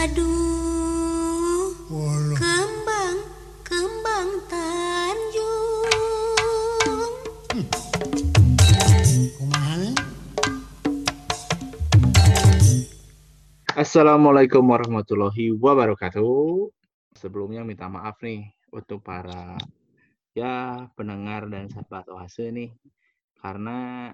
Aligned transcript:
Aduh, 0.00 1.76
Walah. 1.92 2.32
kembang, 2.40 3.16
kembang 3.60 4.28
Tanjung. 4.48 5.92
Kumaha 9.36 9.76
nih? 9.76 9.92
Assalamualaikum 13.76 14.64
warahmatullahi 14.64 15.52
wabarakatuh. 15.60 16.72
Sebelumnya 17.20 17.60
minta 17.68 17.92
maaf 17.92 18.24
nih 18.24 18.56
untuk 18.72 19.04
para 19.04 19.60
ya 20.32 20.88
pendengar 20.96 21.44
dan 21.52 21.68
sahabat 21.68 22.08
oase 22.08 22.48
nih 22.48 22.72
karena 23.36 24.08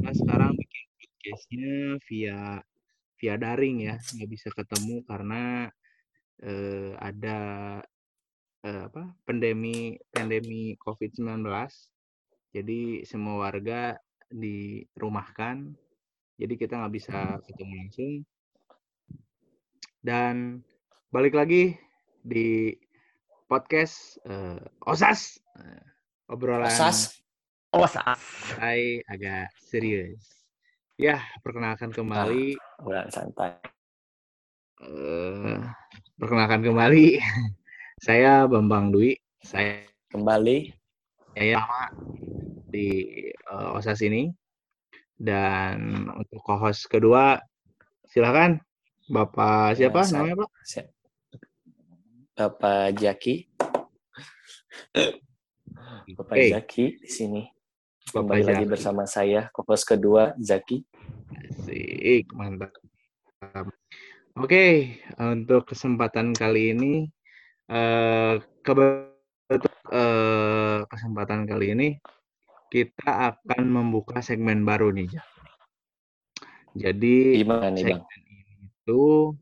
kita 0.00 0.16
sekarang 0.16 0.56
bikin 0.56 0.84
podcastnya 0.96 2.00
via 2.08 2.64
via 3.20 3.34
daring 3.38 3.88
ya 3.88 3.96
nggak 3.96 4.30
bisa 4.30 4.48
ketemu 4.52 5.04
karena 5.06 5.70
eh, 6.42 6.92
ada 6.98 7.38
eh, 8.66 8.82
apa 8.90 9.14
pandemi 9.24 9.94
pandemi 10.10 10.74
COVID-19 10.80 11.46
jadi 12.54 12.80
semua 13.06 13.48
warga 13.50 13.98
dirumahkan 14.30 15.74
jadi 16.38 16.54
kita 16.58 16.80
nggak 16.80 16.94
bisa 16.94 17.38
ketemu 17.46 17.72
langsung 17.80 18.12
dan 20.04 20.60
balik 21.14 21.38
lagi 21.38 21.78
di 22.24 22.74
podcast 23.46 24.18
eh, 24.26 24.60
OSAS 24.84 25.38
obrolan 26.28 26.72
Osas. 26.72 27.20
Osas. 27.74 28.18
santai 28.18 29.02
agak 29.10 29.50
serius. 29.58 30.43
Ya, 30.94 31.18
perkenalkan 31.42 31.90
kembali 31.90 32.54
Bulan 32.78 33.10
santai. 33.10 33.58
eh 34.84 35.58
perkenalkan 36.14 36.62
kembali 36.62 37.18
saya 38.06 38.46
Bambang 38.46 38.90
Dwi. 38.90 39.18
Saya 39.42 39.82
Kembali. 40.08 40.70
ya 41.34 41.58
lama 41.58 41.90
di 42.70 42.86
eh, 43.26 43.74
OSAS 43.74 44.06
ini 44.06 44.30
dan 45.18 46.06
untuk 46.14 46.38
co-host 46.40 46.86
kedua 46.86 47.42
silakan 48.06 48.62
Bapak 49.04 49.74
siapa 49.74 50.00
Ya, 50.00 50.06
saya- 50.06 50.14
namanya 50.22 50.36
Pak? 50.38 50.50
Bapak 52.34 52.82
Jaki. 52.94 53.34
Bapak 56.14 56.34
Oke. 56.34 56.50
Zaki 56.50 56.84
di 56.98 57.08
sini. 57.08 57.42
Bapak 58.14 58.30
Kembali 58.30 58.42
lagi 58.46 58.62
Zaki. 58.62 58.70
bersama 58.70 59.04
saya, 59.10 59.50
kopos 59.50 59.82
kedua 59.82 60.38
Zaki. 60.38 60.86
Asik, 61.34 62.30
mantap. 62.30 62.70
Oke, 64.38 64.98
untuk 65.18 65.66
kesempatan 65.66 66.30
kali 66.30 66.78
ini, 66.78 67.10
eh 67.66 68.38
kebetulan 68.62 69.66
eh, 69.90 70.78
kesempatan 70.86 71.42
kali 71.42 71.66
ini 71.74 71.88
kita 72.70 73.34
akan 73.34 73.66
membuka 73.66 74.22
segmen 74.22 74.62
baru 74.62 74.94
nih, 74.94 75.10
Ja. 75.10 75.22
Jadi 76.74 77.42
Gimana 77.42 77.66
nih 77.74 77.82
Bang? 77.98 78.02
segmen 78.06 78.20
ini 78.30 78.62
itu 78.62 79.34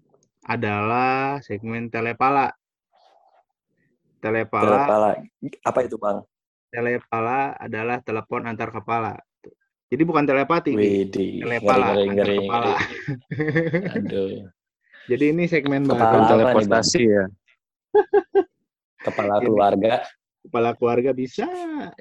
adalah 0.49 1.45
segmen 1.45 1.93
telepala. 1.93 2.57
Telepala, 4.17 4.65
Telepala. 4.65 5.11
Apa 5.61 5.85
itu 5.85 6.01
Bang? 6.01 6.25
Telepala 6.73 7.53
adalah 7.61 8.01
telepon 8.01 8.49
antar 8.49 8.73
kepala. 8.73 9.21
Jadi 9.93 10.03
bukan 10.09 10.25
telepati, 10.25 10.73
nih, 10.73 11.05
Widih. 11.05 11.45
telepala 11.45 11.87
Ngeri, 11.93 12.01
antar 12.09 12.17
ngeri, 12.17 12.37
kepala. 12.41 12.73
ngeri. 12.73 13.93
Aduh. 13.93 14.31
Jadi 15.11 15.25
ini 15.35 15.45
segmen 15.45 15.83
Kepala 15.85 16.15
Bang? 16.17 16.29
teleportasi 16.33 17.01
ya. 17.05 17.25
Kepala 19.07 19.37
keluarga. 19.39 19.95
kepala 20.43 20.75
keluarga 20.75 21.15
bisa 21.15 21.47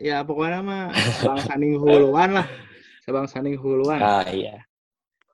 ya 0.02 0.26
pokoknya 0.26 0.66
mah 0.66 0.90
sabang 1.14 1.46
saning 1.46 1.78
huluan 1.78 2.34
lah 2.34 2.48
sabang 3.06 3.30
saning 3.30 3.54
huluan 3.54 4.02
Ah 4.02 4.26
iya. 4.26 4.66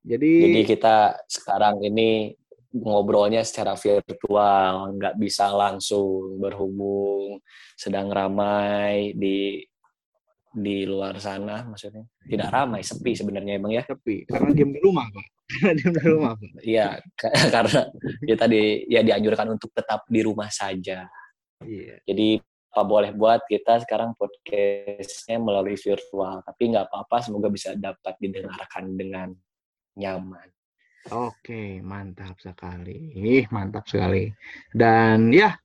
jadi, 0.04 0.32
Jadi 0.44 0.62
kita 0.68 1.16
sekarang 1.24 1.80
ini 1.88 2.36
ngobrolnya 2.74 3.42
secara 3.48 3.74
virtual, 3.76 4.92
nggak 4.98 5.16
bisa 5.20 5.50
langsung 5.52 6.38
berhubung, 6.42 7.40
sedang 7.80 8.12
ramai 8.12 9.16
di 9.16 9.64
di 10.58 10.90
luar 10.90 11.22
sana, 11.22 11.62
maksudnya 11.70 12.02
tidak 12.26 12.50
ramai, 12.50 12.82
sepi 12.82 13.14
sebenarnya 13.14 13.62
emang 13.62 13.78
ya. 13.78 13.84
tapi 13.86 14.26
karena 14.26 14.50
diem 14.58 14.74
di 14.74 14.82
rumah 14.82 15.06
pak 15.14 15.26
karena 15.54 15.72
diem 15.78 15.94
di 15.94 16.08
rumah 16.10 16.32
pak 16.34 16.50
Iya, 16.66 16.88
ka- 17.14 17.36
karena 17.56 17.82
kita 18.26 18.46
di 18.50 18.62
ya 18.90 19.02
dianjurkan 19.06 19.48
untuk 19.54 19.70
tetap 19.76 20.04
di 20.10 20.20
rumah 20.26 20.50
saja. 20.50 21.06
iya 21.62 22.02
Jadi 22.04 22.42
apa 22.74 22.84
boleh 22.86 23.10
buat 23.14 23.42
kita 23.46 23.86
sekarang 23.86 24.14
podcastnya 24.18 25.38
melalui 25.38 25.78
virtual, 25.78 26.42
tapi 26.42 26.74
nggak 26.74 26.90
apa-apa, 26.90 27.26
semoga 27.26 27.50
bisa 27.54 27.74
dapat 27.78 28.14
didengarkan 28.18 28.86
dengan 28.94 29.30
nyaman. 29.98 30.57
Oke 31.12 31.82
mantap 31.84 32.36
sekali 32.40 33.16
Ih, 33.16 33.46
mantap 33.52 33.88
sekali 33.88 34.32
dan 34.76 35.32
ya 35.32 35.56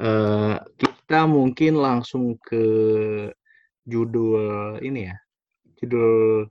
eh, 0.00 0.56
kita 0.76 1.24
mungkin 1.28 1.78
langsung 1.80 2.36
ke 2.40 2.64
judul 3.84 4.80
ini 4.80 5.08
ya 5.12 5.16
judul 5.80 6.48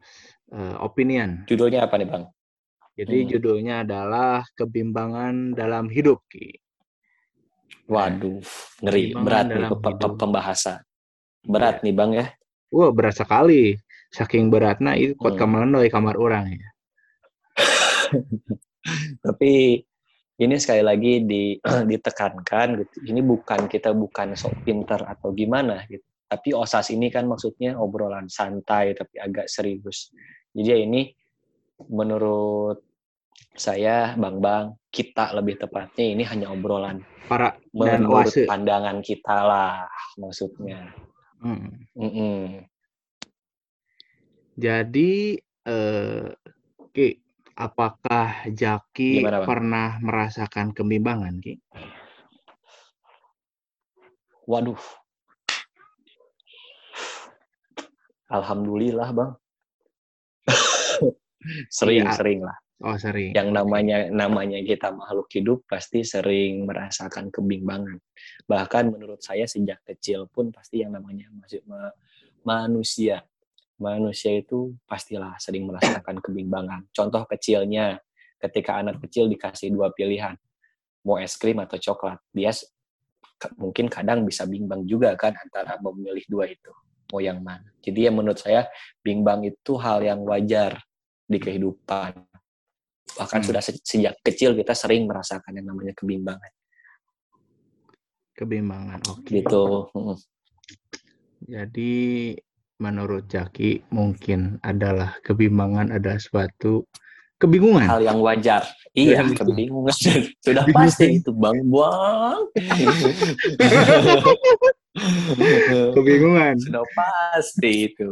eh, 0.54 0.76
opinion 0.82 1.44
Judulnya 1.50 1.86
apa 1.90 1.98
nih 1.98 2.08
bang? 2.10 2.24
jadi 2.94 3.18
Hmm. 3.26 3.30
judulnya 3.34 3.76
adalah 3.82 4.46
kebimbangan 4.54 5.58
dalam 5.58 5.90
hidup 5.90 6.22
Ki. 6.30 6.62
Waduh, 7.90 8.40
ngeri, 8.86 9.12
berat 9.18 9.50
nih 9.50 9.66
pembahasan. 10.16 10.80
Berat 11.44 11.82
nih 11.84 11.92
bang 11.92 12.12
ya. 12.16 12.26
Wah 12.70 12.94
berat 12.94 13.18
sekali. 13.18 13.76
Saking 14.14 14.54
beratnya 14.54 14.94
itu 14.94 15.18
kuat 15.18 15.36
Hmm. 15.42 15.74
kamar 15.90 16.16
orang 16.22 16.54
ya. 16.54 16.73
Tapi 19.26 19.52
ini 20.42 20.56
sekali 20.58 20.84
lagi 20.84 21.14
di, 21.24 21.44
ditekankan 21.92 22.68
gitu. 22.82 22.96
Ini 23.14 23.22
bukan 23.22 23.70
kita 23.70 23.94
bukan 23.94 24.34
sok 24.34 24.66
pinter 24.66 25.02
atau 25.06 25.32
gimana 25.32 25.86
gitu. 25.88 26.04
Tapi 26.28 26.50
osas 26.58 26.90
ini 26.90 27.14
kan 27.14 27.30
maksudnya 27.30 27.78
obrolan 27.78 28.26
santai 28.26 28.98
tapi 28.98 29.22
agak 29.22 29.46
serius. 29.46 30.10
Jadi 30.50 30.66
ya 30.66 30.78
ini 30.82 31.02
menurut 31.94 32.82
saya 33.54 34.18
Bang 34.18 34.42
Bang 34.42 34.82
kita 34.90 35.34
lebih 35.38 35.62
tepatnya 35.62 36.06
ini 36.06 36.24
hanya 36.26 36.50
obrolan 36.50 37.02
Para 37.30 37.54
dan 37.74 38.02
menurut 38.02 38.30
oase. 38.30 38.50
pandangan 38.50 38.98
kita 39.06 39.38
lah 39.46 39.86
maksudnya. 40.18 40.90
Hmm. 41.38 42.66
Jadi 44.58 45.38
eh 45.66 46.30
Ki, 46.94 47.10
apakah 47.54 48.50
Jaki 48.50 49.22
Gimana, 49.22 49.42
Bang? 49.42 49.48
pernah 49.48 49.88
merasakan 50.02 50.74
kebimbangan 50.74 51.38
Ki? 51.40 51.58
Waduh. 54.50 54.82
Alhamdulillah, 58.34 59.10
Bang. 59.14 59.32
Sering-sering 61.78 62.44
lah. 62.44 62.58
Oh 62.84 63.00
sering. 63.00 63.32
Yang 63.32 63.50
namanya 63.56 64.12
namanya 64.12 64.60
kita 64.60 64.92
makhluk 64.92 65.32
hidup 65.32 65.64
pasti 65.64 66.04
sering 66.04 66.68
merasakan 66.68 67.32
kebimbangan. 67.32 67.96
Bahkan 68.44 68.92
menurut 68.92 69.24
saya 69.24 69.48
sejak 69.48 69.80
kecil 69.88 70.28
pun 70.28 70.52
pasti 70.52 70.84
yang 70.84 70.92
namanya 70.92 71.32
masih 71.32 71.64
ma- 71.64 71.96
manusia. 72.44 73.24
Manusia 73.82 74.38
itu 74.38 74.78
pastilah 74.86 75.36
sering 75.42 75.66
merasakan 75.68 76.22
kebimbangan. 76.22 76.88
Contoh 76.94 77.26
kecilnya 77.26 77.98
ketika 78.38 78.80
anak 78.80 79.02
kecil 79.02 79.28
dikasih 79.28 79.74
dua 79.74 79.90
pilihan. 79.92 80.38
Mau 81.04 81.20
es 81.20 81.36
krim 81.36 81.60
atau 81.60 81.76
coklat. 81.76 82.22
Dia 82.32 82.54
mungkin 83.60 83.92
kadang 83.92 84.24
bisa 84.24 84.48
bimbang 84.48 84.88
juga 84.88 85.12
kan 85.20 85.36
antara 85.36 85.76
memilih 85.84 86.24
dua 86.32 86.48
itu 86.48 86.72
mau 87.12 87.20
yang 87.20 87.44
mana. 87.44 87.70
Jadi 87.84 88.08
ya 88.08 88.12
menurut 88.14 88.40
saya 88.40 88.66
bimbang 89.04 89.44
itu 89.46 89.76
hal 89.78 90.00
yang 90.02 90.24
wajar 90.24 90.80
di 91.28 91.38
kehidupan. 91.38 92.26
Bahkan 93.14 93.40
Hmm. 93.44 93.48
sudah 93.52 93.62
se- 93.62 93.84
sejak 93.84 94.18
kecil 94.26 94.58
kita 94.58 94.74
sering 94.74 95.06
merasakan 95.06 95.54
yang 95.60 95.70
namanya 95.70 95.94
kebimbangan. 95.94 96.50
Kebimbangan. 98.34 99.00
Oke. 99.14 99.30
Gitu. 99.30 99.64
Mm. 99.94 100.18
Jadi 101.44 101.94
menurut 102.84 103.32
Jaki 103.32 103.88
mungkin 103.96 104.60
adalah 104.60 105.16
kebimbangan 105.24 105.96
ada 105.96 106.20
suatu 106.20 106.84
kebingungan. 107.40 107.88
Hal 107.88 108.04
yang 108.04 108.20
wajar. 108.20 108.68
Iya, 108.92 109.24
Yang- 109.24 109.40
kebingungan. 109.40 109.96
Sudah 110.46 110.68
pasti 110.76 111.24
itu 111.24 111.32
Bang 111.32 111.64
Bang. 111.72 112.44
Kebingungan. 115.98 116.54
Sudah 116.60 116.84
pasti 116.94 117.90
itu. 117.90 118.12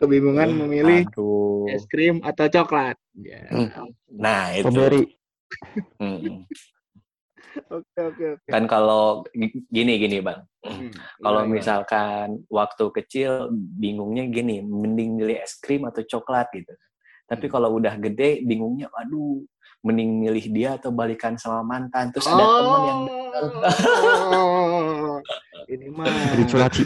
Kebingungan 0.00 0.56
memilih 0.56 1.04
Aduh. 1.10 1.68
es 1.68 1.84
krim 1.84 2.24
atau 2.24 2.48
coklat. 2.48 2.96
Ya. 3.18 3.44
Nah, 4.08 4.56
itu. 4.56 4.72
Strawberry. 4.72 5.04
Oke 7.68 7.98
oke 8.00 8.24
oke. 8.38 8.48
Kan 8.48 8.64
kalau 8.64 9.24
gi- 9.30 9.64
gini 9.68 9.98
gini, 9.98 10.18
Bang. 10.20 10.44
Hmm, 10.64 10.90
Kalau 11.24 11.42
gimana, 11.44 11.54
misalkan 11.54 12.26
waktu 12.48 12.84
kecil 12.94 13.30
bingungnya 13.52 14.24
gini, 14.28 14.60
mending 14.62 15.18
milih 15.18 15.38
es 15.40 15.56
krim 15.58 15.84
atau 15.84 16.02
coklat 16.04 16.48
gitu. 16.54 16.72
Tapi 17.28 17.44
Hmm. 17.48 17.52
kalau 17.52 17.76
udah 17.76 17.94
gede 18.00 18.40
bingungnya, 18.42 18.88
aduh, 18.94 19.44
mending 19.84 20.26
milih 20.26 20.44
dia 20.50 20.70
atau 20.80 20.90
balikan 20.90 21.36
sama 21.36 21.60
mantan. 21.62 22.10
Terus 22.10 22.26
ada 22.26 22.40
gimana? 22.40 22.56
temen 22.58 22.82
yang 22.82 23.00
Oh, 23.38 25.20
ini 25.72 25.86
mah 25.92 26.08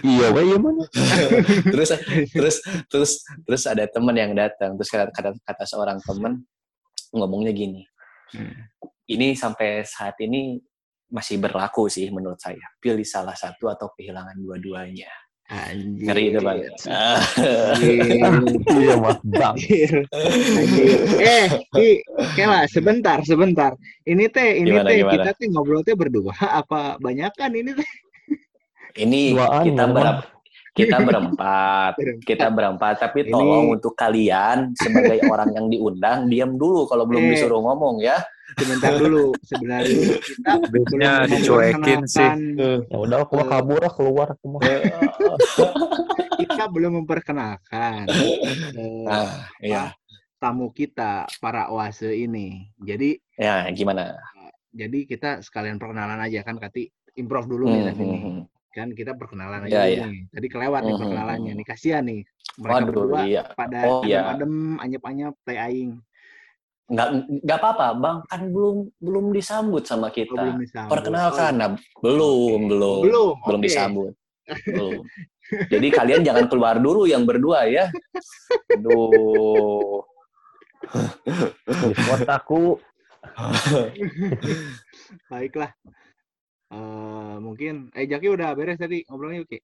iya, 0.02 0.26
iya 0.34 0.56
mana? 0.58 0.84
terus 1.72 1.90
terus 2.34 2.56
terus 2.90 3.12
terus 3.46 3.62
ada 3.64 3.86
teman 3.86 4.12
yang 4.18 4.34
datang 4.34 4.74
terus 4.74 4.90
kata 4.90 5.08
kata, 5.14 5.30
kata 5.46 5.64
seorang 5.64 5.98
teman 6.02 6.42
ngomongnya 7.14 7.52
gini 7.54 7.86
Hmm. 8.32 8.48
Ini 9.14 9.36
sampai 9.36 9.84
saat 9.84 10.16
ini 10.24 10.56
masih 11.12 11.36
berlaku 11.36 11.92
sih 11.92 12.08
menurut 12.08 12.40
saya 12.40 12.64
pilih 12.80 13.04
salah 13.04 13.36
satu 13.36 13.68
atau 13.68 13.92
kehilangan 13.92 14.32
dua-duanya 14.40 15.12
Anjir. 15.52 16.08
ngeri 16.08 16.24
itu 16.32 16.40
bang. 16.40 16.58
Anjir. 16.88 18.32
Iya, 18.72 18.94
Mas 18.96 19.20
Bang. 19.20 19.54
Eh, 21.20 21.46
Ki, 21.76 22.00
Kela, 22.32 22.64
sebentar, 22.72 23.20
sebentar. 23.20 23.76
Ini 24.08 24.32
teh, 24.32 24.64
ini 24.64 24.72
Gimana, 24.72 24.88
teh 24.88 24.96
gimana? 25.04 25.12
kita 25.12 25.30
teh 25.36 25.46
ngobrol 25.52 25.84
teh 25.84 25.92
berdua 25.92 26.32
apa 26.64 26.96
banyakan 26.96 27.52
ini 27.52 27.76
teh? 27.76 27.90
ini 28.96 29.36
Duaan, 29.36 29.64
kita 29.68 29.84
Bang. 29.92 30.24
Kita 30.72 30.96
berempat 31.08 31.92
kita 32.22 32.48
berempat 32.48 32.96
tapi 32.98 33.22
Ini- 33.22 33.30
tolong 33.30 33.66
untuk 33.72 33.92
kalian 33.92 34.72
sebagai 34.74 35.20
orang 35.32 35.52
yang 35.52 35.66
diundang 35.66 36.26
diam 36.26 36.56
dulu 36.56 36.84
kalau 36.84 37.04
belum 37.04 37.22
Eh. 37.22 37.28
disuruh 37.32 37.60
ngomong 37.60 38.00
ya 38.00 38.16
Sebentar 38.52 38.92
dulu, 38.94 39.32
sebenarnya 39.40 40.12
kita 40.20 40.52
Biasanya 40.72 41.10
belum 41.24 41.30
dicuekin 41.32 42.00
sih. 42.04 42.20
memperkenalkan- 42.20 42.84
Ya 42.84 42.96
udah, 42.98 43.18
aku 43.22 43.32
mah 43.34 43.48
kabur 43.48 43.80
ah, 43.80 43.88
keluar 43.88 44.26
aku 44.28 44.44
mah. 44.46 44.60
Kita 46.34 46.68
belum 46.68 46.92
memperkenalkan 47.00 48.12
eh, 48.76 49.04
nah 49.04 49.48
ya 49.56 49.96
tamu 50.36 50.68
kita 50.68 51.24
para 51.38 51.70
oase 51.70 52.12
ini. 52.12 52.68
Jadi 52.76 53.16
ya 53.32 53.64
gimana 53.70 54.20
jadi 54.68 54.98
kita 55.06 55.40
sekalian 55.40 55.76
perkenalan 55.76 56.18
aja 56.18 56.40
kan 56.42 56.56
Kati 56.56 56.88
improv 57.14 57.44
dulu 57.44 57.68
nih 57.68 57.78
Hmm, 57.78 57.88
nih. 57.88 57.96
hmm, 57.96 58.20
hmm. 58.20 58.42
Kan 58.72 58.88
kita 58.96 59.12
perkenalan 59.14 59.68
Ya, 59.68 59.84
aja 59.84 60.02
ya. 60.02 60.06
nih. 60.08 60.26
Tadi 60.32 60.46
kelewat 60.48 60.80
nih 60.82 60.94
Mhm, 60.96 61.00
perkenalannya 61.04 61.52
nih. 61.60 61.66
Kasihan 61.68 62.02
nih. 62.02 62.20
Mereka 62.58 62.74
Waduh, 62.82 62.88
berdua 62.88 63.20
iya. 63.28 63.42
pada 63.52 63.78
Oh, 63.84 64.00
iya. 64.02 64.20
adem-adem, 64.24 64.54
anyep-anyep, 64.80 65.34
teh 65.44 65.58
aing. 65.60 65.92
nggak 66.92 67.08
nggak 67.46 67.58
apa-apa 67.62 67.86
bang 67.96 68.18
kan 68.28 68.42
belum 68.52 68.76
belum 69.00 69.26
disambut 69.32 69.86
sama 69.88 70.10
Oh, 70.10 70.12
kita 70.12 70.34
belum 70.34 70.60
disambut. 70.60 70.90
perkenalkan 70.92 71.52
Oh, 71.54 71.56
nah, 71.56 71.70
belum 72.04 72.60
belum 72.68 73.00
Belum, 73.06 73.32
belum 73.48 73.60
oke. 73.62 73.66
disambut 73.70 74.12
belum 74.66 75.00
jadi 75.72 75.88
kalian 75.88 76.20
jangan 76.26 76.44
keluar 76.52 76.76
dulu 76.82 77.08
yang 77.08 77.24
berdua 77.24 77.64
ya 77.70 77.88
aduh 78.76 80.04
Di 81.80 81.94
aku. 82.36 82.76
Baiklah. 85.30 85.70
Eh 86.72 87.34
mungkin 87.44 87.74
eh 87.92 88.06
Jaki 88.08 88.28
udah 88.32 88.50
beres 88.56 88.78
tadi 88.80 89.04
ngobrolnya 89.08 89.44
Ki. 89.50 89.58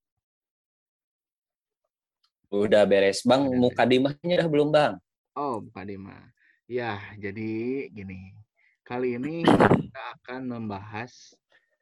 udah 2.48 2.82
beres 2.88 3.20
bang 3.28 3.44
Udah 3.44 3.58
muka 3.60 3.82
dimahnya 3.84 4.34
udah 4.40 4.48
belum 4.52 4.68
bang 4.72 4.94
Oh, 5.38 5.62
bukan 5.62 5.86
Dima. 5.86 6.18
Ya, 6.66 6.98
jadi 7.14 7.86
gini. 7.94 8.34
Kali 8.82 9.14
ini 9.14 9.46
kita 9.46 10.02
akan 10.18 10.50
membahas 10.50 11.30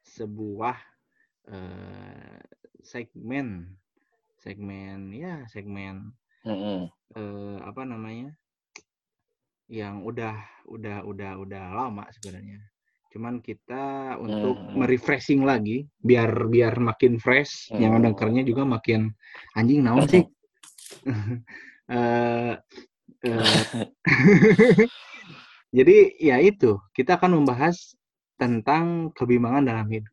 sebuah 0.05 0.77
eh, 1.49 2.37
segmen 2.85 3.73
segmen 4.37 5.09
ya, 5.11 5.41
segmen 5.49 6.13
Mm-mm. 6.45 6.85
eh, 7.17 7.57
apa 7.65 7.81
namanya? 7.83 8.29
yang 9.67 9.99
udah 10.05 10.37
udah 10.69 11.03
udah 11.03 11.31
udah 11.43 11.63
lama 11.75 12.07
sebenarnya. 12.15 12.61
Cuman 13.13 13.39
kita 13.39 14.15
untuk 14.19 14.59
Hmm. 14.59 14.83
merefreshing 14.83 15.41
lagi 15.47 15.87
biar 16.03 16.51
biar 16.51 16.75
makin 16.79 17.17
fresh, 17.17 17.71
yang 17.73 17.97
Hmm. 17.97 18.11
dengernya 18.11 18.43
juga 18.43 18.67
makin 18.67 19.11
anjing 19.55 19.81
naon 19.83 20.05
sih. 20.07 20.23
Eh, 21.87 22.53
eh, 23.23 23.63
Jadi 25.77 25.97
ya 26.19 26.35
itu, 26.43 26.75
kita 26.91 27.15
akan 27.15 27.39
membahas 27.39 27.95
tentang 28.35 29.15
kebimbangan 29.15 29.63
dalam 29.63 29.87
hidup. 29.87 30.11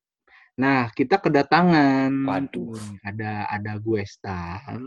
Nah, 0.54 0.86
kita 0.94 1.18
kedatangan 1.18 2.14
Waduh. 2.14 2.78
ada 3.02 3.50
ada 3.50 3.74
gue 3.82 4.06
Star. 4.06 4.86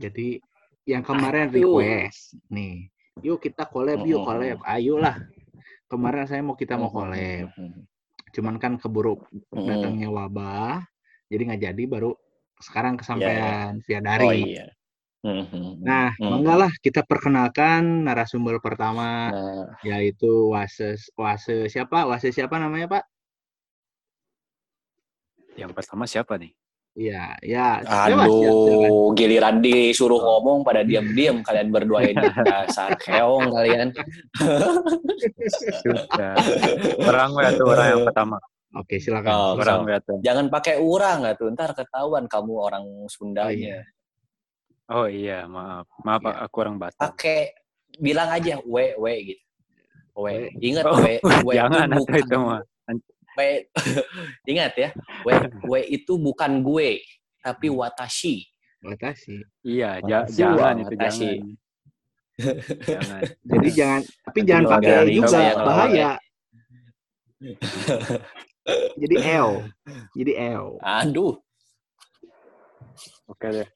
Jadi 0.00 0.40
yang 0.88 1.04
kemarin 1.04 1.52
Aduh. 1.52 1.60
request 1.60 2.40
nih, 2.48 2.88
yuk 3.20 3.44
kita 3.44 3.68
collab, 3.68 4.00
yuk 4.08 4.24
Mm-mm. 4.24 4.28
collab, 4.32 4.58
ayolah. 4.64 5.16
Kemarin 5.88 6.28
saya 6.28 6.44
mau 6.44 6.52
kita 6.52 6.76
mau 6.76 6.92
collab, 6.92 7.48
Mm-mm. 7.48 7.88
cuman 8.36 8.60
kan 8.60 8.76
keburu 8.76 9.24
datangnya 9.48 10.12
wabah, 10.12 10.84
jadi 11.32 11.42
nggak 11.48 11.62
jadi 11.72 11.82
baru 11.88 12.12
sekarang 12.60 13.00
kesampaian 13.00 13.80
via 13.88 13.98
oh 13.98 14.02
daring. 14.04 14.44
iya. 14.52 14.66
Nah, 15.82 16.14
manggalah 16.20 16.70
kita 16.78 17.02
perkenalkan 17.02 18.06
narasumber 18.06 18.62
pertama 18.62 19.34
Nah, 19.34 19.66
yaitu 19.82 20.54
Wase 20.54 20.94
Wase 21.18 21.66
siapa? 21.66 22.06
Wase 22.06 22.30
siapa 22.30 22.60
namanya, 22.60 22.86
Pak? 22.86 23.04
Yang 25.58 25.72
pertama 25.74 26.06
siapa 26.06 26.38
nih? 26.38 26.54
Iya, 26.98 27.38
ya. 27.46 27.78
Aduh, 27.86 29.14
giliran 29.14 29.62
disuruh 29.62 30.18
ngomong 30.18 30.66
pada 30.66 30.82
diam-diam 30.82 31.46
kalian 31.46 31.70
berdua 31.70 32.02
ini 32.02 32.18
dasar 32.42 32.98
keong 32.98 33.54
kalian. 33.54 33.94
Sudah. 35.78 36.34
Orang 37.06 37.38
ya 37.38 37.50
tuh 37.54 37.66
orang 37.70 37.86
yang 37.94 38.02
pertama. 38.02 38.36
Oke, 38.74 38.98
silakan. 38.98 39.30
Oh, 39.30 39.50
Orang 39.56 39.86
so. 39.86 39.90
ya 39.94 39.98
tuh. 40.02 40.18
Jangan 40.26 40.46
pakai 40.50 40.74
urang 40.82 41.22
nggak 41.22 41.36
tuh, 41.38 41.48
ntar 41.54 41.70
ketahuan 41.72 42.26
kamu 42.26 42.52
orang 42.58 42.84
Sundanya. 43.06 43.86
Oh 44.90 45.06
iya, 45.06 45.46
maaf. 45.46 45.86
Maaf 46.02 46.20
Iya. 46.26 46.34
aku 46.50 46.56
orang 46.66 46.76
Batam. 46.82 47.00
Pakai 47.00 47.54
bilang 47.96 48.28
aja 48.28 48.58
we 48.66 48.92
we 48.98 49.14
gitu. 49.32 49.44
We. 50.18 50.50
Ingat 50.58 50.82
Oh, 50.82 50.98
we, 50.98 51.22
we 51.46 51.54
Jangan 51.54 51.94
itu 51.94 52.10
itu 52.18 52.36
mah. 52.42 52.58
We. 53.38 53.70
Ingat 54.50 54.72
ya, 54.74 54.90
we, 55.22 55.32
we 55.70 55.80
itu 56.02 56.18
bukan 56.18 56.58
gue, 56.66 56.98
tapi 57.38 57.70
watashi. 57.70 58.42
Watashi. 58.82 59.46
Iya, 59.62 60.02
Makasih, 60.02 60.34
jangan 60.34 60.74
itu 60.82 60.94
Makasih. 60.98 61.36
jangan. 61.38 61.56
jangan. 62.82 63.22
Jadi 63.54 63.68
jangan 63.74 64.00
tapi 64.26 64.38
jangan 64.46 64.64
pakai 64.78 64.94
juga 65.10 65.38
ngelawan, 65.38 65.66
bahaya. 65.66 66.10
Jadi 69.00 69.16
L. 69.22 69.50
Jadi 70.12 70.32
L. 70.36 70.64
Aduh, 70.82 71.34
Oke 73.30 73.46
deh. 73.54 73.68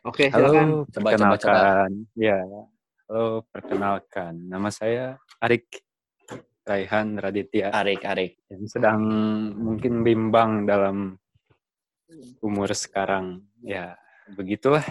Oke, 0.00 0.32
silakan. 0.32 0.66
Halo, 0.66 0.88
Coba, 0.88 1.08
coba, 1.12 1.28
perkenalkan. 1.36 1.90
Ya, 2.16 2.38
halo, 3.06 3.44
perkenalkan. 3.52 4.32
Nama 4.48 4.68
saya 4.72 5.04
Arik 5.44 5.68
Raihan 6.70 7.18
Raditya 7.18 7.74
Arik, 7.74 8.06
Arik. 8.06 8.38
yang 8.46 8.62
sedang 8.70 9.00
mungkin 9.58 10.06
bimbang 10.06 10.70
dalam 10.70 11.18
umur 12.38 12.70
sekarang. 12.70 13.42
Ya, 13.66 13.98
begitulah. 14.38 14.86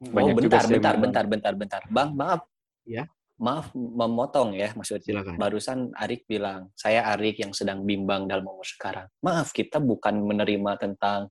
oh, 0.00 0.12
Banyak 0.16 0.34
juga 0.40 0.64
bentar, 0.64 0.64
bentar, 0.64 0.94
memang. 0.96 1.02
bentar, 1.04 1.24
bentar, 1.28 1.54
bentar. 1.54 1.82
Bang, 1.92 2.16
maaf. 2.16 2.48
Ya. 2.88 3.04
Maaf 3.36 3.74
memotong 3.74 4.54
ya 4.56 4.72
maksudnya. 4.72 5.20
Silakan. 5.24 5.36
Barusan 5.36 5.78
Arik 5.98 6.24
bilang, 6.24 6.72
saya 6.78 7.04
Arik 7.12 7.42
yang 7.42 7.52
sedang 7.52 7.84
bimbang 7.84 8.24
dalam 8.24 8.46
umur 8.48 8.64
sekarang. 8.64 9.12
Maaf, 9.20 9.52
kita 9.52 9.76
bukan 9.76 10.24
menerima 10.24 10.72
tentang 10.80 11.28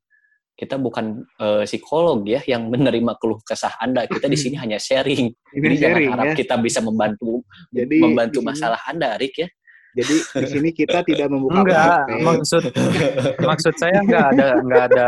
kita 0.51 0.77
bukan 0.77 1.25
eh, 1.37 1.63
psikolog 1.65 2.21
ya 2.23 2.39
yang 2.45 2.69
menerima 2.69 3.17
keluh 3.17 3.41
kesah 3.41 3.75
Anda. 3.77 4.05
Kita 4.05 4.29
di 4.29 4.37
sini 4.37 4.55
hanya 4.55 4.77
sharing. 4.77 5.31
Ini 5.55 5.59
Jadi 5.59 5.75
jangan 5.75 5.91
sharing 5.97 6.11
harap 6.13 6.25
ya. 6.27 6.35
kita 6.37 6.55
bisa 6.57 6.79
membantu 6.79 7.41
Jadi 7.69 7.97
membantu 7.97 8.37
di 8.37 8.43
sini- 8.43 8.49
masalah 8.53 8.79
Anda, 8.85 9.07
Arik 9.15 9.35
ya. 9.37 9.49
Jadi 9.91 10.15
di 10.23 10.45
sini 10.47 10.69
kita 10.71 11.03
tidak 11.09 11.27
membuka 11.27 11.59
Enggak, 11.67 11.97
maksud 12.23 12.63
maksud 13.49 13.73
saya 13.75 13.99
enggak 13.99 14.25
ada 14.31 14.47
enggak 14.57 14.83
ada 14.87 15.07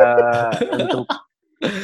untuk 0.75 1.07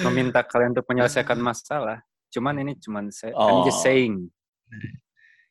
meminta 0.03 0.43
kalian 0.43 0.73
untuk 0.73 0.83
menyelesaikan 0.85 1.39
masalah. 1.39 2.03
Cuman 2.27 2.59
ini 2.59 2.75
cuman 2.75 3.07
saya 3.07 3.31
I'm 3.33 3.63
just 3.63 3.79
Oh. 3.79 3.85
saying. 3.85 4.27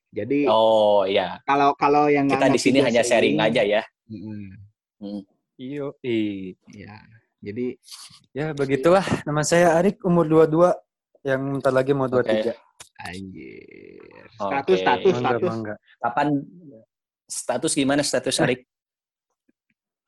Jadi 0.09 0.45
Oh 0.45 1.05
iya, 1.05 1.41
kalau 1.43 1.73
kalau 1.73 2.09
yang 2.09 2.29
kita 2.29 2.49
di 2.49 2.57
sini 2.57 2.81
hanya 2.81 3.00
sharing 3.00 3.37
Inggris, 3.37 3.53
aja 3.53 3.62
ya. 3.65 3.83
mm-mm, 4.09 5.21
Iyo, 5.57 5.97
i. 6.00 6.53
Jadi 7.38 7.78
Ya, 8.35 8.54
begitulah. 8.54 9.02
Nama 9.26 9.42
saya 9.42 9.75
Arik, 9.78 10.02
umur 10.07 10.26
22. 10.26 10.75
Yang 11.26 11.40
bentar 11.59 11.73
lagi 11.75 11.92
mau 11.95 12.07
23. 12.07 12.54
anjir. 12.99 14.26
Oke. 14.38 14.75
Status 14.75 14.78
status 14.83 15.14
Mangga, 15.14 15.30
status. 15.30 15.50
mangga. 15.50 15.75
Kapan 16.02 16.28
status 17.26 17.73
gimana 17.75 18.02
status 18.02 18.37
Arik? 18.42 18.61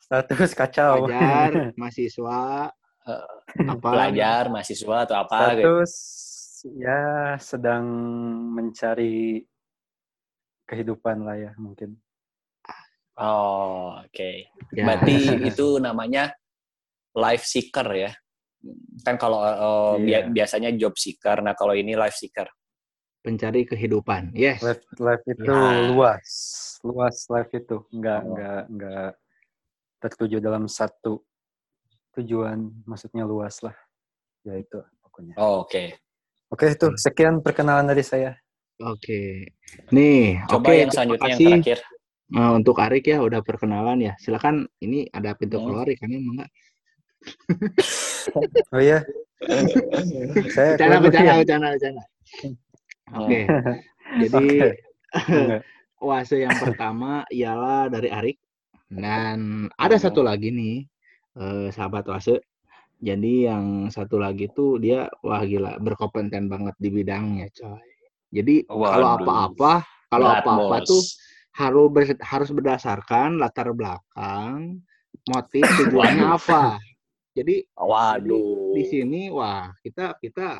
Status 0.02 0.50
kacau. 0.54 1.06
Pelajar, 1.06 1.50
mahasiswa, 1.80 2.40
apa? 3.54 3.88
Pelajar, 3.94 4.42
mahasiswa 4.50 4.96
atau 5.06 5.16
apa 5.18 5.38
gitu? 5.54 5.82
Status 5.86 5.92
ya 6.76 7.00
sedang 7.40 7.84
mencari 8.52 9.40
kehidupan 10.68 11.24
lah 11.24 11.36
ya 11.38 11.52
mungkin. 11.58 11.96
Oh, 13.20 14.00
oke. 14.00 14.30
Ya. 14.72 14.82
Berarti 14.86 15.44
itu 15.44 15.76
namanya 15.82 16.32
life 17.14 17.44
seeker 17.44 17.88
ya. 17.92 18.12
Kan 19.06 19.16
kalau 19.16 19.40
uh, 19.40 19.94
Iya. 19.96 20.28
biasanya 20.28 20.70
job 20.76 20.94
seeker, 20.94 21.40
nah 21.40 21.56
kalau 21.56 21.72
ini 21.72 21.96
life 21.96 22.16
seeker. 22.16 22.46
pencari 23.20 23.68
kehidupan. 23.68 24.32
Yes. 24.32 24.64
Life, 24.64 24.80
life 24.96 25.20
itu 25.28 25.44
Ya. 25.44 25.92
luas, 25.92 26.28
luas 26.80 27.28
life 27.28 27.52
itu 27.52 27.84
nggak 27.92 28.20
Oh. 28.24 28.32
nggak 28.32 28.62
nggak 28.72 29.10
tertuju 30.00 30.40
dalam 30.40 30.64
satu 30.64 31.20
tujuan, 32.16 32.72
maksudnya 32.88 33.28
luas 33.28 33.60
lah. 33.60 33.76
Ya 34.40 34.56
itu 34.56 34.80
pokoknya. 35.04 35.36
Oh, 35.36 35.68
oke. 35.68 36.00
Oke 36.48 36.72
itu 36.72 36.86
sekian 36.96 37.44
perkenalan 37.44 37.92
dari 37.92 38.00
saya. 38.00 38.40
Oke. 38.80 39.52
Nih, 39.92 40.40
Coba 40.48 40.72
oke, 40.72 40.80
yang 40.80 40.88
selanjutnya 40.90 41.28
yang 41.36 41.40
terakhir. 41.60 41.78
Eh, 42.30 42.50
untuk 42.56 42.76
Arik 42.80 43.04
ya 43.04 43.20
udah 43.20 43.44
perkenalan 43.44 44.00
ya. 44.00 44.12
Silakan 44.16 44.64
ini 44.80 45.04
ada 45.12 45.36
pintu 45.36 45.60
Hmm. 45.60 45.68
keluar 45.68 45.84
ikannya 45.84 46.16
emang 46.16 46.34
enggak? 46.40 46.50
Oh 48.70 48.78
iya, 48.78 49.02
saya 50.54 50.74
Bercanda, 50.78 50.96
ya. 50.96 51.42
bercanda, 51.42 51.68
bercanda. 51.74 52.04
Oke. 53.18 53.40
Jadi 54.22 54.46
oase 56.00 56.36
yang 56.40 56.54
pertama 56.56 57.26
ialah 57.34 57.90
dari 57.90 58.08
Arik 58.08 58.38
dan 58.90 59.66
ada 59.74 59.96
Hmm. 59.98 60.04
satu 60.06 60.20
lagi 60.22 60.54
nih 60.54 60.86
eh, 61.38 61.68
sahabat 61.74 62.06
oase. 62.10 62.38
Jadi 63.00 63.48
yang 63.48 63.88
satu 63.88 64.20
lagi 64.20 64.52
tuh 64.52 64.76
dia 64.76 65.08
wah 65.24 65.40
gila 65.40 65.80
berkompeten 65.80 66.52
banget 66.52 66.76
di 66.76 66.88
bidangnya, 66.92 67.48
coy. 67.56 67.80
Jadi 68.30 68.68
kalau 68.68 69.08
Waduh. 69.16 69.24
apa-apa, 69.24 69.72
kalau 70.12 70.28
apa-apa 70.36 70.76
tuh 70.84 71.02
harus 71.56 71.86
ber- 71.90 72.22
harus 72.22 72.50
berdasarkan 72.52 73.40
latar 73.40 73.72
belakang, 73.72 74.84
motif, 75.26 75.64
tujuannya 75.80 76.28
apa. 76.28 76.76
Jadi 77.30 77.62
Waduh. 77.78 78.74
di 78.74 78.82
sini 78.84 79.30
wah 79.30 79.70
kita 79.80 80.18
kita 80.18 80.58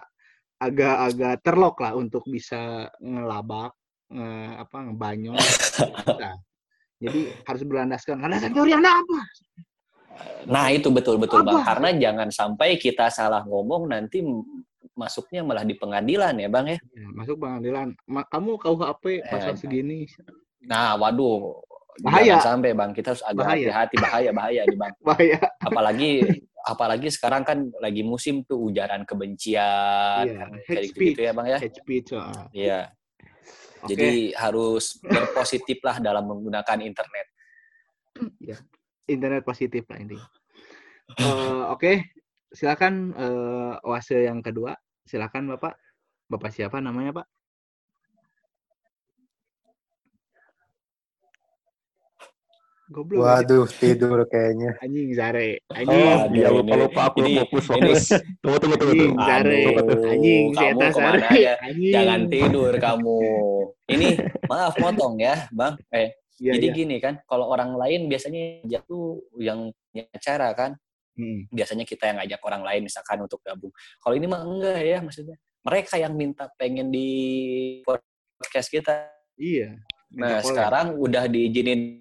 agak-agak 0.61 1.41
terlok 1.43 1.77
lah 1.81 1.93
untuk 1.97 2.23
bisa 2.29 2.87
ngelabak 3.01 3.73
nge, 4.13 4.31
apa 4.61 4.77
ngebanyol 4.87 5.37
kita. 6.05 6.31
Jadi 7.01 7.21
harus 7.49 7.63
berlandaskan 7.65 8.21
landasan 8.21 8.53
teori 8.53 8.77
Anda 8.77 8.93
apa? 8.93 9.19
Nah, 10.53 10.69
itu 10.69 10.93
betul 10.93 11.17
betul 11.17 11.41
Bang. 11.49 11.65
Karena 11.65 11.97
jangan 11.97 12.29
sampai 12.29 12.77
kita 12.77 13.09
salah 13.09 13.41
ngomong 13.49 13.89
nanti 13.89 14.21
masuknya 14.93 15.41
malah 15.41 15.65
di 15.65 15.73
pengadilan 15.81 16.37
ya, 16.37 16.49
Bang 16.53 16.69
ya. 16.69 16.77
Ya, 16.93 17.09
masuk 17.17 17.41
pengadilan. 17.41 17.97
Kamu 18.05 18.61
KUHP 18.61 19.25
pasal 19.25 19.57
Eh, 19.57 19.59
segini 19.59 20.05
Nah, 20.69 21.01
waduh. 21.01 21.57
Bahaya. 22.05 22.37
Jangan 22.37 22.61
sampai 22.61 22.71
Bang, 22.77 22.91
kita 22.93 23.17
harus 23.17 23.25
agak 23.25 23.45
hati-hati 23.49 23.97
bahaya 23.97 24.31
bahaya 24.33 24.61
nih 24.69 24.77
Bang. 24.77 24.93
bahaya. 25.09 25.41
Apalagi 25.65 26.11
apalagi 26.65 27.09
sekarang 27.09 27.43
kan 27.43 27.59
lagi 27.81 28.05
musim 28.05 28.45
tuh 28.45 28.71
ujaran 28.73 29.05
kebencian 29.09 30.25
hate 30.69 30.93
kayak 30.93 30.93
gitu 30.93 31.21
ya 31.21 31.33
Bang 31.33 31.47
ya. 31.49 31.59
Iya. 32.53 32.81
Oke. 33.81 33.97
Jadi 33.97 34.37
harus 34.37 35.01
berpositif 35.01 35.81
lah 35.81 35.97
dalam 36.05 36.29
menggunakan 36.29 36.85
internet. 36.85 37.27
internet 39.09 39.43
positif 39.43 39.89
lah 39.89 39.99
intinya. 39.99 40.29
Eh, 41.19 41.65
Oke, 41.73 42.13
silakan 42.53 43.17
eh, 43.17 43.89
oase 43.89 44.29
yang 44.29 44.45
kedua. 44.45 44.77
Silakan 45.09 45.57
Bapak. 45.57 45.75
Bapak 46.31 46.55
siapa 46.55 46.79
namanya 46.79 47.25
Pak? 47.25 47.27
Goblok. 52.91 53.23
Waduh, 53.23 53.67
tidur 53.81 54.19
kayaknya. 54.27 54.75
Anjing 54.83 55.15
Zare. 55.15 55.63
Oh, 55.71 55.79
Anjing. 55.79 56.03
Aduh, 56.11 56.35
iya 56.35 56.49
lupa 56.51 56.75
ini- 56.75 56.81
lupa 56.83 57.01
aku 57.07 57.19
ini- 57.23 57.37
fokus 57.47 57.65
fokus. 57.65 58.03
Tunggu 58.43 58.59
tunggu 58.59 58.77
tunggu. 58.77 58.93
Anjing 58.93 59.11
tunggu. 59.15 59.25
Zare. 59.31 59.61
Anjing 60.11 60.45
si 60.51 60.59
kamu 60.59 60.79
ke 60.83 60.99
mana 60.99 61.19
Zare. 61.23 61.29
aja? 61.31 61.53
Anjing. 61.63 61.93
Jangan 61.95 62.21
tidur 62.27 62.73
kamu. 62.87 63.19
Ini 63.87 64.09
maaf 64.45 64.75
motong 64.77 65.15
ya, 65.19 65.35
Bang. 65.55 65.79
Eh, 65.91 66.11
Iya, 66.41 66.57
jadi 66.57 66.67
iya. 66.67 66.77
gini 66.81 66.97
kan, 67.05 67.21
kalau 67.29 67.53
orang 67.53 67.77
lain 67.77 68.09
biasanya 68.09 68.65
jatuh 68.65 69.21
yang 69.37 69.69
punya 69.93 70.09
acara 70.09 70.49
kan, 70.57 70.73
Hmm. 71.13 71.45
biasanya 71.53 71.85
kita 71.85 72.09
yang 72.09 72.17
ngajak 72.17 72.41
orang 72.41 72.65
lain 72.65 72.89
misalkan 72.89 73.21
untuk 73.21 73.45
gabung. 73.45 73.69
Kalau 74.01 74.17
ini 74.17 74.25
mah 74.25 74.41
enggak 74.41 74.81
ya, 74.81 74.99
maksudnya 75.05 75.37
mereka 75.61 76.01
yang 76.01 76.17
minta 76.17 76.49
pengen 76.57 76.89
di 76.89 77.11
podcast 77.85 78.73
kita. 78.73 79.13
Iya. 79.37 79.77
Nah, 80.17 80.41
sekarang 80.41 80.97
udah 80.97 81.29
diizinin 81.29 82.01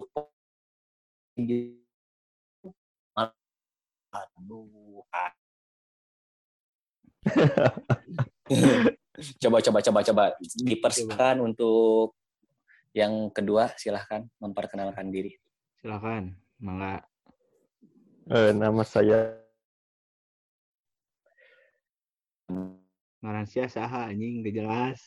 Aduh. 4.10 5.04
coba 9.42 9.60
coba 9.60 9.78
coba 9.84 10.00
coba 10.00 10.24
diperskan 10.64 11.44
untuk 11.44 12.16
yang 12.96 13.30
kedua 13.30 13.70
silahkan 13.76 14.26
memperkenalkan 14.40 15.12
diri. 15.12 15.36
Silakan. 15.78 16.34
Mangga. 16.60 17.04
Eh, 18.30 18.52
nama 18.52 18.84
saya 18.84 19.40
Ngaran 23.20 23.44
sia 23.44 23.68
saha 23.68 24.08
anjing 24.08 24.40
gak 24.40 24.54
jelas. 24.56 24.98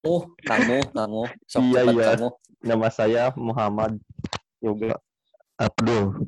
Oh, 0.00 0.24
kamu, 0.48 0.80
kamu, 0.96 1.22
sok 1.44 1.60
Iya, 1.76 1.80
iya. 1.92 2.06
kamu. 2.16 2.28
nama 2.64 2.88
saya 2.88 3.22
Muhammad 3.36 4.00
Yoga 4.64 4.96
Abdul. 5.60 6.24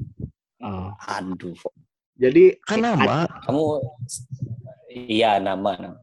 Oh. 0.61 0.93
Aduh, 1.09 1.57
Jadi 2.21 2.61
Kan 2.69 2.85
nama 2.85 3.25
kamu, 3.49 3.65
iya 4.93 5.41
nama, 5.41 5.73
nama. 5.81 5.99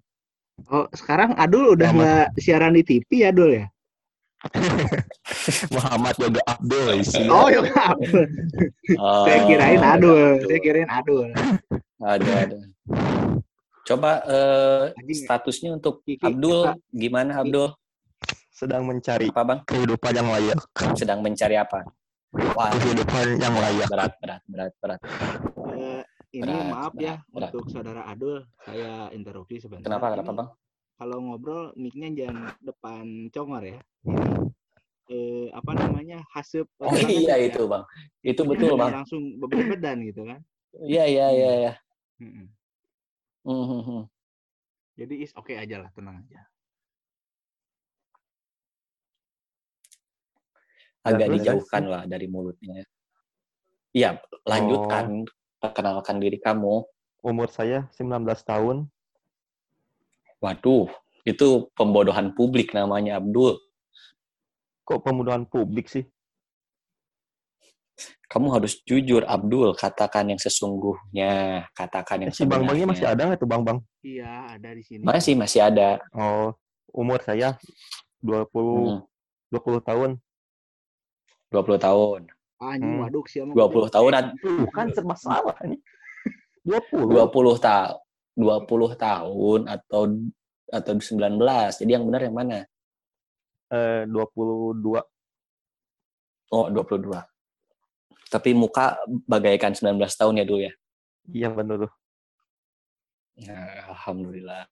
Oh, 0.67 0.89
sekarang 0.91 1.37
Adul 1.37 1.77
udah 1.77 1.89
nggak 1.93 2.25
siaran 2.41 2.73
di 2.73 2.81
TV 2.81 3.05
ya, 3.21 3.29
Adul 3.29 3.61
ya? 3.61 3.65
Muhammad 5.75 6.15
Yoga 6.17 6.41
Abdul 6.49 6.87
isi. 7.05 7.21
Oh, 7.29 7.53
ya 7.53 7.61
Kak. 7.69 7.95
Oh, 8.97 9.29
Saya 9.29 9.45
kirain 9.45 9.81
Adul. 9.85 10.41
Saya 10.41 10.59
kirain 10.59 10.89
Adul. 10.89 11.29
Ada, 12.01 12.49
ada. 12.49 12.57
Coba 13.89 14.21
eh, 14.21 14.83
Anjing, 15.01 15.25
statusnya 15.25 15.73
untuk 15.73 16.05
Kiki, 16.05 16.21
Abdul 16.21 16.77
gimana 16.93 17.41
Abdul? 17.41 17.73
Sedang 18.53 18.85
mencari 18.85 19.33
Apa 19.33 19.41
bang? 19.41 19.59
kehidupan 19.65 20.13
yang 20.13 20.29
layak. 20.29 20.59
Sedang 20.93 21.25
mencari 21.25 21.57
apa? 21.57 21.89
Wah, 22.53 22.69
Kehidupan 22.69 23.41
yang 23.41 23.57
layak. 23.57 23.89
berat, 23.89 24.13
berat, 24.21 24.41
berat, 24.45 24.73
berat. 24.77 25.01
Eh, 25.73 26.05
ini 26.37 26.45
Berat, 26.45 26.69
maaf 26.69 26.93
ya 27.01 27.17
berat, 27.33 27.49
untuk 27.49 27.65
saudara 27.73 28.05
Adul, 28.05 28.45
saya 28.61 29.09
interupsi 29.09 29.57
sebentar. 29.57 29.89
Kenapa? 29.89 30.13
Ini 30.13 30.21
Kenapa 30.21 30.31
bang? 30.37 30.49
Kalau 30.99 31.17
ngobrol 31.25 31.73
mic-nya 31.73 32.13
jangan 32.13 32.53
depan 32.61 33.33
congor 33.33 33.63
ya. 33.65 33.79
Eh, 35.09 35.49
apa 35.49 35.71
namanya? 35.73 36.21
Hasep. 36.29 36.69
Oh 36.77 36.93
iya 36.93 37.41
itu 37.41 37.65
bang. 37.65 37.81
Itu 38.21 38.45
betul 38.45 38.77
bang. 38.77 39.01
Langsung 39.01 39.41
bebedan 39.41 40.05
gitu 40.05 40.29
kan. 40.29 40.45
Iya 40.77 41.09
iya 41.09 41.27
iya. 41.33 41.51
iya. 41.57 41.73
Hmm. 43.43 44.05
Jadi 44.99 45.23
is 45.23 45.31
oke 45.35 45.55
aja 45.55 45.79
lah, 45.79 45.89
tenang 45.95 46.19
aja. 46.27 46.39
Agak 51.07 51.27
terus? 51.31 51.35
dijauhkan 51.39 51.83
lah 51.87 52.03
dari 52.03 52.27
mulutnya. 52.27 52.83
Iya, 53.95 54.19
lanjutkan. 54.43 55.23
Perkenalkan 55.59 56.19
diri 56.19 56.39
kamu. 56.39 56.83
Umur 57.19 57.51
saya 57.51 57.87
19 57.95 58.23
tahun. 58.43 58.87
Waduh, 60.39 60.87
itu 61.27 61.67
pembodohan 61.75 62.31
publik 62.31 62.71
namanya 62.71 63.19
Abdul. 63.19 63.59
Kok 64.87 65.03
pembunuhan 65.03 65.43
publik 65.43 65.91
sih? 65.91 66.07
Kamu 68.29 68.53
harus 68.53 68.77
jujur 68.85 69.25
Abdul, 69.25 69.73
katakan 69.73 70.29
yang 70.29 70.37
sesungguhnya, 70.37 71.65
katakan 71.73 72.29
yang 72.29 72.31
si 72.31 72.45
Bang 72.45 72.61
Bangnya 72.61 72.85
masih 72.85 73.09
ada 73.09 73.25
nggak 73.25 73.41
tuh 73.41 73.49
Bang 73.49 73.65
Bang? 73.65 73.81
Iya, 74.05 74.53
ada 74.53 74.69
di 74.69 74.85
sini. 74.85 75.01
Masih 75.01 75.33
masih 75.33 75.65
ada. 75.65 75.97
Oh, 76.13 76.53
umur 76.93 77.17
saya 77.25 77.57
20 78.21 79.01
Hmm, 79.01 79.01
20 79.49 79.81
tahun. 79.81 80.09
20 81.49 81.81
tahun. 81.81 82.21
Anjing 82.61 83.01
Hmm. 83.01 83.01
waduk 83.01 83.25
sih 83.25 83.41
20 83.41 83.89
tahunan. 83.89 84.37
Bukan 84.69 84.85
serba 84.93 85.15
salah 85.17 85.57
ini. 85.65 85.81
20. 86.61 87.09
20 87.09 87.57
tahun 87.57 87.97
20 88.37 88.93
tahun 88.93 89.59
atau 89.65 90.01
atau 90.69 90.91
19. 91.01 91.81
Jadi 91.81 91.91
yang 91.97 92.05
benar 92.05 92.21
yang 92.29 92.35
mana? 92.37 92.61
Eh, 93.73 94.05
22. 94.05 95.01
Oh, 96.53 96.69
22. 96.69 97.25
Tapi 98.29 98.53
muka 98.53 98.95
bagaikan 99.25 99.73
19 99.73 99.97
tahun 100.13 100.39
ya 100.39 100.45
dulu 100.45 100.61
ya. 100.69 100.73
Iya 101.29 101.49
benar 101.49 101.89
tuh. 101.89 101.93
Nah, 103.43 103.89
alhamdulillah. 103.91 104.69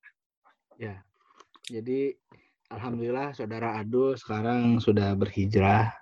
Jadi 1.68 2.16
alhamdulillah 2.72 3.36
saudara 3.36 3.76
Adul 3.76 4.16
sekarang 4.16 4.80
sudah 4.80 5.12
berhijrah 5.12 5.92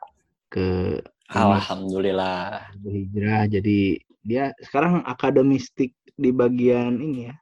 ke 0.46 1.02
Alhamdulillah. 1.26 2.70
berhijrah 2.78 3.50
jadi 3.50 3.98
dia 4.22 4.54
sekarang 4.62 5.02
akademistik 5.02 5.90
di 6.14 6.30
bagian 6.30 7.02
ini 7.02 7.30
ya 7.30 7.34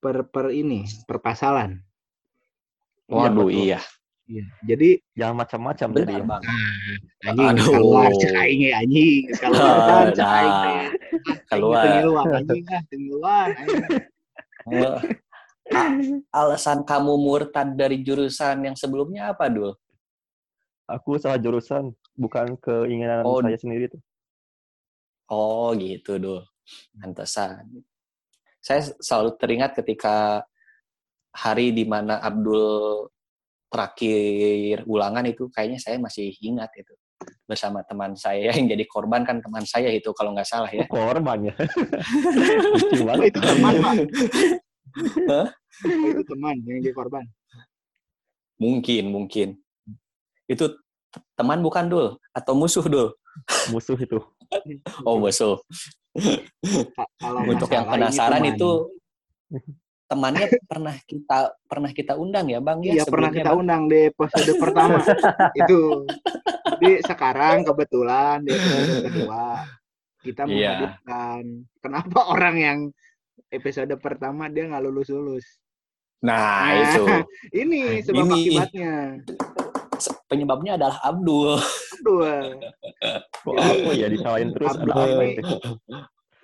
per 0.00 0.24
per 0.32 0.48
ini 0.48 0.88
perpasalan 1.04 1.84
Waduh, 3.08 3.48
betul. 3.48 3.68
iya. 3.68 3.80
Iya. 4.28 4.44
jadi 4.60 5.00
Jangan 5.16 5.36
macam-macam 5.40 5.88
jadi 5.96 6.14
ya. 6.20 6.24
Bang. 6.28 6.42
anjing 7.24 7.56
keluar 7.64 8.08
cek 8.12 8.32
aing 8.36 8.60
ya 8.60 8.74
anjing 8.84 9.22
keluar 9.34 10.06
cek 10.12 10.28
aing 10.28 10.52
Nah, 10.52 10.62
teh. 10.62 10.86
keluar. 11.48 11.82
Ngiluan, 11.88 12.26
anjing 12.36 12.64
ah 12.68 12.82
aing. 13.48 13.82
Eh, 14.68 14.96
alasan 16.28 16.84
kamu 16.84 17.12
murtad 17.16 17.72
dari 17.72 18.00
jurusan 18.00 18.68
yang 18.68 18.76
sebelumnya 18.76 19.32
apa, 19.32 19.48
Dul? 19.48 19.72
Aku 20.84 21.16
salah 21.16 21.36
jurusan, 21.36 21.92
bukan 22.12 22.56
keinginan 22.56 23.24
Oh. 23.24 23.40
saya 23.40 23.56
sendiri 23.56 23.88
tuh. 23.88 24.00
Oh, 25.28 25.72
gitu, 25.76 26.16
Dul. 26.16 26.40
Pantesan. 26.96 27.84
Saya 28.60 28.84
selalu 29.00 29.36
teringat 29.36 29.76
ketika 29.76 30.44
hari 31.32 31.72
di 31.72 31.84
mana 31.84 32.20
Abdul 32.20 33.08
terakhir 33.68 34.84
ulangan 34.88 35.24
itu 35.28 35.48
kayaknya 35.52 35.78
saya 35.80 35.96
masih 36.00 36.32
ingat 36.40 36.72
itu 36.76 36.92
bersama 37.44 37.82
teman 37.84 38.14
saya 38.14 38.54
yang 38.54 38.70
jadi 38.70 38.84
korban 38.88 39.26
kan 39.26 39.42
teman 39.42 39.66
saya 39.66 39.90
itu 39.92 40.08
kalau 40.16 40.32
nggak 40.32 40.48
salah 40.48 40.70
ya. 40.70 40.86
Korban 40.88 41.52
ya. 41.52 41.54
Oh, 41.54 41.66
Lucu 42.78 43.02
banget. 43.04 43.24
itu 43.34 43.40
teman 43.42 43.72
pak 43.82 43.94
itu 45.84 46.22
teman 46.26 46.56
yang 46.66 46.78
jadi 46.82 46.94
korban 46.96 47.24
Mungkin, 48.58 49.04
mungkin. 49.14 49.48
Itu 50.50 50.82
teman 51.38 51.62
bukan 51.62 51.86
Dul 51.86 52.06
atau 52.34 52.52
musuh 52.58 52.82
Dul? 52.90 53.14
Musuh 53.70 53.94
itu. 53.94 54.18
Oh, 55.06 55.22
musuh. 55.22 55.62
Untuk 57.46 57.70
yang 57.70 57.86
penasaran 57.86 58.42
itu 58.50 58.90
temannya 60.08 60.48
pernah 60.64 60.96
kita 61.04 61.38
pernah 61.68 61.90
kita 61.92 62.16
undang 62.16 62.48
ya, 62.48 62.58
Bang 62.58 62.80
ya? 62.80 62.96
Iya 62.96 63.04
pernah 63.04 63.28
kita 63.28 63.52
Bang? 63.52 63.60
undang 63.62 63.82
di 63.86 64.08
episode 64.08 64.52
pertama 64.56 64.96
itu. 65.60 65.82
Jadi 66.78 66.90
sekarang 67.04 67.56
kebetulan 67.62 68.40
di 68.40 68.50
episode 68.56 69.04
kedua 69.04 69.44
kita 70.24 70.42
Iya. 70.48 70.48
menghadirkan 70.48 71.42
kenapa 71.78 72.20
orang 72.32 72.56
yang 72.56 72.78
episode 73.48 73.92
pertama 74.00 74.48
dia 74.48 74.64
nggak 74.66 74.82
lulus 74.82 75.08
lulus. 75.12 75.46
Nah, 76.24 76.74
itu. 76.74 77.04
Ini 77.62 78.02
sebab 78.02 78.24
Ini. 78.26 78.34
akibatnya. 78.34 78.94
Penyebabnya 80.26 80.78
adalah 80.78 80.98
Abdul. 81.02 81.58
Aduh, 81.98 82.54
Kok 83.42 83.54
aku 83.54 83.90
ya 83.92 84.06
disalahin 84.06 84.54
terus 84.54 84.72
ada 84.78 84.94
Abdul 84.94 85.34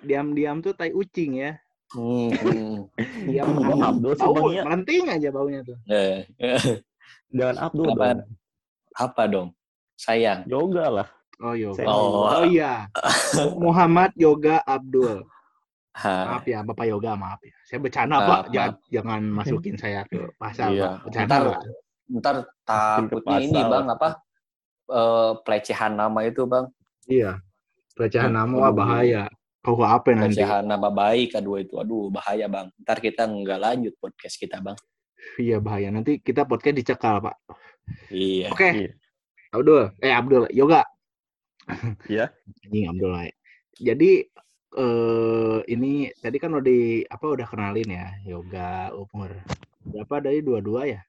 diam-diam 0.05 0.61
tuh 0.61 0.77
tai 0.77 0.93
ucing 0.93 1.41
ya. 1.41 1.57
Hmm, 1.95 2.27
hmm. 2.29 2.75
Diam 3.25 3.47
Bang 3.55 3.65
kan 3.71 3.79
Abdul 3.89 4.13
sih, 4.13 4.21
bau 4.21 4.35
Bang, 4.35 4.51
ya. 4.51 4.63
melenting 4.67 5.03
aja 5.07 5.29
baunya 5.31 5.59
tuh. 5.63 5.77
Eh, 5.87 6.27
eh, 6.37 6.83
Jangan 7.31 7.57
Abdul 7.61 7.87
Kenapa? 7.89 8.05
dong. 8.11 8.19
apa 8.95 9.23
dong? 9.27 9.47
Sayang. 9.95 10.39
Yoga 10.45 10.85
lah. 10.89 11.07
Oh 11.39 11.51
yoga. 11.51 11.75
Saya- 11.75 11.87
Oh, 11.87 12.43
iya. 12.43 12.87
Muhammad 13.63 14.11
Yoga 14.15 14.59
Abdul. 14.61 15.23
Ha, 15.95 16.11
Maaf 16.27 16.43
ya, 16.43 16.59
Bapak 16.59 16.85
Yoga, 16.85 17.15
maaf 17.15 17.39
ya. 17.39 17.55
Saya 17.63 17.79
bercanda, 17.79 18.19
Pak. 18.19 18.51
Jangan, 18.51 18.71
jangan 18.91 19.21
masukin 19.31 19.75
saya 19.75 20.03
ke 20.03 20.27
pasal, 20.35 20.75
Iya. 20.75 20.83
Pak. 20.83 20.95
Bercanda, 21.07 21.27
Ntar, 21.27 21.43
Pak. 21.47 21.59
ntar 22.05 22.35
takutnya 22.67 23.35
ini 23.39 23.55
pasal. 23.57 23.71
Bang 23.71 23.85
apa? 23.89 24.09
Eh, 24.85 25.31
pelecehan 25.41 25.91
nama 25.95 26.19
itu 26.21 26.43
Bang. 26.43 26.67
Iya. 27.07 27.39
Pelecehan 27.95 28.31
nama 28.31 28.51
wah, 28.53 28.71
bahaya. 28.71 29.31
Kau 29.65 29.81
apa 29.81 30.13
nanti? 30.13 30.37
Pelecehan 30.37 30.69
nama 30.69 30.93
baik 30.93 31.41
kedua 31.41 31.65
itu. 31.65 31.81
Aduh, 31.81 32.13
bahaya 32.13 32.45
Bang. 32.45 32.69
Ntar 32.85 33.01
kita 33.01 33.25
nggak 33.25 33.57
lanjut 33.57 33.93
podcast 33.97 34.37
kita 34.37 34.61
Bang. 34.61 34.77
Iya, 35.41 35.57
bahaya. 35.57 35.89
Nanti 35.89 36.21
kita 36.21 36.45
podcast 36.45 36.77
dicekal, 36.77 37.17
Pak. 37.17 37.35
Iya. 38.13 38.53
Oke. 38.53 38.69
Iya. 38.69 38.91
Abdul. 39.57 39.83
Eh, 40.05 40.13
Abdul. 40.13 40.45
Yoga. 40.53 40.85
Iya. 42.05 42.29
Anjing 42.61 42.85
Abdul. 42.93 43.09
lah. 43.09 43.25
Jadi 43.73 44.11
eh 44.75 45.59
ini 45.71 46.11
tadi 46.19 46.37
kan 46.37 46.51
udah 46.51 46.67
di 46.67 47.01
apa 47.07 47.25
udah 47.31 47.47
kenalin 47.47 47.95
ya 47.95 48.11
yoga 48.27 48.91
umur 48.91 49.31
berapa 49.81 50.29
dari 50.29 50.45
dua-dua 50.45 50.81
ya? 50.85 51.01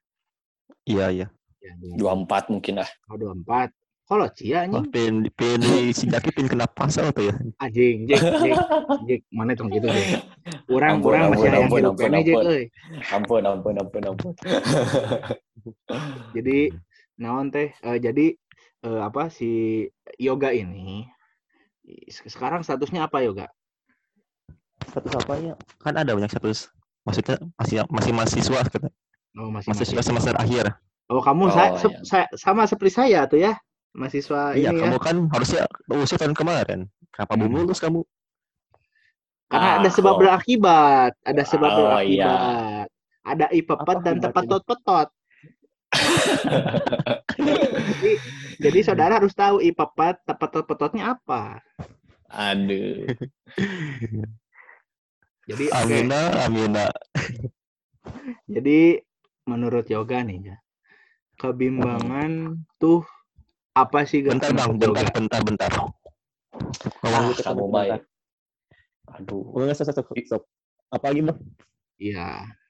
Iya, 0.87 1.05
iya. 1.13 1.27
Ya, 1.61 1.73
24 1.99 2.49
mungkin 2.49 2.79
lah. 2.79 2.89
Oh, 3.11 3.19
24. 3.19 3.69
Kalau 3.69 3.76
Cia 4.07 4.63
Wah, 4.63 4.63
anjing, 4.63 4.87
pengen, 4.87 5.15
pengen 5.35 5.61
si 5.91 6.07
Jaki 6.07 6.31
pengen 6.31 6.47
kena 6.55 6.63
pasal 6.63 7.11
tuh 7.11 7.27
ya. 7.27 7.35
anjing, 7.59 8.07
Jek, 8.07 8.23
Jek, 8.39 8.55
Jek, 9.03 9.21
mana 9.35 9.51
tong 9.51 9.67
gitu, 9.67 9.83
Ampun, 9.83 10.71
orang 10.71 10.95
ampun, 10.95 11.13
masih 11.35 11.47
yang 11.51 11.55
ampun, 11.67 11.79
hidup 11.83 11.91
ampun, 11.91 12.07
Jek, 12.07 12.15
ampun. 12.15 12.43
euy. 12.47 12.63
Ampun, 13.11 13.41
ampun, 13.43 13.73
ampun, 13.75 14.03
ampun. 14.07 14.31
Jadi 16.35 16.71
naon 17.19 17.51
teh 17.51 17.73
eh, 17.73 17.97
jadi 17.99 18.31
eh, 18.87 19.01
apa 19.03 19.27
si 19.27 19.83
yoga 20.15 20.55
ini 20.55 21.03
se- 22.07 22.29
sekarang 22.31 22.63
statusnya 22.63 23.11
apa 23.11 23.19
yoga? 23.25 23.51
Status 24.87 25.19
apanya? 25.19 25.59
Kan 25.83 25.99
ada 25.99 26.15
banyak 26.15 26.31
status. 26.31 26.71
Maksudnya 27.03 27.43
masih 27.59 27.83
masih 27.91 28.11
mahasiswa 28.15 28.59
kan? 28.71 28.87
Oh, 29.35 29.51
masih 29.51 29.75
Mahasiswa 29.75 29.99
semester 29.99 30.35
akhir. 30.39 30.65
Oh, 31.11 31.19
kamu 31.19 31.47
Oh, 31.47 31.51
sa- 31.51 31.71
iya. 31.75 31.79
se- 31.79 31.99
sa- 32.07 32.31
sama 32.39 32.63
seperti 32.67 32.91
saya 32.95 33.27
tuh 33.27 33.39
ya, 33.43 33.55
mahasiswa 33.97 34.53
Iya, 34.53 34.69
ini 34.71 34.77
ya. 34.77 34.81
kamu 34.85 34.97
kan 35.01 35.17
harusnya 35.33 35.65
usia 35.89 36.17
tahun 36.21 36.37
kemarin. 36.37 36.85
Kenapa 37.09 37.33
belum 37.33 37.49
Hmm. 37.51 37.59
lulus 37.65 37.81
kamu? 37.81 38.05
Karena 39.47 39.79
ada 39.81 39.89
Ah, 39.89 39.93
sebab 39.95 40.13
oh. 40.13 40.19
berakibat, 40.21 41.11
ada 41.23 41.43
sebab 41.43 41.71
Oh, 41.71 41.97
iya. 41.97 42.27
berakibat. 42.29 42.87
Ada 43.27 43.45
ipepet 43.51 43.97
dan 43.99 44.15
akibatnya? 44.15 44.23
tepetot-petot. 44.29 45.07
jadi, 47.39 48.11
jadi 48.59 48.79
saudara 48.83 49.17
harus 49.19 49.33
tahu 49.33 49.59
ipepet, 49.59 50.19
tepetot-petotnya 50.23 51.15
apa. 51.17 51.63
Aduh. 52.27 53.07
Jadi 55.47 55.71
Amina, 55.71 56.43
Amina. 56.43 56.91
jadi 58.43 58.99
menurut 59.47 59.87
yoga 59.87 60.19
nih 60.19 60.51
ya, 60.51 60.57
kebimbangan 61.39 62.59
tuh 62.75 63.07
apa 63.77 64.01
sih 64.03 64.25
Bentar 64.25 64.49
bang, 64.49 64.73
bentar, 64.73 65.05
bentar, 65.11 65.39
bentar. 65.43 65.69
Ngomong 67.03 67.21
Ah, 67.21 67.29
gitu, 67.29 67.41
kamu 67.43 67.63
bentar. 67.63 67.73
baik. 67.77 68.01
Aduh. 69.15 69.43
Stop, 69.71 69.93
stop, 69.93 70.07
stop. 70.17 70.43
Apa 70.89 71.05
lagi 71.11 71.21
bang? 71.21 71.37
Iya, 71.97 72.27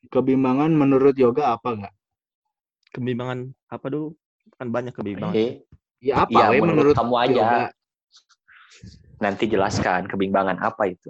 kebimbangan 0.08 0.72
menurut 0.72 1.16
yoga 1.16 1.54
apa 1.54 1.70
enggak? 1.74 1.94
Kebimbangan 2.92 3.40
apa 3.68 3.86
dulu? 3.88 4.08
Kan 4.56 4.68
banyak 4.70 4.94
kebimbangan. 4.94 5.36
Eh, 5.36 5.52
Ya 5.98 6.24
apa 6.24 6.30
ya 6.32 6.46
we 6.50 6.62
menurut 6.62 6.94
menurut 6.94 6.96
kamu 6.96 7.16
aja. 7.20 7.34
yoga? 7.34 7.60
Nanti 9.18 9.44
jelaskan 9.46 10.06
kebimbangan 10.06 10.62
apa 10.62 10.84
itu. 10.88 11.10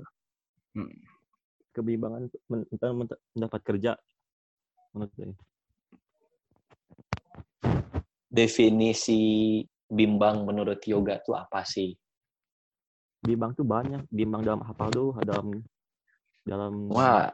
Kebimbangan 1.71 2.31
men- 2.47 2.67
men- 2.71 2.95
men- 2.95 3.21
mendapat 3.36 3.62
kerja. 3.63 3.91
Menurut 4.91 5.12
saya. 5.13 5.36
Definisi 8.27 9.21
bimbang 9.88 10.43
menurut 10.43 10.80
yoga 10.84 11.17
itu 11.17 11.32
apa 11.34 11.63
sih? 11.63 11.95
Bimbang 13.19 13.52
tuh 13.52 13.65
banyak. 13.65 14.06
Bimbang 14.08 14.45
dalam 14.45 14.62
apa 14.63 14.88
dulu? 14.88 15.17
Dalam 15.23 15.63
dalam 16.43 16.88
Wah, 16.91 17.28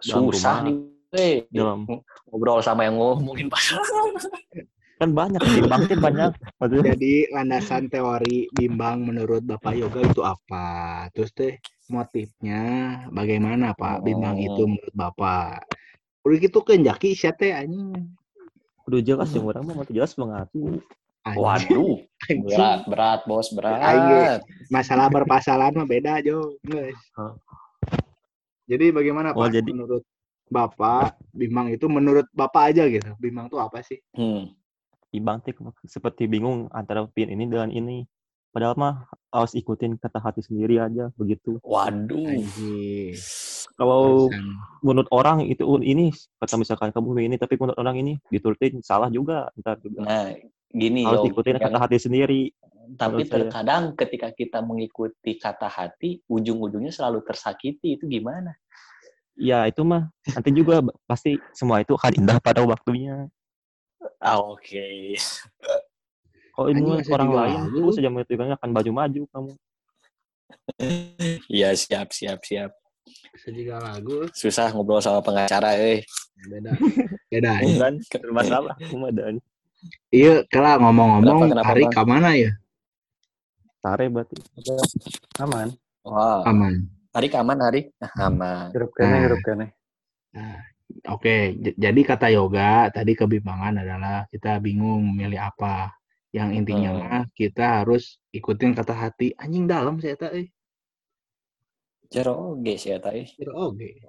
dalam 0.00 0.22
susah 0.30 0.62
rumah, 0.62 0.66
nih. 0.70 0.76
weh. 1.12 1.36
dalam 1.52 1.84
Ngobrol 2.30 2.60
sama 2.60 2.86
yang 2.86 2.96
ngomongin 2.96 3.48
pasangan. 3.48 3.84
kan 5.00 5.10
banyak 5.10 5.42
bimbang 5.42 5.90
tuh 5.90 5.98
banyak. 5.98 6.30
Maksudnya 6.62 6.94
Jadi 6.94 7.12
landasan 7.34 7.90
teori 7.90 8.46
bimbang 8.54 9.02
menurut 9.04 9.42
Bapak 9.42 9.74
Yoga 9.74 10.00
itu 10.00 10.22
apa? 10.22 10.66
Terus 11.12 11.34
teh 11.34 11.58
motifnya 11.90 12.62
bagaimana 13.10 13.74
Pak 13.74 14.00
bimbang 14.00 14.38
Oh. 14.38 14.46
itu 14.48 14.62
menurut 14.64 14.94
Bapak? 14.94 15.66
Udah 16.24 16.36
gitu 16.40 16.62
kan 16.64 16.80
jaki 16.80 17.12
sia 17.12 17.34
teh 17.34 17.52
anjing. 17.52 18.14
udah 18.84 19.00
jelas 19.00 19.32
yang 19.32 19.48
orang 19.48 19.64
mah 19.64 19.74
mah 19.80 19.88
jelas 19.88 20.12
mengaku. 20.14 20.76
Anjing. 21.24 21.40
Waduh, 21.40 21.96
berat, 22.44 22.80
berat, 22.84 23.20
bos, 23.24 23.48
berat. 23.50 24.44
Masalah 24.68 25.08
berpasalan 25.08 25.72
mah 25.72 25.88
beda, 25.88 26.20
Jo. 26.20 26.60
Jadi 28.64 28.92
bagaimana 28.92 29.32
Oh, 29.32 29.44
Pak 29.44 29.52
jadi- 29.52 29.72
menurut 29.72 30.04
Bapak 30.44 31.16
Bimang 31.32 31.72
itu 31.72 31.88
menurut 31.88 32.28
Bapak 32.30 32.72
aja 32.72 32.84
gitu. 32.86 33.16
Bimang 33.16 33.48
tuh 33.48 33.56
apa 33.58 33.80
sih? 33.80 33.96
Hmm. 34.12 34.52
Ibang 35.10 35.40
teh 35.40 35.56
seperti 35.84 36.28
bingung 36.28 36.68
antara 36.70 37.08
pin 37.08 37.28
ini 37.28 37.48
dengan 37.48 37.72
ini. 37.72 38.04
Padahal 38.52 38.76
mah 38.76 38.94
harus 39.32 39.50
ikutin 39.52 39.98
kata 39.98 40.20
hati 40.20 40.38
sendiri 40.38 40.78
aja 40.78 41.10
begitu. 41.16 41.58
Waduh. 41.64 42.44
Kalau 43.74 44.30
menurut 44.78 45.08
orang 45.10 45.42
itu 45.42 45.66
un- 45.66 45.82
ini 45.82 46.12
kata 46.38 46.54
misalkan 46.54 46.94
kamu 46.94 47.26
ini 47.26 47.34
tapi 47.34 47.58
menurut 47.58 47.74
orang 47.74 47.98
ini 47.98 48.12
diturutin 48.28 48.78
salah 48.78 49.10
juga 49.10 49.50
ntar 49.58 49.82
juga. 49.82 50.06
Nah, 50.06 50.30
gini 50.74 51.06
harus 51.06 51.30
ikutin 51.30 51.56
yang- 51.56 51.70
kata 51.70 51.78
hati 51.78 51.98
sendiri. 52.02 52.42
tapi 53.00 53.24
menurut 53.24 53.28
saya. 53.32 53.34
terkadang 53.48 53.82
ketika 53.96 54.28
kita 54.36 54.58
mengikuti 54.60 55.40
kata 55.40 55.72
hati, 55.72 56.20
ujung-ujungnya 56.28 56.92
selalu 56.92 57.24
tersakiti. 57.24 57.96
Itu 57.96 58.04
gimana? 58.04 58.52
Ya 59.40 59.64
itu 59.64 59.80
mah 59.88 60.12
nanti 60.30 60.52
juga 60.52 60.84
pasti 61.08 61.40
semua 61.56 61.80
itu 61.80 61.96
akan 61.96 62.12
indah 62.20 62.36
pada 62.44 62.60
waktunya. 62.60 63.32
Ah, 64.20 64.36
Oke. 64.36 65.16
Kalau 66.54 66.68
ini 66.70 67.02
orang 67.08 67.30
lain 67.32 67.60
terus 67.72 67.96
saja 67.96 68.12
menentukannya 68.12 68.54
akan 68.60 68.70
maju-maju 68.70 69.22
kamu. 69.32 69.52
Iya, 71.50 71.74
siap, 71.74 72.12
siap, 72.14 72.44
siap. 72.46 72.70
Sejiga 73.40 73.80
lagu 73.82 74.28
Susah 74.32 74.70
ngobrol 74.72 75.02
sama 75.02 75.20
pengacara, 75.20 75.76
eh. 75.76 76.04
beda. 76.46 76.72
Beda. 77.32 77.52
Dan 77.64 77.98
bermasalah 78.06 78.76
cuma 78.92 79.08
dan 79.10 79.40
Iya, 80.08 80.46
kalau 80.46 80.78
ngomong-ngomong 80.88 81.38
Kenapa, 81.50 81.52
kenapa, 81.52 81.70
Ari 81.74 81.82
Bang? 81.84 81.92
ke 81.94 82.02
mana 82.06 82.30
ya? 82.34 82.52
tare 83.84 84.08
berarti. 84.08 84.36
Aman. 85.36 85.68
Wah, 86.08 86.40
Aman. 86.48 86.88
hari 87.12 87.28
aman, 87.36 87.58
hari 87.60 87.80
aman. 88.16 88.72
Hirup 88.72 88.90
kene, 88.96 89.12
Nah. 89.12 89.20
hirup 89.20 89.40
kene. 89.44 89.66
Oke, 91.08 91.52
j- 91.60 91.76
jadi 91.76 92.00
kata 92.00 92.32
yoga 92.32 92.88
tadi 92.88 93.12
kebimbangan 93.12 93.84
adalah 93.84 94.24
kita 94.32 94.56
bingung 94.56 95.12
milih 95.12 95.36
apa. 95.36 95.92
Yang 96.32 96.48
intinya 96.64 96.90
Hmm. 96.96 97.00
mah 97.04 97.24
kita 97.36 97.84
harus 97.84 98.16
ikutin 98.32 98.72
kata 98.72 98.96
hati. 98.96 99.36
Anjing 99.36 99.68
dalam 99.68 100.00
saya 100.00 100.16
tak 100.16 100.32
eh. 100.32 100.48
Jero 102.08 102.56
oge 102.56 102.74
sih 102.80 102.94
ya, 102.94 102.98
tai. 103.04 103.28
Kira 103.28 103.52
Oke. 103.52 104.00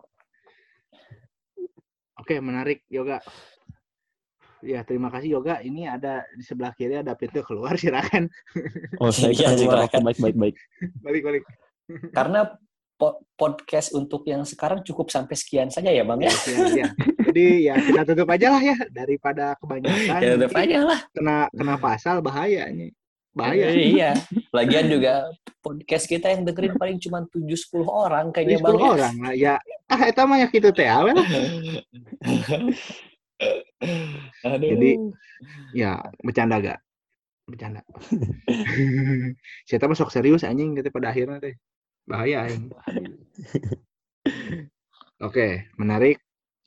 Oke, 2.16 2.36
menarik 2.40 2.82
yoga. 2.88 3.20
Ya, 4.66 4.82
terima 4.82 5.14
kasih 5.14 5.38
yoga. 5.38 5.62
Ini 5.62 5.86
ada 5.88 6.26
di 6.28 6.42
sebelah 6.42 6.74
kiri 6.74 6.98
ada 6.98 7.14
pintu 7.14 7.46
keluar 7.46 7.78
silakan. 7.82 8.26
Oh, 8.98 9.14
saya 9.14 9.30
Iya, 9.30 9.54
keluar. 9.54 9.86
silakan. 9.86 10.02
Baik 10.04 10.18
baik 10.20 10.36
baik. 10.36 10.56
Balik 11.00 11.22
balik. 11.22 11.44
Karena 12.10 12.50
po- 12.98 13.22
podcast 13.38 13.94
untuk 13.94 14.26
yang 14.26 14.42
sekarang 14.42 14.82
cukup 14.82 15.14
sampai 15.14 15.38
sekian 15.38 15.70
saja 15.70 15.94
ya, 15.94 16.02
Bang 16.02 16.18
ya. 16.18 16.34
Ya, 16.50 16.58
ya. 16.74 16.88
Jadi 17.26 17.46
ya 17.64 17.76
kita 17.78 18.02
tutup 18.06 18.26
aja 18.28 18.48
lah 18.50 18.62
ya 18.64 18.78
daripada 18.90 19.54
kebanyakan. 19.62 20.20
Ya 20.20 20.34
udah 20.34 20.50
nanti 20.50 20.62
aja 20.66 20.78
lah. 20.82 21.00
Kena 21.14 21.38
kena 21.54 21.76
pasal 21.78 22.16
bahaya 22.20 22.66
nih. 22.68 22.90
Bahaya. 23.36 23.68
Eh, 23.70 23.94
Iya. 23.94 24.12
Lagian 24.50 24.88
juga 24.88 25.30
podcast 25.60 26.08
kita 26.08 26.32
yang 26.32 26.42
dengerin 26.42 26.74
paling 26.74 26.98
cuma 26.98 27.22
7-10 27.28 27.84
orang 27.86 28.32
kayaknya, 28.32 28.58
10 28.58 28.66
Bang. 28.66 28.76
ya. 28.80 28.88
orang 28.88 29.14
lah 29.20 29.34
ya. 29.36 29.56
Ah, 29.86 30.02
itu 30.08 30.22
mah 30.24 30.38
ya 30.40 30.48
gitu 30.50 30.70
teh 30.72 30.88
lah. 30.90 31.14
Aduh. 34.48 34.70
Jadi 34.72 34.90
ya 35.76 36.00
bercanda 36.24 36.56
gak? 36.62 36.80
Bercanda. 37.46 37.82
Saya 39.68 39.88
mah 39.90 39.98
sok 39.98 40.14
serius 40.14 40.48
anjing 40.48 40.74
gitu 40.78 40.90
pada 40.90 41.12
akhirnya 41.12 41.38
teh. 41.44 41.56
Bahaya 42.08 42.48
anjing. 42.48 42.72
Oke, 45.24 45.70
menarik. 45.80 46.20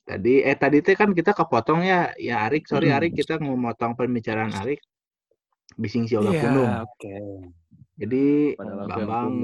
Tadi 0.09 0.41
eh 0.41 0.57
tadi 0.57 0.81
teh 0.81 0.97
kan 0.97 1.13
kita 1.13 1.37
kepotong 1.37 1.85
ya. 1.85 2.13
Ya 2.17 2.45
Arik, 2.49 2.65
sorry 2.65 2.89
Hmm. 2.89 2.97
Arik 2.97 3.13
kita 3.19 3.37
mau 3.45 3.57
motong 3.57 3.93
pembicaraan 3.93 4.53
Arik. 4.57 4.81
Bising 5.77 6.09
si 6.09 6.17
Yoga 6.17 6.33
Iya, 6.33 6.41
Pundung. 6.43 6.71
oke. 6.85 7.17
Jadi 7.99 8.25
aku 8.57 8.67
yang 8.67 8.89
Bambang 8.89 9.35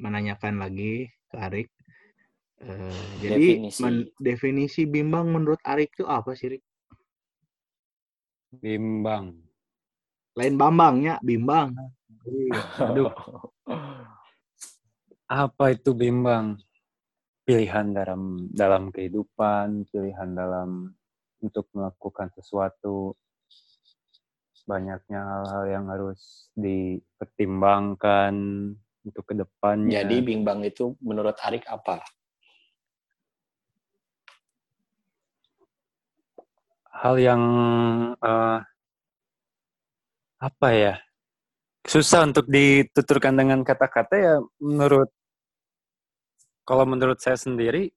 menanyakan 0.00 0.54
lagi 0.62 1.06
ke 1.28 1.36
Arik. 1.38 1.68
Eh, 2.64 3.04
jadi 3.20 3.46
Definisi. 3.60 3.82
men- 3.84 4.08
definisi 4.16 4.82
bimbang 4.88 5.28
menurut 5.28 5.60
Arik 5.66 5.92
itu 5.92 6.08
apa 6.08 6.32
sih, 6.32 6.56
Rik? 6.56 6.62
Bimbang. 8.60 9.34
Lain 10.34 10.54
Bambangnya, 10.58 11.22
bimbang. 11.22 11.74
Aduh, 12.82 13.12
apa 15.30 15.64
itu 15.72 15.94
bimbang? 15.94 16.58
Pilihan 17.44 17.92
dalam 17.92 18.48
dalam 18.50 18.88
kehidupan, 18.88 19.86
pilihan 19.92 20.32
dalam 20.32 20.90
untuk 21.44 21.68
melakukan 21.76 22.32
sesuatu. 22.34 23.14
Banyaknya 24.64 25.20
hal-hal 25.20 25.64
yang 25.68 25.84
harus 25.92 26.48
dipertimbangkan 26.56 28.32
untuk 29.04 29.24
ke 29.28 29.36
depannya. 29.36 30.00
Jadi 30.00 30.24
bimbang 30.24 30.64
itu 30.64 30.96
menurut 31.04 31.36
Arik 31.44 31.68
apa? 31.68 32.00
Hal 36.94 37.14
yang 37.18 37.42
eh, 38.18 38.58
apa 40.38 40.68
ya 40.72 40.94
susah 41.84 42.28
untuk 42.28 42.48
dituturkan 42.48 43.36
dengan 43.36 43.60
kata-kata 43.66 44.14
ya 44.16 44.34
menurut 44.60 45.10
kalau 46.64 46.88
menurut 46.88 47.20
saya 47.20 47.36
sendiri 47.36 47.92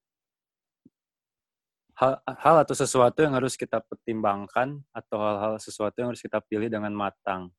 hal, 1.95 2.19
hal 2.25 2.55
atau 2.67 2.75
sesuatu 2.75 3.23
yang 3.23 3.38
harus 3.38 3.55
kita 3.55 3.79
pertimbangkan 3.79 4.83
atau 4.91 5.17
hal-hal 5.23 5.53
sesuatu 5.62 5.95
yang 6.03 6.12
harus 6.12 6.23
kita 6.23 6.43
pilih 6.43 6.67
dengan 6.67 6.91
matang 6.91 7.53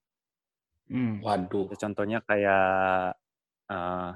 Hmm. 0.88 1.20
Waduh. 1.20 1.68
Ya, 1.72 1.76
contohnya 1.84 2.18
kayak 2.24 3.12
eh, 3.68 4.10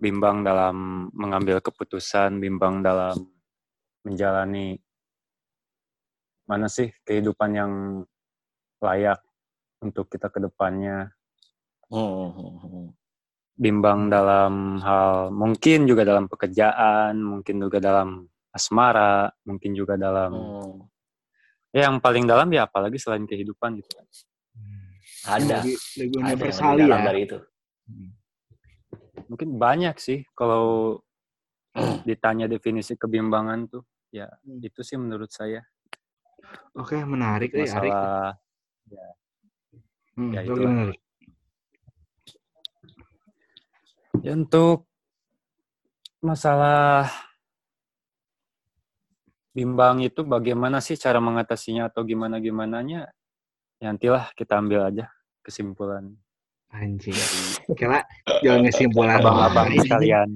bimbang 0.00 0.40
dalam 0.40 1.08
mengambil 1.12 1.60
keputusan 1.60 2.40
bimbang 2.40 2.80
dalam 2.80 3.20
menjalani 4.00 4.80
mana 6.50 6.66
sih 6.66 6.90
kehidupan 7.06 7.50
yang 7.54 7.72
layak 8.82 9.22
untuk 9.78 10.10
kita 10.10 10.26
ke 10.26 10.42
depannya. 10.42 11.14
Hmm, 11.86 12.34
hmm, 12.34 12.54
hmm. 12.58 12.86
Bimbang 13.54 14.10
dalam 14.10 14.82
hal 14.82 15.30
mungkin 15.30 15.86
juga 15.86 16.02
dalam 16.02 16.26
pekerjaan, 16.26 17.14
mungkin 17.22 17.62
juga 17.62 17.78
dalam 17.78 18.26
asmara, 18.50 19.30
mungkin 19.46 19.78
juga 19.78 19.94
dalam 19.94 20.32
Hmm. 20.34 20.78
ya 21.70 21.86
yang 21.86 22.02
paling 22.02 22.26
dalam 22.26 22.50
ya 22.50 22.66
apalagi 22.66 22.98
selain 22.98 23.30
kehidupan 23.30 23.78
gitu. 23.78 23.94
Ada. 25.22 25.62
Lebih, 25.62 25.76
lebih 26.02 26.18
Ada 26.18 26.26
universal 26.34 26.70
lebih 26.74 26.82
ya. 26.82 26.88
dalam 26.90 27.02
dari 27.06 27.20
itu. 27.30 27.38
Mungkin 29.30 29.48
banyak 29.54 29.96
sih 30.02 30.26
kalau 30.34 30.98
ditanya 32.02 32.50
definisi 32.50 32.98
kebimbangan 32.98 33.70
tuh 33.70 33.82
ya 34.10 34.26
Hmm. 34.42 34.58
itu 34.58 34.82
sih 34.82 34.98
menurut 34.98 35.30
saya 35.30 35.62
Oke, 36.78 36.96
menarik 37.02 37.50
eh 37.52 37.66
Arik. 37.66 37.92
masalah 37.92 38.34
Hmm, 40.18 40.32
ya 40.36 40.40
itulah. 40.44 40.58
gimana, 40.60 40.82
Rik? 40.90 41.00
Ya 44.20 44.32
untuk 44.36 44.84
masalah 46.20 47.08
bimbang 49.56 50.04
itu 50.04 50.20
bagaimana 50.22 50.84
sih 50.84 51.00
cara 51.00 51.18
mengatasinya 51.24 51.88
atau 51.88 52.04
gimana 52.04 52.36
gimananya? 52.36 53.08
Ya 53.80 53.88
nantilah 53.88 54.28
kita 54.36 54.60
ambil 54.60 54.84
aja 54.92 55.08
kesimpulan 55.40 56.20
Anjing. 56.70 57.18
Kira 57.74 58.06
jangan 58.46 58.62
kesimpulan 58.70 59.18
abang-abang 59.18 59.74
sekalian. 59.74 60.28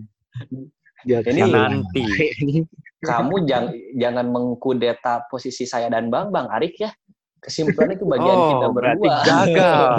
Ini 1.05 1.21
kesimpulan. 1.23 1.71
nanti. 1.71 2.03
Ini 2.41 2.57
Kamu 2.99 3.45
jangan 3.45 3.69
jangan 3.95 4.27
mengkudeta 4.27 5.29
posisi 5.29 5.65
saya 5.65 5.87
dan 5.87 6.09
Bang 6.09 6.29
Bang 6.29 6.49
Arik 6.49 6.79
ya. 6.79 6.91
Kesimpulan 7.37 7.93
itu 7.93 8.05
bagian 8.05 8.33
Oh, 8.35 8.49
kita 8.51 8.67
berarti 8.71 9.05
berdua. 9.05 9.21
gagal. 9.23 9.91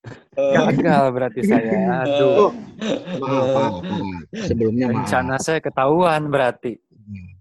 Gagal 0.56 1.02
berarti 1.12 1.40
saya. 1.44 2.02
Aduh, 2.02 2.34
Oh, 2.40 2.52
maaf, 3.20 3.46
maaf, 3.46 3.74
maaf. 3.84 4.20
Sebelumnya 4.42 4.86
maaf. 4.88 4.96
rencana 4.98 5.34
saya 5.36 5.60
ketahuan 5.60 6.26
berarti. 6.26 6.74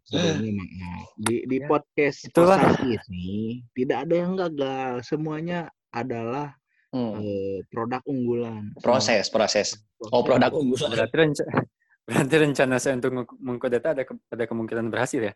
Sebelumnya 0.05 0.51
maaf. 0.53 1.05
Di 1.17 1.35
di 1.43 1.57
Ya, 1.57 1.65
podcast 1.65 2.17
itulah. 2.23 2.59
Ini 2.77 3.65
tidak 3.73 4.05
ada 4.05 4.15
yang 4.15 4.37
gagal. 4.37 5.01
Semuanya 5.01 5.59
adalah 5.89 6.53
Hmm. 6.89 7.17
eh, 7.17 7.61
produk 7.69 8.01
unggulan. 8.03 8.73
Proses, 8.77 9.25
proses. 9.27 9.77
Oh, 10.05 10.21
produk 10.21 10.49
unggulan. 10.51 10.89
Berarti 10.91 11.15
rencana 11.15 11.61
berarti 12.09 12.35
rencana 12.41 12.75
saya 12.81 12.97
untuk 12.97 13.13
meng- 13.13 13.37
mengkudeta 13.37 13.93
ada 13.93 14.01
ke- 14.01 14.17
ada 14.27 14.43
kemungkinan 14.49 14.89
berhasil 14.89 15.21
ya. 15.21 15.33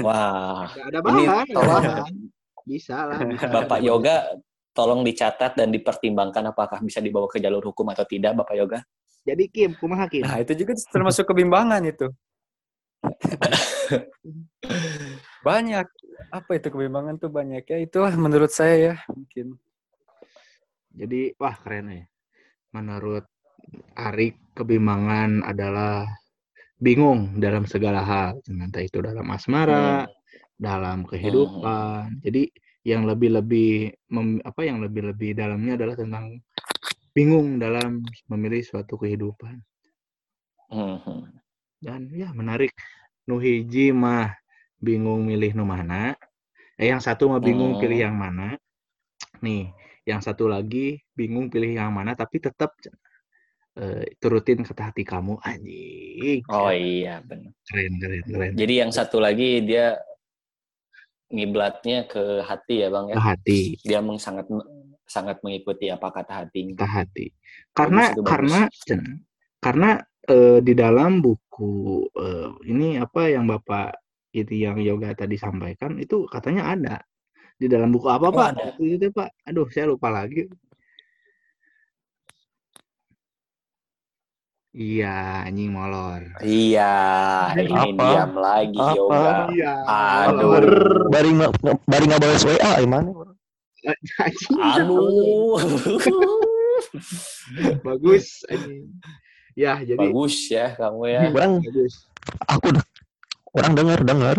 Wah, 0.00 0.70
Ada, 0.70 0.94
ada 0.94 0.98
Ini 1.02 1.02
bahan, 1.02 1.26
ada 1.26 1.52
tolong. 1.52 1.82
bahan. 1.82 2.14
Bisa 2.62 2.96
lah. 3.06 3.18
Bisa. 3.26 3.46
Bapak 3.50 3.78
Yoga 3.82 4.16
tolong 4.70 5.02
dicatat 5.02 5.56
dan 5.56 5.74
dipertimbangkan 5.74 6.54
apakah 6.54 6.78
bisa 6.78 7.02
dibawa 7.02 7.26
ke 7.26 7.42
jalur 7.42 7.62
hukum 7.64 7.90
atau 7.90 8.06
tidak, 8.06 8.38
Bapak 8.38 8.54
Yoga. 8.54 8.78
Jadi 9.26 9.50
Kim, 9.50 9.74
kumaha 9.74 10.06
Kim? 10.06 10.22
Nah, 10.22 10.38
itu 10.38 10.54
juga 10.54 10.78
termasuk 10.94 11.26
kebimbangan 11.26 11.82
itu. 11.82 12.06
banyak. 15.46 15.86
Apa 16.32 16.50
itu 16.58 16.68
kebimbangan 16.70 17.18
tuh 17.20 17.30
banyak 17.30 17.62
ya. 17.66 17.78
Itulah 17.82 18.14
menurut 18.14 18.50
saya 18.50 18.74
ya 18.74 18.94
mungkin. 19.10 19.58
Jadi 20.96 21.34
wah 21.36 21.54
keren 21.58 21.92
ya. 21.92 22.04
Menurut 22.72 23.24
Arik 23.96 24.36
kebimbangan 24.54 25.42
adalah 25.44 26.06
bingung 26.78 27.40
dalam 27.40 27.64
segala 27.64 28.04
hal, 28.04 28.40
entah 28.46 28.84
itu 28.84 29.00
dalam 29.00 29.26
asmara, 29.32 30.06
dalam 30.56 31.04
kehidupan. 31.08 32.20
Jadi 32.20 32.48
yang 32.86 33.04
lebih-lebih 33.08 33.96
apa 34.46 34.60
yang 34.62 34.78
lebih-lebih 34.84 35.34
dalamnya 35.34 35.74
adalah 35.74 35.96
tentang 35.98 36.38
bingung 37.16 37.56
dalam 37.56 38.04
memilih 38.28 38.62
suatu 38.62 39.00
kehidupan. 39.00 39.58
Mhm. 40.70 41.32
Dan 41.80 42.10
ya 42.12 42.30
menarik. 42.32 42.72
Nuhiji 43.26 43.90
mah 43.90 44.30
bingung 44.78 45.26
milih 45.26 45.58
nu 45.58 45.66
mana. 45.66 46.14
Eh, 46.78 46.92
yang 46.94 47.02
satu 47.02 47.26
mah 47.26 47.42
bingung 47.42 47.74
Hmm. 47.74 47.82
pilih 47.82 47.98
yang 48.06 48.14
mana. 48.14 48.54
Nih, 49.42 49.74
yang 50.06 50.22
satu 50.22 50.46
lagi 50.46 51.02
bingung 51.18 51.50
pilih 51.50 51.74
yang 51.74 51.90
mana 51.90 52.14
tapi 52.14 52.38
tetap 52.38 52.76
eh, 53.76 54.04
turutin 54.16 54.64
kata 54.64 54.90
hati 54.90 55.04
kamu 55.04 55.36
anjing. 55.40 56.40
Oh 56.48 56.72
iya, 56.72 57.20
benar. 57.20 57.52
Keren, 57.64 57.92
keren, 58.00 58.22
keren. 58.24 58.52
Jadi 58.56 58.74
yang 58.80 58.90
satu 58.90 59.20
lagi 59.20 59.60
dia 59.62 60.00
ngiblatnya 61.26 62.06
ke 62.06 62.40
hati 62.40 62.86
ya, 62.86 62.88
Bang 62.88 63.10
ya. 63.10 63.16
Ke 63.18 63.22
hati, 63.22 63.60
Dia 63.82 63.98
meng 63.98 64.18
sangat 64.18 64.46
sangat 65.06 65.38
mengikuti 65.42 65.90
apa 65.90 66.10
kata 66.10 66.46
hatinya. 66.46 66.74
kata 66.78 66.86
hati. 67.04 67.26
Karena 67.74 68.10
itu 68.10 68.22
bagus. 68.22 68.30
karena 68.30 68.60
Cen, 68.72 69.00
karena 69.58 69.90
eh, 70.26 70.58
di 70.62 70.72
dalam 70.74 71.18
buku 71.18 72.06
eh, 72.14 72.48
ini 72.70 72.98
apa 72.98 73.30
yang 73.30 73.46
Bapak 73.46 73.94
itu 74.30 74.52
yang 74.54 74.76
yoga 74.78 75.16
tadi 75.16 75.34
sampaikan 75.34 75.96
itu 75.96 76.28
katanya 76.28 76.74
ada 76.76 76.96
di 77.56 77.66
dalam 77.66 77.88
buku 77.88 78.06
apa 78.06 78.26
Oh, 78.28 78.32
Pak? 78.34 78.48
ada. 78.52 78.62
Waktu 78.74 78.84
itu 78.98 79.06
Pak. 79.10 79.28
Aduh, 79.48 79.66
saya 79.72 79.86
lupa 79.90 80.08
lagi. 80.12 80.46
Iya, 84.76 85.48
anjing 85.48 85.72
molor. 85.72 86.20
Iya, 86.44 86.92
ini 87.56 87.72
Apa? 87.72 87.96
diam 87.96 88.32
lagi 88.36 88.76
Apa? 88.76 88.92
yoga. 88.92 89.24
Iya. 89.48 89.72
Aduh. 89.88 91.08
Bari 91.08 91.30
nggak 91.32 91.52
bari 91.88 92.04
nggak 92.04 92.20
balas 92.20 92.44
WA 92.44 92.72
gimana? 92.84 93.08
Aduh. 94.76 95.56
Bagus 97.80 98.44
anjing. 98.46 98.92
Ya, 99.56 99.80
jadi 99.80 99.96
Bagus 99.96 100.36
ya 100.52 100.76
kamu 100.76 101.02
ya. 101.08 101.20
Orang 101.32 101.52
bagus. 101.64 101.94
aku 102.44 102.68
orang 103.56 103.72
dengar 103.72 103.98
dengar. 104.04 104.36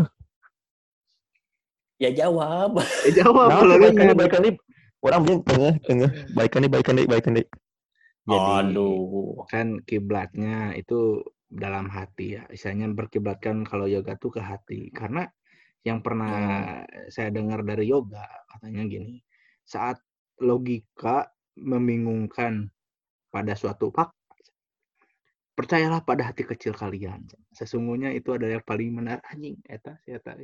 Ya 1.98 2.14
jawab. 2.14 2.78
Eh, 3.10 3.14
jawab 3.18 3.50
Nah, 3.50 3.66
baikan 3.66 3.90
dengar. 3.90 4.06
nih 4.06 4.16
baikan 4.16 4.42
nih 4.46 4.54
orang 5.02 5.20
bilang 5.26 5.42
tengah 5.42 5.74
tengah 5.82 6.10
baikan 6.38 6.60
nih 6.62 6.70
baikan 6.70 6.94
nih 6.94 7.06
baikan 7.10 7.34
nih. 7.42 7.46
Jadi 8.28 8.76
Aduh. 8.76 9.48
kan 9.48 9.80
kiblatnya 9.88 10.76
itu 10.76 11.24
dalam 11.48 11.88
hati 11.88 12.36
ya. 12.36 12.44
Istilahnya 12.52 12.92
berkiblatkan 12.92 13.64
kalau 13.64 13.88
yoga 13.88 14.20
tuh 14.20 14.36
ke 14.36 14.44
hati. 14.44 14.92
Karena 14.92 15.24
yang 15.88 16.04
pernah 16.04 16.36
saya 17.08 17.32
dengar 17.32 17.64
dari 17.64 17.88
yoga 17.88 18.28
katanya 18.52 18.84
gini, 18.84 19.24
saat 19.64 19.96
logika 20.44 21.32
membingungkan 21.56 22.68
pada 23.32 23.56
suatu 23.56 23.96
fakta, 23.96 24.14
percayalah 25.56 26.04
pada 26.04 26.28
hati 26.28 26.44
kecil 26.44 26.76
kalian. 26.76 27.24
Sesungguhnya 27.56 28.12
itu 28.12 28.36
adalah 28.36 28.60
yang 28.60 28.68
paling 28.68 28.90
benar 28.92 29.24
anjing 29.32 29.56
eta 29.72 29.96
si 30.04 30.12
eta. 30.12 30.36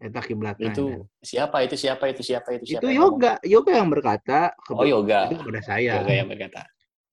Eta 0.00 0.20
kiblatnya. 0.24 0.72
Itu 0.72 1.12
siapa 1.20 1.60
itu 1.62 1.76
siapa 1.76 2.08
itu 2.08 2.24
siapa 2.24 2.56
itu 2.56 2.64
siapa? 2.72 2.82
itu 2.82 2.86
yang 2.88 3.04
ngomong? 3.04 3.20
yoga, 3.20 3.32
yoga 3.44 3.72
yang 3.76 3.88
berkata 3.92 4.38
Oh 4.72 4.88
yoga. 4.88 5.28
itu 5.28 5.38
kepada 5.44 5.60
saya. 5.62 6.00
Yoga 6.00 6.14
yang 6.16 6.28
berkata. 6.32 6.64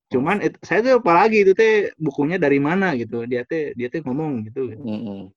Cuman 0.10 0.42
it- 0.42 0.58
saya 0.66 0.82
tuh 0.82 0.98
apalagi 0.98 1.46
itu 1.46 1.54
teh 1.54 1.94
bukunya 1.96 2.42
dari 2.42 2.58
mana 2.58 2.98
gitu. 2.98 3.30
Dia 3.30 3.46
teh 3.46 3.78
dia 3.78 3.88
teh 3.88 4.02
ngomong 4.02 4.50
gitu. 4.50 4.74
Mm-mm. 4.74 5.30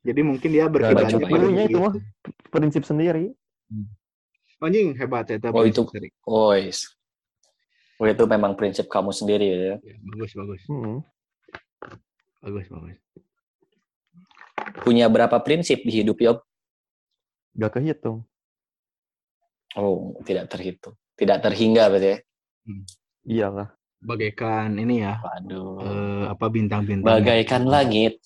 Jadi 0.00 0.20
mungkin 0.24 0.48
dia 0.48 0.64
berkiblat 0.64 1.12
itu 1.12 1.28
gitu. 1.68 1.76
mah 1.76 1.94
prinsip 2.48 2.82
sendiri. 2.88 3.28
Anjing 4.58 4.96
hebat 4.96 5.28
ya 5.28 5.36
Oh, 5.52 5.62
itu- 5.62 5.84
Oh, 6.24 6.50
yes. 6.56 6.88
Oh, 8.00 8.06
itu 8.06 8.24
memang 8.24 8.56
prinsip 8.56 8.88
kamu 8.88 9.12
sendiri 9.12 9.46
ya. 9.46 9.74
bagus 10.08 10.32
bagus 10.32 10.62
Hmm. 10.70 11.02
bagus 12.40 12.66
bagus. 12.70 12.96
Punya 14.82 15.10
berapa 15.10 15.36
prinsip 15.42 15.82
di 15.84 16.02
hidup 16.02 16.16
Yob? 16.18 16.38
Gak 17.58 17.76
kehitung. 17.76 18.22
Oh, 19.76 20.14
tidak 20.24 20.48
terhitung. 20.48 20.94
Tidak 21.18 21.38
terhingga 21.42 21.90
berarti 21.90 22.08
ya. 22.08 22.18
Iyalah. 23.24 23.68
Bagaikan 23.98 24.78
ini 24.78 25.02
ya 25.02 25.18
Waduh. 25.18 25.82
eh, 25.82 26.24
apa 26.30 26.46
bintang-bintang. 26.46 27.08
Bagaikan 27.08 27.66
langit 27.66 28.22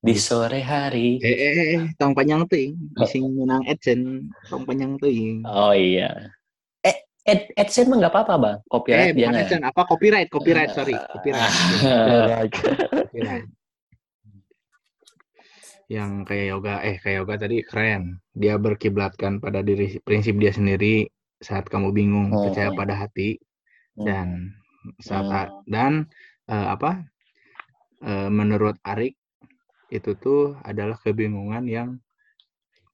di 0.00 0.14
sore 0.18 0.58
hari. 0.60 1.22
Eh 1.22 1.30
eh 1.30 1.52
eh, 1.54 1.68
eh 1.78 1.82
tong 1.94 2.12
panjang 2.12 2.42
ting. 2.50 2.74
Bising 2.92 3.30
menang 3.30 3.62
Edson 3.64 4.26
tong 4.50 4.66
panjang 4.66 4.98
ting. 4.98 5.46
Oh 5.46 5.70
iya. 5.70 6.34
Eh, 6.82 6.96
Ed, 7.24 7.48
AdSense 7.54 7.88
mah 7.88 8.02
nggak 8.02 8.12
apa-apa, 8.12 8.34
Bang. 8.36 8.58
Eh 8.58 8.68
Copyright 8.68 9.14
dia 9.14 9.28
bukan 9.30 9.38
nggak? 9.38 9.70
Apa 9.70 9.82
copyright 9.86 10.28
copyright 10.28 10.70
sorry 10.74 10.92
copyright. 11.14 11.52
copyright. 12.52 13.46
Yang 15.86 16.10
kayak 16.24 16.46
yoga 16.48 16.74
eh 16.80 16.96
kayak 16.98 17.16
yoga 17.22 17.34
tadi 17.38 17.56
keren. 17.62 18.02
Dia 18.32 18.56
berkiblatkan 18.56 19.38
pada 19.38 19.60
diri 19.60 20.00
prinsip 20.00 20.36
dia 20.36 20.50
sendiri 20.50 21.06
saat 21.38 21.68
kamu 21.68 21.92
bingung 21.92 22.28
Hmm. 22.28 22.50
percaya 22.50 22.72
pada 22.72 22.96
hati 22.98 23.36
dan 23.98 24.50
saat 25.00 25.48
Hmm. 25.48 25.62
dan 25.70 25.92
eh, 26.50 26.68
apa 26.70 27.02
eh, 28.02 28.28
menurut 28.28 28.76
Arik 28.84 29.14
itu 29.88 30.12
tuh 30.18 30.58
adalah 30.66 30.98
kebingungan 30.98 31.64
yang 31.64 31.88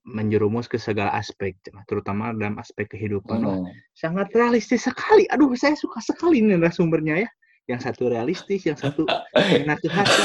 menjerumus 0.05 0.65
ke 0.65 0.81
segala 0.81 1.13
aspek 1.15 1.57
terutama 1.85 2.33
dalam 2.33 2.57
aspek 2.61 2.89
kehidupan 2.89 3.41
Hmm. 3.45 3.69
sangat 3.93 4.33
realistis 4.33 4.85
sekali 4.85 5.25
aduh 5.29 5.53
saya 5.57 5.77
suka 5.77 6.01
sekali 6.01 6.41
nih 6.45 6.57
narasumbernya 6.61 7.25
ya 7.25 7.31
yang 7.69 7.79
satu 7.79 8.11
realistis 8.11 8.67
yang 8.67 8.75
satu 8.75 9.07
enak 9.37 9.79
ke 9.79 9.87
hati 9.87 10.23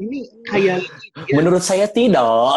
ini 0.00 0.24
kayak 0.48 0.80
Menurut 1.36 1.60
saya 1.60 1.84
tidak. 1.84 2.56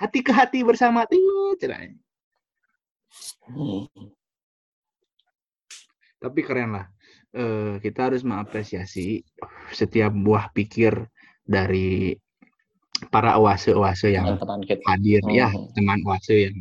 hati 0.00 0.18
ke 0.24 0.32
hati 0.32 0.64
bersama 0.64 1.04
tuh 1.04 1.52
cerai. 1.60 1.92
Hmm. 3.46 3.86
tapi 6.18 6.40
keren 6.44 6.72
lah 6.76 6.86
Eh, 7.30 7.78
kita 7.78 8.10
harus 8.10 8.26
mengapresiasi 8.26 9.22
setiap 9.70 10.10
buah 10.10 10.50
pikir 10.50 11.06
dari 11.46 12.10
para 13.06 13.38
oase-oase 13.38 14.10
yang 14.10 14.34
kita. 14.66 14.82
hadir 14.82 15.22
ya 15.30 15.46
Hmm. 15.46 15.70
teman 15.70 16.02
oase 16.10 16.50
yang 16.50 16.58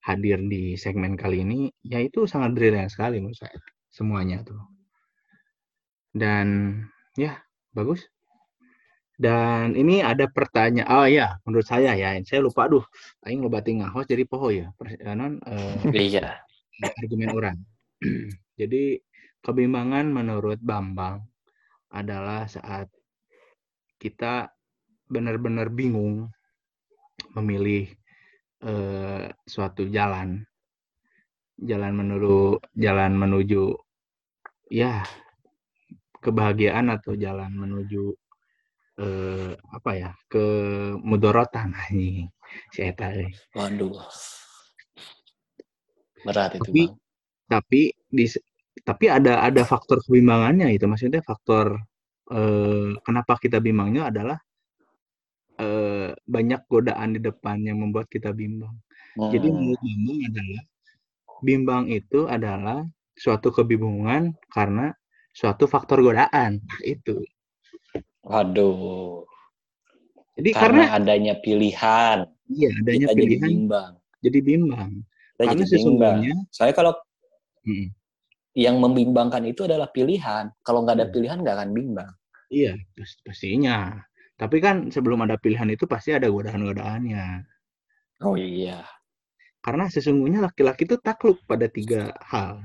hadir 0.00 0.40
di 0.40 0.72
segmen 0.80 1.20
kali 1.20 1.44
ini 1.44 1.68
ya 1.84 2.00
itu 2.00 2.24
sangat 2.24 2.56
brilian 2.56 2.88
sekali 2.88 3.20
menurut 3.20 3.36
saya 3.36 3.60
semuanya 3.92 4.40
tuh 4.40 4.56
dan 6.16 6.80
ya 7.20 7.36
bagus 7.76 8.08
dan 9.16 9.72
ini 9.72 10.04
ada 10.04 10.28
pertanyaan 10.28 10.88
oh 10.92 11.08
ya 11.08 11.40
menurut 11.48 11.64
saya 11.64 11.96
ya 11.96 12.12
saya 12.20 12.44
lupa 12.44 12.68
aduh 12.68 12.84
aing 13.24 13.40
loba 13.40 13.64
tinggal 13.64 13.88
host 13.88 14.12
jadi 14.12 14.28
poho 14.28 14.52
ya 14.52 14.68
persenan 14.76 15.40
eh, 15.48 16.12
Iya. 16.12 16.36
argumen 17.00 17.32
orang 17.32 17.58
jadi 18.60 19.00
kebimbangan 19.40 20.12
menurut 20.12 20.60
Bambang 20.60 21.24
adalah 21.88 22.44
saat 22.44 22.92
kita 23.96 24.52
benar-benar 25.08 25.72
bingung 25.72 26.28
memilih 27.32 27.88
eh, 28.60 29.32
suatu 29.48 29.88
jalan 29.88 30.44
jalan 31.56 31.92
menuju 31.96 32.60
jalan 32.76 33.16
menuju 33.16 33.72
ya 34.68 35.00
kebahagiaan 36.20 36.92
atau 36.92 37.16
jalan 37.16 37.48
menuju 37.56 38.12
eh, 39.00 39.52
apa 39.76 39.90
ya 40.00 40.10
ke 40.32 40.44
mudorotan 41.08 41.68
nih 41.96 42.28
si 42.74 42.80
eta. 42.90 43.06
Waduh. 43.56 43.96
Berat 46.26 46.52
itu, 46.58 46.72
Tapi 46.72 46.80
Bang. 46.80 46.92
tapi 47.52 47.80
di 48.10 48.26
tapi 48.88 49.04
ada 49.10 49.32
ada 49.48 49.62
faktor 49.66 49.98
kebimbangannya 50.04 50.68
itu 50.76 50.84
maksudnya 50.90 51.22
faktor 51.24 51.66
eh, 52.32 52.90
kenapa 53.06 53.32
kita 53.42 53.58
bimbangnya 53.62 54.02
adalah 54.10 54.38
eh, 55.60 56.10
banyak 56.34 56.60
godaan 56.72 57.10
di 57.16 57.20
depan 57.28 57.56
yang 57.68 57.78
membuat 57.82 58.06
kita 58.12 58.30
bimbang. 58.36 58.74
Jadi 59.32 59.46
Hmm. 59.48 59.56
menurut 59.56 59.80
Bambang 59.84 60.20
adalah 60.30 60.62
bimbang 61.46 61.84
itu 61.92 62.20
adalah 62.36 62.78
suatu 63.16 63.48
kebingungan 63.56 64.22
karena 64.52 64.92
suatu 65.32 65.64
faktor 65.68 65.98
godaan. 66.06 66.60
Nah, 66.60 66.80
itu. 66.84 67.16
Waduh. 68.28 69.24
Jadi 70.36 70.50
Karena 70.56 70.82
karena 70.82 70.82
adanya 70.98 71.34
pilihan, 71.44 72.18
iya 72.52 72.68
adanya 72.80 73.08
kita 73.08 73.12
jadi 73.16 73.34
pilihan 73.36 73.52
bimbang. 73.52 73.92
jadi 74.24 74.38
bimbang. 74.48 74.90
Kita 75.36 75.44
Karena 75.44 75.52
jadi 75.52 75.64
bimbang. 75.72 76.20
sesungguhnya 76.20 76.34
Saya 76.52 76.72
kalau 76.78 76.92
Mm, 77.66 77.90
yang 78.64 78.76
membimbangkan 78.82 79.42
itu 79.52 79.60
adalah 79.70 79.86
pilihan. 79.96 80.50
Kalau 80.66 80.82
nggak 80.82 80.96
ada 80.98 81.06
Iya. 81.06 81.12
pilihan 81.14 81.38
nggak 81.42 81.56
akan 81.62 81.70
bimbang. 81.78 82.10
iya 82.58 82.72
pas- 82.96 83.20
pastinya. 83.26 83.76
Tapi 84.40 84.56
kan 84.64 84.76
sebelum 84.94 85.18
ada 85.24 85.36
pilihan 85.42 85.68
itu 85.74 85.84
pasti 85.92 86.10
ada 86.18 86.28
godaan-godaannya. 86.34 87.24
Oh 88.20 88.36
iya. 88.36 88.84
Karena 89.64 89.84
sesungguhnya 89.94 90.40
laki-laki 90.46 90.82
itu 90.88 90.96
takluk 91.06 91.38
pada 91.50 91.66
tiga 91.76 92.02
hal. 92.32 92.64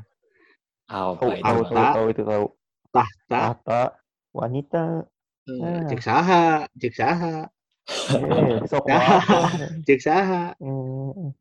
Apa 0.92 1.20
Tahu, 1.20 1.32
itu? 1.40 1.44
tahu, 1.44 1.60
Harta. 1.66 1.72
tahu, 1.72 1.94
tahu 1.96 2.08
itu 2.14 2.24
tahu. 2.32 2.46
Tahta, 2.92 3.42
Tahta, 3.42 3.82
wanita. 4.36 4.84
Eh, 5.50 5.82
cek 5.90 6.02
saha, 6.04 6.66
cek 6.78 6.94
saha, 6.94 7.48
Eh, 7.90 8.62
sok 8.72 8.86
apa? 8.88 9.50
cek 9.88 10.00
saha, 10.00 10.54
Hmm, 10.62 11.34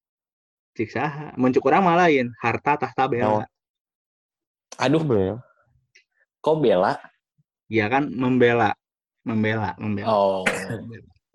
cek 0.74 0.88
saha. 0.90 1.26
Muncul 1.36 1.60
kurang 1.62 1.84
malah 1.84 2.08
lain. 2.08 2.32
Harta, 2.40 2.80
tahta, 2.80 3.04
bela. 3.06 3.44
Naon? 3.44 3.46
Aduh, 4.80 5.02
Bel. 5.04 5.36
kok 6.40 6.56
bela? 6.64 6.96
Iya 7.68 7.86
kan 7.92 8.08
membela, 8.08 8.72
membela, 9.28 9.76
membela. 9.76 10.08
Oh. 10.08 10.42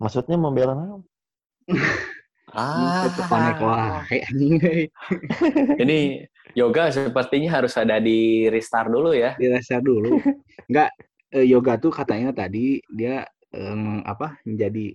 Maksudnya 0.02 0.36
membela 0.36 0.74
naon? 0.74 1.02
Ah. 2.56 3.10
Wae. 3.60 4.22
Ini 5.82 6.24
yoga 6.54 6.88
sepertinya 6.94 7.58
harus 7.60 7.74
ada 7.76 7.98
di 8.00 8.46
restart 8.48 8.88
dulu 8.88 9.12
ya. 9.12 9.34
Dirasa 9.36 9.82
dulu. 9.82 10.22
Enggak 10.70 10.94
eh, 11.34 11.46
yoga 11.46 11.80
tuh 11.80 11.90
katanya 11.90 12.30
tadi 12.30 12.78
dia 12.90 13.26
em, 13.54 14.02
apa 14.06 14.38
menjadi 14.44 14.94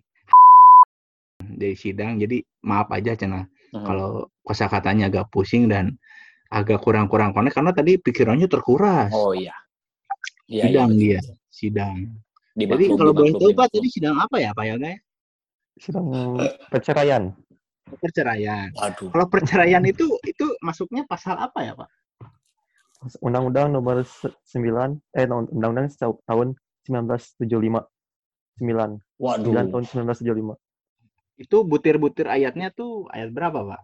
dari 1.60 1.76
sidang. 1.76 2.20
Jadi 2.22 2.44
maaf 2.64 2.88
aja 2.94 3.18
cenah 3.18 3.48
Hmm. 3.72 3.88
kalau 3.88 4.28
kosakatanya 4.44 5.08
agak 5.08 5.32
pusing 5.32 5.72
dan 5.72 5.96
agak 6.52 6.84
kurang-kurang 6.84 7.32
konek 7.32 7.56
karena 7.56 7.72
tadi 7.72 7.96
pikirannya 7.96 8.52
terkuras. 8.52 9.08
Oh 9.16 9.32
iya. 9.32 9.56
Iya, 10.52 10.52
iya, 10.52 10.64
sidang 10.68 10.90
betul. 10.92 11.00
dia, 11.00 11.20
sidang. 11.48 11.96
Jadi 12.52 12.68
Dimaklum, 12.68 12.98
kalau 13.00 13.12
boleh 13.16 13.32
tahu 13.32 13.52
Pak 13.56 13.68
tadi 13.72 13.88
sidang 13.88 14.20
apa 14.20 14.36
ya 14.44 14.52
Pak 14.52 14.66
Yoga 14.68 14.88
ya? 14.92 15.00
Sedang 15.80 16.06
perceraian. 16.68 17.24
Perceraian. 17.96 18.68
Waduh. 18.76 19.08
Kalau 19.16 19.26
perceraian 19.32 19.84
itu 19.88 20.20
itu 20.28 20.46
masuknya 20.60 21.08
pasal 21.08 21.40
apa 21.40 21.64
ya 21.64 21.72
Pak? 21.80 21.88
Undang-Undang 23.22 23.74
nomor 23.74 24.06
se- 24.06 24.34
9 24.46 25.02
eh 25.18 25.26
Undang-Undang 25.26 25.90
tahun 26.26 26.48
1975. 26.86 27.82
9. 28.62 29.02
9 29.02 29.02
Waduh. 29.18 29.54
tahun 29.74 29.84
1975. 29.90 30.54
Itu 31.36 31.66
butir-butir 31.66 32.30
ayatnya 32.30 32.70
tuh 32.70 33.10
ayat 33.10 33.34
berapa 33.34 33.66
Pak? 33.66 33.82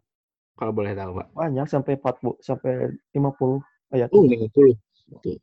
Kalau 0.58 0.74
boleh 0.74 0.94
tahu 0.94 1.18
Pak. 1.18 1.28
Banyak 1.34 1.66
sampai 1.66 1.98
40 1.98 2.38
sampai 2.42 2.94
50 3.14 3.62
ayat. 3.90 4.10
Oh, 4.14 4.22
50. 4.22 4.78
Tuh. 5.24 5.38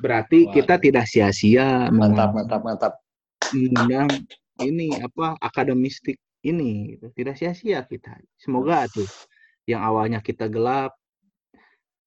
Berarti 0.00 0.48
Waduh. 0.48 0.54
kita 0.56 0.74
tidak 0.80 1.04
sia-sia 1.04 1.92
Mantap, 1.92 2.32
mantap, 2.32 2.60
mantap. 2.64 2.92
mengundang 3.48 4.08
ini 4.60 4.92
apa 4.98 5.36
akademistik 5.40 6.16
ini 6.42 6.96
gitu. 6.96 7.08
Tidak 7.12 7.34
sia-sia 7.34 7.80
kita. 7.84 8.16
Semoga 8.36 8.84
tuh 8.88 9.08
yang 9.64 9.80
awalnya 9.80 10.20
kita 10.20 10.48
gelap 10.48 10.96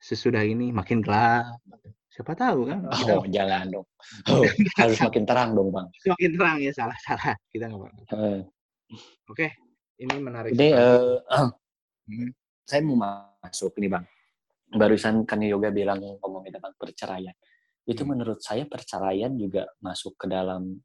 sesudah 0.01 0.41
ini 0.41 0.73
makin 0.73 0.99
gelap. 0.99 1.61
Siapa 2.11 2.35
tahu 2.35 2.67
kan? 2.67 2.79
Kita 2.91 3.13
Oh, 3.21 3.25
jangan 3.29 3.65
dong. 3.69 3.87
Oh, 4.33 4.43
harus 4.75 4.97
makin 4.99 5.23
terang 5.23 5.53
dong, 5.53 5.69
Bang. 5.69 5.87
semakin 6.01 6.29
terang 6.35 6.57
ya 6.59 6.71
salah-salah 6.73 7.37
kita 7.47 7.69
nggak 7.69 7.79
apa. 7.79 7.87
Eh, 8.11 8.41
Oke, 9.29 9.47
ini 9.95 10.15
menarik. 10.19 10.51
Ini 10.51 10.67
sekali. 10.67 10.81
eh, 10.81 11.49
Hmm. 12.01 12.27
saya 12.65 12.81
mau 12.81 12.97
masuk 12.97 13.77
ini, 13.79 13.87
Bang. 13.87 14.03
Barusan 14.67 15.23
kan 15.23 15.39
Yoga 15.39 15.69
bilang 15.69 16.01
ngomongin 16.19 16.51
tentang 16.51 16.73
perceraian. 16.75 17.31
Itu 17.85 18.03
Hmm. 18.03 18.17
menurut 18.17 18.41
saya 18.41 18.65
perceraian 18.65 19.31
juga 19.33 19.69
masuk 19.79 20.17
ke 20.19 20.25
dalam 20.27 20.81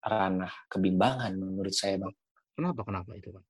ranah 0.00 0.52
kebimbangan 0.68 1.32
menurut 1.34 1.72
saya, 1.72 1.98
Bang. 1.98 2.14
Kenapa 2.54 2.84
kenapa 2.84 3.10
itu 3.16 3.32
Pak? 3.32 3.44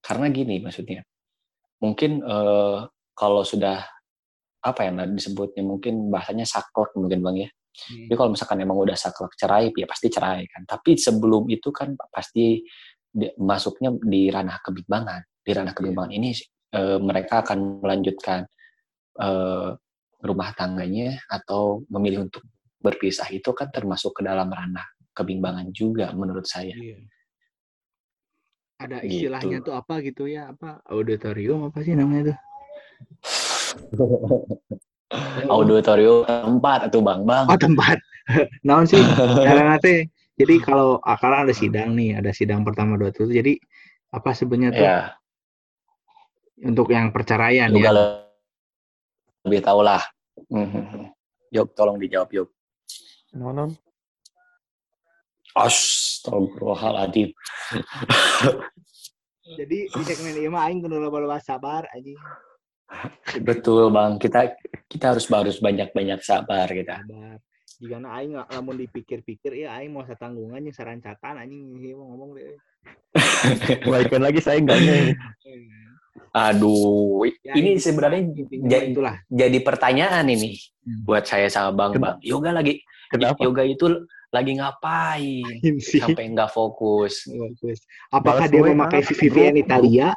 Karena 0.00 0.26
gini 0.28 0.60
maksudnya. 0.60 1.02
Mungkin 1.80 2.20
eh, 2.20 2.78
kalau 3.20 3.44
sudah 3.44 3.84
apa 4.64 4.80
ya 4.88 4.90
nah, 4.96 5.04
disebutnya 5.04 5.60
mungkin 5.60 6.08
bahasanya 6.08 6.48
saklek 6.48 6.96
mungkin 6.96 7.20
Bang 7.20 7.36
ya. 7.36 7.48
Jadi 7.80 8.14
kalau 8.16 8.32
misalkan 8.32 8.58
emang 8.64 8.76
udah 8.80 8.96
saklek 8.96 9.36
cerai, 9.36 9.68
ya 9.76 9.86
pasti 9.88 10.08
cerai 10.08 10.44
kan. 10.48 10.64
Tapi 10.64 10.96
sebelum 10.96 11.46
itu 11.52 11.68
kan 11.72 11.92
pasti 12.08 12.60
di- 13.12 13.34
masuknya 13.40 13.92
di 14.00 14.28
ranah 14.32 14.58
kebimbangan. 14.64 15.20
Di 15.40 15.52
ranah 15.52 15.72
kebimbangan 15.76 16.12
ini 16.12 16.32
eh, 16.76 16.98
mereka 17.00 17.44
akan 17.44 17.80
melanjutkan 17.84 18.44
eh, 19.20 19.68
rumah 20.20 20.50
tangganya 20.52 21.16
atau 21.30 21.80
memilih 21.88 22.28
untuk 22.28 22.44
berpisah 22.80 23.28
itu 23.32 23.52
kan 23.56 23.68
termasuk 23.72 24.16
ke 24.18 24.22
dalam 24.24 24.48
ranah 24.52 24.84
kebimbangan 25.16 25.68
juga 25.72 26.12
menurut 26.12 26.44
saya. 26.44 26.72
Iya. 26.76 27.00
Ada 28.80 29.04
Gitu. 29.04 29.28
istilahnya 29.28 29.60
tuh 29.60 29.76
apa 29.76 30.00
gitu 30.00 30.24
ya? 30.24 30.52
Apa 30.52 30.80
auditorium 30.88 31.68
apa 31.68 31.84
sih 31.84 31.92
namanya 31.92 32.32
tuh? 32.32 32.38
Auditorium 35.50 36.22
tempat 36.26 36.86
atau 36.86 37.02
bang 37.02 37.26
bang. 37.26 37.44
Oh 37.50 37.58
tempat. 37.58 37.98
Naon 38.66 38.86
sih? 38.86 39.02
Karena 39.46 39.76
teh. 39.82 40.06
Jadi 40.40 40.56
kalau 40.64 40.96
akal 41.04 41.34
ada 41.34 41.52
sidang 41.52 41.92
nih, 41.92 42.16
ada 42.16 42.32
sidang 42.32 42.64
pertama 42.64 42.96
dua 42.96 43.12
tuh. 43.12 43.28
Jadi 43.28 43.60
apa 44.10 44.32
sebenarnya 44.32 44.70
tuh 44.72 44.86
Ya, 44.86 44.98
untuk 46.64 46.88
yang 46.90 47.12
perceraian 47.12 47.68
juga 47.68 47.92
ya? 47.92 48.04
lebih 49.44 49.60
tahu 49.64 49.80
lah. 49.84 50.00
Mhm. 50.48 51.12
Yuk, 51.50 51.74
tolong 51.76 52.00
dijawab 52.00 52.30
yuk. 52.32 52.48
Non, 53.36 53.52
non. 53.52 53.70
Astagfirullahaladzim. 55.56 57.34
Jadi 59.50 59.78
di 59.90 60.02
segmen 60.06 60.38
ini 60.38 60.46
mah 60.46 60.70
aing 60.70 60.78
kudu 60.78 61.02
loba-loba 61.02 61.42
sabar 61.42 61.90
anjing. 61.90 62.14
Betul 63.40 63.90
bang, 63.90 64.18
kita 64.18 64.54
kita 64.86 65.14
harus 65.14 65.24
harus 65.26 65.56
banyak 65.58 65.90
banyak 65.90 66.20
sabar 66.20 66.66
kita. 66.66 67.00
Sabar. 67.00 67.38
Jika 67.80 67.96
aing 67.96 68.36
nggak 68.36 68.48
lamun 68.52 68.76
dipikir-pikir 68.76 69.52
ya 69.56 69.78
aing 69.78 69.88
mau 69.90 70.04
satanggungan 70.04 70.60
yang 70.60 70.74
sarancatan 70.74 71.38
anjing 71.38 71.64
mau 71.96 72.12
ngomong 72.12 72.36
deh. 72.36 72.52
Baikkan 73.88 74.20
lagi 74.20 74.40
saya 74.44 74.60
enggaknya 74.60 74.94
ini. 75.00 75.12
Aduh, 76.30 77.26
Ya, 77.42 77.58
ini 77.58 77.74
sebenarnya 77.74 78.20
intinya 78.22 78.68
ja- 78.70 78.86
itulah. 78.86 79.16
jadi 79.26 79.58
pertanyaan 79.60 80.26
ini 80.28 80.54
Hmm. 80.80 81.02
buat 81.04 81.24
saya 81.24 81.50
sama 81.50 81.74
bang 81.74 81.90
Kenapa? 81.96 82.06
bang. 82.06 82.16
Yoga 82.22 82.50
lagi, 82.52 82.74
Kenapa? 83.10 83.38
yoga 83.42 83.62
itu 83.64 83.86
lagi 84.30 84.52
ngapain? 84.54 85.58
Sampai 85.80 86.30
nggak 86.30 86.50
fokus. 86.50 87.26
Apakah 88.08 88.46
Balas 88.46 88.50
dia 88.50 88.62
memakai 88.62 89.00
VPN 89.02 89.56
Italia? 89.58 90.14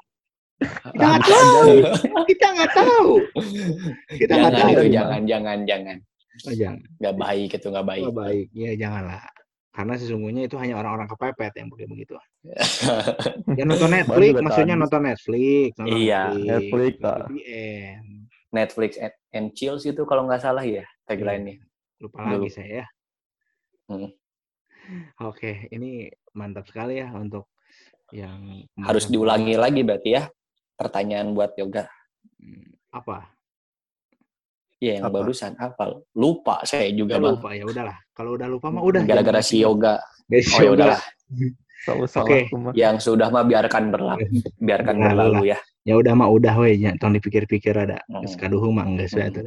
Kita 0.61 0.93
nggak 0.93 1.11
Ah, 1.11 1.19
tahu. 1.19 1.71
Kita 2.23 2.45
nggak 2.53 2.71
tahu. 2.71 3.07
Kita 4.13 4.33
nggak 4.33 4.51
jangan 4.51 4.61
tahu. 4.63 4.71
itu, 4.71 4.85
jangan, 4.91 5.21
jangan, 5.25 5.57
jangan. 5.65 5.97
Oh, 6.43 6.53
jangan. 6.53 6.79
Nggak 6.97 7.15
baik 7.17 7.49
itu 7.51 7.67
nggak 7.69 7.87
baik. 7.87 8.03
Oh, 8.03 8.13
baik. 8.13 8.45
Ya 8.51 8.71
janganlah. 8.75 9.21
Karena 9.73 9.93
sesungguhnya 9.97 10.45
itu 10.45 10.55
hanya 10.61 10.77
orang-orang 10.77 11.09
kepepet 11.09 11.53
yang 11.57 11.67
begitu 11.67 11.89
begitu. 11.89 12.13
Ya 13.57 13.63
nonton 13.63 13.89
Netflix, 13.89 14.33
maksudnya 14.39 14.75
nonton 14.75 15.01
Netflix, 15.03 15.69
nonton 15.77 15.97
Iya, 15.97 16.21
Netflix. 16.33 16.93
VPN. 17.01 18.03
Netflix 18.53 18.91
and, 19.01 19.13
and 19.31 19.45
chills 19.53 19.81
itu 19.83 20.05
kalau 20.05 20.29
nggak 20.29 20.41
salah 20.41 20.61
ya 20.61 20.85
tagline-nya. 21.05 21.57
Lupa 21.97 22.21
Dulu. 22.21 22.45
lagi 22.45 22.49
saya 22.49 22.69
ya. 22.81 22.87
Hmm. 23.89 24.09
Oke, 25.23 25.67
ini 25.71 26.11
mantap 26.33 26.67
sekali 26.67 26.99
ya 27.01 27.09
untuk 27.13 27.49
yang 28.13 28.61
Harus 28.77 29.09
diulangi 29.09 29.57
lagi 29.57 29.81
berarti 29.81 30.09
ya 30.13 30.23
pertanyaan 30.83 31.31
buat 31.31 31.55
yoga. 31.55 31.87
Apa? 32.91 33.31
Iya 34.77 34.99
yang 34.99 35.05
Apa? 35.07 35.15
barusan 35.23 35.55
apa? 35.55 36.03
Lupa 36.13 36.59
saya 36.67 36.91
juga 36.91 37.15
Udah 37.15 37.23
bang. 37.23 37.33
lupa 37.39 37.49
ya 37.55 37.63
udahlah. 37.63 37.97
Kalau 38.11 38.35
udah 38.35 38.47
lupa 38.51 38.67
mah 38.67 38.83
udah. 38.83 39.01
Gara-gara 39.07 39.39
si 39.39 39.63
yoga. 39.63 39.95
Dari 40.27 40.43
Oh 40.43 40.59
ya 40.59 40.71
udahlah. 40.75 41.01
Oke. 42.19 42.47
mah. 42.51 42.71
Yang 42.75 42.95
sudah 43.03 43.27
mah 43.27 43.43
biarkan 43.43 43.91
berlalu, 43.91 44.27
biarkan 44.59 44.95
Berlalu 44.99 45.15
berlalu 45.39 45.43
ya. 45.51 45.59
Ya 45.83 45.99
udah 45.99 46.13
mah 46.15 46.31
udah 46.31 46.55
we, 46.63 46.79
jangan 46.79 46.95
tong 46.95 47.13
dipikir-pikir 47.15 47.75
ada. 47.75 47.99
Hmm. 48.07 48.23
Geus 48.23 48.39
kaduhung 48.39 48.79
mah 48.79 48.87
enggak 48.87 49.11
sudah 49.11 49.27
Hmm. 49.27 49.35
tuh. 49.35 49.43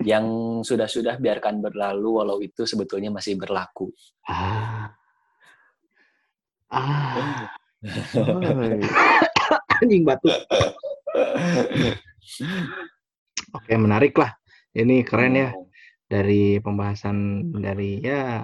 Yang 0.00 0.24
sudah-sudah 0.64 1.16
biarkan 1.20 1.60
berlalu 1.60 2.08
walau 2.08 2.38
itu 2.40 2.64
sebetulnya 2.64 3.08
masih 3.12 3.36
berlaku. 3.36 3.88
Ah. 4.28 4.92
Ah. 6.72 7.52
Anjing 9.82 10.04
batuk. 10.06 10.34
Oke, 13.54 13.72
menarik 13.78 14.14
lah. 14.18 14.34
Ini 14.74 15.06
keren 15.06 15.38
ya 15.38 15.50
dari 16.10 16.58
pembahasan 16.58 17.48
dari 17.62 18.02
ya 18.02 18.42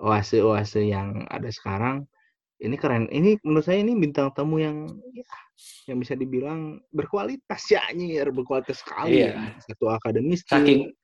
oase-oase 0.00 0.88
yang 0.88 1.28
ada 1.28 1.48
sekarang. 1.52 2.08
Ini 2.56 2.72
keren. 2.80 3.04
Ini 3.12 3.36
menurut 3.44 3.68
saya 3.68 3.84
ini 3.84 3.92
bintang 3.92 4.32
tamu 4.32 4.56
yang 4.56 4.88
ya, 5.12 5.28
yang 5.92 6.00
bisa 6.00 6.16
dibilang 6.16 6.80
berkualitas 6.88 7.68
ya 7.68 7.84
nyir, 7.92 8.32
berkualitas 8.32 8.80
sekali. 8.80 9.28
Iya. 9.28 9.60
Satu 9.60 9.92
akademis 9.92 10.40
Saking 10.48 10.96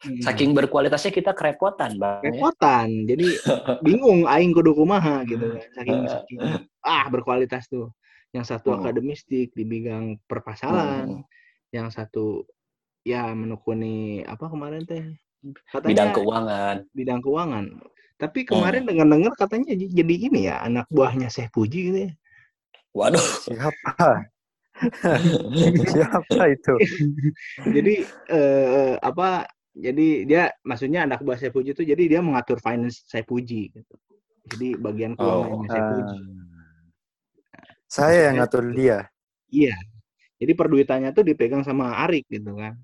Hmm. 0.00 0.16
saking 0.24 0.56
berkualitasnya 0.56 1.12
kita 1.12 1.36
kerepotan, 1.36 2.00
Bang. 2.00 2.24
ya. 2.24 2.32
repotan. 2.32 3.04
Jadi 3.04 3.36
bingung 3.84 4.24
aing 4.24 4.56
kudu 4.56 4.72
kumaha 4.72 5.20
gitu 5.28 5.44
kan. 5.44 5.60
Saking, 5.76 5.98
saking 6.08 6.38
ah 6.88 7.04
berkualitas 7.12 7.68
tuh. 7.68 7.92
Yang 8.30 8.44
satu 8.54 8.68
Hmm. 8.72 8.78
akademistik 8.82 9.50
di 9.52 9.64
bidang 9.66 10.18
perpasalan, 10.24 11.22
Hmm. 11.22 11.24
yang 11.74 11.90
satu 11.90 12.46
ya 13.02 13.32
menekuni 13.32 14.22
apa 14.22 14.46
kemarin 14.46 14.84
teh 14.84 15.02
katanya 15.72 15.88
Bidang 15.88 16.10
keuangan. 16.14 16.76
bidang 16.92 17.20
keuangan. 17.24 17.64
Tapi 18.20 18.44
kemarin 18.44 18.84
dengar-dengar 18.84 19.32
katanya 19.32 19.72
jadi 19.72 20.14
ini 20.28 20.40
ya 20.46 20.60
anak 20.60 20.84
buahnya 20.92 21.32
Syekh 21.32 21.48
Puji 21.56 21.80
gitu 21.88 21.98
ya. 22.06 22.12
Waduh. 22.92 23.24
Siapa? 23.48 24.28
Siapa 25.88 26.42
itu? 26.50 26.74
Jadi 27.76 27.94
eh, 28.28 28.94
apa? 29.00 29.48
Jadi 29.70 30.26
dia 30.26 30.50
maksudnya 30.60 31.06
anak 31.06 31.22
buah 31.22 31.38
Syekh 31.38 31.54
Puji 31.54 31.72
itu 31.72 31.86
jadi 31.86 32.02
dia 32.10 32.20
mengatur 32.20 32.58
finance 32.60 33.06
Syekh 33.06 33.24
Puji 33.30 33.70
gitu. 33.72 33.94
Jadi 34.50 34.68
bagian 34.76 35.14
keuangannya 35.14 35.68
Syekh 35.70 35.86
Puji. 35.88 36.18
Saya 37.90 38.30
yang 38.30 38.38
ngatur 38.38 38.70
dia. 38.70 39.10
Iya. 39.50 39.74
Jadi 40.38 40.52
perduitannya 40.54 41.10
tuh 41.10 41.26
dipegang 41.26 41.66
sama 41.66 42.06
Arik 42.06 42.24
gitu 42.30 42.54
kan. 42.54 42.78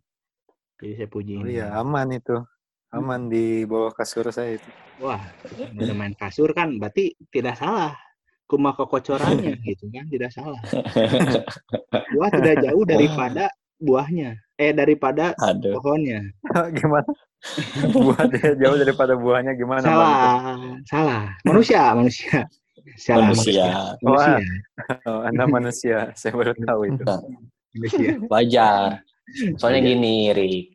Jadi 0.83 0.93
Syekh 0.99 1.11
Puji 1.15 1.33
Oh 1.39 1.47
ini. 1.47 1.57
iya, 1.57 1.73
aman 1.79 2.11
itu. 2.11 2.37
Aman 2.91 3.31
di 3.31 3.63
bawah 3.65 3.95
kasur 3.95 4.29
saya 4.29 4.59
itu. 4.59 4.69
Wah, 4.99 5.23
udah 5.79 5.95
main 5.97 6.13
kasur 6.13 6.51
kan 6.53 6.75
berarti 6.77 7.15
tidak 7.31 7.55
salah. 7.57 7.95
Kuma 8.47 8.75
kekocorannya 8.75 9.57
gitu 9.69 9.87
kan, 9.95 10.05
tidak 10.11 10.31
salah. 10.35 10.59
Buah 12.13 12.31
tidak 12.35 12.67
jauh 12.67 12.83
daripada 12.83 13.47
buahnya. 13.79 14.37
Eh 14.59 14.73
daripada 14.75 15.33
Aduh. 15.39 15.79
pohonnya. 15.79 16.21
gimana? 16.79 17.11
Buah 17.95 18.23
dia 18.27 18.51
jauh 18.59 18.77
daripada 18.77 19.15
buahnya 19.15 19.53
gimana? 19.55 19.85
Salah, 19.87 20.37
salah. 20.89 21.23
Manusia, 21.47 21.95
manusia. 21.95 22.43
Manusia. 23.11 23.97
Manusia. 23.99 24.39
Oh, 25.05 25.20
anda 25.22 25.45
manusia, 25.59 25.99
saya 26.14 26.32
baru 26.32 26.53
tahu 26.55 26.80
itu. 26.87 27.03
manusia. 27.74 28.11
Wajar. 28.30 29.03
Soalnya 29.59 29.82
Wajar. 29.82 29.91
gini, 29.91 30.16
Rik. 30.30 30.66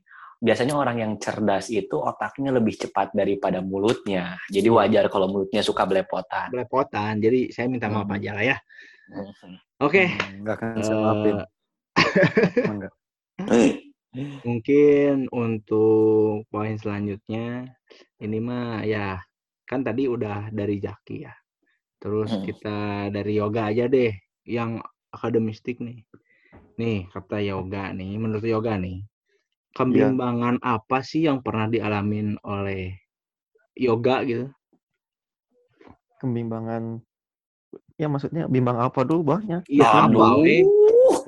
Biasanya 0.41 0.73
orang 0.73 0.97
yang 0.97 1.13
cerdas 1.21 1.69
itu 1.69 1.93
otaknya 1.95 2.49
lebih 2.49 2.73
cepat 2.73 3.13
daripada 3.13 3.61
mulutnya. 3.61 4.41
Jadi 4.49 4.67
wajar 4.67 5.05
kalau 5.07 5.29
mulutnya 5.29 5.61
suka 5.61 5.85
belepotan. 5.85 6.49
Belepotan. 6.49 7.21
Jadi 7.21 7.53
saya 7.53 7.69
minta 7.69 7.85
maaf 7.87 8.09
Hmm. 8.09 8.17
aja 8.17 8.31
lah 8.33 8.43
ya. 8.43 8.57
Mhm. 9.13 9.53
Oke. 9.81 10.09
Enggak 10.33 10.55
akan 10.57 10.81
saya 10.81 10.97
maafin. 10.97 11.35
eh, 11.37 12.65
Enggak. 12.65 12.93
mungkin 14.43 15.31
untuk 15.31 16.43
poin 16.51 16.75
selanjutnya 16.75 17.63
ini 18.19 18.37
mah 18.43 18.83
ya 18.83 19.15
kan 19.63 19.81
tadi 19.81 20.03
udah 20.05 20.51
dari 20.51 20.77
Jaki 20.77 21.17
ya. 21.23 21.33
Terus 22.01 22.33
Hmm. 22.33 22.43
kita 22.43 22.77
dari 23.13 23.37
yoga 23.37 23.69
aja 23.69 23.85
deh 23.85 24.09
yang 24.49 24.81
akademistik 25.13 25.77
nih. 25.77 26.01
Nih 26.81 27.05
kata 27.13 27.37
yoga 27.45 27.93
nih, 27.93 28.17
menurut 28.17 28.41
yoga 28.41 28.73
nih. 28.75 29.05
Kebimbangan 29.77 30.59
apa 30.65 30.99
sih 31.05 31.29
yang 31.29 31.39
pernah 31.45 31.69
dialamin 31.69 32.41
oleh 32.43 32.97
yoga 33.77 34.25
gitu? 34.25 34.49
Kebimbangan 36.19 36.99
ya 37.95 38.09
maksudnya 38.09 38.49
bimbang 38.49 38.81
apa 38.81 39.05
dulu 39.05 39.37
banyak. 39.37 39.61
Iya, 39.69 40.09
Aduh. 40.09 40.19
apa? 40.25 40.51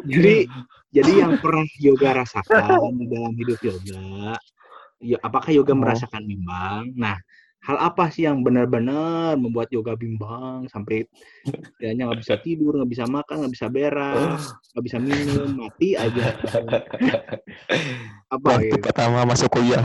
Jadi 0.04 0.50
jadi 0.94 1.12
yang 1.26 1.34
pernah 1.40 1.66
yoga 1.80 2.10
rasakan 2.26 2.98
di 3.00 3.06
dalam 3.08 3.34
hidup 3.38 3.60
yoga, 3.62 4.36
ya, 5.00 5.18
apakah 5.24 5.50
yoga 5.54 5.74
Oh. 5.74 5.80
merasakan 5.80 6.22
bimbang? 6.28 6.92
Nah, 6.98 7.16
hal 7.64 7.78
apa 7.80 8.12
sih 8.12 8.28
yang 8.28 8.44
benar-benar 8.44 9.40
membuat 9.40 9.72
yoga 9.72 9.96
bimbang 9.96 10.68
sampai 10.68 11.08
kayaknya 11.80 12.12
nggak 12.12 12.20
bisa 12.20 12.36
tidur, 12.38 12.76
nggak 12.76 12.92
bisa 12.92 13.06
makan, 13.08 13.36
nggak 13.40 13.54
bisa 13.56 13.68
berak, 13.72 14.36
nggak 14.76 14.84
bisa 14.84 14.98
minum, 15.00 15.50
mati 15.56 15.96
aja. 15.96 16.36
Apa 18.34 18.48
Waktu 18.60 18.68
gitu? 18.68 18.84
pertama 18.84 19.24
masuk 19.24 19.48
kuliah. 19.48 19.80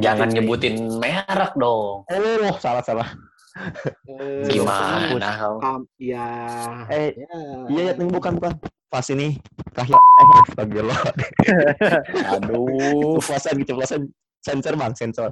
Jangan 0.00 0.32
nyebutin 0.32 0.80
merek 0.96 1.52
dong. 1.56 2.08
Oh, 2.08 2.56
salah 2.56 2.80
salah. 2.80 3.08
Eh, 4.08 4.48
Gimana? 4.48 5.60
kam- 5.60 5.84
ya, 6.00 6.24
Eh, 6.88 7.12
ya. 7.12 7.36
iya 7.68 7.82
ya 7.92 7.94
bukan 8.00 8.40
bukan. 8.40 8.52
Pas 8.88 9.04
ini 9.08 9.36
terakhir 9.72 9.96
eh 9.96 10.28
astagfirullah. 10.48 11.00
Aduh. 12.36 13.16
Keceplosan 13.20 13.56
keceplosan 13.64 14.00
sensor 14.40 14.72
bang 14.76 14.92
sensor. 14.96 15.30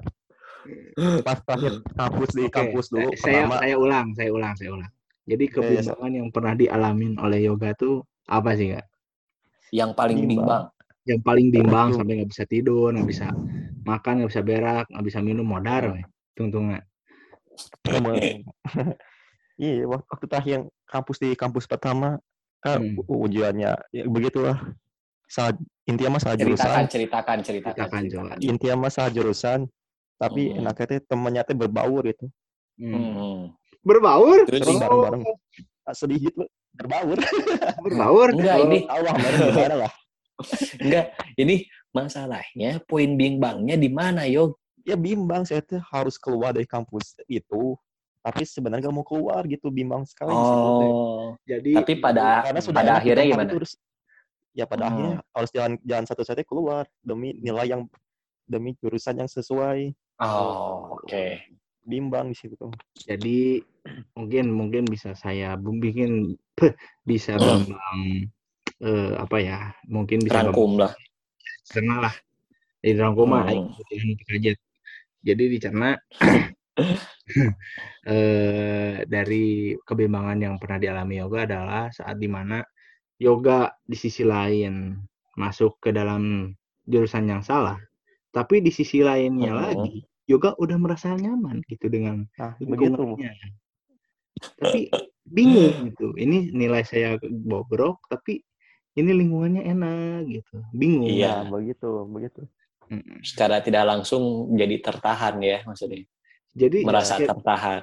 Pas 1.27 1.39
terakhir 1.41 1.73
kampus 1.97 2.31
di 2.37 2.45
Oke, 2.47 2.53
kampus 2.53 2.87
dulu 2.93 3.09
saya 3.17 3.45
pertama 3.47 3.55
saya 3.61 3.75
ulang, 3.79 4.07
saya 4.17 4.31
ulang, 4.31 4.55
saya 4.57 4.71
ulang. 4.77 4.91
Jadi 5.31 5.45
Iya, 5.47 5.55
kebimbangan 5.55 6.13
yang 6.13 6.29
pernah 6.35 6.55
dialamin 6.59 7.13
oleh 7.21 7.39
yoga 7.47 7.71
tuh 7.79 8.03
apa 8.27 8.51
sih 8.59 8.75
kak? 8.75 8.87
Yang 9.71 9.91
paling 9.95 10.19
Bimbang. 10.27 10.35
bimbang. 10.35 10.65
Yang 11.07 11.21
paling 11.25 11.47
bimbang 11.49 11.89
sampai 11.97 12.13
nggak 12.21 12.31
bisa 12.31 12.45
tidur, 12.45 12.91
nggak 12.93 13.09
bisa 13.09 13.27
makan, 13.87 14.13
nggak 14.21 14.31
bisa 14.31 14.43
berak, 14.45 14.85
nggak 14.91 15.05
bisa 15.07 15.19
minum 15.23 15.47
modar, 15.47 15.97
tungtungan. 16.37 16.83
Iya, 19.61 19.85
waktu 19.85 20.25
terakhir 20.25 20.53
yang 20.57 20.65
kampus 20.89 21.21
di 21.21 21.37
kampus 21.37 21.69
pertama 21.69 22.17
kan 22.65 22.81
Hmm. 22.81 22.97
ujiannya 23.05 23.73
ya 23.93 24.05
begitulah. 24.09 24.57
Salah 25.29 25.53
intinya 25.85 26.17
mah 26.17 26.21
salah 26.25 26.37
Ceritakan, 26.41 26.49
jurusan. 26.49 26.85
ceritakan, 26.89 27.39
ceritakan. 27.45 27.77
Ceritakan, 27.77 28.01
ceritakan. 28.09 28.39
Intinya 28.41 28.75
mah 28.81 28.93
salah 28.93 29.13
jurusan. 29.13 29.61
Tapi 30.21 30.53
Hmm. 30.53 30.59
enaknya 30.61 30.85
teh 30.87 31.01
temennya 31.01 31.43
teh 31.43 31.57
berbaur 31.57 32.05
gitu. 32.05 32.29
Hmm. 32.77 32.93
Hmm. 32.93 33.41
Berbaur? 33.81 34.45
Terus 34.45 34.69
Oh, 34.69 34.77
bareng-bareng. 34.77 35.23
Ah, 35.89 35.97
sedih 35.97 36.21
gitu 36.29 36.45
berbaur. 36.77 37.17
berbaur? 37.85 38.29
Enggak, 38.37 38.57
ini 38.69 38.79
tahu 38.85 39.01
lah 39.01 39.13
kemarin 39.17 39.39
gimana 39.49 39.77
lah. 39.89 39.93
enggak. 40.85 41.07
Ini 41.35 41.55
masalahnya 41.91 42.71
poin 42.85 43.17
bimbangnya 43.17 43.75
di 43.75 43.89
mana, 43.89 44.29
Yo? 44.29 44.61
Ya 44.85 44.97
bimbang 44.97 45.45
saya 45.45 45.61
tuh 45.61 45.81
harus 45.89 46.17
keluar 46.17 46.53
dari 46.53 46.65
kampus 46.65 47.17
itu. 47.27 47.77
Tapi 48.21 48.45
sebenarnya 48.45 48.85
gak 48.85 48.97
mau 48.97 49.05
keluar 49.05 49.49
gitu, 49.49 49.73
bimbang 49.73 50.05
sekali 50.05 50.29
teh. 50.29 50.37
Oh. 50.37 51.33
Jadi 51.43 51.73
Tapi 51.73 51.93
pada 51.97 52.45
Karena 52.45 52.61
sudah 52.61 52.81
pada 52.85 52.93
akhirnya 53.01 53.25
gimana? 53.25 53.49
itu, 53.49 53.57
terus- 53.65 53.81
ya 54.53 54.65
pada 54.67 54.83
Hmm. 54.85 54.91
akhirnya 54.93 55.15
harus 55.33 55.51
jalan 55.51 55.73
jalan 55.81 56.05
satu-satunya 56.05 56.45
keluar 56.45 56.85
demi 57.01 57.33
nilai 57.35 57.67
yang 57.67 57.89
demi 58.45 58.77
jurusan 58.77 59.17
yang 59.17 59.31
sesuai. 59.31 59.97
Oh, 60.21 61.01
oke. 61.01 61.41
Bimbang 61.89 62.29
di 62.31 62.37
situ. 62.37 62.69
jadi 63.01 63.65
mungkin 64.19 64.53
mungkin 64.53 64.85
bisa 64.85 65.17
saya 65.17 65.57
bikin 65.57 66.37
bisa 67.09 67.41
bimbang 67.41 68.29
eh, 68.85 69.13
apa 69.17 69.37
ya? 69.41 69.73
Mungkin 69.89 70.21
bisa 70.21 70.45
Rangkum 70.45 70.77
lah. 70.77 70.93
dicerna 71.65 72.09
lah. 72.09 72.15
Di 72.85 72.93
rangkum 72.97 73.29
mah 73.33 73.49
Hmm. 73.49 73.73
Jadi 75.21 75.45
dicerna 75.53 75.97
eh, 78.09 79.05
dari 79.05 79.77
kebimbangan 79.81 80.39
yang 80.41 80.55
pernah 80.57 80.79
dialami 80.81 81.21
yoga 81.21 81.45
adalah 81.45 81.85
saat 81.93 82.17
di 82.17 82.29
mana 82.29 82.65
yoga 83.21 83.69
di 83.85 83.97
sisi 83.97 84.25
lain 84.25 84.97
masuk 85.37 85.77
ke 85.81 85.93
dalam 85.93 86.53
jurusan 86.89 87.29
yang 87.29 87.45
salah, 87.45 87.77
tapi 88.33 88.65
di 88.65 88.73
sisi 88.73 89.05
lainnya 89.05 89.53
Mhm. 89.53 89.61
lagi 89.61 89.99
yoga 90.31 90.55
udah 90.55 90.79
merasa 90.79 91.11
nyaman 91.11 91.59
gitu 91.67 91.91
dengan 91.91 92.23
Nah, 92.39 92.55
begitu. 92.63 92.95
lingkungannya. 92.95 93.51
Tapi 94.57 94.81
bingung 95.27 95.91
gitu. 95.91 96.15
Ini 96.15 96.55
nilai 96.55 96.87
saya 96.87 97.19
bobrok, 97.27 98.07
tapi 98.07 98.41
ini 98.95 99.11
lingkungannya 99.11 99.67
enak 99.67 100.31
gitu. 100.31 100.63
Bingung. 100.71 101.11
Iya. 101.11 101.43
Nah, 101.45 101.59
begitu, 101.59 101.91
begitu. 102.07 102.41
Secara 103.23 103.63
tidak 103.63 103.87
langsung 103.87 104.51
jadi 104.55 104.79
tertahan 104.79 105.39
ya 105.39 105.63
maksudnya. 105.63 106.03
Jadi 106.51 106.83
Merasa 106.83 107.23
ya, 107.23 107.31
tertahan. 107.31 107.83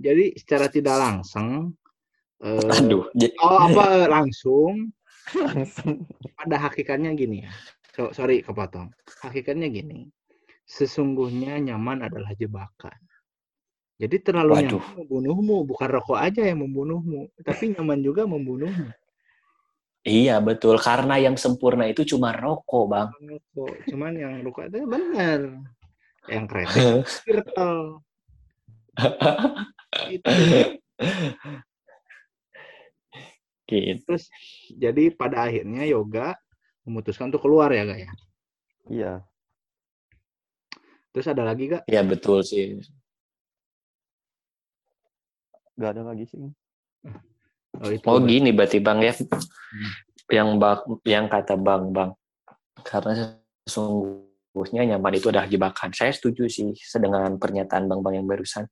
jadi 0.00 0.32
secara 0.40 0.72
tidak 0.72 0.96
langsung 0.96 1.76
eh, 2.40 2.64
Aduh. 2.80 3.04
oh 3.44 3.58
apa 3.68 4.08
langsung 4.08 4.88
Langsung. 5.36 6.08
pada 6.32 6.56
hakikatnya 6.64 7.12
gini 7.12 7.44
ya. 7.44 7.52
So- 7.92 8.16
sorry 8.16 8.40
kepotong. 8.40 8.88
Hakikatnya 9.20 9.68
gini. 9.68 10.08
Sesungguhnya 10.68 11.56
nyaman 11.64 12.12
adalah 12.12 12.36
jebakan. 12.36 13.00
Jadi 13.98 14.20
terlalu 14.20 14.52
Waduh. 14.54 14.78
nyaman 14.78 14.94
membunuhmu, 15.02 15.56
bukan 15.64 15.88
rokok 15.88 16.20
aja 16.20 16.44
yang 16.44 16.62
membunuhmu, 16.62 17.32
tapi 17.40 17.72
nyaman 17.72 18.04
juga 18.04 18.28
membunuhmu. 18.28 18.92
Iya 20.06 20.38
betul, 20.38 20.78
karena 20.78 21.18
yang 21.18 21.34
sempurna 21.34 21.88
itu 21.88 22.06
cuma 22.06 22.30
rokok, 22.36 22.84
Bang. 22.86 23.08
Rokok, 23.18 23.74
cuman 23.90 24.12
yang 24.14 24.32
rokok 24.44 24.70
itu 24.70 24.86
benar. 24.86 25.40
Yang 26.28 26.44
keren 26.46 26.68
virtual. 27.24 27.80
Itu. 30.14 30.28
Gitu. 33.68 34.00
Terus 34.04 34.24
jadi 34.72 35.12
pada 35.12 35.48
akhirnya 35.48 35.84
yoga 35.84 36.36
memutuskan 36.88 37.28
untuk 37.28 37.44
keluar 37.44 37.68
ya, 37.72 37.84
Kak 37.84 37.98
ya. 38.00 38.12
Iya. 38.88 39.12
Terus 41.12 41.26
ada 41.28 41.42
lagi, 41.44 41.64
Kak? 41.72 41.82
Iya 41.88 42.04
betul 42.04 42.44
sih. 42.44 42.78
Gak 45.78 45.90
ada 45.96 46.02
lagi 46.12 46.26
sih. 46.28 46.38
Oh, 47.78 47.90
itu. 47.90 48.04
Oh 48.10 48.18
gini 48.18 48.50
berarti 48.50 48.82
Bang 48.82 49.00
ya. 49.00 49.14
Yang 50.28 50.48
bang, 50.60 50.80
yang 51.08 51.26
kata 51.30 51.54
Bang 51.56 51.94
Bang. 51.94 52.10
Karena 52.82 53.38
sesungguhnya 53.64 54.94
nyaman 54.94 55.16
itu 55.16 55.30
adalah 55.32 55.48
jebakan. 55.48 55.94
Saya 55.94 56.12
setuju 56.12 56.50
sih 56.50 56.74
dengan 56.98 57.38
pernyataan 57.38 57.86
Bang 57.86 58.02
Bang 58.02 58.18
yang 58.18 58.26
barusan. 58.26 58.66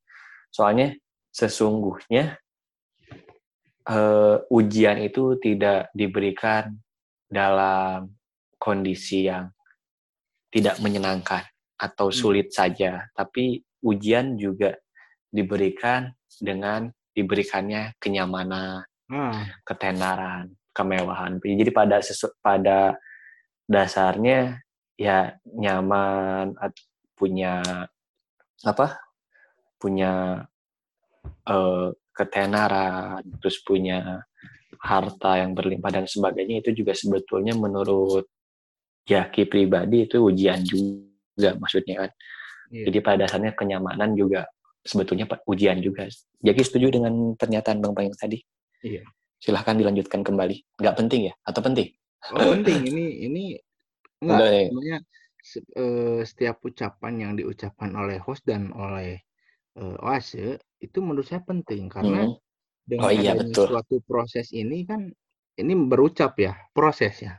Soalnya 0.50 0.92
sesungguhnya 1.30 2.36
eh, 3.86 4.36
ujian 4.50 4.98
itu 5.00 5.38
tidak 5.38 5.88
diberikan 5.94 6.74
dalam 7.30 8.10
kondisi 8.58 9.30
yang 9.30 9.48
tidak 10.50 10.78
menyenangkan 10.82 11.42
atau 11.76 12.08
Hmm. 12.08 12.16
sulit 12.16 12.48
saja, 12.52 13.08
tapi 13.12 13.60
ujian 13.84 14.36
juga 14.40 14.76
diberikan 15.30 16.12
dengan 16.40 16.88
diberikannya 17.16 17.96
kenyamanan, 18.00 18.84
Ah, 19.06 19.46
ketenaran, 19.62 20.50
kemewahan. 20.74 21.38
Jadi 21.38 21.70
pada 21.70 22.02
sesu, 22.02 22.26
pada 22.42 22.98
dasarnya 23.70 24.60
ya 24.98 25.38
nyaman, 25.46 26.58
punya 27.14 27.62
apa? 28.66 28.98
Punya 29.78 30.44
eh, 31.46 31.88
ketenaran, 32.16 33.22
terus 33.40 33.60
punya 33.62 34.24
harta 34.80 35.40
yang 35.40 35.54
berlimpah 35.56 35.90
dan 36.02 36.06
sebagainya 36.08 36.62
itu 36.64 36.82
juga 36.82 36.92
sebetulnya 36.96 37.54
menurut 37.56 38.26
Jaki 39.06 39.46
pribadi 39.46 40.10
itu 40.10 40.18
ujian 40.18 40.66
juga 40.66 41.06
maksudnya 41.36 41.94
kan. 42.06 42.10
iya. 42.72 42.84
Jadi 42.88 42.98
pada 43.04 43.28
dasarnya 43.28 43.52
kenyamanan 43.52 44.16
juga 44.16 44.48
sebetulnya 44.82 45.28
ujian 45.46 45.78
juga. 45.84 46.08
Jaki 46.40 46.62
setuju 46.64 46.94
dengan 46.96 47.36
pernyataan 47.36 47.78
Bang 47.82 47.94
yang 47.98 48.16
tadi? 48.16 48.40
Iya. 48.82 49.04
Silahkan 49.36 49.76
dilanjutkan 49.76 50.24
kembali. 50.24 50.80
Nggak 50.80 50.96
penting 50.96 51.20
ya? 51.30 51.34
Atau 51.44 51.60
penting? 51.60 51.92
Oh, 52.32 52.42
penting 52.56 52.88
ini 52.88 53.04
ini 53.28 53.42
enggak 54.24 54.40
Udah, 54.40 54.50
ya. 54.50 54.64
sebenarnya 54.66 54.98
setiap 56.26 56.56
ucapan 56.66 57.12
yang 57.22 57.32
diucapkan 57.38 57.92
oleh 57.94 58.18
host 58.18 58.42
dan 58.48 58.74
oleh 58.74 59.22
eh, 59.76 59.96
Oase 60.02 60.58
itu 60.80 60.98
menurut 61.04 61.28
saya 61.28 61.44
penting 61.44 61.92
karena 61.92 62.26
Hmm. 62.26 62.34
dengan 62.86 63.04
Oh 63.06 63.12
iya, 63.12 63.36
betul. 63.36 63.66
suatu 63.76 64.00
proses 64.08 64.50
ini 64.56 64.88
kan 64.88 65.12
ini 65.60 65.72
berucap 65.86 66.34
ya 66.40 66.56
proses 66.72 67.20
ya. 67.20 67.36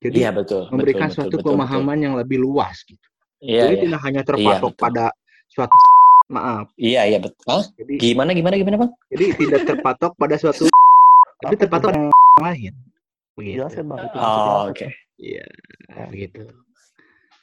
Jadi 0.00 0.22
Iya 0.24 0.30
betul. 0.32 0.70
memberikan 0.72 1.10
betul, 1.10 1.16
suatu 1.18 1.28
betul, 1.28 1.38
betul, 1.42 1.52
pemahaman 1.58 1.98
yang 2.00 2.14
lebih 2.16 2.38
luas 2.40 2.80
gitu. 2.86 3.09
Iya, 3.40 3.60
Jadi 3.66 3.74
iya. 3.74 3.82
tidak 3.88 4.00
hanya 4.04 4.22
terpatok 4.22 4.72
betul. 4.76 4.82
pada 4.84 5.04
suatu 5.48 5.76
maaf. 6.34 6.66
Iya, 6.76 7.00
iya 7.08 7.18
betul. 7.18 7.44
Hah? 7.48 7.64
Jadi 7.76 7.92
Gimana, 7.98 8.30
gimana, 8.32 8.54
gimana 8.54 8.76
Bang? 8.86 8.92
jadi 9.10 9.24
tidak 9.34 9.60
terpatok 9.66 10.12
pada 10.14 10.36
suatu 10.36 10.68
tapi 11.42 11.54
terpatok 11.56 11.90
pada 11.90 11.98
yang 11.98 12.12
lain. 12.38 12.74
Begitu. 13.34 13.56
Jelaskan 13.64 13.84
bang 13.88 13.98
itu 14.04 14.16
maksudnya 14.16 14.52
Oh, 14.52 14.62
oke. 14.68 14.86
Iya, 15.20 15.46
begitu. 16.08 16.40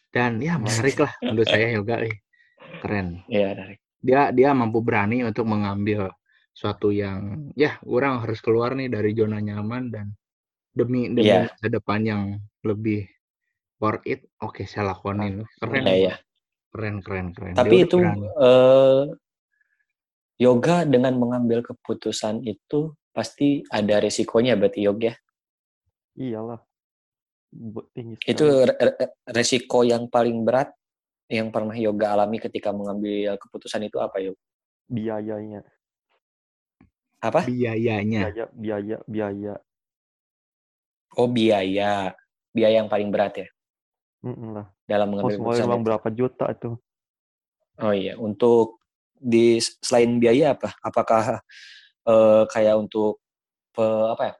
Dan 0.10 0.32
ya 0.41 0.58
menarik 0.58 0.98
lah 0.98 1.12
menurut 1.22 1.48
saya 1.48 1.68
yoga 1.74 1.95
eh. 2.02 2.16
keren. 2.82 3.22
Iya, 3.28 3.54
dari. 3.54 3.76
Dia 4.02 4.30
dia 4.32 4.50
mampu 4.54 4.80
berani 4.82 5.26
untuk 5.26 5.50
mengambil 5.50 6.10
suatu 6.54 6.89
yang 6.89 7.50
ya 7.54 7.78
orang 7.86 8.22
harus 8.22 8.41
keluar 8.41 8.74
nih 8.74 8.89
dari 8.89 9.14
zona 9.14 9.38
nyaman 9.38 9.89
dan 9.93 10.14
demi 10.74 11.10
demi 11.10 11.30
Iya. 11.30 11.50
masa 11.50 11.68
depan 11.70 12.02
yang 12.02 12.22
lebih 12.62 13.06
worth 13.78 14.03
it. 14.05 14.25
Oke, 14.41 14.65
saya 14.65 14.93
lakonin. 14.93 15.45
Keren, 15.61 15.86
Iya, 15.86 15.93
iya. 15.95 16.15
keren, 16.73 16.95
keren, 17.01 17.28
keren. 17.34 17.53
Dia 17.53 17.59
Tapi 17.61 17.75
udah 17.75 17.86
itu 17.86 17.97
berani. 18.01 18.28
eh, 18.28 19.03
yoga 20.38 20.78
dengan 20.86 21.13
mengambil 21.17 21.59
keputusan 21.65 22.45
itu 22.45 22.93
pasti 23.13 23.65
ada 23.73 23.97
resikonya 23.97 24.53
berarti 24.53 24.86
yoga. 24.86 25.13
Iyalah. 26.17 26.61
Bu- 27.47 27.88
Tinggi 27.95 28.19
Itu 28.21 28.45
sekali. 28.45 28.67
re- 28.69 28.80
re- 28.93 29.13
resiko 29.32 29.82
yang 29.82 30.05
paling 30.11 30.43
berat 30.45 30.69
yang 31.32 31.49
pernah 31.49 31.73
yoga 31.73 32.13
alami 32.13 32.38
ketika 32.38 32.69
mengambil 32.71 33.36
keputusan 33.39 33.88
itu 33.88 33.97
apa 33.99 34.19
yuk? 34.21 34.38
biayanya. 34.88 35.63
Apa? 37.19 37.43
biayanya. 37.49 38.32
Biaya, 38.32 38.45
biaya, 38.53 38.97
biaya. 39.09 39.53
Oh 41.17 41.28
biaya, 41.28 42.13
biaya 42.53 42.75
yang 42.84 42.88
paling 42.88 43.09
berat 43.09 43.41
ya 43.41 43.47
Lah. 44.26 44.65
dalam 44.89 45.13
mengambil 45.13 45.38
ngeluarin 45.38 45.61
keputusan. 45.61 45.70
uang 45.70 45.82
itu. 45.82 45.88
berapa 45.88 46.07
juta 46.11 46.45
itu? 46.51 46.70
Oh 47.78 47.93
iya, 47.93 48.18
untuk 48.18 48.82
di 49.13 49.61
selain 49.61 50.18
biaya 50.18 50.57
apa? 50.57 50.74
Apakah 50.82 51.45
eh, 52.09 52.43
kayak 52.49 52.76
untuk 52.82 53.22
pe- 53.72 54.09
apa 54.11 54.24
ya? 54.34 54.36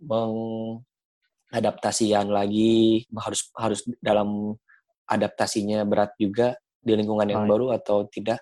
Mengadaptasian 0.00 2.32
lagi 2.32 3.04
harus 3.12 3.52
harus 3.58 3.82
dalam 4.00 4.56
adaptasinya 5.04 5.84
berat 5.84 6.16
juga 6.16 6.56
di 6.78 6.94
lingkungan 6.96 7.26
yang 7.28 7.42
Nah, 7.44 7.50
baru 7.50 7.66
atau 7.76 8.06
tidak? 8.08 8.40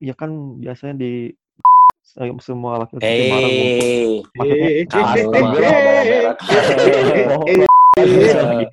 Ya 0.00 0.14
kan 0.16 0.56
biasanya 0.58 0.94
di 0.98 1.30
semua 2.42 2.78
laki-laki 2.82 3.06
ngumpul. 3.06 3.86
Eh, 3.86 4.22
Maksudnya 4.36 4.68
Eh, 4.68 4.84
kamu 4.88 4.98
eh, 4.98 5.02
mah 5.32 5.36
eh, 5.36 5.42
berak-berak. 5.52 6.36
Eh, 7.98 8.32
lagi. 8.32 8.66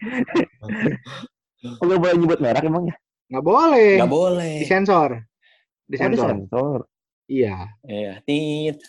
Oh, 1.80 1.84
nggak 1.84 2.00
boleh 2.00 2.16
nyebut 2.16 2.40
merek 2.40 2.64
emang 2.64 2.88
ya? 2.88 2.96
nggak 3.30 3.46
boleh. 3.46 3.92
Nggak 4.00 4.12
boleh. 4.12 4.54
Disensor. 4.64 5.10
Oh, 5.12 5.88
Disensor. 5.92 6.30
disensor. 6.34 6.80
Iya. 7.28 7.56
Iya, 7.84 8.14
tit. 8.24 8.80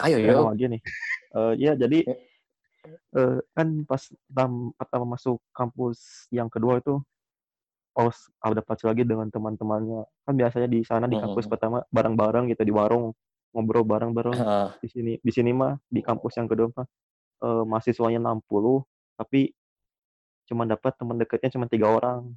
Ayo 0.00 0.16
Ya, 0.16 0.32
yo. 0.32 0.48
lagi 0.48 0.64
nih. 0.70 0.80
Eh, 1.30 1.52
ya 1.60 1.72
jadi 1.76 1.98
eh, 3.12 3.38
kan 3.52 3.68
pas 3.84 4.02
pertama, 4.26 4.72
pertama 4.74 5.04
masuk 5.14 5.36
kampus 5.52 5.98
yang 6.32 6.48
kedua 6.48 6.80
itu 6.80 6.96
pas 7.92 8.14
adaptasi 8.40 8.86
lagi 8.86 9.02
dengan 9.04 9.28
teman-temannya 9.28 10.06
kan 10.24 10.34
biasanya 10.38 10.70
di 10.70 10.80
sana 10.86 11.04
di 11.04 11.18
kampus 11.18 11.44
Mhm. 11.44 11.52
pertama 11.52 11.78
bareng-bareng 11.90 12.48
gitu 12.48 12.62
di 12.64 12.72
warung 12.72 13.12
ngobrol 13.50 13.82
bareng-bareng 13.84 14.36
Heeh. 14.36 14.68
di 14.80 14.88
sini 14.88 15.12
di 15.20 15.32
sini 15.34 15.50
mah 15.50 15.74
di 15.90 16.00
kampus 16.00 16.38
yang 16.38 16.46
kedua 16.46 16.70
mah 16.70 16.86
eh, 17.42 17.64
mahasiswanya 17.66 18.20
60 18.22 18.86
tapi 19.18 19.50
cuma 20.46 20.66
dapat 20.66 20.92
teman 20.98 21.18
dekatnya 21.18 21.50
cuma 21.54 21.66
tiga 21.70 21.86
orang 21.90 22.34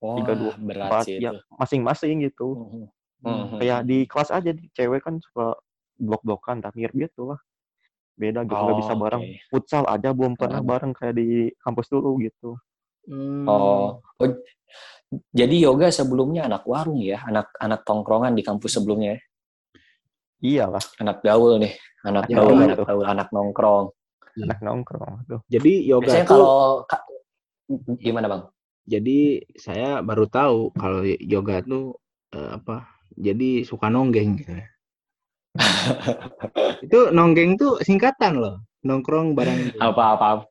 tiga 0.00 0.32
dua 0.36 0.52
empat 0.56 1.04
ya 1.08 1.32
masing-masing 1.56 2.28
gitu 2.28 2.48
Mhm. 2.56 2.84
Hmm, 3.24 3.32
Mhm. 3.48 3.56
kayak 3.58 3.80
di 3.88 3.98
kelas 4.04 4.30
aja 4.30 4.50
di 4.52 4.68
cewek 4.76 5.02
kan 5.02 5.16
suka 5.18 5.56
blok-blokan 5.96 6.60
tapi 6.60 6.84
mirip 6.84 7.08
gitu 7.08 7.32
lah 7.32 7.40
beda 8.16 8.44
gitu 8.44 8.56
nggak 8.60 8.78
bisa 8.80 8.92
Oh, 8.92 9.00
bareng 9.00 9.22
oke. 9.24 9.36
futsal 9.52 9.84
aja 9.88 10.12
belum 10.12 10.36
pernah 10.36 10.60
bareng 10.64 10.92
kayak 10.92 11.16
di 11.16 11.48
kampus 11.60 11.88
dulu 11.92 12.20
gitu 12.24 12.56
Hmm. 13.06 13.46
Oh, 13.46 14.02
oh, 14.18 14.28
jadi 15.30 15.54
yoga 15.62 15.94
sebelumnya 15.94 16.50
anak 16.50 16.66
warung 16.66 16.98
ya, 16.98 17.22
anak 17.22 17.54
anak 17.62 17.86
tongkrongan 17.86 18.34
di 18.34 18.42
kampus 18.42 18.74
sebelumnya, 18.74 19.14
ya? 19.14 19.20
Iyalah 20.38 20.82
anak 20.96 21.20
gaul 21.20 21.56
nih, 21.56 21.72
anak 22.02 22.28
Ya, 22.28 22.38
gaul, 22.38 22.54
iya 22.54 22.64
anak 22.66 22.78
gaul, 22.82 23.04
anak 23.04 23.28
nongkrong. 23.30 23.86
anak 24.36 24.60
nongkrong 24.60 25.24
tuh 25.24 25.40
Jadi 25.48 25.72
yoga 25.82 26.12
Biasanya 26.12 26.26
tuh 26.28 26.34
kalau 26.36 26.52
ka- 26.84 27.06
gimana 27.98 28.26
bang? 28.28 28.42
jadi 28.84 29.18
saya 29.56 29.98
baru 29.98 30.28
tahu 30.28 30.70
kalau 30.72 31.00
yoga 31.02 31.60
tuh 31.60 31.96
eh, 32.30 32.50
apa? 32.54 32.86
Jadi 33.10 33.64
suka 33.64 33.88
nonggeng 33.88 34.36
gitu. 34.36 34.52
ya. 34.52 34.66
Itu 36.84 37.10
nonggeng 37.10 37.56
tuh 37.56 37.80
singkatan 37.80 38.36
loh. 38.36 38.60
Nongkrong 38.84 39.32
bareng 39.32 39.72
geng. 39.72 39.80
Apa-apa? 39.80 40.44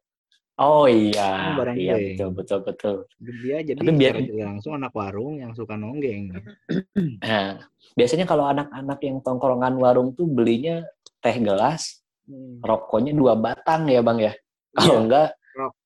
Oh 0.55 0.87
iya, 0.87 1.51
barang 1.59 1.75
iya 1.75 1.95
betul 2.15 2.29
betul 2.31 2.59
betul. 2.63 2.95
Dia 3.19 3.59
jadi 3.59 3.75
Tapi 3.75 3.91
biar- 3.91 4.23
langsung 4.47 4.79
anak 4.79 4.95
warung 4.95 5.35
yang 5.35 5.51
suka 5.51 5.75
nonggeng. 5.75 6.31
Nah, 7.27 7.59
biasanya 7.91 8.23
kalau 8.23 8.47
anak-anak 8.47 8.99
yang 9.03 9.19
tongkrongan 9.19 9.75
warung 9.75 10.15
tuh 10.15 10.23
belinya 10.25 10.79
teh 11.19 11.35
gelas, 11.37 11.99
Hmm. 12.23 12.57
rokoknya 12.63 13.11
dua 13.13 13.35
batang 13.35 13.85
ya 13.85 13.99
bang 13.99 14.17
ya. 14.17 14.33
Kalau 14.73 14.95
Iya. 14.95 15.03
enggak 15.03 15.27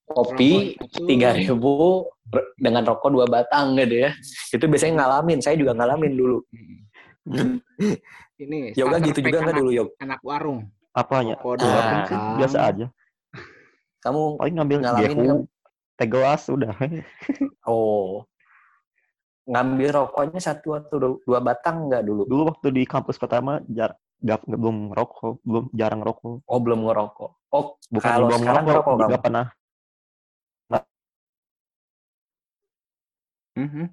kopi 0.05 0.51
Rokok 0.77 0.85
itu- 0.85 1.07
tiga 1.09 1.29
ribu 1.33 1.73
dengan 2.55 2.83
rokok 2.85 3.09
dua 3.09 3.25
batang 3.25 3.73
gitu 3.75 4.05
ya. 4.05 4.13
Itu 4.49 4.65
biasanya 4.65 5.01
ngalamin, 5.01 5.41
saya 5.41 5.57
juga 5.57 5.73
ngalamin 5.73 6.13
dulu. 6.13 6.39
Ini 8.39 8.71
Yoga 8.73 8.97
gitu 9.03 9.19
juga 9.19 9.37
nggak 9.41 9.51
anak, 9.51 9.61
dulu 9.61 9.71
Yog? 9.73 9.89
anak 9.99 10.19
warung. 10.23 10.59
Apanya? 10.93 11.35
Rokok 11.37 11.53
Ah. 11.53 11.57
dua 11.59 11.71
batang. 11.75 12.23
biasa 12.37 12.57
aja. 12.63 12.85
Kamu 13.99 14.39
Paling 14.39 14.55
ngambil 14.55 14.77
Ngalamin 14.79 15.07
gehu, 15.11 15.19
nggak? 15.19 15.39
teh 15.99 16.07
gelas 16.07 16.43
udah. 16.47 16.73
oh 17.69 18.23
ngambil 19.49 19.89
rokoknya 20.05 20.37
satu 20.37 20.77
atau 20.77 20.95
dua- 21.25 21.41
batang 21.41 21.89
nggak 21.89 22.05
dulu? 22.05 22.21
Dulu 22.29 22.43
waktu 22.53 22.67
di 22.69 22.83
kampus 22.85 23.17
pertama 23.17 23.57
jar 23.65 23.97
gak, 24.21 24.45
belum 24.45 24.93
rokok, 24.93 25.41
belum 25.41 25.65
jarang 25.73 26.05
rokok. 26.05 26.45
Oh 26.45 26.59
belum 26.61 26.85
ngerokok. 26.85 27.31
Oh 27.49 27.81
Bukan 27.89 28.05
kalau 28.13 28.27
belum 28.29 28.41
sekarang 28.45 28.63
ngerokok 28.69 28.93
kamu? 28.93 29.09
nggak 29.09 29.23
pernah. 29.25 29.47
Mhm. 33.57 33.91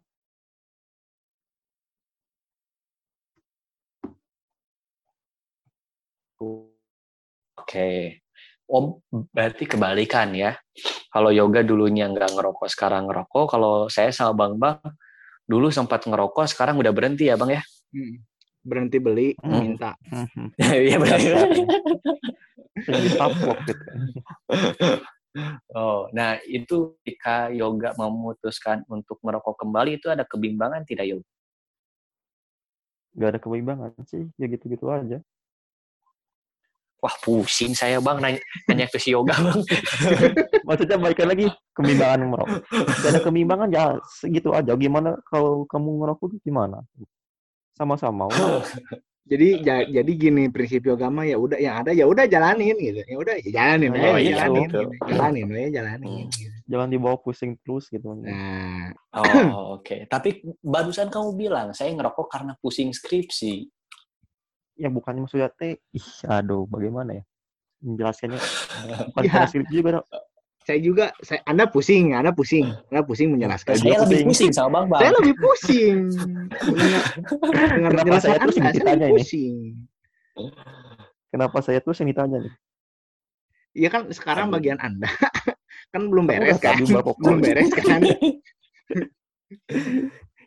Oke. 7.57 8.21
Oh, 8.67 8.99
berarti 9.31 9.63
kebalikan 9.63 10.35
ya. 10.35 10.59
Kalau 11.15 11.31
yoga 11.31 11.63
dulunya 11.63 12.11
nggak 12.11 12.35
ngerokok, 12.35 12.67
sekarang 12.67 13.07
ngerokok. 13.07 13.45
Kalau 13.47 13.75
saya 13.87 14.11
sama 14.11 14.35
Bang 14.35 14.59
Bang, 14.59 14.83
dulu 15.47 15.71
sempat 15.71 16.03
ngerokok, 16.03 16.51
sekarang 16.51 16.75
udah 16.83 16.91
berhenti 16.91 17.31
ya 17.31 17.39
Bang 17.39 17.55
ya? 17.55 17.63
Mm. 17.95 18.19
Berhenti 18.67 18.99
beli, 18.99 19.29
Hmm. 19.39 19.63
minta. 19.63 19.95
Iya 20.59 20.99
benar. 20.99 21.19
Yang 22.77 23.01
ditapok 23.07 23.57
gitu. 23.71 23.85
Oh, 25.77 26.09
nah 26.17 26.41
itu 26.49 26.97
ketika 27.05 27.53
yoga 27.53 27.93
memutuskan 27.95 28.83
untuk 28.89 29.21
merokok 29.23 29.63
kembali 29.63 30.01
itu 30.01 30.09
ada 30.11 30.25
kebimbangan 30.27 30.83
tidak 30.89 31.07
yoga? 31.07 31.29
Gak 33.17 33.29
ada 33.37 33.41
kebimbangan 33.41 33.93
sih, 34.05 34.29
ya 34.37 34.47
gitu-gitu 34.51 34.89
aja. 34.91 35.23
Wah 37.07 37.15
pusing 37.23 37.71
saya 37.71 38.03
Bang 38.03 38.19
nanya, 38.19 38.43
nanya 38.67 38.91
ke 38.91 38.99
si 38.99 39.15
yoga 39.15 39.39
Bang. 39.39 39.63
Maksudnya 40.67 40.99
baikkan 40.99 41.31
lagi 41.31 41.47
kebimbangan 41.71 42.19
merokok. 42.27 42.67
Gak 42.99 43.11
ada 43.15 43.21
kebimbangan 43.23 43.69
ya 43.71 43.85
segitu 44.19 44.51
aja. 44.51 44.75
Gimana 44.75 45.15
kalau 45.23 45.63
kamu 45.65 46.03
ngerokok 46.03 46.43
gimana? 46.43 46.83
Sama-sama. 47.73 48.27
udah. 48.27 48.67
Jadi 49.27 49.59
ja- 49.59 49.83
jadi 49.83 50.07
gini 50.15 50.47
prinsip 50.55 50.87
yoga 50.87 51.11
mah 51.11 51.27
ya 51.27 51.35
udah 51.35 51.59
yang 51.59 51.83
ada 51.83 51.91
ya 51.91 52.07
udah 52.07 52.31
jalanin 52.31 52.79
gitu. 52.79 53.03
Ya 53.03 53.17
udah 53.19 53.35
ya 53.43 53.51
jalanin 53.51 53.91
Oh, 53.91 53.99
aja, 53.99 54.19
iya, 54.23 54.35
jalanin, 54.39 54.69
gitu. 54.71 54.81
jalanin 55.03 55.47
aja 55.51 55.71
jalanin. 55.83 56.27
gitu. 56.31 56.55
Jangan 56.71 56.89
dibawa 56.95 57.17
pusing 57.19 57.59
terus 57.59 57.91
gitu. 57.91 58.07
Nah, 58.15 58.95
Oh 59.19 59.83
oke. 59.83 60.07
Tapi 60.07 60.47
barusan 60.63 61.11
kamu 61.11 61.35
bilang 61.35 61.75
saya 61.75 61.91
ngerokok 61.91 62.27
karena 62.31 62.55
pusing 62.63 62.95
skripsi. 62.95 63.67
Ya 64.77 64.89
bukannya 64.89 65.25
maksudnya 65.25 65.49
teh, 65.51 65.81
ih 65.91 66.09
aduh 66.25 66.69
bagaimana 66.69 67.17
ya? 67.17 67.25
Menjelaskannya. 67.81 68.37
Bukan 69.13 69.25
Ya. 69.25 69.49
juga. 69.49 69.89
dong. 69.93 70.07
saya 70.67 70.83
juga 70.83 71.05
saya 71.23 71.41
Anda 71.47 71.65
pusing, 71.65 72.11
Anda 72.13 72.35
pusing, 72.35 72.67
Anda 72.91 73.01
pusing 73.01 73.29
menjelaskan. 73.33 73.73
Saya 73.73 73.87
Saya 73.87 73.99
lebih 74.03 74.19
pusing. 74.21 74.29
pusing 74.29 74.51
sama 74.53 74.69
Bang 74.75 74.87
Bang. 74.91 75.01
Saya 75.01 75.13
lebih 75.17 75.35
pusing. 75.39 75.99
Dengar 77.47 77.69
dengar 77.71 77.91
Kenapa 77.95 78.03
penjelasan 78.03 78.27
saya 78.27 78.37
terus 78.37 78.57
Anda, 78.57 78.65
saya 78.65 78.75
ditanya 78.75 78.97
lebih 78.99 79.07
ini? 79.07 79.17
pusing. 79.17 79.55
Kenapa 81.27 81.57
saya 81.61 81.79
terus 81.79 81.97
yang 81.99 82.11
ditanya 82.11 82.39
nih? 82.43 82.55
Iya 83.77 83.89
kan 83.89 84.03
sekarang 84.11 84.47
Aduh. 84.49 84.55
bagian 84.59 84.79
Anda 84.79 85.09
kan 85.93 86.03
belum 86.05 86.25
Kamu 86.25 86.33
beres 86.35 86.59
kan? 86.59 86.77
Belum 87.17 87.39
beres 87.39 87.71
kan? 87.73 88.01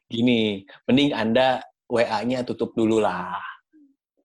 Gini, 0.06 0.42
mending 0.84 1.14
Anda 1.14 1.62
WA-nya 1.86 2.42
tutup 2.44 2.74
dulu 2.74 3.00
lah. 3.00 3.38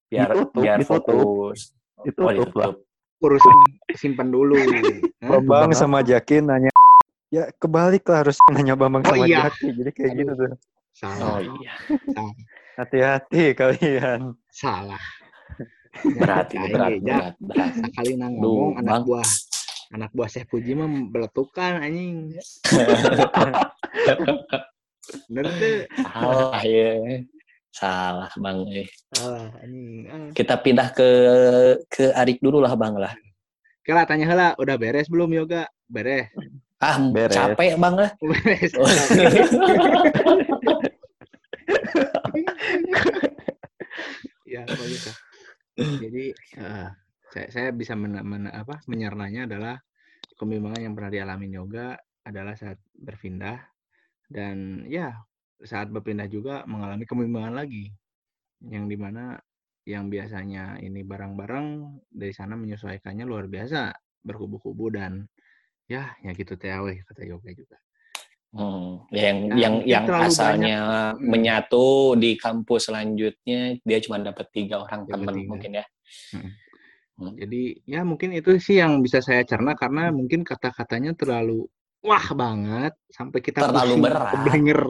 Biar 0.07 0.29
Ditutup, 0.29 0.49
biar 0.57 0.79
ditutup. 0.79 1.03
fokus. 1.07 1.61
Ditutup 2.03 2.51
lah. 2.55 2.73
Urusan 3.19 3.57
simpan 3.93 4.29
dulu. 4.29 4.55
Bambang 5.25 5.71
Bang 5.71 5.73
sama 5.73 6.01
Jaki 6.01 6.41
nanya 6.41 6.69
ya 7.33 7.49
kebalik 7.57 8.05
lah 8.05 8.23
harus 8.23 8.37
nanya 8.53 8.75
Bambang 8.75 9.03
Oh, 9.03 9.11
sama 9.11 9.25
iya. 9.25 9.49
Jaki 9.49 9.67
jadi 9.73 9.91
kayak 9.91 10.11
Aduh. 10.11 10.21
gitu 10.21 10.33
tuh 10.37 10.53
Salah, 10.95 11.27
Oh 11.27 11.39
iya, 11.43 11.75
hati-hati 12.79 13.51
kalian 13.51 14.39
salah. 14.47 15.03
berat 16.23 16.55
ini 16.55 16.71
berat, 16.71 16.93
berat, 17.03 17.35
berat. 17.43 17.71
Sekali 17.75 18.15
nang 18.15 18.39
Duh, 18.39 18.47
ngomong 18.47 18.73
anak 18.79 18.93
Bang. 18.93 19.03
buah 19.03 19.29
anak 19.91 20.11
buah 20.11 20.29
Syekh 20.29 20.47
Puji 20.47 20.79
mah 20.79 20.87
beletukan 21.11 21.83
anjing. 21.83 22.39
Bener 25.27 25.45
tuh. 25.51 25.79
Salah 26.01 26.63
ya. 26.63 26.95
Salah 27.75 28.31
Bang. 28.39 28.71
eh. 28.71 28.87
Salah 29.11 29.51
anjing. 29.59 30.07
Ah. 30.07 30.31
Kita 30.31 30.63
pindah 30.63 30.95
ke 30.95 31.09
ke 31.91 32.15
Arik 32.15 32.39
dulu 32.39 32.63
lah 32.63 32.79
Bang 32.79 32.95
lah. 32.95 33.11
Oke 33.83 33.91
lah, 33.93 34.07
tanya 34.07 34.31
heula, 34.31 34.55
udah 34.57 34.79
beres 34.79 35.11
belum 35.11 35.35
yoga? 35.35 35.67
Beres. 35.91 36.31
Ah, 36.79 36.97
Beres. 37.03 37.35
capek 37.35 37.75
Bang 37.77 37.99
lah. 37.99 38.15
Beres. 38.23 38.73
Oh. 38.79 38.87
ya 44.47 44.63
bagus 44.65 45.03
lah. 45.11 45.17
Jadi 45.75 46.31
eh, 46.63 46.89
saya, 47.35 47.47
saya 47.51 47.69
bisa 47.75 47.99
men, 47.99 48.23
men- 48.23 48.55
apa, 48.55 48.79
menyernanya 48.87 49.51
adalah 49.51 49.75
kebimbangan 50.39 50.81
yang 50.87 50.95
pernah 50.95 51.11
dialami 51.11 51.51
yoga 51.51 51.99
adalah 52.23 52.55
saat 52.55 52.79
berpindah 52.95 53.59
dan 54.31 54.87
ya 54.89 55.13
saat 55.63 55.93
berpindah 55.93 56.27
juga 56.27 56.67
mengalami 56.67 57.05
kebimbangan 57.07 57.55
lagi 57.55 57.95
yang 58.65 58.89
di 58.91 58.97
mana 58.99 59.39
yang 59.85 60.09
biasanya 60.09 60.81
ini 60.81 61.05
barang-barang 61.05 61.67
dari 62.09 62.33
sana 62.33 62.57
menyesuaikannya 62.57 63.29
luar 63.29 63.47
biasa 63.47 63.93
berkubu-kubu 64.25 64.89
dan 64.97 65.29
ya 65.85 66.17
ya 66.25 66.33
gitu 66.33 66.57
weh, 66.57 66.99
kata 67.05 67.23
yoga 67.29 67.53
juga 67.53 67.77
Hmm, 68.55 69.03
yang 69.11 69.51
Ya, 69.51 69.67
yang 69.67 69.75
yang 69.83 70.07
asalnya 70.15 71.11
Hmm. 71.19 71.27
menyatu 71.27 72.15
di 72.15 72.39
kampus 72.39 72.87
selanjutnya 72.87 73.75
dia 73.83 73.99
cuma 73.99 74.23
dapat 74.23 74.47
tiga 74.55 74.79
orang 74.79 75.11
teman 75.11 75.35
mungkin 75.43 75.83
ya. 75.83 75.87
Jadi 77.35 77.83
ya 77.83 78.07
mungkin 78.07 78.31
itu 78.31 78.55
sih 78.63 78.79
yang 78.79 79.03
bisa 79.03 79.19
saya 79.19 79.43
cerna 79.43 79.75
karena 79.75 80.15
mungkin 80.15 80.47
kata-katanya 80.47 81.19
terlalu 81.19 81.67
wah 82.07 82.27
banget 82.31 82.95
sampai 83.11 83.43
kita 83.43 83.59
Terlalu 83.67 83.95
berat. 84.07 84.31
keblinger. 84.39 84.83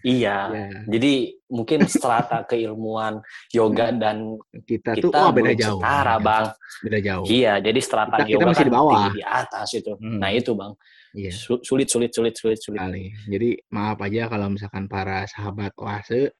Iya. 0.00 0.38
Ya, 0.48 0.68
Jadi 0.88 1.12
mungkin 1.46 1.78
strata 1.84 2.40
keilmuan 2.50 3.20
yoga 3.50 3.90
dan 3.90 4.38
kita, 4.64 4.96
tuh 4.96 5.10
kita 5.10 5.18
wah 5.18 5.30
beda 5.30 5.44
belum 5.46 5.58
jauh. 5.58 5.80
setara, 5.80 6.14
Bang. 6.18 6.44
Beda 6.80 6.98
jauh. 6.98 7.24
Iya, 7.26 7.52
jadi 7.58 7.80
strata 7.80 8.16
Kita- 8.16 8.24
kita 8.24 8.34
yoga 8.34 8.46
masih 8.46 8.56
kan 8.56 8.66
di 8.66 8.72
bawah. 8.72 9.04
di 9.10 9.22
atas 9.22 9.68
itu. 9.72 9.92
Hmm. 9.96 10.18
Nah, 10.18 10.30
itu, 10.30 10.50
Bang. 10.52 10.72
Iya, 11.10 11.30
Su- 11.30 11.58
Sulit 11.60 11.86
sulit 11.86 12.10
sulit 12.10 12.32
sulit 12.32 12.56
sulit. 12.56 12.78
sekali. 12.78 13.10
Jadi 13.26 13.48
maaf 13.68 13.98
aja 13.98 14.26
kalau 14.26 14.46
misalkan 14.48 14.86
para 14.86 15.26
sahabat 15.26 15.74
oase 15.76 16.30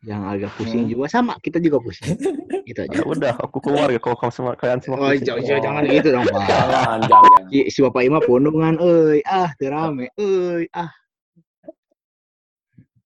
yang 0.00 0.22
agak 0.22 0.52
pusing 0.54 0.84
Hmm. 0.84 0.92
juga 0.92 1.06
sama, 1.08 1.34
kita 1.38 1.58
juga 1.58 1.80
pusing. 1.80 2.12
Gitu 2.64 2.80
aja. 2.80 2.92
Ya 2.94 3.04
udah, 3.04 3.34
aku 3.36 3.60
keluar 3.60 3.88
ya 3.88 4.00
kalau 4.00 4.16
kamu 4.16 4.32
semua 4.32 4.52
kalian 4.54 4.80
semua. 4.80 4.96
Oh, 4.98 5.08
pusing. 5.10 5.26
jangan, 5.26 5.42
jangan, 5.42 5.60
jangan 5.60 5.82
gitu 5.90 6.08
dong, 6.10 6.24
Pak. 6.24 6.40
Jangan, 6.46 6.98
jangan. 7.04 7.40
Si, 7.46 7.58
si 7.68 7.78
Bapak 7.80 8.02
Ima 8.02 8.18
pondongan, 8.20 8.74
euy, 8.80 9.20
ah, 9.24 9.50
teu 9.58 9.68
rame, 9.68 10.08
euy, 10.16 10.64
ah. 10.72 10.88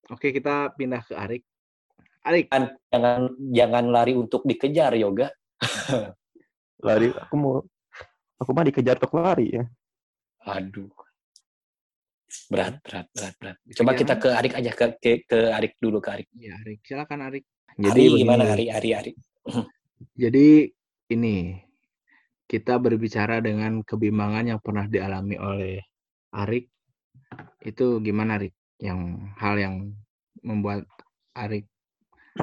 Oke, 0.08 0.32
kita 0.32 0.72
pindah 0.72 1.04
ke 1.04 1.12
Arik. 1.12 1.42
Arik, 2.24 2.48
Jangan 2.48 2.64
jangan 2.88 3.20
jangan 3.52 3.84
lari 3.92 4.12
untuk 4.16 4.44
dikejar 4.44 4.96
yoga. 4.96 5.28
Lari, 6.86 7.10
aku 7.10 7.34
mau, 7.34 7.58
aku 8.38 8.50
mah 8.54 8.64
dikejar 8.70 9.02
tok 9.02 9.18
lari 9.18 9.50
ya. 9.50 9.66
Aduh. 10.46 10.86
Berat, 12.46 12.78
berat, 12.86 13.10
berat, 13.10 13.34
berat. 13.40 13.56
Coba 13.74 13.90
Dikejar 13.92 13.98
kita 13.98 14.14
ke 14.22 14.28
Arik 14.30 14.54
aja 14.54 14.70
ke 14.70 14.86
ke, 15.02 15.10
ke 15.26 15.38
Arik 15.50 15.74
dulu 15.82 15.98
ke 15.98 16.14
Arik. 16.14 16.28
ya 16.38 16.54
Arik, 16.62 16.78
silakan 16.86 17.26
Arik. 17.26 17.44
Ari 17.74 18.04
gimana. 18.22 18.54
Ari 18.54 18.70
Ari 18.70 18.90
Ari? 18.94 19.12
Jadi 20.14 20.70
ini 21.10 21.58
kita 22.46 22.78
berbicara 22.78 23.42
dengan 23.42 23.82
kebimbangan 23.82 24.54
yang 24.54 24.60
pernah 24.62 24.86
dialami 24.86 25.34
oleh 25.34 25.82
Arik. 26.38 26.70
Itu 27.58 27.98
gimana 27.98 28.38
Arik? 28.38 28.54
Yang 28.78 29.00
hal 29.38 29.54
yang 29.58 29.74
membuat 30.42 30.86
Arik 31.34 31.66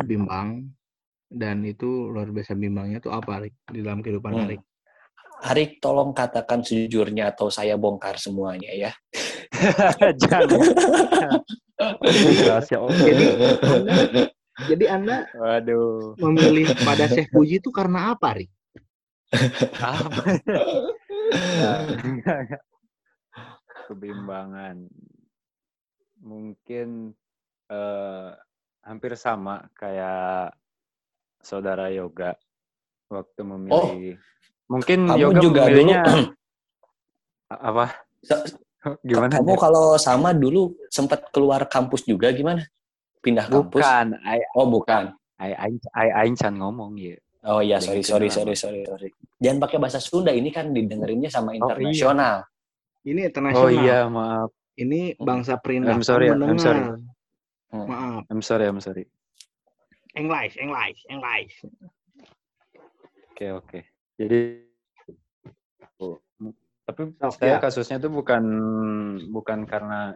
bimbang 0.04 0.76
dan 1.32 1.64
itu 1.64 2.12
luar 2.12 2.32
biasa 2.32 2.56
bimbangnya 2.56 3.00
tuh 3.00 3.16
apa 3.16 3.44
Arik 3.44 3.56
di 3.72 3.80
dalam 3.84 4.04
kehidupan 4.04 4.32
Hmm. 4.36 4.44
Arik? 4.48 4.62
Arik 5.46 5.84
tolong 5.84 6.16
katakan 6.16 6.64
sejujurnya 6.64 7.36
atau 7.36 7.52
saya 7.52 7.76
bongkar 7.76 8.16
semuanya 8.16 8.72
ya. 8.72 8.92
jangan 10.22 10.48
Rahasia 12.48 12.80
Jadi 12.88 13.24
Anda, 13.68 13.94
jadi 14.68 14.86
Anda 14.96 15.18
waduh 15.36 16.16
memilih 16.24 16.72
pada 16.88 17.12
Syekh 17.12 17.28
Puji 17.36 17.60
itu 17.60 17.68
karena 17.72 18.16
apa 18.16 18.36
Arik? 18.36 18.50
apa 19.84 20.24
kebimbangan. 23.92 24.88
Mungkin 26.26 27.14
eh, 27.70 28.30
hampir 28.82 29.14
sama 29.14 29.70
kayak 29.78 30.58
saudara 31.38 31.94
yoga 31.94 32.34
waktu 33.14 33.42
memilih. 33.46 34.18
Mungkin 34.66 35.06
Kamu 35.06 35.22
yoga 35.22 35.40
juga 35.42 35.62
memilihnya 35.70 36.02
dulu 36.10 36.26
apa? 37.54 37.86
Sa- 38.26 38.42
Gimana? 39.02 39.42
kamu 39.42 39.54
Jar? 39.58 39.62
kalau 39.66 39.88
sama 39.98 40.30
dulu 40.34 40.78
sempat 40.94 41.30
keluar 41.34 41.66
kampus 41.66 42.06
juga 42.06 42.30
gimana? 42.34 42.66
Pindah 43.22 43.50
kampus? 43.50 43.82
Bukan, 43.82 44.06
ai 44.22 44.42
Oh, 44.54 44.70
bukan. 44.70 45.14
ai 45.42 45.52
aing 45.58 45.78
ai 45.94 46.10
aing 46.26 46.38
can 46.38 46.54
ngomong 46.58 46.94
ya. 46.98 47.18
Oh 47.46 47.62
iya, 47.62 47.78
sorry, 47.78 48.02
sorry, 48.02 48.30
sorry, 48.34 48.54
sorry, 48.58 48.82
sorry. 48.86 49.10
Jangan 49.38 49.62
pakai 49.62 49.78
bahasa 49.78 50.02
Sunda, 50.02 50.34
ini 50.34 50.50
kan 50.50 50.74
didengerinnya 50.74 51.30
sama 51.30 51.54
iya. 51.54 51.62
internasional. 51.62 52.36
Ini 53.06 53.20
Oh 53.22 53.30
internasional. 53.30 53.74
iya, 53.74 54.00
maaf. 54.10 54.50
Ini 54.76 55.16
bangsa 55.16 55.56
perindah. 55.64 55.96
I'm 55.96 56.04
sorry, 56.04 56.28
I'm 56.28 56.60
sorry. 56.60 56.84
Hmm. 57.72 57.88
Maaf. 57.88 58.24
I'm 58.28 58.44
sorry, 58.44 58.68
I'm 58.68 58.80
sorry. 58.84 59.08
English, 60.16 60.56
English, 60.60 61.00
English. 61.12 61.54
Oke, 63.32 63.52
oke. 63.52 63.80
Jadi 64.16 64.64
oh, 66.00 66.20
tapi 66.88 67.02
Sok, 67.20 67.36
saya 67.40 67.60
ya. 67.60 67.64
kasusnya 67.64 67.98
itu 68.00 68.08
bukan 68.08 68.44
bukan 69.32 69.68
karena 69.68 70.16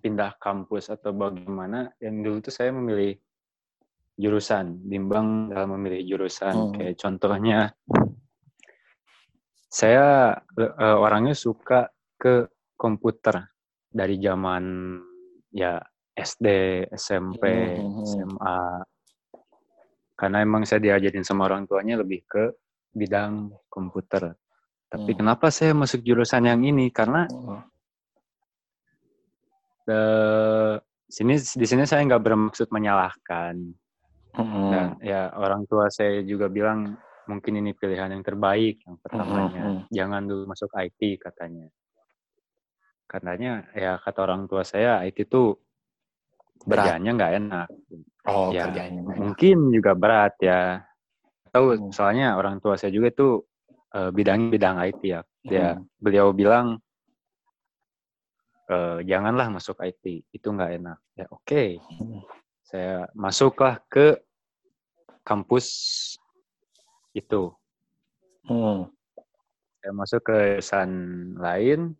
pindah 0.00 0.36
kampus 0.40 0.88
atau 0.92 1.12
bagaimana. 1.12 1.92
Yang 2.00 2.14
dulu 2.24 2.36
tuh 2.44 2.54
saya 2.56 2.70
memilih 2.72 3.16
jurusan, 4.16 4.80
bimbang 4.84 5.52
dalam 5.52 5.76
memilih 5.76 6.16
jurusan. 6.16 6.54
Hmm. 6.56 6.72
Kayak 6.72 6.96
contohnya 6.96 7.58
saya 9.68 10.36
eh, 10.56 10.96
orangnya 10.96 11.36
suka 11.36 11.92
ke 12.16 12.48
komputer 12.80 13.57
dari 13.88 14.20
zaman 14.20 14.96
ya 15.50 15.80
SD, 16.12 16.46
SMP, 16.92 17.42
Hmm. 17.78 18.04
SMA. 18.04 18.60
Karena 20.18 20.42
emang 20.42 20.66
saya 20.66 20.82
diajarin 20.82 21.22
sama 21.22 21.46
orang 21.46 21.64
tuanya 21.64 21.94
lebih 22.02 22.26
ke 22.26 22.50
bidang 22.90 23.54
komputer. 23.70 24.34
Tapi 24.88 25.10
Hmm. 25.14 25.18
kenapa 25.22 25.52
saya 25.52 25.72
masuk 25.76 26.02
jurusan 26.02 26.48
yang 26.48 26.60
ini? 26.64 26.90
Karena 26.90 27.28
Oh. 27.30 27.62
eh, 29.88 30.74
sini 31.08 31.34
di 31.38 31.66
sini 31.66 31.82
saya 31.88 32.04
nggak 32.04 32.24
bermaksud 32.24 32.68
menyalahkan. 32.68 33.56
Hmm. 34.36 34.70
Dan 34.70 34.86
ya 35.00 35.32
orang 35.34 35.64
tua 35.64 35.88
saya 35.88 36.20
juga 36.22 36.46
bilang 36.52 36.94
mungkin 37.24 37.60
ini 37.60 37.72
pilihan 37.72 38.12
yang 38.12 38.24
terbaik 38.24 38.84
yang 38.84 38.96
pertamanya. 39.00 39.62
Hmm, 39.64 39.80
Jangan 39.88 40.22
dulu 40.28 40.42
masuk 40.48 40.68
IT 40.76 41.16
katanya. 41.20 41.68
Katanya 43.08 43.64
ya 43.72 43.96
kata 43.96 44.20
orang 44.28 44.44
tua 44.44 44.62
saya 44.68 45.00
IT 45.08 45.24
itu 45.24 45.56
Berat. 46.68 46.92
kerjaannya 46.92 47.10
nggak 47.16 47.32
enak. 47.40 47.68
Oh, 48.28 48.52
Ya, 48.52 48.68
kerjaannya. 48.68 49.00
Mungkin 49.16 49.72
juga 49.72 49.96
berat 49.96 50.36
ya. 50.44 50.84
Tahu 51.48 51.66
Hmm. 51.72 51.88
soalnya 51.88 52.36
orang 52.36 52.60
tua 52.60 52.76
saya 52.76 52.92
juga 52.92 53.08
itu 53.08 53.28
eh, 53.96 54.12
bidang 54.12 54.52
bidang 54.52 54.76
IT 54.84 55.00
ya. 55.08 55.24
Dia 55.40 55.80
Hmm. 55.80 55.88
beliau 55.96 56.36
bilang 56.36 56.76
eh, 58.68 59.00
janganlah 59.08 59.48
masuk 59.48 59.80
IT 59.80 60.28
itu 60.28 60.48
nggak 60.52 60.76
enak. 60.76 60.98
Ya 61.16 61.24
oke. 61.32 61.80
Hmm. 61.96 62.20
Saya 62.60 63.08
masuklah 63.16 63.80
ke 63.88 64.20
kampus 65.24 65.66
itu. 67.16 67.56
Hmm. 68.44 68.92
Saya 69.80 69.92
masuk 69.96 70.20
ke 70.20 70.36
jurusan 70.60 70.90
lain. 71.40 71.96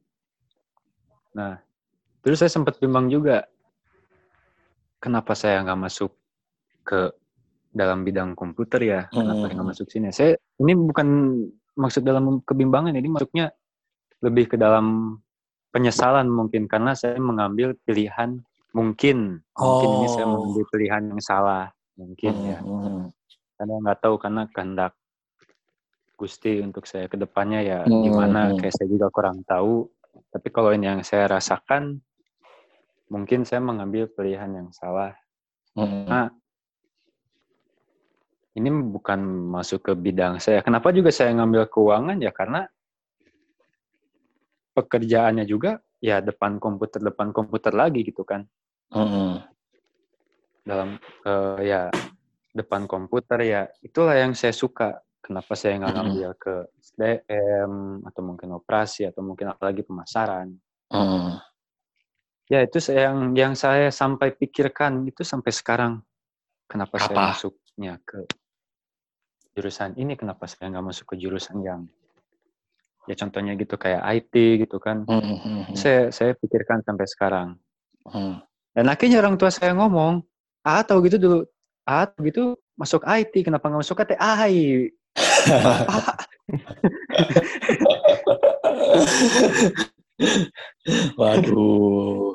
Nah, 1.39 1.55
terus 2.19 2.43
saya 2.43 2.51
sempat 2.51 2.83
bimbang 2.83 3.07
juga. 3.07 3.47
Kenapa 4.99 5.39
saya 5.39 5.63
nggak 5.63 5.79
masuk 5.79 6.11
ke 6.83 7.15
dalam 7.71 8.03
bidang 8.03 8.35
komputer 8.35 8.83
ya? 8.83 9.01
Kenapa 9.07 9.47
Hmm. 9.47 9.55
nggak 9.55 9.69
masuk 9.71 9.87
sini? 9.87 10.11
Saya 10.11 10.35
ini 10.59 10.75
bukan 10.75 11.07
maksud 11.79 12.03
dalam 12.03 12.43
kebimbangan, 12.43 12.91
ini 12.99 13.07
masuknya 13.07 13.55
lebih 14.19 14.51
ke 14.51 14.57
dalam 14.59 15.15
penyesalan 15.71 16.27
mungkin 16.27 16.67
karena 16.67 16.99
saya 16.99 17.21
mengambil 17.23 17.79
pilihan 17.87 18.43
mungkin 18.75 19.39
mungkin 19.55 19.89
ini 19.95 20.07
saya 20.11 20.27
Oh. 20.27 20.35
mengambil 20.35 20.65
pilihan 20.75 21.03
yang 21.13 21.23
salah 21.23 21.71
mungkin 21.95 22.35
ya 22.43 22.59
Hmm. 22.59 23.13
karena 23.55 23.75
nggak 23.87 23.99
tahu 24.01 24.15
karena 24.19 24.43
kehendak 24.51 24.97
Gusti 26.19 26.59
untuk 26.65 26.83
saya 26.89 27.07
ke 27.07 27.15
depannya 27.15 27.63
ya 27.63 27.81
Hmm, 27.87 28.03
gimana 28.03 28.41
hmm. 28.51 28.59
kayak 28.59 28.75
saya 28.75 28.89
juga 28.91 29.07
kurang 29.13 29.45
tahu 29.47 29.87
tapi 30.29 30.49
kalau 30.51 30.75
ini 30.75 30.87
yang 30.87 31.03
saya 31.07 31.31
rasakan 31.31 32.01
mungkin 33.09 33.45
saya 33.49 33.65
mengambil 33.65 34.09
pilihan 34.13 34.53
yang 34.53 34.69
salah. 34.71 35.17
Hmm. 35.73 36.05
Nah, 36.05 36.29
ini 38.59 38.69
bukan 38.69 39.21
masuk 39.55 39.87
ke 39.87 39.93
bidang 39.95 40.43
saya. 40.43 40.61
Kenapa 40.61 40.93
juga 40.93 41.09
saya 41.15 41.33
ngambil 41.37 41.71
keuangan? 41.71 42.19
Ya 42.21 42.35
karena 42.35 42.69
pekerjaannya 44.77 45.47
juga 45.49 45.83
ya 45.99 46.23
depan 46.23 46.63
komputer 46.63 47.03
depan 47.03 47.35
komputer 47.35 47.75
lagi 47.75 48.07
gitu 48.07 48.23
kan. 48.23 48.47
Hmm. 48.89 49.45
dalam 50.65 50.97
eh, 51.25 51.57
ya 51.65 51.89
depan 52.53 52.85
komputer 52.85 53.41
ya 53.41 53.63
itulah 53.85 54.17
yang 54.17 54.33
saya 54.37 54.53
suka 54.53 55.01
kenapa 55.21 55.53
saya 55.55 55.77
nggak 55.79 55.95
ngambil 55.95 56.31
ke 56.39 56.55
SDM 56.81 57.73
atau 58.07 58.21
mungkin 58.25 58.49
operasi 58.55 59.07
atau 59.07 59.21
mungkin 59.23 59.51
apalagi 59.51 59.83
pemasaran 59.83 60.55
Hmm. 60.89 61.37
ya 62.49 62.65
itu 62.65 62.81
saya 62.81 63.13
yang 63.13 63.37
yang 63.37 63.53
saya 63.53 63.93
sampai 63.93 64.33
pikirkan 64.33 65.05
itu 65.05 65.21
sampai 65.21 65.53
sekarang 65.53 66.01
kenapa 66.65 66.97
saya 66.97 67.13
Apa? 67.13 67.25
masuknya 67.37 68.01
ke 68.09 68.25
jurusan 69.53 69.93
ini 70.01 70.17
kenapa 70.17 70.49
saya 70.49 70.73
nggak 70.73 70.87
masuk 70.87 71.13
ke 71.13 71.21
jurusan 71.21 71.61
yang 71.61 71.85
ya 73.05 73.21
contohnya 73.21 73.53
gitu 73.53 73.77
kayak 73.77 74.01
IT 74.17 74.33
gitu 74.65 74.81
kan 74.81 75.05
Hmm. 75.05 75.21
Hmm. 75.21 75.39
Hmm. 75.69 75.77
saya 75.77 76.09
saya 76.09 76.33
pikirkan 76.33 76.81
sampai 76.83 77.05
sekarang 77.05 77.49
Hmm. 78.09 78.41
Dan 78.73 78.89
akhirnya 78.89 79.21
orang 79.21 79.37
tua 79.37 79.53
saya 79.53 79.77
ngomong, 79.77 80.25
ah 80.65 80.81
tahu 80.81 81.05
gitu 81.05 81.21
dulu, 81.21 81.41
ah 81.85 82.09
gitu 82.25 82.57
masuk 82.73 83.05
IT, 83.05 83.45
kenapa 83.45 83.69
nggak 83.69 83.85
masuk 83.85 84.01
KTI? 84.01 84.89
Waduh. 91.19 92.35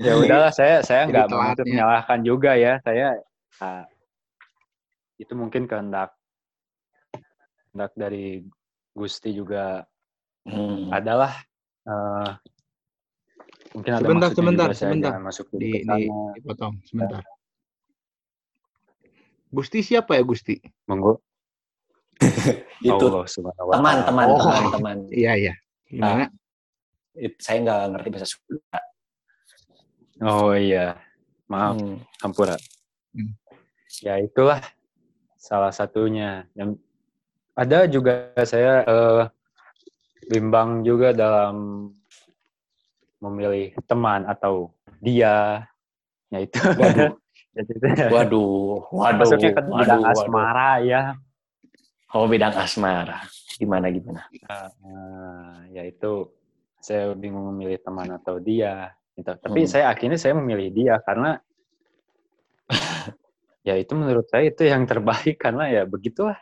ya 0.00 0.12
udahlah, 0.16 0.52
saya 0.54 0.80
saya 0.80 1.04
nggak 1.08 1.28
maksud 1.28 1.64
ya. 1.66 1.68
menyalahkan 1.68 2.20
juga 2.24 2.56
ya, 2.56 2.80
saya 2.80 3.20
ah, 3.60 3.84
itu 5.18 5.32
mungkin 5.36 5.68
kehendak 5.68 6.12
kehendak 7.70 7.92
dari 7.96 8.44
Gusti 8.92 9.32
juga 9.32 9.84
Hmm. 10.42 10.90
adalah 10.90 11.38
eh, 11.86 12.30
mungkin 13.78 13.92
ada 13.94 14.02
Sebentar, 14.02 14.30
sebentar, 14.34 14.68
sebentar. 14.74 15.12
masuk 15.22 15.54
Di, 15.54 15.86
di, 15.86 16.10
dipotong 16.34 16.82
sebentar. 16.82 17.22
Gusti 19.52 19.84
siapa 19.84 20.16
ya 20.16 20.24
Gusti? 20.24 20.56
Monggo. 20.88 21.20
Itu 22.80 23.04
Allah 23.12 23.28
teman, 23.28 23.96
teman, 24.08 24.26
Oh. 24.32 24.40
teman, 24.40 24.64
teman. 24.72 24.96
Iya 25.12 25.32
iya. 25.36 25.54
Gimana? 25.92 26.24
It- 27.12 27.36
saya 27.36 27.60
nggak 27.60 27.80
ngerti 27.92 28.08
bahasa 28.08 28.26
Sunda. 28.32 28.80
Oh 30.24 30.56
iya, 30.56 30.96
maaf. 31.52 31.76
Hmm. 31.76 32.00
Hampura. 32.24 32.56
Hmm. 33.12 33.36
Ya 34.00 34.16
itulah 34.16 34.64
salah 35.36 35.68
satunya. 35.68 36.48
Yang 36.56 36.80
ada 37.52 37.84
juga 37.84 38.32
saya 38.48 38.80
eh, 38.88 39.22
bimbang 40.32 40.80
juga 40.80 41.12
dalam 41.12 41.90
memilih 43.20 43.76
teman 43.84 44.24
atau 44.24 44.72
dia. 45.04 45.68
Ya 46.32 46.38
itu. 46.40 46.56
Waduh. 46.56 47.12
Jadi, 47.52 47.72
Waduh, 48.08 48.88
waduh, 48.88 49.28
Masuknya 49.28 49.52
ke 49.52 49.60
bidang 49.60 50.00
waduh, 50.00 50.00
waduh. 50.08 50.24
asmara 50.24 50.70
ya. 50.80 51.02
Oh, 52.16 52.24
bidang 52.24 52.56
asmara. 52.56 53.20
Gimana 53.60 53.92
gimana? 53.92 54.24
Nah, 54.80 55.68
ya 55.68 55.84
itu 55.84 56.32
saya 56.80 57.12
bingung 57.12 57.52
memilih 57.52 57.76
teman 57.84 58.08
atau 58.16 58.40
dia. 58.40 58.96
Gitu. 59.12 59.28
Tapi 59.28 59.60
Hmm. 59.64 59.68
saya 59.68 59.92
akhirnya 59.92 60.16
saya 60.16 60.32
memilih 60.32 60.72
dia 60.72 60.96
karena 61.04 61.36
ya 63.68 63.76
itu 63.76 63.92
menurut 63.92 64.24
saya 64.32 64.48
itu 64.48 64.64
yang 64.64 64.88
terbaik 64.88 65.36
karena 65.36 65.68
ya 65.68 65.82
begitulah. 65.84 66.40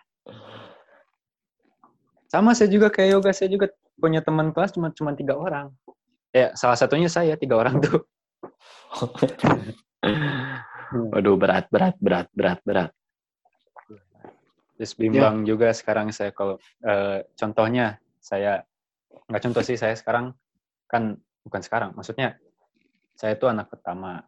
Sama 2.30 2.54
saya 2.54 2.70
juga 2.70 2.86
kayak 2.94 3.18
yoga 3.18 3.30
saya 3.34 3.50
juga 3.50 3.66
punya 3.98 4.22
teman 4.22 4.54
kelas 4.54 4.70
cuma 4.78 4.94
cuma 4.94 5.10
tiga 5.18 5.34
orang. 5.34 5.74
Ya 6.30 6.54
salah 6.54 6.78
satunya 6.78 7.10
saya 7.10 7.34
tiga 7.34 7.58
orang 7.58 7.82
tuh. 7.82 8.06
Waduh, 10.90 11.38
berat, 11.38 11.70
berat, 11.70 11.94
berat, 12.02 12.26
berat, 12.34 12.58
berat. 12.66 12.90
Terus 14.74 14.92
bimbang 14.96 15.44
juga 15.44 15.70
sekarang 15.76 16.10
saya 16.10 16.32
kalau 16.32 16.56
eh, 16.82 17.22
contohnya 17.36 18.00
saya 18.16 18.64
nggak 19.28 19.42
contoh 19.44 19.62
sih 19.62 19.76
saya 19.76 19.92
sekarang 19.94 20.32
kan 20.90 21.14
bukan 21.44 21.62
sekarang 21.62 21.90
maksudnya 21.94 22.34
saya 23.14 23.36
itu 23.36 23.44
anak 23.46 23.68
pertama 23.68 24.24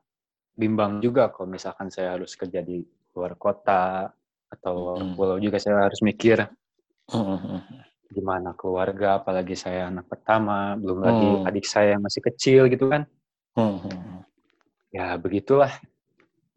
bimbang 0.53 1.01
juga 1.01 1.33
kalau 1.33 1.49
misalkan 1.49 1.89
saya 1.89 2.15
harus 2.21 2.37
kerja 2.37 2.61
di 2.61 2.85
luar 3.17 3.35
kota 3.41 4.13
atau 4.53 4.77
Hmm. 5.01 5.17
pulau 5.17 5.41
juga 5.41 5.57
saya 5.57 5.89
harus 5.89 6.05
mikir 6.05 6.45
Hmm. 7.09 7.65
gimana 8.13 8.53
keluarga 8.53 9.17
apalagi 9.25 9.57
saya 9.57 9.89
anak 9.89 10.05
pertama 10.05 10.77
belum 10.77 11.01
lagi 11.01 11.31
Hmm. 11.41 11.49
adik 11.49 11.65
saya 11.65 11.97
yang 11.97 12.05
masih 12.05 12.21
kecil 12.29 12.69
gitu 12.69 12.93
kan 12.93 13.09
Hmm. 13.57 14.21
ya 14.93 15.17
begitulah 15.17 15.73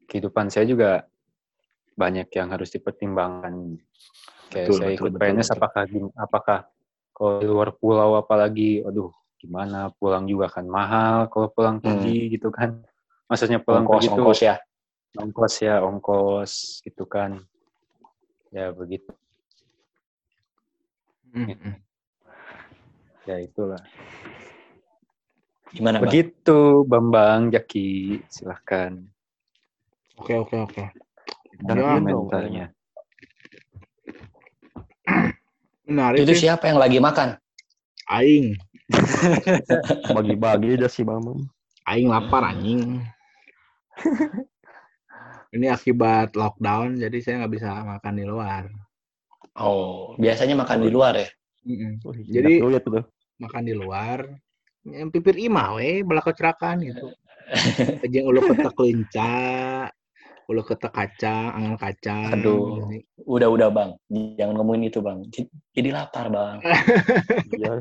kehidupan 0.10 0.48
saya 0.54 0.66
juga 0.66 1.06
banyak 1.96 2.28
yang 2.36 2.52
harus 2.52 2.70
dipertimbangkan 2.76 3.80
kayak 4.52 4.70
Betul, 4.70 4.78
saya 4.78 4.92
betul, 4.92 4.96
ikut 5.00 5.12
betul, 5.16 5.20
PNS 5.20 5.48
betul. 5.48 5.58
apakah 5.58 5.84
apakah 6.20 6.60
kalau 7.16 7.32
di 7.40 7.48
luar 7.48 7.70
pulau 7.76 8.20
apalagi 8.20 8.84
aduh 8.84 9.12
gimana 9.40 9.90
pulang 9.96 10.28
juga 10.28 10.48
kan 10.52 10.66
mahal 10.68 11.28
kalau 11.32 11.48
pulang 11.52 11.80
Hmm. 11.80 11.96
pergi 11.96 12.36
gitu 12.36 12.50
kan 12.52 12.84
maksudnya 13.30 13.60
pulang 13.64 13.86
Ongkos, 13.88 14.04
pergi 14.04 14.08
tuh 14.12 14.16
ongkos 14.20 14.40
ya. 14.44 14.56
ongkos 15.16 15.54
ya 15.64 15.76
ongkos 15.86 16.52
gitu 16.84 17.04
kan 17.08 17.32
ya 18.52 18.72
begitu 18.76 19.12
Mm-mm. 21.36 21.76
ya 23.28 23.38
itulah 23.40 23.82
Gimana, 25.76 26.00
Bang? 26.00 26.08
begitu 26.08 26.88
Bambang 26.88 27.52
Jaki 27.52 28.24
silahkan 28.32 28.96
Oke 30.16 30.34
oke 30.40 30.56
oke. 30.56 30.84
Dan 31.66 31.76
Ya, 31.80 31.96
komentarnya 31.96 32.66
Menarik 35.86 36.26
Itu 36.26 36.34
sih. 36.34 36.50
siapa 36.50 36.68
yang 36.68 36.82
lagi 36.82 36.98
makan? 36.98 37.38
Aing, 38.06 38.54
bagi-bagi 40.16 40.78
aja 40.78 40.86
sih 40.86 41.02
bang 41.02 41.26
aing 41.90 42.06
lapar 42.10 42.46
anjing. 42.46 43.02
Ini 45.50 45.74
akibat 45.74 46.38
lockdown, 46.38 47.00
jadi 47.02 47.18
saya 47.22 47.36
nggak 47.42 47.54
bisa 47.54 47.70
makan 47.82 48.14
di 48.14 48.26
luar. 48.28 48.70
Oh, 49.58 50.14
biasanya 50.20 50.54
makan 50.54 50.86
di 50.86 50.90
luar 50.92 51.14
ya? 51.18 51.30
Mm-mm. 51.66 51.92
Wih, 52.04 52.26
Jadi- 52.30 52.62
Makan 53.36 53.64
di 53.68 53.74
luar, 53.76 54.32
yang 54.88 55.12
pipir 55.12 55.36
imah 55.36 55.76
we, 55.76 56.06
belakang 56.08 56.36
cerakan 56.38 56.88
gitu. 56.88 57.12
Jeung 58.12 58.32
ulu 58.32 58.40
ketek 58.48 58.76
lenca, 58.80 59.34
ulu 60.46 60.62
ketek 60.62 60.94
kacang, 60.94 61.50
angan 61.58 61.76
kacang. 61.82 62.30
Aduh. 62.38 62.86
Jadi, 62.86 62.98
Udah, 63.26 63.50
udah, 63.50 63.68
Bang. 63.74 63.90
Jangan 64.38 64.54
ngomongin 64.58 64.94
itu, 64.94 65.00
Bang. 65.02 65.26
Jadi 65.74 65.90
lapar, 65.90 66.30
Bang. 66.30 66.62
iya 67.58 67.74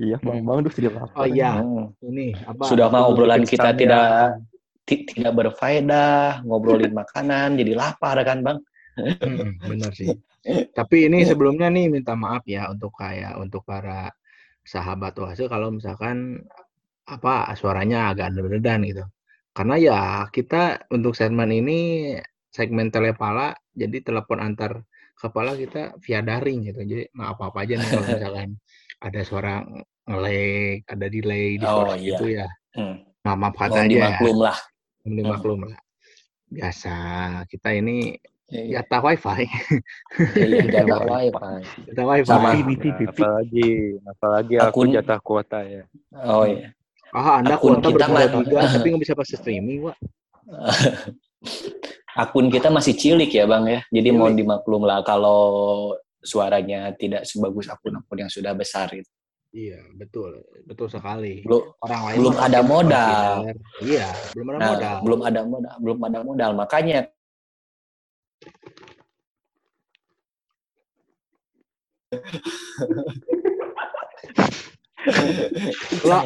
iya 0.00 0.16
bang 0.24 0.40
bang 0.42 0.58
tuh 0.66 0.72
tidak 0.72 0.92
lapar 0.98 1.16
Oh 1.22 1.28
iya, 1.28 1.60
Hmm. 1.60 1.92
ini 2.08 2.32
apa? 2.48 2.64
Sudah 2.64 2.86
mah 2.88 3.04
Aku 3.04 3.10
obrolan 3.12 3.42
kita 3.44 3.76
tidak 3.76 4.02
ya. 4.08 4.28
ti- 4.88 5.04
tidak 5.04 5.32
berfaedah, 5.36 6.42
ngobrolin 6.48 6.94
makanan, 7.00 7.60
jadi 7.60 7.72
lapar 7.76 8.16
kan, 8.24 8.40
Bang? 8.40 8.58
Mm-mm, 8.96 9.52
benar 9.68 9.92
sih. 9.92 10.08
Tapi 10.78 11.06
ini 11.06 11.22
sebelumnya 11.22 11.68
nih 11.70 11.86
minta 11.92 12.18
maaf 12.18 12.42
ya 12.48 12.66
untuk 12.72 12.92
kayak 12.98 13.38
untuk 13.38 13.62
para 13.62 14.10
sahabat 14.66 15.14
oase 15.22 15.46
kalau 15.46 15.70
misalkan 15.74 16.42
apa 17.06 17.50
suaranya 17.58 18.14
agak 18.14 18.34
redan 18.36 18.82
gitu. 18.86 19.04
Karena 19.52 19.76
ya 19.76 20.00
kita 20.32 20.88
untuk 20.88 21.12
segmen 21.12 21.52
ini 21.52 22.12
segmen 22.48 22.88
telepala 22.88 23.52
jadi 23.72 24.00
telepon 24.00 24.40
antar 24.40 24.84
kepala 25.12 25.52
kita 25.54 25.96
via 26.00 26.20
daring 26.20 26.66
gitu. 26.66 26.80
Jadi 26.82 27.04
maaf 27.12 27.36
apa 27.38 27.62
aja 27.62 27.76
nih 27.76 27.88
kalau 27.88 28.06
misalkan 28.08 28.50
ada 29.06 29.20
suara 29.22 29.54
ngelag, 30.08 30.82
ada 30.88 31.06
delay 31.06 31.60
di 31.60 31.66
Oh, 31.68 31.84
suara 31.84 31.94
iya. 31.96 32.10
itu 32.16 32.24
ya. 32.32 32.48
Hmm. 32.74 32.96
Maaf 33.22 33.38
maaf 33.38 33.54
kata 33.54 33.68
Mohon 33.70 33.84
aja 33.84 33.86
ya. 33.86 33.92
dimaklum 33.92 34.38
lah. 34.40 34.58
Mohon 35.04 35.14
dimaklum 35.14 35.60
lah. 35.68 35.80
Biasa 36.48 36.94
kita 37.46 37.68
ini 37.72 38.16
Iya, 38.52 38.84
jatah 38.84 39.00
wifi, 39.00 39.48
iya, 40.36 40.60
jatah 40.68 41.00
wifi. 41.08 41.64
jatah 41.88 42.04
wifi. 42.04 42.28
Sama. 42.28 42.52
Apalagi 42.52 43.64
apalagi 44.04 44.54
aku 44.60 44.68
Akun- 44.84 44.92
jatah 44.92 45.18
kuota 45.24 45.64
ya 45.64 45.88
Oh 46.12 46.44
iya. 46.44 46.68
Ah, 47.12 47.44
Anda 47.44 47.60
Akun 47.60 47.76
kuota 47.76 47.92
kita 47.92 48.06
giga 48.40 48.60
tapi 48.72 48.86
nggak 48.90 49.02
bisa 49.04 49.12
pakai 49.12 49.36
streaming, 49.36 49.78
Wak. 49.84 49.96
Akun 52.22 52.48
kita 52.48 52.72
masih 52.72 52.96
cilik 52.96 53.28
ya, 53.28 53.44
Bang 53.44 53.68
ya. 53.68 53.84
Jadi 53.88 54.08
Cilik. 54.08 54.16
mohon 54.16 54.32
dimaklum 54.36 54.82
lah 54.88 55.04
kalau 55.04 55.40
suaranya 56.24 56.92
tidak 56.96 57.28
sebagus 57.28 57.68
akun-akun 57.68 58.24
yang 58.24 58.32
sudah 58.32 58.56
besar 58.56 58.88
gitu. 58.92 59.08
Iya, 59.52 59.84
betul. 59.92 60.40
Betul 60.64 60.88
sekali. 60.88 61.44
Belum 61.44 61.76
Orang 61.84 62.00
lain 62.08 62.16
belum 62.16 62.34
ada 62.40 62.60
modal. 62.64 63.32
Iya, 63.84 64.08
belum 64.32 64.46
ada 64.48 64.56
Nah, 64.56 64.68
modal. 64.72 64.96
belum 65.04 65.20
ada 65.20 65.40
modal, 65.44 65.74
belum 65.76 65.98
ada 66.00 66.18
modal. 66.24 66.50
Makanya 66.56 66.98
Lah, 76.06 76.22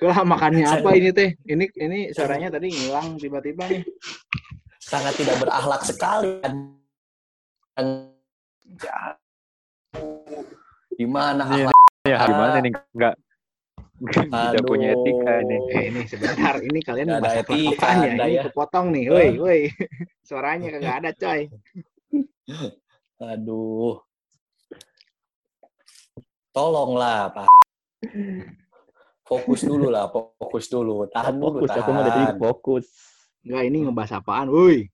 lah 0.00 0.18
makannya 0.24 0.64
apa 0.64 0.90
ini 0.96 1.10
teh? 1.12 1.36
Ini 1.44 1.64
ini 1.76 1.98
suaranya 2.12 2.48
tadi 2.48 2.72
ngilang 2.72 3.20
tiba-tiba 3.20 3.68
nih. 3.68 3.82
sangat 4.82 5.14
tidak 5.16 5.40
berakhlak 5.40 5.82
sekali. 5.84 6.40
Di 10.92 11.06
mana 11.08 11.42
Ini- 11.48 11.68
akhlak? 11.68 11.80
ya 12.02 12.18
gimana 12.26 12.56
nih 12.58 12.72
nggak 12.74 13.14
tidak 14.10 14.64
punya 14.66 14.90
Aduh. 14.90 15.06
etika 15.06 15.32
ini 15.38 15.56
Eh, 15.70 15.82
ini 15.86 16.00
sebentar, 16.10 16.54
ini 16.58 16.78
kalian 16.82 17.08
ada 17.14 17.22
bahas 17.22 17.46
etika 17.46 17.88
ya? 17.94 18.10
Ini 18.18 18.34
ya. 18.34 18.42
kepotong 18.50 18.86
nih, 18.90 19.04
woi, 19.06 19.28
woi. 19.38 19.60
Suaranya 20.28 20.74
kagak 20.74 20.94
ada, 20.98 21.10
coy. 21.14 21.40
Aduh. 23.22 24.02
Tolonglah, 26.50 27.30
Pak. 27.30 27.46
Fokus 29.22 29.60
dulu 29.64 29.88
lah, 29.88 30.10
fokus 30.12 30.66
dulu. 30.68 31.06
Tahan 31.08 31.38
dulu, 31.38 31.62
fokus 31.62 31.70
aku 31.78 31.90
mah 31.94 32.02
dari 32.04 32.22
tahan. 32.26 32.38
fokus 32.38 32.86
Enggak, 33.42 33.62
ini 33.66 33.76
ngebahas 33.82 34.12
apaan, 34.22 34.48
woi? 34.54 34.86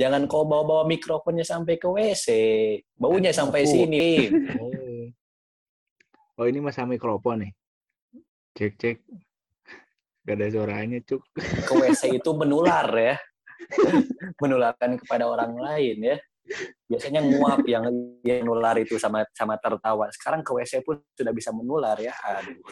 Jangan 0.00 0.26
kau 0.26 0.42
bawa-bawa 0.42 0.82
mikrofonnya 0.90 1.46
sampai 1.46 1.78
ke 1.78 1.86
WC. 1.86 2.26
Baunya 2.98 3.30
sampai 3.30 3.62
Aku- 3.62 3.70
sini. 3.70 4.26
Oh. 4.58 5.06
Oh, 6.36 6.46
ini 6.50 6.58
masa 6.58 6.82
mikrofon 6.82 7.46
nih. 7.46 7.52
Cek, 8.58 8.72
cek. 8.76 8.96
Gak 10.26 10.34
ada 10.34 10.46
suaranya, 10.50 10.98
cuk. 11.06 11.22
Ke 11.38 11.72
WC 11.78 12.18
itu 12.18 12.30
menular 12.34 12.90
ya. 12.90 13.14
Menularkan 14.42 14.98
kepada 14.98 15.30
orang 15.30 15.54
lain 15.54 15.96
ya. 16.02 16.18
Biasanya 16.86 17.20
nguap 17.22 17.66
yang 17.66 17.90
yang 18.22 18.46
nular 18.46 18.78
itu 18.78 18.94
sama 18.96 19.26
sama 19.34 19.58
tertawa. 19.58 20.06
Sekarang 20.14 20.46
ke 20.46 20.54
WC 20.54 20.86
pun 20.86 21.02
sudah 21.14 21.32
bisa 21.34 21.50
menular 21.50 21.98
ya. 21.98 22.14
Aduh. 22.14 22.62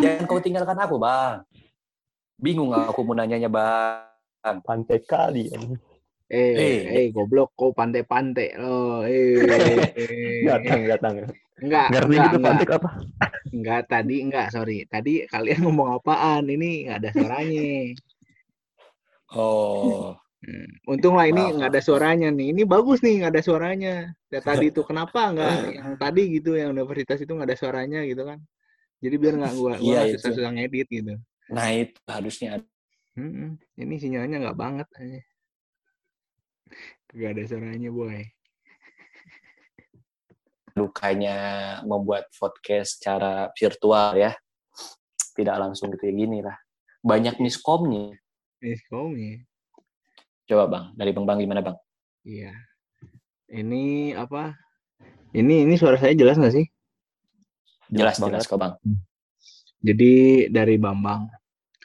Jangan 0.00 0.24
kau 0.28 0.40
tinggalkan 0.42 0.76
aku, 0.76 1.00
Bang. 1.00 1.44
Bingung 2.36 2.74
aku 2.74 3.00
mau 3.06 3.16
nanyanya, 3.16 3.48
Bang. 3.48 4.60
pantai 4.60 5.00
kali 5.00 5.48
ya. 5.48 5.56
Eh, 6.28 6.52
Eh. 6.52 6.80
eh, 6.88 7.06
goblok, 7.12 7.56
kau 7.56 7.72
pantai-pantai 7.72 8.60
lo. 8.60 9.04
Eh, 9.08 9.40
eh, 9.40 10.44
datang 10.44 10.80
datang 10.84 11.14
enggak, 11.64 11.86
ngerti 11.92 12.12
enggak, 12.12 12.24
gitu 12.24 12.36
enggak, 12.36 12.76
apa 12.76 12.90
enggak, 13.54 13.80
tadi 13.88 14.16
enggak, 14.20 14.46
sorry. 14.52 14.78
Tadi 14.84 15.24
kalian 15.28 15.64
ngomong 15.64 16.00
apaan? 16.00 16.44
Ini 16.48 16.70
enggak 16.84 16.98
ada 17.00 17.10
suaranya. 17.12 17.64
Oh. 19.32 20.16
Hmm, 20.44 20.68
Untung 20.92 21.16
lah 21.16 21.24
ini 21.24 21.40
Maaf, 21.40 21.54
enggak 21.56 21.70
ada 21.72 21.80
suaranya 21.80 22.28
nih. 22.28 22.52
Ini 22.52 22.62
bagus 22.68 23.00
nih 23.00 23.14
enggak 23.16 23.32
ada 23.32 23.42
suaranya. 23.42 23.94
Ya 24.28 24.40
tadi 24.48 24.68
itu 24.68 24.84
kenapa 24.84 25.32
enggak 25.32 25.52
yang 25.72 25.96
tadi 25.96 26.22
gitu 26.36 26.52
yang 26.52 26.76
universitas 26.76 27.24
itu 27.24 27.32
enggak 27.32 27.48
ada 27.48 27.58
suaranya 27.58 28.04
gitu 28.04 28.22
kan. 28.28 28.38
Jadi 29.00 29.14
biar 29.16 29.34
enggak 29.40 29.54
gua 29.56 29.72
gua 29.80 29.80
nggak 29.80 30.04
itu. 30.04 30.14
susah-susah 30.20 30.52
ngedit 30.52 30.88
gitu. 30.92 31.14
Nah, 31.48 31.68
itu 31.72 32.00
harusnya 32.08 32.60
Hmm, 33.14 33.62
ini 33.78 33.94
sinyalnya 33.96 34.42
enggak 34.42 34.58
banget 34.58 34.88
aja. 35.00 35.20
Enggak 37.14 37.30
ada 37.30 37.42
suaranya, 37.48 37.88
boy. 37.94 38.20
dukanya 40.76 41.36
membuat 41.86 42.28
podcast 42.36 42.98
secara 43.00 43.48
virtual 43.54 44.18
ya. 44.18 44.34
Tidak 45.34 45.56
langsung 45.56 45.94
kayak 45.94 46.14
gini 46.14 46.42
lah. 46.42 46.58
Banyak 47.00 47.38
miskomnya. 47.38 48.18
Xiaomi. 48.58 49.53
Coba 50.44 50.64
Bang, 50.68 50.84
dari 50.92 51.10
Bang 51.16 51.24
Bang 51.24 51.40
gimana 51.40 51.64
Bang? 51.64 51.80
Iya. 52.24 52.52
Ini 53.48 54.12
apa? 54.12 54.52
Ini 55.32 55.64
ini 55.64 55.74
suara 55.80 55.96
saya 55.96 56.12
jelas 56.12 56.36
nggak 56.36 56.54
sih? 56.54 56.66
Jelas, 57.88 58.20
banget. 58.20 58.44
jelas 58.44 58.48
kok 58.48 58.60
Bang. 58.60 58.74
Jadi 59.84 60.46
dari 60.48 60.76
Bambang, 60.76 61.28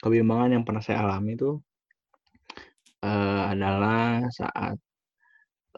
kebimbangan 0.00 0.56
yang 0.56 0.64
pernah 0.64 0.80
saya 0.84 1.04
alami 1.04 1.36
itu 1.36 1.56
eh, 3.04 3.42
adalah 3.52 4.28
saat 4.28 4.76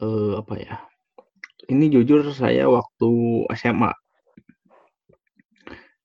eh, 0.03 0.33
apa 0.39 0.55
ya? 0.59 0.77
Ini 1.71 1.87
jujur 1.87 2.27
saya 2.35 2.67
waktu 2.67 3.11
SMA. 3.55 3.93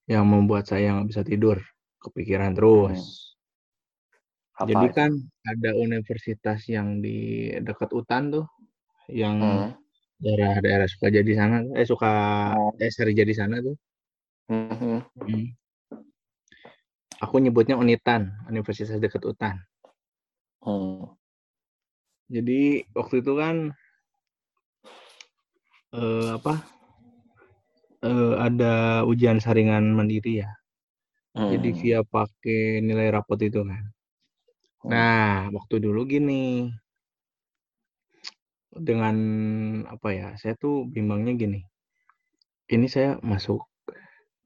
yang 0.08 0.24
membuat 0.24 0.64
saya 0.64 0.96
nggak 0.96 1.08
bisa 1.12 1.20
tidur, 1.20 1.60
kepikiran 2.00 2.56
terus. 2.56 3.27
Apa 4.58 4.66
Jadi 4.74 4.86
kan 4.90 5.10
ada 5.46 5.70
universitas 5.78 6.66
yang 6.66 6.98
di 6.98 7.54
dekat 7.62 7.94
Utan 7.94 8.34
tuh, 8.34 8.46
yang 9.06 9.38
Hmm. 9.38 9.70
daerah-daerah 10.18 10.90
Sukajadi 10.90 11.32
sana, 11.38 11.62
eh 11.78 11.86
suka 11.86 12.10
Oh. 12.58 12.74
eh 12.82 12.90
Sarijadi 12.90 13.34
sana 13.38 13.62
tuh. 13.62 13.78
Mhm. 14.50 14.98
Hmm. 15.14 15.46
Aku 17.22 17.38
nyebutnya 17.38 17.78
Unitan, 17.78 18.34
Universitas 18.50 18.98
dekat 18.98 19.22
Utan. 19.26 19.62
Hmm. 20.62 21.06
Jadi 22.26 22.82
waktu 22.98 23.22
itu 23.22 23.32
kan 23.38 23.56
eh, 25.94 26.28
apa? 26.34 26.54
eh, 28.02 28.34
ada 28.38 29.02
ujian 29.06 29.38
saringan 29.38 29.94
mandiri 29.94 30.42
ya. 30.42 30.50
Jadi 31.34 31.68
Hmm. 31.70 31.78
via 31.78 32.00
pakai 32.02 32.82
nilai 32.82 33.14
rapot 33.14 33.38
itu 33.38 33.62
kan. 33.62 33.82
Nah, 34.88 35.52
waktu 35.52 35.84
dulu 35.84 36.08
gini. 36.08 36.72
Dengan 38.72 39.16
apa 39.84 40.08
ya? 40.16 40.28
Saya 40.40 40.56
tuh 40.56 40.88
bimbangnya 40.88 41.36
gini. 41.36 41.60
Ini 42.68 42.86
saya 42.88 43.20
masuk 43.20 43.64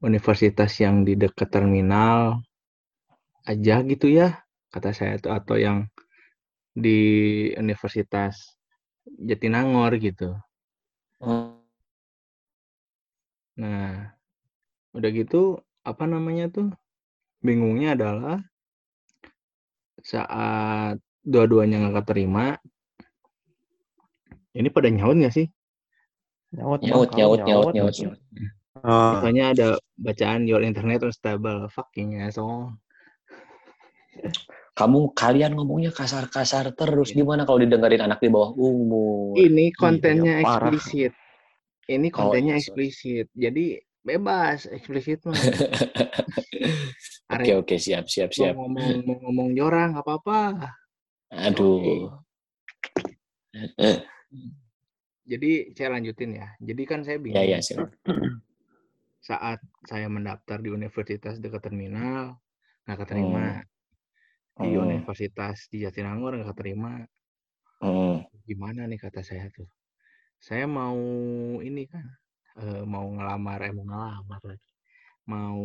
universitas 0.03 0.75
yang 0.83 1.07
di 1.07 1.15
dekat 1.15 1.47
terminal 1.47 2.43
aja 3.47 3.83
gitu 3.83 4.07
ya, 4.07 4.39
kata 4.71 4.91
saya 4.95 5.15
tuh 5.19 5.31
atau 5.31 5.55
yang 5.59 5.87
di 6.75 6.99
Universitas 7.55 8.55
Jatinangor 9.03 9.95
gitu. 9.99 10.35
Hmm. 11.19 11.59
Nah, 13.59 14.15
udah 14.95 15.09
gitu 15.11 15.59
apa 15.83 16.03
namanya 16.07 16.47
tuh? 16.51 16.71
Bingungnya 17.43 17.99
adalah 17.99 18.39
saat 20.03 20.99
dua-duanya 21.23 21.79
nggak 21.79 22.03
keterima. 22.03 22.59
Ini 24.53 24.67
pada 24.69 24.91
nyaut 24.91 25.15
nggak 25.17 25.33
sih? 25.33 25.47
Nyaut. 26.53 26.83
Nyaut, 26.83 27.09
nyaut, 27.15 27.39
nyaut, 27.41 27.71
nyaut. 27.73 27.73
nyaut, 27.73 27.95
nyaut. 27.97 28.19
Ah, 28.83 29.17
Misalnya 29.17 29.43
ada 29.55 29.67
bacaan 29.95 30.43
your 30.45 30.59
internet 30.61 31.01
unstable, 31.01 31.65
fucking 31.71 32.19
asshole. 32.19 32.75
Kamu 34.73 35.13
kalian 35.13 35.53
ngomongnya 35.53 35.93
kasar-kasar 35.93 36.73
terus 36.73 37.13
Iya. 37.13 37.21
gimana 37.21 37.45
kalau 37.45 37.61
didengerin 37.61 38.01
anak 38.03 38.19
di 38.21 38.29
bawah 38.29 38.53
umur? 38.57 39.37
Ini 39.37 39.69
kontennya 39.73 40.41
iya, 40.41 40.45
parah. 40.45 40.69
eksplisit. 40.73 41.13
Ini 41.85 42.07
Oh, 42.09 42.13
kontennya 42.13 42.57
iya, 42.57 42.61
sorry. 42.61 42.89
eksplisit. 42.89 43.27
Jadi 43.33 43.65
bebas 44.03 44.67
eksplisit 44.67 45.23
mah. 45.23 45.33
Oke 47.33 47.49
oke 47.57 47.75
siap 47.81 48.05
siap 48.05 48.29
mau 48.29 48.37
siap. 48.37 48.53
ngomong 48.53 48.89
mau 49.09 49.15
ngomong 49.25 49.49
jorang 49.57 49.97
nggak 49.97 50.05
apa-apa. 50.05 50.69
Aduh. 51.33 52.13
Jadi 55.23 55.73
saya 55.73 55.97
lanjutin 55.97 56.37
ya. 56.37 56.47
Jadi 56.61 56.81
kan 56.85 57.01
saya 57.01 57.17
bingung. 57.17 57.41
Ya 57.41 57.57
ya 57.57 57.59
siap. 57.63 57.89
Saat 59.23 59.63
saya 59.89 60.11
mendaftar 60.11 60.61
di 60.61 60.69
universitas 60.69 61.41
dekat 61.41 61.63
terminal 61.65 62.37
nggak 62.85 62.99
keterima. 63.01 63.63
Di 64.53 64.69
Hmm. 64.69 64.85
universitas 64.85 65.65
di 65.73 65.81
Jatinangor 65.81 66.37
nggak 66.37 66.53
keterima. 66.53 67.01
Hmm. 67.81 68.21
Gimana 68.45 68.85
nih 68.85 69.01
kata 69.01 69.25
saya 69.25 69.49
tuh. 69.49 69.65
Saya 70.37 70.69
mau 70.69 70.93
ini 71.65 71.87
kan 71.89 72.03
eh, 72.61 72.83
mau 72.93 73.05
ngelamar, 73.15 73.59
eh 73.67 73.71
mau 73.77 73.85
ngelamar 73.89 74.41
lagi. 74.49 74.69
Mau 75.31 75.61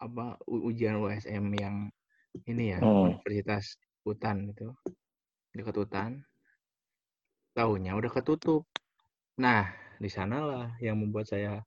apa 0.00 0.40
ujian 0.48 0.96
USM 1.04 1.44
yang 1.62 1.76
ini 2.48 2.72
ya 2.74 2.80
Hmm. 2.80 3.20
Universitas 3.20 3.76
Hutan 4.04 4.50
itu 4.52 4.68
dekat 5.56 5.76
Hutan. 5.80 6.12
Tahunya 7.56 7.92
udah 7.98 8.10
ketutup. 8.14 8.62
Nah, 9.42 9.66
di 10.02 10.08
sanalah 10.10 10.74
yang 10.80 10.96
membuat 11.02 11.26
saya 11.32 11.60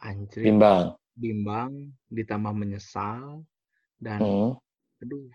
anjrit, 0.00 0.54
Bimbang. 0.54 0.98
bimbang, 1.18 1.92
ditambah 2.12 2.54
menyesal 2.54 3.42
dan 3.98 4.22
Hmm. 4.22 4.58
aduh 5.02 5.26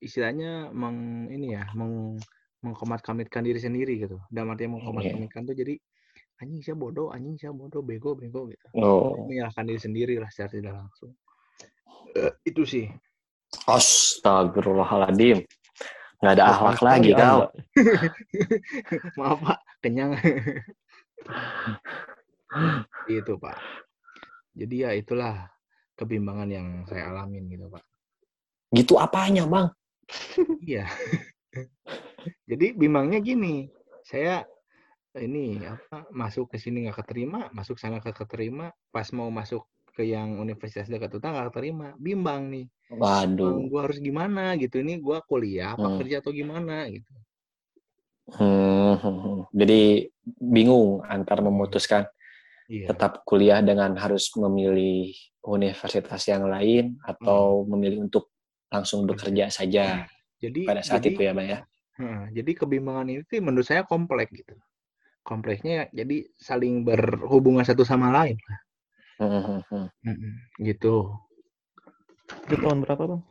istilahnya 0.00 0.72
meng 0.72 1.28
ini 1.32 1.56
ya 1.56 1.64
meng 1.76 2.16
mengkomat-kamitkan 2.64 3.42
diri 3.44 3.60
sendiri 3.60 3.94
gitu. 4.04 4.18
Dalam 4.32 4.52
artian 4.52 4.72
Iya. 4.76 4.76
mengkomat-kamitkan 4.76 5.42
tuh 5.48 5.56
jadi 5.56 5.74
anjing 6.40 6.62
saya 6.64 6.76
bodoh, 6.76 7.12
anjing 7.12 7.36
saya 7.36 7.52
bodoh, 7.52 7.84
bego, 7.84 8.16
bego 8.16 8.48
gitu. 8.48 8.66
Oh. 8.76 9.28
Menyalahkan 9.28 9.68
diri 9.68 9.80
sendiri 9.80 10.14
lah 10.16 10.28
secara 10.32 10.56
tidak 10.56 10.74
langsung. 10.80 11.12
Eh, 12.16 12.32
itu 12.48 12.64
sih. 12.64 12.88
Astagfirullahaladzim. 13.68 15.44
Nggak 16.20 16.32
ada 16.36 16.44
akhlak 16.52 16.80
lagi 16.84 17.10
kau. 17.16 17.48
Maaf 19.20 19.38
Pak, 19.40 19.58
kenyang. 19.84 20.16
itu 23.08 23.32
Pak. 23.36 23.58
Jadi 24.56 24.76
ya 24.84 24.90
itulah 24.96 25.48
kebimbangan 25.96 26.48
yang 26.48 26.66
saya 26.88 27.12
alamin 27.12 27.48
gitu 27.48 27.68
Pak. 27.68 27.84
Gitu 28.72 28.94
apanya 28.96 29.44
bang? 29.48 29.68
Iya. 30.62 30.86
Jadi 32.50 32.76
bimbangnya 32.76 33.18
gini, 33.18 33.66
saya 34.06 34.46
ini 35.18 35.66
apa 35.66 36.06
masuk 36.14 36.54
ke 36.54 36.56
sini 36.62 36.86
nggak 36.86 37.02
keterima, 37.02 37.50
masuk 37.50 37.82
sana 37.82 37.98
nggak 37.98 38.22
keterima, 38.22 38.70
pas 38.94 39.10
mau 39.10 39.26
masuk 39.26 39.66
ke 39.90 40.06
yang 40.06 40.38
universitas 40.38 40.86
dekat 40.86 41.10
Utang 41.18 41.34
nggak 41.34 41.50
keterima, 41.50 41.98
bimbang 41.98 42.46
nih. 42.46 42.66
Waduh. 42.90 43.66
gua 43.66 43.86
harus 43.90 43.98
gimana 43.98 44.54
gitu 44.58 44.78
ini 44.82 44.98
gua 45.02 45.22
kuliah 45.26 45.74
apa 45.74 45.86
Hmm. 45.90 45.98
kerja 45.98 46.22
atau 46.22 46.30
gimana 46.30 46.86
gitu. 46.90 47.10
Hmm, 48.30 48.94
hmm, 49.02 49.16
hmm. 49.18 49.38
Jadi 49.50 50.06
bingung 50.38 51.02
antar 51.02 51.42
memutuskan 51.42 52.06
Iya. 52.70 52.94
tetap 52.94 53.26
kuliah 53.26 53.58
dengan 53.66 53.98
harus 53.98 54.30
memilih 54.38 55.10
universitas 55.42 56.22
yang 56.30 56.46
lain 56.46 56.94
atau 57.02 57.66
memilih 57.66 58.06
untuk 58.06 58.30
langsung 58.70 59.02
bekerja 59.10 59.50
saja 59.50 60.06
Jadi 60.38 60.62
pada 60.70 60.86
saat 60.86 61.02
jadi 61.02 61.10
itu 61.10 61.20
ya 61.26 61.32
bang 61.34 61.48
ya. 61.50 61.58
Heeh, 61.98 62.22
jadi 62.40 62.50
kebimbangan 62.62 63.06
ini 63.10 63.20
tuh 63.26 63.42
menurut 63.42 63.66
saya 63.66 63.82
kompleks 63.82 64.30
gitu. 64.30 64.54
Kompleksnya 65.20 65.92
jadi 65.92 66.26
saling 66.40 66.82
berhubungan 66.82 67.62
satu 67.62 67.84
sama 67.84 68.08
lain. 68.10 68.40
Hmm, 69.20 69.40
hmm, 69.44 69.60
hmm. 69.68 69.86
Mm-mm, 70.08 70.32
gitu. 70.64 71.12
Itu 72.48 72.56
tahun 72.56 72.80
berapa, 72.88 73.02
Bang? 73.04 73.22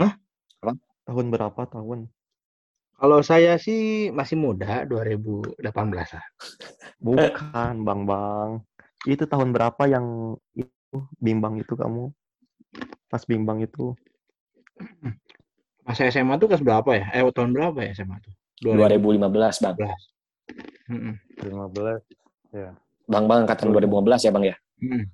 Hah? 0.00 0.12
Apa? 0.64 0.72
Tahun 1.04 1.26
berapa 1.28 1.62
tahun? 1.68 2.08
Kalau 3.00 3.20
saya 3.24 3.56
sih 3.60 4.12
masih 4.12 4.36
muda, 4.40 4.84
2018 4.88 5.60
lah. 6.16 6.26
Bukan, 7.00 7.84
Bang 7.84 8.04
Bang. 8.08 8.64
Itu 9.08 9.24
tahun 9.24 9.56
berapa 9.56 9.88
yang 9.88 10.36
itu 10.56 10.96
bimbang 11.20 11.60
itu 11.60 11.72
kamu? 11.76 12.12
Pas 13.08 13.24
bimbang 13.24 13.64
itu. 13.64 13.96
Masa 15.84 16.08
SMA 16.12 16.36
tuh 16.36 16.48
kelas 16.48 16.64
berapa 16.64 16.90
ya? 16.96 17.08
Eh 17.12 17.24
tahun 17.32 17.56
berapa 17.56 17.76
ya 17.84 17.96
SMA 17.96 18.20
tuh? 18.20 18.39
2015 18.60 19.64
bang. 19.64 19.76
Mm-mm. 20.90 21.14
15. 21.40 22.04
Bang 23.10 23.24
bang 23.26 23.38
angkatan 23.48 23.72
2015 23.72 24.26
ya 24.26 24.30
bang 24.30 24.44
ya. 24.54 24.56
Mm. 24.80 25.04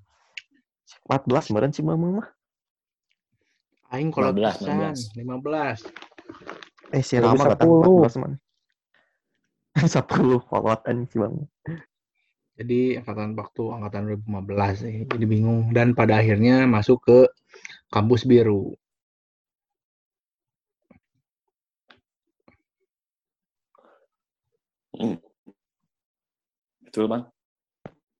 14 1.07 1.55
meren 1.55 1.70
sih 1.74 1.82
Bang 1.82 1.99
mah. 1.99 2.28
Aing 3.94 4.11
kalau 4.11 4.34
15, 4.34 4.66
pisan 4.66 4.94
15. 5.14 5.86
Eh, 6.94 7.03
si 7.03 7.18
Rama 7.18 7.55
kata 7.55 7.62
2010. 7.62 8.18
14 8.18 8.22
man. 8.22 8.32
10 9.76 10.49
fawatan 10.51 10.97
sih 11.07 11.18
Bang. 11.22 11.47
Jadi 12.57 12.97
angkatan 12.99 13.36
waktu 13.36 13.62
angkatan 13.68 14.03
2015 14.26 14.82
sih. 14.82 14.97
Jadi 15.07 15.24
bingung 15.28 15.70
dan 15.70 15.92
pada 15.94 16.18
akhirnya 16.18 16.64
masuk 16.66 16.99
ke 17.05 17.18
kampus 17.94 18.26
biru. 18.26 18.74
Hmm. 24.97 25.18
Betul 26.84 27.05
bang. 27.12 27.24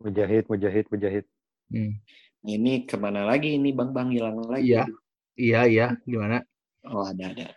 Mujahid, 0.05 0.45
mujahid, 0.47 0.85
mujahid. 0.93 1.25
Hmm. 1.73 1.97
Ini 2.47 2.87
ke 2.87 2.95
mana 3.01 3.27
lagi 3.27 3.59
ini 3.59 3.75
bang 3.75 3.91
bang 3.91 4.09
hilang 4.13 4.45
lagi. 4.47 4.77
Iya. 4.77 4.85
Iya, 5.37 5.61
iya, 5.69 5.87
gimana? 6.09 6.41
Oh 6.89 7.05
ada 7.05 7.29
ada. 7.29 7.49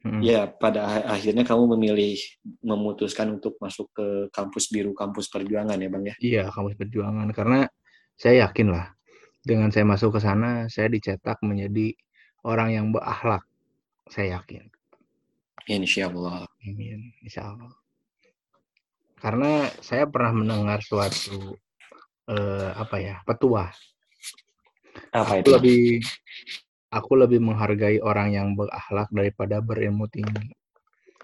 Mm. 0.00 0.20
Ya 0.24 0.48
pada 0.48 1.04
akhirnya 1.12 1.44
kamu 1.44 1.76
memilih 1.76 2.16
memutuskan 2.64 3.36
untuk 3.36 3.60
masuk 3.60 3.92
ke 3.92 4.06
kampus 4.32 4.72
biru 4.72 4.96
kampus 4.96 5.28
perjuangan 5.28 5.76
ya 5.76 5.88
bang 5.92 6.04
ya. 6.08 6.14
Iya, 6.20 6.44
kampus 6.48 6.74
perjuangan 6.80 7.28
karena 7.36 7.68
saya 8.16 8.48
yakin 8.48 8.72
lah 8.72 8.96
dengan 9.44 9.68
saya 9.68 9.84
masuk 9.84 10.16
ke 10.16 10.20
sana 10.24 10.72
saya 10.72 10.88
dicetak 10.88 11.36
menjadi 11.44 11.92
orang 12.48 12.72
yang 12.72 12.86
berakhlak. 12.92 13.44
Saya 14.08 14.40
yakin. 14.40 14.72
Insya 15.68 16.08
Allah. 16.08 16.48
Amin. 16.64 17.12
Insya 17.20 17.52
Allah. 17.52 17.70
Karena 19.20 19.68
saya 19.84 20.08
pernah 20.08 20.32
mendengar 20.32 20.80
suatu 20.80 21.54
eh, 22.28 22.70
apa 22.72 22.96
ya 22.98 23.16
petua. 23.28 23.68
Apa 25.12 25.44
Aku 25.44 25.44
itu? 25.44 25.50
lebih 25.52 25.82
aku 26.90 27.12
lebih 27.14 27.38
menghargai 27.44 28.02
orang 28.02 28.34
yang 28.34 28.48
berakhlak 28.58 29.08
daripada 29.12 29.60
berilmu 29.62 30.08
tinggi. 30.10 30.50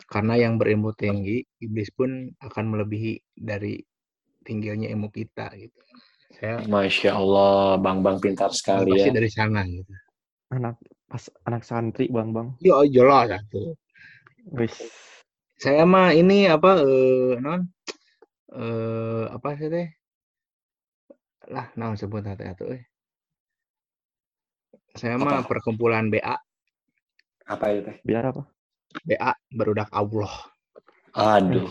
Karena 0.07 0.37
yang 0.37 0.61
berilmu 0.61 0.93
tinggi, 0.93 1.41
iblis 1.59 1.89
pun 1.91 2.29
akan 2.39 2.65
melebihi 2.77 3.17
dari 3.33 3.81
tingginya 4.45 4.87
ilmu 4.93 5.09
kita 5.11 5.51
gitu. 5.57 5.81
Saya 6.37 6.61
Masya 6.69 7.11
Allah, 7.17 7.81
Bang 7.81 8.05
Bang 8.05 8.21
pintar 8.21 8.53
sekali 8.53 8.93
pasti 8.93 9.09
ya. 9.11 9.15
dari 9.17 9.31
sana 9.33 9.65
gitu. 9.65 9.93
Anak 10.53 10.79
pas 11.07 11.23
anak 11.49 11.63
santri 11.63 12.11
bang 12.11 12.31
bang. 12.35 12.49
Ya 12.61 12.77
jelas 12.87 13.31
satu. 13.35 13.75
Wis. 14.55 14.75
Saya 15.57 15.89
mah 15.89 16.13
ini 16.13 16.45
apa 16.45 16.85
eh 16.85 17.41
non 17.41 17.65
eh 18.53 19.25
apa 19.33 19.49
sih 19.57 19.69
teh? 19.73 19.89
Lah, 21.49 21.71
naon 21.79 21.97
sebut 21.97 22.21
teh 22.27 22.45
atuh 22.45 22.67
euy. 22.77 22.83
Saya 24.97 25.21
mah 25.21 25.45
Apa? 25.45 25.49
perkumpulan 25.49 26.09
BA, 26.09 26.37
Apa 27.47 27.65
itu 27.73 27.81
teh? 27.89 27.97
Biar 28.05 28.33
apa? 28.33 28.43
BA 29.05 29.33
berudak 29.53 29.89
Allah. 29.93 30.33
Aduh. 31.17 31.69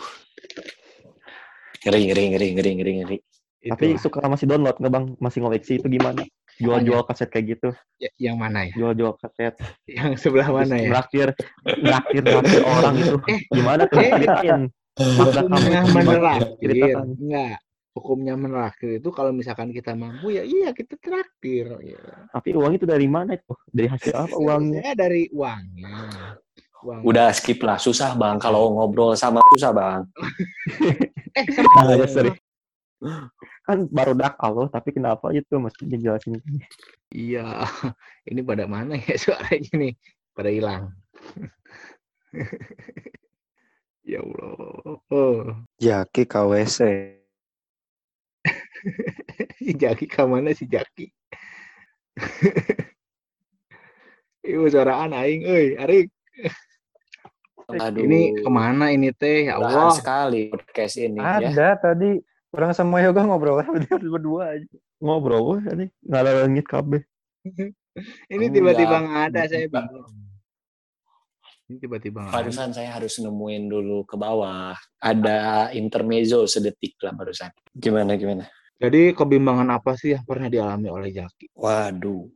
Ngeri, 1.85 2.01
ngeri, 2.09 2.23
ngeri, 2.33 2.47
ngeri, 2.57 2.71
ngeri, 2.81 2.91
ngeri. 3.01 3.17
Tapi 3.65 3.97
suka 3.97 4.25
masih 4.25 4.45
download 4.49 4.77
nggak 4.77 4.93
bang? 4.93 5.05
Masih 5.21 5.41
ngoleksi 5.41 5.77
itu 5.81 5.89
gimana? 5.89 6.21
Jual-jual 6.55 7.03
kaset 7.03 7.27
kayak 7.27 7.45
gitu. 7.59 7.69
Ya, 7.99 8.09
yang 8.15 8.39
mana 8.39 8.63
ya? 8.67 8.73
Jual-jual 8.79 9.19
kaset. 9.19 9.59
Yang 9.87 10.23
sebelah 10.23 10.47
mana 10.47 10.75
ya? 10.79 10.87
Traktir, 10.95 11.27
traktir, 11.63 12.21
traktir 12.23 12.63
orang 12.63 12.95
itu. 12.95 13.17
Eh, 13.27 13.39
Gimana 13.51 13.81
tuh? 13.91 13.99
eh, 13.99 14.13
Hukumnya 14.95 15.81
meneraktir. 15.83 16.95
Enggak. 16.95 17.57
Hukumnya 17.95 18.35
meneraktir 18.35 18.99
itu 18.99 19.07
kalau 19.11 19.31
misalkan 19.31 19.71
kita 19.71 19.95
mampu 19.95 20.35
ya 20.35 20.43
iya 20.43 20.75
kita 20.75 20.99
traktir. 20.99 21.71
Ya. 21.79 22.27
Tapi 22.31 22.51
uang 22.51 22.75
itu 22.75 22.83
dari 22.83 23.07
mana 23.07 23.35
itu? 23.35 23.55
Dari 23.71 23.87
hasil 23.87 24.11
apa 24.15 24.35
uangnya? 24.35 24.79
Saya 24.83 24.95
dari 24.95 25.23
uangnya. 25.31 25.95
Uang. 26.83 27.01
Udah 27.07 27.31
skip 27.31 27.63
lah, 27.63 27.79
susah 27.79 28.15
bang. 28.15 28.35
Kalau 28.37 28.75
ngobrol 28.75 29.15
sama 29.15 29.39
susah 29.55 29.71
bang. 29.71 30.01
Eh, 31.35 31.43
Nah, 31.51 31.99
ya, 31.99 32.07
sorry. 32.07 32.31
Kan 33.65 33.89
baru 33.89 34.13
dak 34.13 34.37
Allah, 34.37 34.69
tapi 34.69 34.93
kenapa 34.93 35.33
itu 35.33 35.57
mesti 35.57 35.89
dijelasin? 35.89 36.37
Iya. 37.09 37.65
Ini 38.29 38.45
pada 38.45 38.69
mana 38.69 38.93
ya 38.93 39.17
suaranya 39.21 39.73
nih? 39.73 39.93
Pada 40.37 40.49
hilang. 40.53 40.93
ya 44.11 44.21
Allah. 44.21 45.01
Oh. 45.09 45.65
Jaki 45.81 46.29
KWC. 46.29 46.79
si 49.57 49.73
Jaki 49.73 50.05
ke 50.05 50.21
mana 50.29 50.53
si 50.53 50.69
Jaki? 50.69 51.09
Ibu 54.45 54.69
suaraan 54.69 55.17
aing 55.17 55.41
euy, 55.41 55.73
Arik. 55.81 56.13
Aduh. 57.65 58.05
Ini 58.05 58.45
ke 58.45 58.49
mana 58.53 58.93
ini 58.93 59.09
teh? 59.09 59.49
Ya 59.49 59.57
Allah. 59.57 59.89
sekali 59.89 60.53
podcast 60.53 61.01
ini 61.01 61.17
ya. 61.17 61.41
Ada 61.41 61.69
tadi 61.81 62.21
orang 62.55 62.71
sama 62.71 63.03
Yoga 63.03 63.27
ngobrol 63.27 63.59
berdua 63.67 63.99
berdua 63.99 64.43
aja. 64.55 64.77
Ngobrol 65.03 65.41
weh 65.43 65.61
ini 65.75 65.85
ngalangit 66.07 66.65
kabeh. 66.65 67.03
Ini 68.27 68.51
tiba-tiba 68.51 69.07
nggak 69.07 69.23
ada 69.31 69.41
saya 69.47 69.71
bingung. 69.71 70.11
Ini 71.71 71.75
tiba-tiba 71.79 72.27
nggak 72.27 72.33
ada. 72.35 72.43
Barusan 72.43 72.69
saya 72.75 72.91
harus 72.91 73.15
nemuin 73.23 73.71
dulu 73.71 74.03
ke 74.03 74.19
bawah. 74.19 74.75
Ada 74.99 75.71
intermezzo 75.71 76.43
sedetik 76.43 76.99
lah 76.99 77.15
barusan. 77.15 77.55
Gimana, 77.71 78.19
gimana? 78.19 78.51
Jadi 78.75 79.15
kebimbangan 79.15 79.79
apa 79.79 79.95
sih 79.95 80.11
yang 80.11 80.27
pernah 80.27 80.51
dialami 80.51 80.91
oleh 80.91 81.15
Jaki? 81.15 81.55
Waduh. 81.55 82.27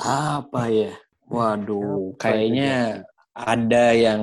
Apa 0.00 0.72
ya? 0.72 0.96
Waduh, 1.28 2.16
Apa 2.16 2.32
kayaknya 2.32 3.04
ada 3.36 3.92
yang 3.92 4.22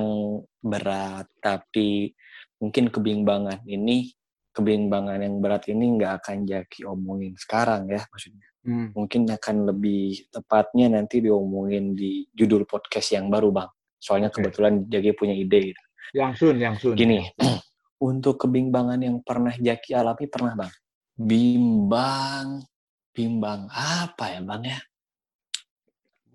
berat, 0.62 1.30
tapi 1.38 2.14
mungkin 2.58 2.90
kebimbangan 2.90 3.62
ini, 3.66 4.10
kebimbangan 4.52 5.18
yang 5.18 5.40
berat 5.40 5.66
ini 5.72 5.96
nggak 5.96 6.22
akan 6.22 6.44
Jaki 6.44 6.84
omongin 6.84 7.34
sekarang 7.40 7.88
ya, 7.88 8.04
maksudnya. 8.08 8.48
Hmm. 8.62 8.94
Mungkin 8.94 9.26
akan 9.26 9.56
lebih 9.74 10.30
tepatnya 10.30 10.86
nanti 10.92 11.18
diomongin 11.18 11.98
di 11.98 12.22
judul 12.30 12.62
podcast 12.68 13.16
yang 13.16 13.26
baru, 13.32 13.50
Bang. 13.50 13.70
Soalnya 13.98 14.30
Oke. 14.30 14.44
kebetulan 14.44 14.86
Jaki 14.86 15.10
punya 15.18 15.34
ide. 15.34 15.72
gitu. 15.72 15.82
Yang 16.12 16.32
sun, 16.38 16.56
yang 16.60 16.76
sun. 16.78 16.94
Gini, 16.94 17.26
untuk 18.08 18.38
kebimbangan 18.46 19.00
yang 19.00 19.18
pernah 19.24 19.56
Jaki 19.56 19.96
alami 19.96 20.28
pernah, 20.28 20.52
Bang? 20.54 20.72
Bimbang, 21.16 22.62
bimbang 23.10 23.66
apa 23.72 24.24
ya, 24.36 24.40
Bang 24.44 24.62
ya? 24.62 24.78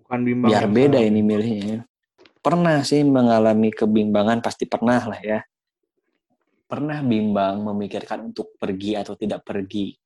Bukan 0.04 0.20
bimbang. 0.26 0.48
biar 0.50 0.66
beda 0.68 0.98
ini 1.00 1.20
milihnya. 1.22 1.78
Pernah 2.42 2.80
sih 2.82 3.04
mengalami 3.04 3.72
kebimbangan, 3.72 4.44
pasti 4.44 4.64
pernah 4.68 5.00
lah 5.04 5.20
ya. 5.20 5.40
Pernah 6.68 7.00
bimbang 7.00 7.64
memikirkan 7.64 8.28
untuk 8.28 8.52
pergi 8.60 8.92
atau 8.92 9.16
tidak 9.16 9.40
pergi. 9.40 9.96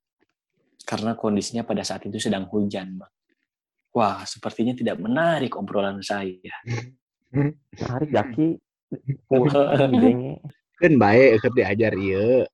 Karena 0.86 1.18
kondisinya 1.18 1.66
pada 1.66 1.82
saat 1.82 2.06
itu 2.06 2.22
sedang 2.22 2.46
hujan, 2.46 3.02
Bang. 3.02 3.10
Wah, 3.92 4.22
sepertinya 4.24 4.72
tidak 4.72 4.96
menarik 5.02 5.58
obrolan 5.58 5.98
saya. 6.00 6.54
Wah. 9.26 9.90
Idenya. 9.90 10.38
Kan 10.78 10.92
baik, 10.98 11.42
keur 11.42 11.52
diajar 11.54 11.92
iya. 11.98 12.46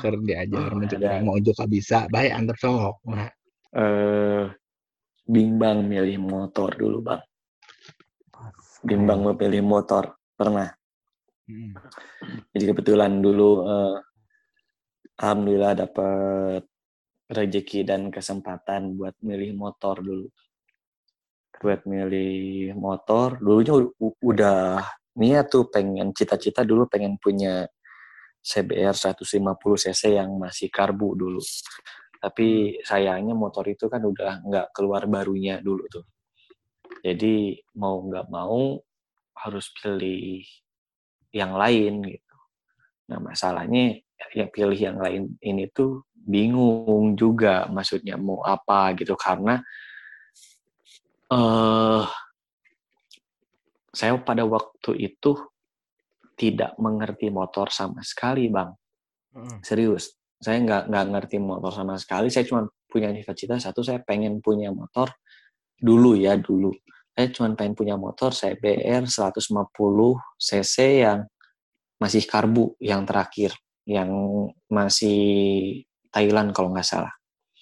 Keur 0.00 0.14
diajar 0.24 0.68
Oh, 0.72 0.78
mencegah 0.80 1.20
mau 1.22 1.38
juga 1.38 1.64
bisa. 1.68 2.08
Baik 2.10 2.32
antep 2.34 2.56
sok. 2.58 3.04
Eh, 3.74 4.44
bimbang 5.28 5.82
milih 5.86 6.20
motor 6.22 6.74
dulu, 6.74 7.04
Bang. 7.04 7.22
Bimbang 8.84 9.24
memilih 9.24 9.62
motor. 9.64 10.14
Pernah. 10.34 10.74
Hmm. 11.48 11.72
Jadi 12.52 12.64
kebetulan 12.70 13.20
dulu 13.20 13.50
eh, 13.64 13.96
alhamdulillah 15.20 15.74
dapat 15.86 16.62
rezeki 17.30 17.88
dan 17.88 18.12
kesempatan 18.12 18.96
buat 18.98 19.16
milih 19.24 19.56
motor 19.56 20.00
dulu. 20.04 20.28
Buat 21.54 21.88
milih 21.88 22.76
motor, 22.76 23.40
dulunya 23.40 23.72
udah 24.20 24.84
niat 25.16 25.46
tuh 25.48 25.70
pengen 25.70 26.12
cita-cita 26.12 26.66
dulu 26.66 26.90
pengen 26.90 27.16
punya 27.16 27.64
CBR 28.44 28.92
150 28.92 29.24
cc 29.88 30.02
yang 30.20 30.36
masih 30.36 30.68
karbu 30.68 31.16
dulu. 31.16 31.40
Tapi 32.20 32.80
sayangnya 32.84 33.32
motor 33.32 33.64
itu 33.68 33.88
kan 33.88 34.04
udah 34.04 34.44
nggak 34.44 34.66
keluar 34.76 35.08
barunya 35.08 35.60
dulu 35.64 35.88
tuh. 35.88 36.04
Jadi 37.00 37.56
mau 37.80 38.04
nggak 38.04 38.28
mau 38.28 38.76
harus 39.40 39.66
pilih 39.76 40.44
yang 41.34 41.58
lain 41.58 42.06
gitu. 42.06 42.36
Nah 43.10 43.18
masalahnya 43.18 43.98
yang 44.32 44.48
pilih 44.54 44.78
yang 44.78 44.98
lain 45.02 45.34
ini 45.42 45.66
tuh 45.74 46.06
bingung 46.14 47.18
juga 47.18 47.66
maksudnya 47.66 48.14
mau 48.14 48.40
apa 48.46 48.94
gitu. 48.94 49.18
Karena 49.18 49.58
eh 51.34 52.04
saya 53.94 54.14
pada 54.22 54.46
waktu 54.46 54.98
itu 54.98 55.34
tidak 56.34 56.74
mengerti 56.78 57.30
motor 57.30 57.70
sama 57.70 58.02
sekali 58.06 58.46
bang. 58.50 58.70
Heeh. 59.34 59.58
serius. 59.66 60.14
Saya 60.38 60.62
nggak 60.62 60.90
nggak 60.90 61.06
ngerti 61.10 61.36
motor 61.42 61.74
sama 61.74 61.98
sekali. 61.98 62.30
Saya 62.30 62.46
cuma 62.46 62.66
punya 62.86 63.10
cita-cita 63.10 63.58
satu 63.58 63.82
saya 63.82 63.98
pengen 64.06 64.38
punya 64.38 64.70
motor 64.70 65.10
dulu 65.74 66.14
ya 66.14 66.38
dulu 66.38 66.70
saya 67.14 67.30
cuma 67.30 67.54
pengen 67.54 67.78
punya 67.78 67.94
motor 67.94 68.34
CBR 68.34 69.06
150 69.06 69.38
cc 70.34 70.76
yang 71.06 71.22
masih 72.02 72.26
karbu 72.26 72.74
yang 72.82 73.06
terakhir 73.06 73.54
yang 73.86 74.10
masih 74.66 75.22
Thailand 76.10 76.50
kalau 76.50 76.74
nggak 76.74 76.86
salah. 76.86 77.14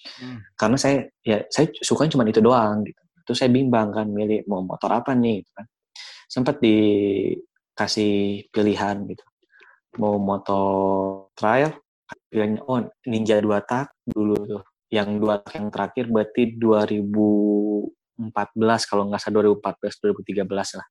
Hmm. 0.03 0.43
karena 0.59 0.75
saya 0.75 1.07
ya 1.23 1.47
saya 1.47 1.71
suka 1.79 2.11
cuma 2.11 2.27
itu 2.27 2.43
doang 2.43 2.83
gitu. 2.83 2.99
Terus 3.23 3.39
saya 3.39 3.47
bimbang 3.55 3.87
kan 3.95 4.03
milih 4.11 4.43
mau 4.51 4.59
motor 4.59 4.91
apa 4.91 5.15
nih 5.15 5.39
gitu 5.39 5.51
kan. 5.55 5.65
Sempat 6.27 6.59
dikasih 6.59 8.51
pilihan 8.51 8.99
gitu. 9.07 9.23
Mau 10.03 10.19
motor 10.19 11.31
trail 11.39 11.71
pilihannya 12.27 12.59
oh 12.67 12.83
Ninja 13.07 13.39
dua 13.39 13.63
tak 13.63 13.95
dulu 14.03 14.35
tuh. 14.43 14.63
Yang 14.91 15.09
dua 15.23 15.39
tak 15.39 15.55
yang 15.55 15.71
terakhir 15.71 16.05
berarti 16.11 16.43
2014 16.59 18.02
kalau 18.85 19.09
nggak 19.09 19.19
salah 19.19 19.43
2014 19.43 20.47
2013 20.47 20.79
lah 20.79 20.87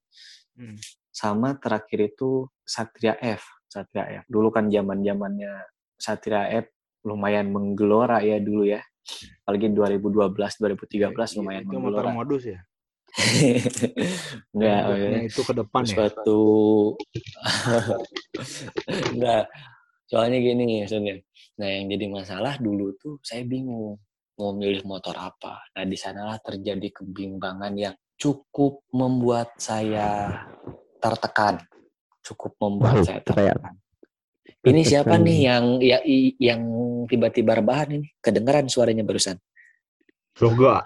Hmm. 0.52 0.76
sama 1.09 1.56
terakhir 1.56 2.12
itu 2.12 2.44
Satria 2.60 3.16
F 3.16 3.40
Satria 3.72 4.20
F 4.20 4.28
dulu 4.28 4.52
kan 4.52 4.68
zaman 4.68 5.00
zamannya 5.00 5.48
Satria 5.96 6.44
F 6.60 6.68
lumayan 7.09 7.48
menggelora 7.48 8.20
ya 8.20 8.36
dulu 8.36 8.68
ya 8.68 8.84
apalagi 9.48 9.72
2012 9.72 10.28
2013 10.36 11.40
lumayan 11.40 11.64
Iya, 11.64 11.72
itu 11.72 11.76
motor 11.80 12.04
menggelora 12.04 12.12
modus 12.12 12.44
ya. 12.44 12.60
Enggak, 14.52 14.80
Modusnya 14.84 15.09
ya. 15.16 15.20
itu 15.24 15.40
ke 15.40 15.52
depan 15.56 15.82
ya. 15.82 15.88
suatu 15.88 16.40
enggak 19.12 19.44
soalnya 20.09 20.38
gini 20.40 20.84
maksudnya 20.84 21.14
nah 21.56 21.68
yang 21.68 21.88
jadi 21.88 22.04
masalah 22.12 22.54
dulu 22.60 22.92
tuh 23.00 23.16
saya 23.24 23.40
bingung 23.48 23.96
mau 24.43 24.51
milih 24.51 24.82
motor 24.82 25.14
apa. 25.14 25.62
Nah, 25.78 25.86
di 25.86 25.94
sanalah 25.94 26.43
terjadi 26.43 26.90
kebimbangan 26.90 27.70
yang 27.78 27.94
cukup 28.19 28.82
membuat 28.90 29.55
saya 29.62 30.43
tertekan. 30.98 31.62
Cukup 32.27 32.59
membuat 32.59 33.06
saya 33.06 33.23
tertekan. 33.23 33.78
Ini 34.62 34.82
siapa 34.82 35.14
nih 35.19 35.39
yang 35.47 35.64
ya, 35.78 35.98
yang 36.39 36.62
tiba-tiba 37.06 37.62
rebahan 37.62 38.02
ini? 38.02 38.10
Kedengeran 38.19 38.66
suaranya 38.66 39.06
barusan. 39.06 39.39
Yoga. 40.39 40.82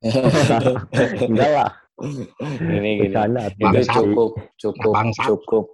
Enggak 1.28 1.50
lah. 1.52 1.70
ini 2.62 3.08
gini. 3.08 3.14
Itu 3.58 3.80
cukup 3.92 4.30
cukup 4.56 4.94
cukup 5.18 5.64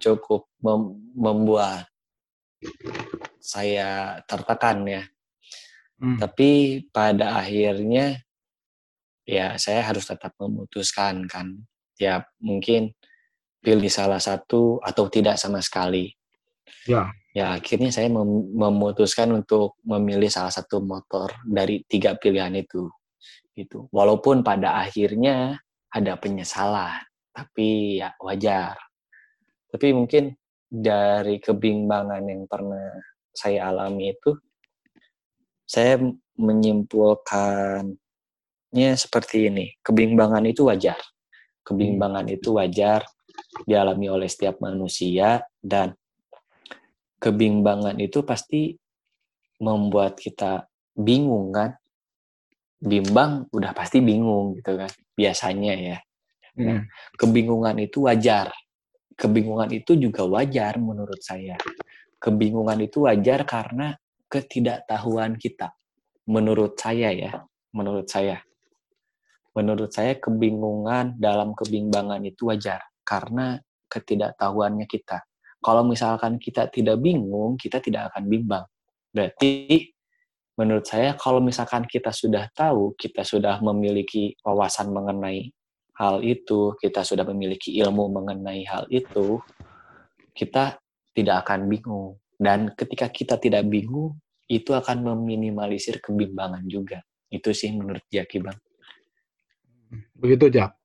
cukup 0.00 0.42
mem- 0.64 0.96
membuat 1.14 1.86
saya 3.38 4.22
tertekan 4.24 4.82
ya. 4.88 5.02
Hmm. 6.04 6.20
Tapi 6.20 6.84
pada 6.92 7.40
akhirnya 7.40 8.20
ya 9.24 9.56
saya 9.56 9.88
harus 9.88 10.04
tetap 10.04 10.36
memutuskan 10.36 11.24
kan. 11.24 11.64
Ya 11.96 12.28
mungkin 12.44 12.92
pilih 13.64 13.88
salah 13.88 14.20
satu 14.20 14.84
atau 14.84 15.08
tidak 15.08 15.40
sama 15.40 15.64
sekali. 15.64 16.12
Ya. 16.84 17.08
Ya 17.32 17.56
akhirnya 17.56 17.88
saya 17.88 18.12
mem- 18.12 18.52
memutuskan 18.52 19.32
untuk 19.32 19.80
memilih 19.80 20.28
salah 20.28 20.52
satu 20.52 20.84
motor 20.84 21.32
dari 21.48 21.80
tiga 21.88 22.20
pilihan 22.20 22.52
itu. 22.52 22.92
Gitu. 23.56 23.88
Walaupun 23.88 24.44
pada 24.44 24.76
akhirnya 24.84 25.56
ada 25.88 26.20
penyesalan, 26.20 27.00
tapi 27.32 28.02
ya 28.02 28.12
wajar. 28.20 28.76
Tapi 29.72 29.94
mungkin 29.96 30.36
dari 30.68 31.40
kebimbangan 31.40 32.22
yang 32.26 32.44
pernah 32.50 32.98
saya 33.30 33.70
alami 33.70 34.10
itu, 34.14 34.34
saya 35.64 35.98
menyimpulkannya 36.36 38.90
seperti 38.94 39.48
ini. 39.50 39.74
Kebimbangan 39.80 40.44
itu 40.46 40.64
wajar. 40.68 41.00
Kebimbangan 41.64 42.28
itu 42.28 42.52
wajar 42.56 43.04
dialami 43.64 44.08
oleh 44.12 44.28
setiap 44.28 44.60
manusia 44.60 45.42
dan 45.58 45.96
kebimbangan 47.18 47.98
itu 47.98 48.22
pasti 48.22 48.76
membuat 49.64 50.20
kita 50.20 50.68
bingung 50.92 51.52
kan. 51.52 51.74
Bimbang 52.84 53.48
udah 53.48 53.72
pasti 53.72 54.04
bingung 54.04 54.60
gitu 54.60 54.76
kan. 54.76 54.92
Biasanya 55.16 55.74
ya 55.80 56.04
Hmm. 56.54 56.86
kebingungan 57.18 57.74
itu 57.82 58.06
wajar. 58.06 58.54
Kebingungan 59.14 59.70
itu 59.74 59.98
juga 59.98 60.26
wajar 60.26 60.78
menurut 60.78 61.18
saya. 61.18 61.58
Kebingungan 62.18 62.78
itu 62.82 63.06
wajar 63.06 63.42
karena 63.42 63.94
ketidaktahuan 64.34 65.38
kita. 65.38 65.70
Menurut 66.26 66.74
saya 66.74 67.14
ya, 67.14 67.46
menurut 67.70 68.10
saya. 68.10 68.42
Menurut 69.54 69.94
saya 69.94 70.18
kebingungan 70.18 71.14
dalam 71.22 71.54
kebimbangan 71.54 72.18
itu 72.26 72.50
wajar 72.50 72.82
karena 73.06 73.62
ketidaktahuannya 73.86 74.90
kita. 74.90 75.22
Kalau 75.62 75.86
misalkan 75.86 76.42
kita 76.42 76.66
tidak 76.66 76.98
bingung, 76.98 77.54
kita 77.54 77.78
tidak 77.78 78.10
akan 78.10 78.26
bimbang. 78.26 78.66
Berarti 79.14 79.94
menurut 80.58 80.82
saya 80.82 81.14
kalau 81.14 81.38
misalkan 81.38 81.86
kita 81.86 82.10
sudah 82.10 82.50
tahu, 82.50 82.98
kita 82.98 83.22
sudah 83.22 83.62
memiliki 83.62 84.34
wawasan 84.42 84.90
mengenai 84.90 85.54
hal 85.94 86.18
itu, 86.26 86.74
kita 86.82 87.06
sudah 87.06 87.22
memiliki 87.22 87.78
ilmu 87.78 88.10
mengenai 88.10 88.66
hal 88.66 88.90
itu, 88.90 89.38
kita 90.34 90.82
tidak 91.14 91.46
akan 91.46 91.70
bingung. 91.70 92.18
Dan 92.34 92.74
ketika 92.74 93.06
kita 93.06 93.38
tidak 93.38 93.70
bingung, 93.70 94.18
itu 94.48 94.70
akan 94.76 95.14
meminimalisir 95.14 96.00
kebimbangan 96.04 96.64
juga. 96.68 97.00
Itu 97.28 97.50
sih 97.56 97.72
menurut 97.72 98.04
Jaki, 98.08 98.38
Bang. 98.44 98.58
Begitu, 100.14 100.52
Jak. 100.52 100.76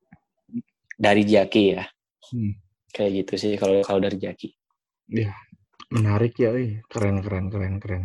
Dari 1.00 1.24
Jaki 1.24 1.64
ya. 1.76 1.84
Hmm. 2.32 2.54
Kayak 2.90 3.12
gitu 3.24 3.34
sih 3.38 3.54
kalau 3.56 3.80
kalau 3.86 4.02
dari 4.02 4.18
Jaki. 4.18 4.50
Menarik 5.90 6.38
ya, 6.38 6.54
ih. 6.58 6.82
keren 6.90 7.22
keren 7.22 7.50
keren 7.50 7.76
keren. 7.82 8.04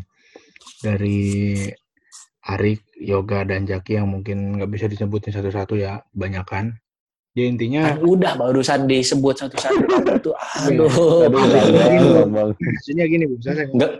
Dari 0.80 1.56
Arik, 2.44 2.84
Yoga 3.00 3.48
dan 3.48 3.64
Jaki 3.64 3.96
yang 3.96 4.12
mungkin 4.12 4.60
nggak 4.60 4.68
bisa 4.68 4.86
disebutin 4.88 5.32
satu-satu 5.32 5.80
ya, 5.80 6.04
banyak 6.12 6.44
kan. 6.44 6.76
Ya 7.34 7.50
intinya 7.50 7.98
Kan 7.98 8.06
udah 8.06 8.32
barusan 8.38 8.86
disebut 8.86 9.34
satu-satu 9.34 9.82
kamu 9.90 10.14
tuh. 10.22 10.36
Aduh. 10.70 11.26
Maksudnya 12.54 13.10
gini, 13.10 13.26
Bu. 13.26 13.40
Saya 13.42 13.66
Nggak, 13.74 13.98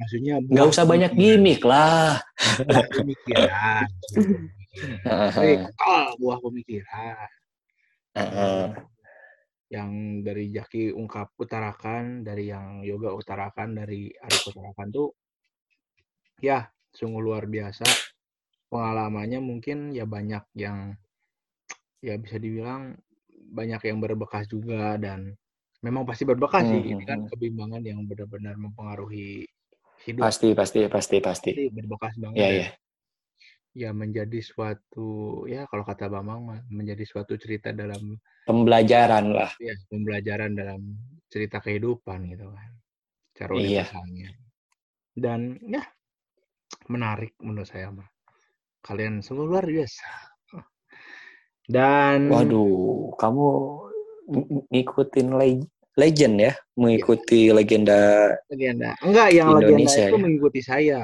maksudnya 0.00 0.40
nggak 0.40 0.66
usah 0.72 0.84
banyak 0.88 1.12
gimmick 1.12 1.60
lah. 1.60 2.16
pemikiran. 2.96 3.84
Kekal 5.36 6.04
buah 6.16 6.38
pemikiran. 6.40 7.28
Yang 9.70 9.90
dari 10.26 10.44
Jaki 10.50 10.96
ungkap 10.96 11.36
utarakan, 11.36 12.24
dari 12.24 12.50
yang 12.50 12.82
Yoga 12.82 13.12
utarakan, 13.14 13.76
dari 13.76 14.10
Arik 14.10 14.42
utarakan 14.50 14.88
tuh 14.88 15.08
ya 16.40 16.64
sungguh 16.96 17.20
luar 17.20 17.44
biasa. 17.46 17.84
Pengalamannya 18.70 19.42
mungkin 19.42 19.92
ya 19.92 20.06
banyak 20.06 20.46
yang 20.56 20.94
ya 22.00 22.16
bisa 22.16 22.40
dibilang 22.40 22.96
banyak 23.50 23.82
yang 23.82 23.98
berbekas 23.98 24.46
juga 24.46 24.94
dan 24.96 25.34
memang 25.82 26.06
pasti 26.06 26.22
berbekas 26.22 26.64
sih. 26.64 26.80
Hmm, 26.80 26.92
Ini 26.96 27.04
kan 27.04 27.18
hmm, 27.18 27.26
hmm. 27.26 27.30
kebimbangan 27.34 27.82
yang 27.82 28.00
benar-benar 28.06 28.54
mempengaruhi 28.56 29.49
hidup. 30.06 30.22
Pasti, 30.24 30.48
pasti, 30.52 30.80
pasti, 30.86 31.16
pasti. 31.18 31.50
Pasti 31.52 31.68
berbekas 31.70 32.14
banget. 32.16 32.36
Ya, 32.36 32.48
dan 32.48 32.56
ya. 32.56 32.68
ya 33.70 33.90
menjadi 33.94 34.40
suatu 34.40 35.08
ya 35.46 35.62
kalau 35.66 35.86
kata 35.86 36.10
Bambang 36.10 36.42
menjadi 36.68 37.06
suatu 37.06 37.38
cerita 37.38 37.70
dalam 37.70 38.18
Pembelajaran 38.42 39.30
lah. 39.30 39.52
ya 39.62 39.70
pembelajaran 39.86 40.58
dalam 40.58 40.80
cerita 41.30 41.62
kehidupan 41.62 42.34
gitu 42.34 42.50
kan 42.50 42.70
cara 43.30 43.50
Iya. 43.54 43.86
universalnya 43.86 44.30
dan 45.14 45.40
ya 45.62 45.82
menarik 46.90 47.38
menurut 47.38 47.70
saya 47.70 47.94
mah 47.94 48.10
kalian 48.82 49.22
sungguh 49.22 49.46
luar 49.46 49.62
biasa 49.70 50.02
dan 51.70 52.26
Waduh, 52.26 53.14
kamu 53.14 53.46
ng- 54.34 54.66
ngikutin 54.66 55.28
le- 55.30 55.70
legend 56.00 56.34
ya, 56.40 56.52
mengikuti 56.74 57.52
legenda. 57.52 58.32
legenda 58.48 58.96
enggak 59.00 59.28
yang 59.30 59.52
legenda 59.52 59.68
Indonesia 59.68 60.02
itu 60.02 60.16
ya? 60.16 60.18
mengikuti 60.18 60.60
saya 60.60 61.00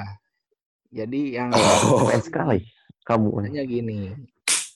jadi 0.89 1.21
yang 1.37 1.49
Oh, 1.53 2.09
Keren 2.09 2.23
sekali. 2.23 2.59
Kamu 3.05 3.29
hanya 3.45 3.63
gini 3.63 4.17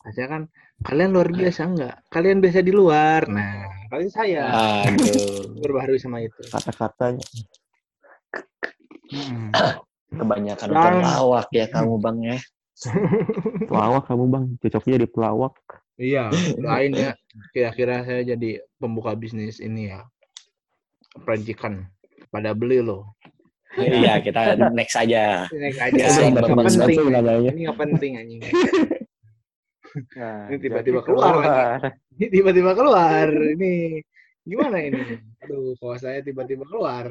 saya 0.06 0.26
kan 0.28 0.42
kalian 0.80 1.10
luar 1.10 1.28
biasa 1.28 1.60
enggak 1.66 1.94
kalian 2.08 2.38
biasa 2.38 2.60
di 2.60 2.70
luar 2.70 3.26
nah 3.26 3.64
kali 3.88 4.06
saya 4.08 4.48
aduh, 4.84 5.58
berbaharui 5.58 5.96
sama 5.96 6.20
itu 6.20 6.40
Kata-katanya. 6.46 7.24
Hmm. 9.10 9.50
kebanyakan 10.10 10.66
Dan- 10.66 10.76
nonton 10.76 11.02
lawak 11.02 11.48
ya 11.50 11.66
kamu 11.66 11.94
bang 11.98 12.18
ya. 12.24 12.38
Pelawak 13.68 14.08
kamu, 14.08 14.24
Bang. 14.26 14.44
Cocoknya 14.56 14.96
jadi 14.96 15.06
pelawak. 15.06 15.52
Iya, 16.00 16.32
doain 16.64 16.92
ya. 16.96 17.12
Kira-kira 17.52 18.02
saya 18.08 18.24
jadi 18.24 18.64
pembuka 18.80 19.12
bisnis 19.12 19.60
ini 19.60 19.92
ya. 19.92 20.00
Perancikan. 21.20 21.84
Pada 22.32 22.56
beli 22.56 22.80
loh. 22.80 23.12
Iya, 23.76 24.18
kita 24.24 24.56
next 24.72 24.96
aja. 24.96 25.46
Ini 25.52 25.68
Ya, 25.70 25.92
aja. 25.92 26.04
Ini 26.24 26.32
nggak 26.34 26.48
penting. 26.56 27.06
Namanya. 27.12 27.50
Ini 27.52 27.60
nggak 27.68 27.78
penting 27.78 28.12
anjing. 28.18 28.40
Nah, 30.16 30.46
Ini 30.50 30.56
tiba-tiba 30.62 31.00
keluar 31.02 31.32
lagi. 31.38 31.90
Ini 32.18 32.26
tiba-tiba 32.30 32.70
keluar. 32.78 33.26
Ini 33.30 33.98
gimana 34.46 34.78
ini? 34.82 35.02
Aduh, 35.46 35.74
kalau 35.78 35.96
saya 35.98 36.22
tiba-tiba 36.22 36.64
keluar. 36.66 37.06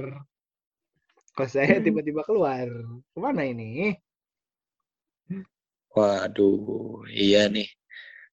Kalau 1.36 1.50
saya 1.52 1.80
tiba-tiba 1.84 2.24
keluar. 2.24 2.68
Ke 3.12 3.20
mana 3.20 3.44
ini? 3.48 3.96
Waduh, 5.96 7.04
iya 7.12 7.52
nih. 7.52 7.68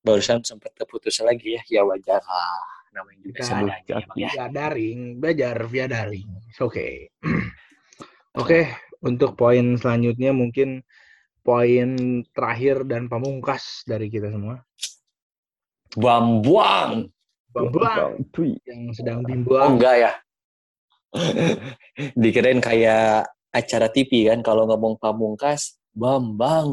Barusan 0.04 0.44
sempat 0.44 0.76
terputus 0.76 1.16
lagi 1.24 1.56
ya. 1.56 1.62
Ya 1.66 1.82
wajar 1.82 2.20
lah. 2.20 2.60
Namanya 2.92 3.18
juga 3.24 3.28
Kita 3.32 3.42
seadanya 3.42 3.76
ya, 3.88 3.96
ya. 4.14 4.28
Via 4.30 4.46
daring, 4.52 5.00
belajar 5.18 5.56
via 5.66 5.86
daring. 5.88 6.28
Oke. 6.66 7.10
Oke, 8.34 8.60
untuk 9.00 9.34
poin 9.34 9.78
selanjutnya 9.80 10.34
mungkin 10.34 10.82
poin 11.40 12.20
terakhir 12.34 12.84
dan 12.84 13.06
pamungkas 13.08 13.86
dari 13.88 14.12
kita 14.12 14.28
semua. 14.28 14.60
Bambuang. 15.94 17.08
Bambang 17.54 18.18
Tui. 18.34 18.58
yang 18.66 18.90
sedang 18.90 19.22
Oh 19.22 19.28
bimbang. 19.30 19.78
enggak 19.78 19.94
ya. 20.02 20.12
Dikirain 22.18 22.58
kayak 22.58 23.30
acara 23.54 23.86
TV 23.86 24.26
kan 24.26 24.42
kalau 24.42 24.66
ngomong 24.66 24.98
pamungkas, 24.98 25.78
Bambang. 25.94 26.66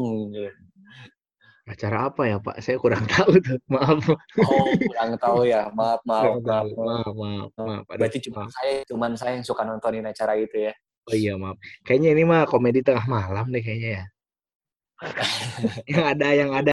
Acara 1.62 2.10
apa 2.10 2.26
ya 2.26 2.36
Pak? 2.42 2.58
Saya 2.58 2.76
kurang 2.82 3.06
tahu 3.14 3.38
tuh. 3.38 3.58
Maaf. 3.70 4.02
Oh, 4.42 4.66
kurang 4.74 5.10
tahu 5.18 5.46
ya. 5.46 5.70
Maaf, 5.70 6.02
maaf, 6.02 6.42
Kurang 6.42 6.42
maaf. 6.42 6.66
Maaf, 6.74 7.12
maaf, 7.14 7.50
maaf. 7.54 7.82
Aduh, 7.86 7.98
Berarti 8.02 8.18
cuma 8.26 8.46
maaf. 8.46 8.50
saya, 8.50 8.74
cuman 8.90 9.10
saya 9.14 9.32
yang 9.38 9.46
suka 9.46 9.62
nontonin 9.62 10.02
acara 10.06 10.34
itu 10.34 10.58
ya. 10.58 10.72
Oh 11.06 11.14
iya, 11.14 11.34
maaf. 11.38 11.56
Kayaknya 11.86 12.10
ini 12.18 12.22
mah 12.26 12.46
komedi 12.50 12.82
tengah 12.82 13.06
malam 13.06 13.46
deh 13.54 13.62
kayaknya 13.62 13.90
ya. 14.02 14.04
yang 15.92 16.04
ada 16.14 16.28
yang 16.34 16.50
ada. 16.50 16.70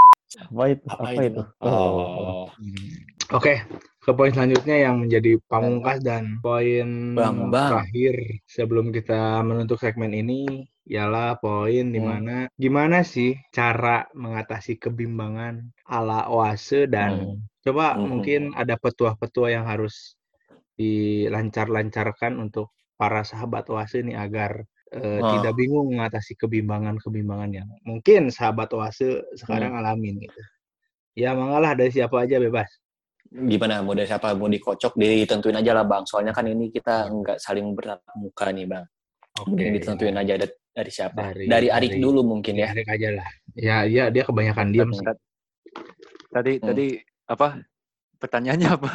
Apa 0.49 0.64
itu? 0.74 0.86
Apa, 0.90 1.10
itu? 1.26 1.41
Oh. 1.61 2.45
Oke, 3.30 3.61
ke 4.01 4.11
poin 4.18 4.34
selanjutnya 4.34 4.89
yang 4.89 5.06
menjadi 5.06 5.38
pamungkas 5.45 6.01
dan 6.01 6.41
poin 6.41 7.14
Bang, 7.14 7.53
Bang. 7.53 7.69
terakhir 7.77 8.41
sebelum 8.49 8.89
kita 8.89 9.45
menutup 9.45 9.77
segmen 9.77 10.10
ini 10.18 10.65
ialah 10.89 11.38
poin 11.38 11.85
Hmm. 11.89 11.93
di 11.93 12.01
mana 12.01 12.35
gimana 12.57 13.06
sih 13.06 13.38
cara 13.53 14.10
mengatasi 14.18 14.81
kebimbangan 14.81 15.61
ala 15.85 16.26
oase 16.26 16.89
dan 16.89 17.38
coba 17.61 17.93
Hmm. 17.93 18.10
mungkin 18.10 18.41
ada 18.57 18.73
petua-petua 18.81 19.53
yang 19.53 19.69
harus 19.69 20.18
dilancar-lancarkan 20.73 22.41
untuk 22.41 22.73
para 22.97 23.22
sahabat 23.22 23.69
oase 23.69 24.01
nih 24.01 24.18
agar 24.18 24.65
eh, 24.89 25.22
Ah. 25.22 25.38
tidak 25.38 25.53
bingung 25.53 25.93
mengatasi 25.93 26.34
kebimbangan-kebimbangan 26.34 27.51
yang 27.53 27.69
mungkin 27.85 28.34
sahabat 28.34 28.73
oase 28.73 29.22
sekarang 29.38 29.77
Hmm. 29.77 29.85
alamin 29.85 30.18
gitu. 30.18 30.41
Ya 31.14 31.38
mangalah 31.38 31.77
dari 31.77 31.93
siapa 31.93 32.26
aja 32.26 32.41
bebas. 32.41 32.65
Gimana 33.30 33.85
mau 33.85 33.93
dari 33.93 34.10
siapa 34.10 34.34
mau 34.34 34.49
dikocok 34.49 34.97
ditentuin 34.97 35.53
aja 35.61 35.72
lah 35.77 35.85
bang. 35.85 36.01
Soalnya 36.10 36.34
kan 36.34 36.49
ini 36.49 36.73
kita 36.73 37.06
nggak 37.14 37.38
saling 37.38 37.77
bertatap 37.77 38.10
muka 38.18 38.49
nih 38.49 38.65
bang. 38.65 38.85
Mungkin 39.45 39.65
ditentuin 39.77 40.18
aja 40.18 40.34
dari, 40.35 40.53
dari 40.73 40.91
siapa. 40.91 41.22
Dari- 41.31 41.45
Dari, 41.45 41.68
Arik 41.69 41.93
dari- 41.95 42.01
dulu 42.01 42.26
mungkin 42.26 42.57
ya. 42.57 42.73
Tarik 42.73 42.89
aja 42.89 43.10
lah. 43.14 43.30
Ya, 43.53 43.77
ya 43.85 44.10
dia 44.10 44.23
kebanyakan 44.26 44.73
sih. 44.73 45.06
Tadi 46.30 46.53
Hmm. 46.57 46.65
tadi 46.73 46.85
apa? 47.30 47.47
Pertanyaannya 48.19 48.69
apa? 48.69 48.91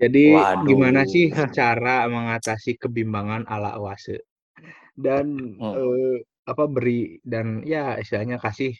Jadi 0.00 0.34
Waduh. 0.34 0.66
gimana 0.66 1.00
sih 1.06 1.30
cara 1.54 2.08
mengatasi 2.10 2.74
kebimbangan 2.80 3.46
ala 3.46 3.78
oase? 3.78 4.24
Dan 4.96 5.56
Hmm. 5.60 5.74
eh, 5.76 6.16
apa 6.48 6.64
beri 6.66 7.20
dan 7.22 7.60
ya 7.62 8.00
istilahnya 8.00 8.40
kasih 8.40 8.72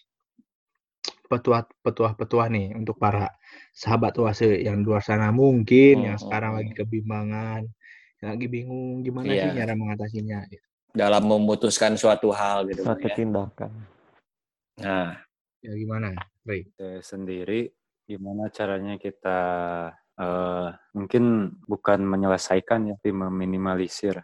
petua 1.27 1.67
petua-petua 1.83 2.49
nih 2.49 2.75
untuk 2.75 2.97
para 2.97 3.29
sahabat 3.75 4.17
oase 4.19 4.63
yang 4.63 4.81
di 4.81 4.85
luar 4.87 5.03
sana 5.03 5.29
mungkin 5.31 6.01
Hmm, 6.03 6.07
yang 6.13 6.17
hmm, 6.17 6.25
sekarang 6.27 6.53
lagi 6.57 6.73
kebimbangan, 6.75 7.63
yang 8.23 8.29
lagi 8.35 8.47
bingung 8.49 9.03
gimana 9.03 9.31
sih 9.31 9.51
Iya. 9.53 9.67
cara 9.67 9.75
mengatasinya. 9.75 10.39
gitu. 10.49 10.65
Dalam 10.97 11.23
memutuskan 11.29 11.93
suatu 11.95 12.33
hal 12.33 12.65
gitu. 12.71 12.81
Suatu 12.83 13.05
ya. 13.07 13.15
tindakan. 13.15 13.71
Nah, 14.81 15.21
Ya 15.61 15.73
gimana, 15.75 16.15
Ray? 16.47 16.69
Saya 16.79 17.03
sendiri 17.03 17.75
gimana 18.07 18.47
caranya 18.55 18.95
kita 18.97 19.41
eh, 20.17 20.69
mungkin 20.95 21.53
bukan 21.67 22.01
menyelesaikan 22.07 22.87
ya, 22.89 22.95
tapi 22.97 23.11
meminimalisir. 23.11 24.17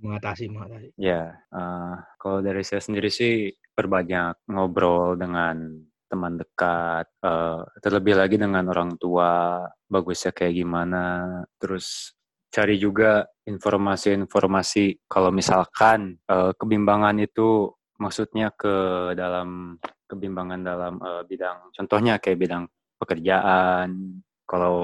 Mengatasi, 0.00 0.48
mengatasi. 0.48 0.88
Ya, 0.96 1.36
eh, 1.52 1.94
kalau 2.16 2.40
dari 2.40 2.64
saya 2.64 2.80
sendiri 2.80 3.12
sih 3.12 3.52
perbanyak 3.70 4.40
ngobrol 4.48 5.20
dengan 5.20 5.84
teman 6.10 6.34
dekat, 6.34 7.06
eh, 7.22 7.62
terlebih 7.78 8.18
lagi 8.18 8.34
dengan 8.34 8.66
orang 8.66 8.98
tua, 8.98 9.62
bagusnya 9.86 10.34
kayak 10.34 10.54
gimana. 10.58 11.04
Terus 11.62 12.18
cari 12.50 12.76
juga 12.82 13.30
informasi-informasi 13.46 15.06
kalau 15.06 15.30
misalkan 15.30 16.18
eh, 16.26 16.52
kebimbangan 16.58 17.16
itu 17.22 17.70
maksudnya 18.02 18.50
ke 18.50 18.74
dalam 19.14 19.78
kebimbangan 20.10 20.60
dalam 20.66 20.94
eh, 20.98 21.22
bidang, 21.30 21.70
contohnya 21.70 22.18
kayak 22.18 22.38
bidang 22.42 22.64
pekerjaan. 22.98 24.18
Kalau 24.44 24.78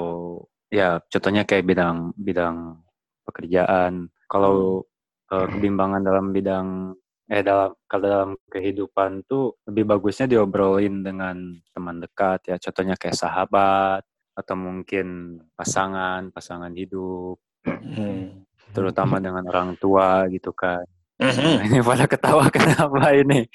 ya 0.70 1.02
contohnya 1.10 1.42
kayak 1.42 1.66
bidang 1.66 2.14
bidang 2.14 2.86
pekerjaan. 3.26 4.06
Kalau 4.30 4.86
eh, 5.34 5.46
kebimbangan 5.50 6.02
dalam 6.06 6.30
bidang 6.30 6.94
eh 7.26 7.42
dalam 7.42 7.74
kalau 7.90 8.06
dalam 8.06 8.30
kehidupan 8.46 9.26
tuh 9.26 9.58
lebih 9.66 9.82
bagusnya 9.82 10.30
diobrolin 10.30 11.02
dengan 11.02 11.34
teman 11.74 11.98
dekat 11.98 12.46
ya 12.46 12.56
contohnya 12.62 12.94
kayak 12.94 13.18
sahabat 13.18 14.02
atau 14.32 14.54
mungkin 14.54 15.38
pasangan 15.58 16.30
pasangan 16.30 16.70
hidup 16.70 17.34
hmm. 17.66 18.46
terutama 18.70 19.18
dengan 19.18 19.42
orang 19.48 19.74
tua 19.80 20.28
gitu 20.30 20.54
kan. 20.54 20.86
Nah, 21.16 21.64
ini 21.66 21.80
pada 21.82 22.04
ketawa 22.06 22.46
kenapa 22.54 23.10
ini 23.16 23.48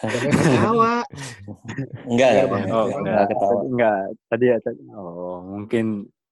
ketawa. 0.00 1.02
enggak 2.06 2.30
ya, 2.32 2.44
Bang. 2.46 2.64
oh 2.70 2.86
Enggak 2.88 2.98
enggak 3.02 3.26
ketawa. 3.28 3.50
tadi- 3.52 3.68
enggak 3.68 3.98
tadi 4.30 4.44
ya 4.46 4.56
tadi 4.62 4.80
oh 4.94 5.36
mungkin 5.42 5.86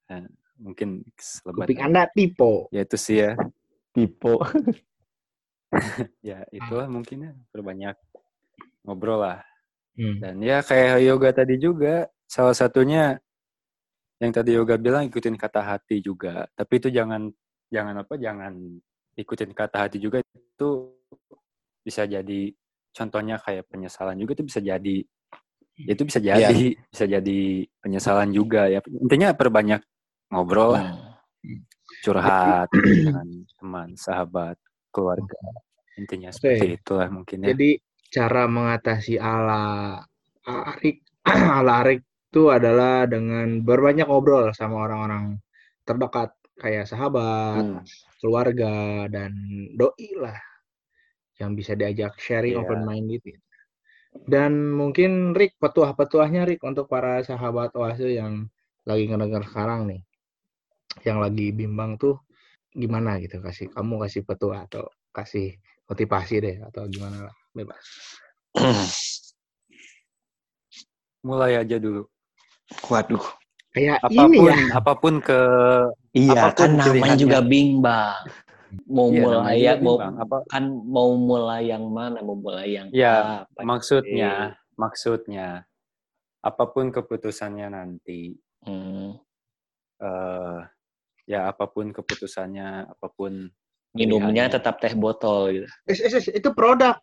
eh, 0.09 0.25
mungkin 0.63 0.89
selebat 1.19 1.67
Kuping 1.67 1.81
Anda 1.83 2.03
tipe. 2.09 2.71
ya 2.71 2.81
itu 2.87 2.97
sih 2.97 3.17
ya 3.21 3.33
Tipe. 3.93 4.33
ya 6.29 6.45
itulah 6.53 6.87
mungkin 6.87 7.19
ya 7.29 7.33
perbanyak 7.51 7.97
ngobrol 8.85 9.25
lah 9.25 9.41
Hmm. 9.93 10.17
Dan 10.25 10.41
ya 10.41 10.65
kayak 10.65 11.05
yoga 11.05 11.31
tadi 11.37 11.61
juga, 11.61 12.09
salah 12.25 12.57
satunya 12.57 13.21
yang 14.23 14.33
tadi 14.33 14.57
yoga 14.57 14.81
bilang 14.81 15.05
ikutin 15.05 15.37
kata 15.37 15.61
hati 15.61 16.01
juga. 16.01 16.49
Tapi 16.57 16.73
itu 16.81 16.89
jangan 16.89 17.29
jangan 17.69 18.01
apa 18.01 18.15
jangan 18.17 18.57
ikutin 19.19 19.53
kata 19.53 19.89
hati 19.89 20.01
juga 20.01 20.25
itu 20.25 20.71
bisa 21.85 22.09
jadi 22.09 22.57
contohnya 22.93 23.37
kayak 23.37 23.69
penyesalan 23.69 24.17
juga 24.17 24.33
itu 24.33 24.45
bisa 24.49 24.61
jadi 24.65 24.97
itu 25.77 26.03
bisa 26.05 26.21
jadi 26.21 26.77
bisa 26.89 27.05
jadi 27.05 27.41
penyesalan 27.85 28.31
juga 28.33 28.73
ya. 28.73 28.81
Intinya 28.89 29.37
perbanyak 29.37 29.85
ngobrol 30.33 30.73
lah, 30.73 30.87
Hmm. 31.43 31.59
curhat 32.07 32.71
dengan 32.71 33.27
teman, 33.59 33.89
sahabat, 33.99 34.57
keluarga. 34.93 35.39
Intinya 35.99 36.29
seperti 36.31 36.79
itulah 36.79 37.09
mungkin 37.09 37.43
ya. 37.45 37.57
Jadi 37.57 37.81
cara 38.13 38.45
mengatasi 38.45 39.17
ala 39.17 39.97
Arik 40.45 41.01
ala 41.59 41.83
Arik 41.85 42.01
itu 42.33 42.49
adalah 42.49 43.05
dengan 43.05 43.61
berbanyak 43.61 44.09
ngobrol 44.09 44.53
sama 44.57 44.89
orang-orang 44.89 45.37
terdekat 45.85 46.33
kayak 46.57 46.89
sahabat, 46.89 47.61
Hmm. 47.61 47.85
keluarga 48.23 49.05
dan 49.13 49.33
doi 49.77 50.17
lah 50.17 50.39
yang 51.41 51.53
bisa 51.59 51.75
diajak 51.77 52.17
sharing 52.17 52.55
Iya. 52.57 52.63
open 52.65 52.81
mind 52.87 53.07
gitu. 53.19 53.35
Dan 54.29 54.73
mungkin 54.73 55.33
Rick 55.33 55.57
petuah-petuahnya 55.61 56.45
Rick 56.45 56.61
untuk 56.65 56.87
para 56.89 57.25
sahabat 57.25 57.73
Oase 57.77 58.13
yang 58.17 58.49
lagi 58.85 59.09
ngedenger 59.09 59.49
sekarang 59.49 59.89
nih. 59.89 60.01
Yang 61.05 61.19
lagi 61.19 61.47
bimbang 61.57 61.97
tuh 61.97 62.21
gimana 62.73 63.21
gitu 63.21 63.39
kasih 63.39 63.69
kamu 63.69 64.01
kasih 64.09 64.23
petua 64.25 64.65
atau 64.65 64.85
kasih 65.13 65.57
motivasi 65.87 66.35
deh 66.41 66.57
atau 66.65 66.89
gimana 66.89 67.29
lah 67.29 67.35
bebas. 67.53 67.85
Mulai 71.23 71.63
aja 71.63 71.77
dulu. 71.79 72.09
Waduh. 72.89 73.23
Kayak 73.73 74.05
Apa 74.05 74.23
pun 74.29 74.37
ini 74.37 74.53
ya. 74.53 74.57
apa 74.77 74.93
pun 74.97 75.15
ke 75.19 75.41
Iya, 76.13 76.33
Apa 76.37 76.49
pun 76.53 76.71
kan 76.77 76.93
namanya 76.93 77.17
juga 77.17 77.39
bimbang. 77.41 78.21
Mau 78.89 79.09
Iya, 79.09 79.21
mulai 79.21 79.57
ya, 79.61 79.73
mau 79.81 79.97
bimbang. 79.97 80.15
Apa 80.21 80.37
kan 80.49 80.65
mau 80.69 81.11
mulai 81.17 81.63
yang 81.73 81.85
mana, 81.89 82.21
mau 82.21 82.37
mulai 82.37 82.69
yang 82.77 82.89
Ya, 82.93 83.45
apa? 83.49 83.61
maksudnya 83.65 84.57
maksudnya 84.77 85.65
apa 86.43 86.65
pun 86.69 86.91
keputusannya 86.91 87.69
nanti 87.71 88.37
Hmm. 88.63 89.19
eh 89.99 90.59
ya 91.25 91.47
apa 91.47 91.65
pun 91.67 91.91
keputusannya 91.91 92.89
apa 92.89 93.07
pun 93.09 93.49
Minumnya 93.93 94.49
Pilihannya. 94.49 94.57
tetap 94.57 94.81
teh 94.81 94.97
botol 94.97 95.53
gitu. 95.53 95.69
Eh, 95.85 95.93
eh, 95.93 96.11
eh, 96.17 96.41
itu 96.41 96.49
produk. 96.51 96.97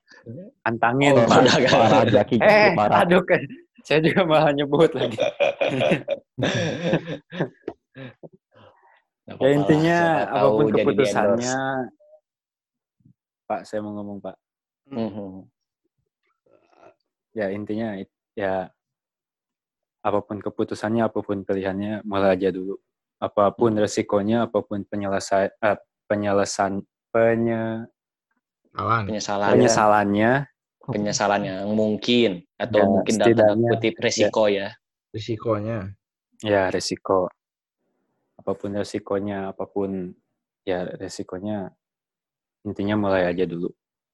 antangin 0.65 1.13
Oh, 1.13 1.21
kan. 1.23 1.45
Parah 1.45 2.01
Jaki. 2.17 2.41
eh 2.41 2.73
Parah. 2.73 3.05
aduh 3.05 3.21
kan 3.21 3.41
saya 3.79 4.01
juga 4.01 4.25
malah 4.25 4.51
nyebut 4.51 4.89
lagi 4.91 5.17
ya 9.39 9.47
intinya 9.49 9.97
siapa 10.25 10.35
apa 10.35 10.47
pun 10.49 10.67
keputusannya. 10.73 11.57
Pak 13.45 13.61
saya 13.65 13.79
mau 13.81 13.93
ngomong 13.93 14.17
Pak 14.19 14.35
Mhm. 14.89 15.45
ya 17.31 17.45
intinya 17.49 17.93
ya 18.33 18.73
apa 20.01 20.19
pun 20.19 20.41
keputusannya 20.41 21.05
apa 21.05 21.21
pun 21.21 21.45
pilihannya 21.45 22.01
mulai 22.01 22.33
aja 22.33 22.49
dulu 22.49 22.81
apa 23.19 23.51
pun 23.51 23.75
resikonya 23.75 24.47
apa 24.47 24.63
pun 24.63 24.83
penyelesai 24.83 25.51
eh, 25.53 25.77
penyelesan 26.07 26.81
penye, 27.11 27.85
Awan. 28.73 29.09
Penyesalan, 29.11 29.49
penyesalannya 29.59 30.31
penyesalan 30.89 31.41
yang 31.45 31.69
mungkin 31.77 32.41
atau 32.57 32.79
Ya, 32.81 32.85
mungkin 32.89 33.13
dalam 33.21 33.57
kutip 33.61 33.93
resiko 34.01 34.49
ya. 34.49 34.73
Risikonya. 35.13 35.93
ya 36.39 36.71
resiko 36.71 37.27
apa 38.39 38.55
pun 38.55 38.71
resikonya 38.71 39.51
apa 39.51 39.67
pun 39.67 40.15
ya 40.63 40.87
resikonya 40.95 41.75
intinya 42.63 42.95
mulai 42.95 43.27
aja 43.27 43.43
dulu 43.43 43.67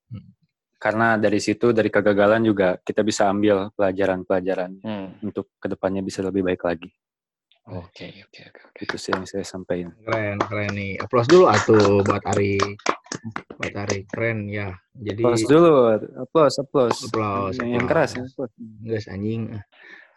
Hmm. 0.09 0.33
karena 0.81 1.17
dari 1.21 1.37
situ 1.37 1.69
dari 1.69 1.89
kegagalan 1.93 2.41
juga 2.41 2.77
kita 2.81 3.05
bisa 3.05 3.29
ambil 3.29 3.69
pelajaran-pelajaran 3.77 4.81
Hmm. 4.81 5.13
untuk 5.21 5.53
ke 5.61 5.69
depannya 5.69 6.01
bisa 6.01 6.25
lebih 6.25 6.41
baik 6.41 6.65
lagi 6.65 6.89
Oke, 7.65 8.13
oke, 8.21 8.41
oke. 8.45 8.61
oke. 8.69 8.79
Itu 8.85 8.95
sih 9.01 9.09
yang 9.09 9.25
saya 9.25 9.41
sampaikan. 9.41 9.89
Keren, 10.05 10.37
keren 10.37 10.71
nih. 10.77 11.01
Aplaus 11.01 11.25
dulu 11.25 11.49
atuh 11.49 12.05
buat 12.05 12.21
Ari. 12.21 12.61
Buat 13.57 13.73
Ari, 13.73 14.05
keren 14.05 14.45
ya. 14.45 14.69
Jadi 14.93 15.25
Aplaus 15.25 15.43
dulu, 15.49 15.73
aplaus, 16.21 16.55
aplaus. 16.61 16.97
Aplaus, 17.09 17.57
Yang, 17.57 17.69
yang 17.73 17.85
keras, 17.89 18.09
yang. 18.13 18.27
Guys 18.85 19.09
anjing. 19.09 19.49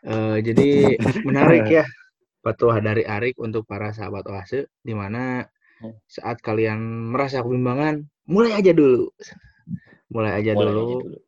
Eh, 0.04 0.36
jadi 0.44 0.68
menarik 1.28 1.64
ya 1.72 1.84
petuah 2.38 2.78
dari 2.78 3.02
Arik 3.02 3.40
untuk 3.40 3.64
para 3.64 3.90
sahabat 3.90 4.28
Oase 4.28 4.68
di 4.78 4.92
mana 4.92 5.48
Hmm. 5.78 5.94
saat 6.10 6.42
kalian 6.42 7.14
merasa 7.14 7.38
kebimbangan, 7.38 8.02
mulai 8.26 8.50
aja 8.50 8.74
dulu. 8.74 9.14
Mulai 10.10 10.42
aja 10.42 10.58
Mulai 10.58 10.66
dulu, 10.66 10.82
aja 10.82 10.96
dulu. 11.06 11.18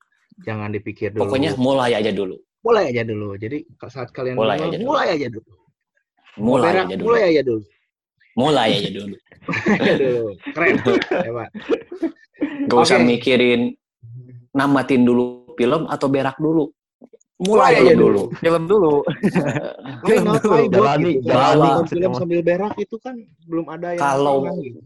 jangan 0.42 0.68
dipikir 0.74 1.14
dulu. 1.14 1.22
Pokoknya 1.22 1.55
mulai 1.55 1.94
aja 1.94 2.10
dulu. 2.10 2.34
mulai 2.60 2.90
aja 2.90 3.06
dulu. 3.06 3.38
Jadi 3.38 3.62
saat 3.86 4.10
kalian 4.10 4.34
Mulai 4.34 4.59
bingung, 4.59 4.66
aja 4.66 4.76
dulu. 4.82 4.88
mulai 4.90 5.06
aja 5.14 5.26
dulu. 5.30 5.55
Mulai 6.39 6.70
berak, 6.70 6.86
aja 6.86 6.94
dulu. 6.97 7.07
mulai 7.09 7.23
aja 7.27 7.43
dulu. 7.43 7.62
Mulai 8.36 8.69
aja 8.70 8.90
dulu. 8.93 9.16
Aja 9.81 9.94
dulu. 9.97 10.28
Keren. 10.55 10.74
Hebat. 11.11 11.51
Gak 12.69 12.78
usah 12.78 12.98
Oke. 13.01 13.07
mikirin 13.09 13.61
namatin 14.52 15.02
dulu 15.02 15.51
film 15.59 15.89
atau 15.89 16.07
berak 16.07 16.36
dulu. 16.39 16.70
Mulai 17.40 17.73
Mulai 17.73 17.73
aja 17.73 17.82
aja 17.82 17.94
dulu. 17.97 18.23
Film 18.36 18.62
dulu. 18.69 18.94
Why 20.05 20.16
buat 20.23 20.70
Jalani, 20.70 21.11
gitu. 21.19 21.27
jalani. 21.27 21.57
Nonton 21.59 21.86
film 21.89 22.12
sambil 22.15 22.40
berak 22.44 22.74
itu 22.77 22.97
kan 23.01 23.16
belum 23.48 23.66
ada 23.66 23.97
yang 23.97 24.01
Kalau- 24.01 24.44
gitu. 24.61 24.81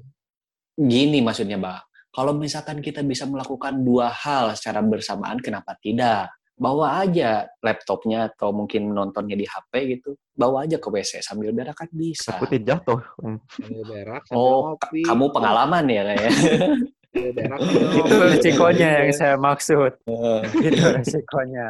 Gini 0.75 1.19
maksudnya, 1.21 1.59
Mbak. 1.59 1.81
Kalau 2.15 2.33
misalkan 2.35 2.79
kita 2.79 3.03
bisa 3.03 3.27
melakukan 3.27 3.75
dua 3.83 4.07
hal 4.07 4.55
secara 4.55 4.83
bersamaan, 4.83 5.43
kenapa 5.43 5.75
tidak? 5.83 6.31
Bawa 6.55 7.03
aja 7.03 7.51
laptopnya 7.61 8.31
atau 8.31 8.55
mungkin 8.55 8.91
nontonnya 8.91 9.35
di 9.35 9.43
HP 9.43 9.73
gitu. 9.99 10.15
Bawa 10.31 10.63
aja 10.65 10.79
ke 10.79 10.87
WC 10.87 11.19
sambil 11.19 11.51
berak 11.51 11.75
kan 11.75 11.91
bisa. 11.91 12.31
Takutnya 12.31 12.79
jatuh. 12.79 13.03
sambil 13.51 13.83
berak 13.85 14.23
sambil 14.25 14.39
Oh, 14.39 14.61
ngopi. 14.73 15.03
kamu 15.03 15.25
pengalaman 15.31 15.85
ya 15.87 16.03
kayaknya. 16.05 16.31
Berak 17.15 17.59
Itu 17.99 18.15
resikonya 18.23 18.89
yang 19.03 19.11
saya 19.13 19.35
maksud. 19.35 19.93
Itu 20.55 20.83
resikonya. 20.95 21.67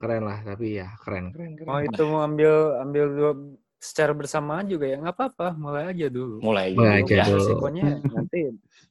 keren 0.00 0.22
lah 0.24 0.38
tapi 0.40 0.80
ya 0.80 0.88
keren 0.98 1.28
keren 1.30 1.52
keren. 1.54 1.66
Mau 1.68 1.80
itu 1.80 2.02
mau 2.06 2.24
ambil 2.24 2.52
ambil 2.80 3.04
dua 3.12 3.32
secara 3.80 4.12
bersamaan 4.12 4.68
juga 4.68 4.84
ya 4.84 5.00
nggak 5.00 5.16
apa-apa, 5.16 5.56
mulai 5.56 5.88
aja 5.88 6.06
dulu. 6.06 6.36
mulai 6.38 6.76
Mulai 6.76 7.00
aja 7.00 7.14
ya. 7.16 7.24
dulu. 7.26 7.40
Resikonya 7.40 7.84
nanti 8.06 8.40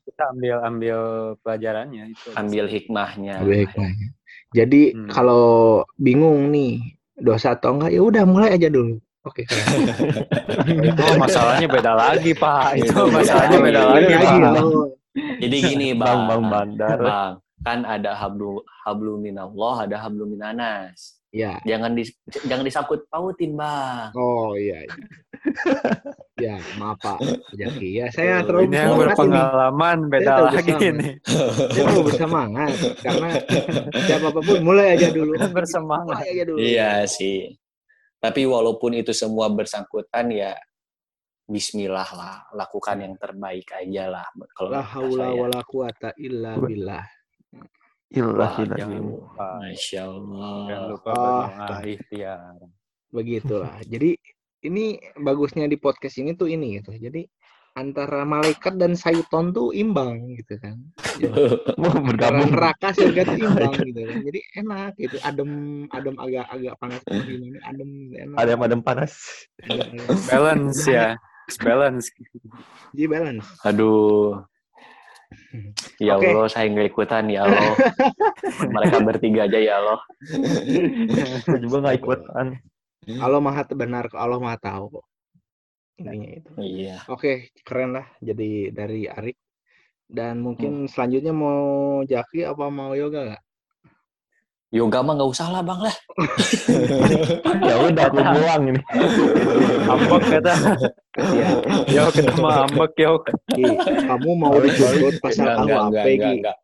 kita 0.04 0.24
ambil 0.34 0.56
ambil 0.66 0.98
pelajarannya 1.40 2.04
itu. 2.10 2.30
Ambil 2.34 2.66
hikmahnya. 2.66 3.34
Ambil 3.40 3.58
hikmahnya. 3.64 4.08
Jadi 4.50 4.82
Hmm. 4.92 5.06
kalau 5.08 5.46
bingung 5.96 6.50
nih 6.50 6.82
dosa 7.16 7.54
atau 7.54 7.78
enggak 7.78 7.94
ya 7.94 8.02
udah 8.02 8.24
mulai 8.26 8.50
aja 8.52 8.66
dulu. 8.66 8.98
Oke 9.22 9.46
keren. 9.46 9.94
itu 10.90 11.04
masalahnya 11.16 11.68
beda 11.70 11.92
lagi 11.94 12.32
pak. 12.34 12.82
Itu 12.82 12.90
Itu 12.90 13.04
masalahnya 13.14 13.58
beda 13.62 13.80
beda 13.94 13.94
lagi. 13.94 14.14
pak. 14.42 14.56
Jadi 15.38 15.58
gini, 15.60 15.88
Bang, 15.94 16.26
Bang. 16.26 16.28
bang 16.28 16.44
bandar. 16.50 16.98
Bang, 16.98 17.32
kan 17.60 17.80
ada 17.84 18.16
hablu 18.16 18.58
hablu 18.82 19.20
minallah, 19.20 19.84
ada 19.84 20.00
hablu 20.00 20.24
minanas. 20.26 21.19
Ya. 21.30 21.62
Jangan 21.62 21.94
di, 21.94 22.04
jangan 22.50 22.66
disangkut 22.66 23.06
pautin, 23.06 23.54
Bang. 23.54 24.10
Oh 24.18 24.58
iya. 24.58 24.82
iya. 24.82 24.96
ya 26.40 26.56
maaf 26.82 26.98
Pak 27.00 27.20
Jaki. 27.54 28.02
Ya 28.02 28.08
saya 28.10 28.42
terlalu 28.42 28.74
Ini 28.74 28.76
yang 28.76 28.98
bersemangat 28.98 28.98
ini. 28.98 29.14
berpengalaman 29.14 29.98
beda 30.10 30.34
lagi 30.50 30.74
ini. 30.82 31.08
Saya 31.22 31.84
terlalu 31.86 32.02
bersemangat 32.10 32.72
karena 33.06 33.30
siapa 34.10 34.28
pun 34.34 34.60
mulai 34.66 34.98
aja 34.98 35.08
dulu. 35.14 35.34
Bersemangat. 35.58 36.18
Mulai 36.18 36.30
aja 36.34 36.44
dulu. 36.50 36.58
Iya 36.60 36.92
sih. 37.06 37.54
Tapi 38.20 38.42
walaupun 38.44 38.98
itu 39.00 39.16
semua 39.16 39.48
bersangkutan 39.48 40.28
ya 40.34 40.52
Bismillah 41.50 42.10
lah, 42.14 42.46
lakukan 42.54 43.02
yang 43.02 43.18
terbaik 43.18 43.74
aja 43.74 44.06
lah. 44.06 44.28
Kalau 44.54 44.70
La 44.70 44.86
haula 44.86 45.34
wala 45.34 45.62
quwata 45.66 46.14
illa 46.22 46.54
billah. 46.62 47.19
Ilah, 48.10 48.34
Wah, 48.34 48.54
ilah, 48.58 48.76
jangan 48.76 48.98
ilah. 48.98 49.06
lupa. 49.06 49.48
Masya 49.62 50.02
Allah. 50.04 50.58
Jangan 50.66 50.86
lupa 50.90 51.12
Ah. 51.14 51.82
ikhtiar. 51.86 52.58
Begitulah. 53.10 53.76
Jadi 53.86 54.10
ini 54.60 54.86
bagusnya 55.16 55.66
di 55.66 55.78
podcast 55.78 56.18
ini 56.18 56.34
tuh 56.34 56.50
ini 56.50 56.82
gitu. 56.82 56.90
Jadi 56.92 57.22
antara 57.70 58.26
malaikat 58.26 58.76
dan 58.76 58.92
syaiton 58.92 59.54
tuh 59.54 59.72
imbang 59.72 60.36
gitu 60.36 60.58
kan. 60.58 60.78
Bergabung. 62.10 62.50
neraka 62.50 62.92
surga 62.92 63.22
tuh 63.24 63.38
imbang 63.40 63.74
gitu 63.88 64.02
kan. 64.04 64.18
Jadi 64.26 64.40
enak 64.58 64.92
gitu. 64.98 65.16
Adem 65.22 65.52
adem 65.88 66.16
agak 66.18 66.46
agak 66.50 66.74
panas 66.82 67.02
gimana 67.06 67.58
adem 67.64 67.90
enak. 68.12 68.36
Ada 68.42 68.50
yang 68.50 68.62
adem 68.66 68.82
panas. 68.82 69.14
Balance 70.28 70.82
ya. 70.86 71.14
Balance. 71.62 72.10
Jadi 72.92 73.06
balance. 73.06 73.48
Aduh. 73.64 74.42
Ya 76.04 76.16
Oke. 76.16 76.32
Allah, 76.32 76.48
saya 76.48 76.72
nggak 76.72 76.90
ikutan 76.96 77.28
ya 77.30 77.44
Allah. 77.46 77.76
Mereka 78.76 78.98
bertiga 79.04 79.46
aja 79.46 79.60
ya 79.60 79.74
Allah. 79.84 80.00
Saya 81.44 81.60
juga 81.60 81.78
nggak 81.84 81.98
ikutan. 82.00 82.48
Allah 83.20 83.40
maha 83.44 83.64
benar, 83.74 84.06
Allah 84.16 84.40
maha 84.40 84.58
tahu 84.58 85.00
kok. 85.00 85.06
Intinya 86.00 86.30
itu. 86.32 86.50
Iya. 86.56 87.04
Oke, 87.12 87.52
keren 87.68 88.00
lah. 88.00 88.08
Jadi 88.24 88.72
dari 88.72 89.06
Arik. 89.12 89.36
Dan 90.10 90.42
mungkin 90.42 90.86
Hmm. 90.86 90.90
selanjutnya 90.90 91.36
mau 91.36 92.02
Jaki 92.02 92.48
apa 92.48 92.66
mau 92.74 92.96
Yoga 92.98 93.36
gak? 93.36 93.44
Yoga 94.70 95.02
mah 95.02 95.18
nggak 95.18 95.32
usah 95.34 95.48
lah 95.50 95.62
bang 95.66 95.82
lah. 95.82 95.96
Ya 97.70 97.76
udah 97.82 98.06
aku 98.06 98.22
pulang 98.22 98.64
ini. 98.70 98.82
Ambek 99.84 100.22
kata. 100.30 100.54
Kasihan. 101.10 101.58
Yo 101.90 102.04
kita 102.14 102.34
mah 102.38 102.70
ambek 102.70 102.94
yo. 102.96 103.14
Ki, 103.50 103.66
kamu 103.82 104.30
mau 104.38 104.54
dituntut 104.62 105.18
pasal 105.20 105.58
Ki. 105.58 105.74
enggak, 105.74 106.06
enggak. 106.06 106.56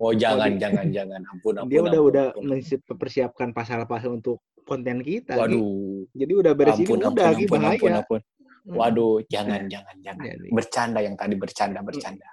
Oh 0.00 0.10
jangan, 0.10 0.56
jangan, 0.56 0.88
jangan. 0.90 1.20
Ampun, 1.28 1.60
ampun. 1.60 1.68
Dia 1.68 1.80
udah 1.80 1.92
ampun, 1.92 2.08
udah 2.08 2.24
ampun. 2.32 2.42
mensi- 2.48 2.80
mempersiapkan 2.82 3.48
pasal-pasal 3.52 4.10
untuk 4.16 4.40
konten 4.64 5.04
kita. 5.04 5.36
Ki. 5.36 5.40
Waduh. 5.44 6.08
Jadi 6.10 6.32
udah 6.32 6.52
beres 6.56 6.74
Ampun, 6.74 6.96
ini 6.96 7.04
ampun, 7.04 7.12
udah 7.12 7.26
Ki 7.28 7.36
ampun, 7.36 7.58
bahaya. 7.60 7.76
ampun, 7.76 7.92
ampun. 7.94 8.20
Waduh, 8.62 9.14
jangan, 9.28 9.60
jangan, 9.68 9.96
jangan. 10.00 10.24
Bercanda 10.48 11.00
yang 11.04 11.14
tadi 11.20 11.34
bercanda, 11.36 11.84
bercanda. 11.84 12.26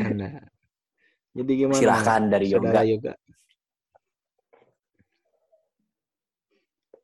Anda. 0.00 0.28
Jadi 1.30 1.52
gimana? 1.54 1.76
Silahkan 1.78 2.22
dari 2.26 2.46
yoga. 2.48 2.82
Yoga. 2.82 3.12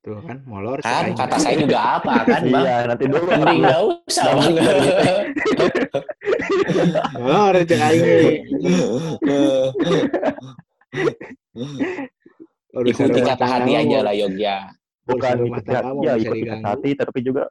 Tuh 0.06 0.22
kan, 0.22 0.38
molor. 0.46 0.78
Kan 0.86 1.18
kata 1.18 1.34
saya 1.34 1.58
juga 1.58 1.98
apa 1.98 2.22
kan 2.22 2.46
bang? 2.46 2.62
Iya, 2.62 2.86
nanti 2.86 3.10
dulu. 3.10 3.26
Mending 3.26 3.58
nggak 3.58 3.82
usah 4.06 4.38
bang. 4.38 4.54
Molor 7.18 7.58
cek 7.66 7.80
aing. 7.82 8.06
Urusan 12.76 13.08
Ikuti 13.08 13.20
kata 13.24 13.46
hati 13.50 13.72
aja 13.74 13.98
lah 14.06 14.14
Yogya. 14.14 14.70
Bukan 15.10 15.18
urusan 15.18 15.42
rumah 15.42 15.58
ikut 15.58 15.66
tangga 15.66 15.90
mau 15.90 16.06
ya 16.06 16.14
bisa 16.14 16.22
ikut 16.28 16.36
diganggu. 16.38 16.66
hati, 16.70 16.90
tapi 16.94 17.18
juga 17.26 17.42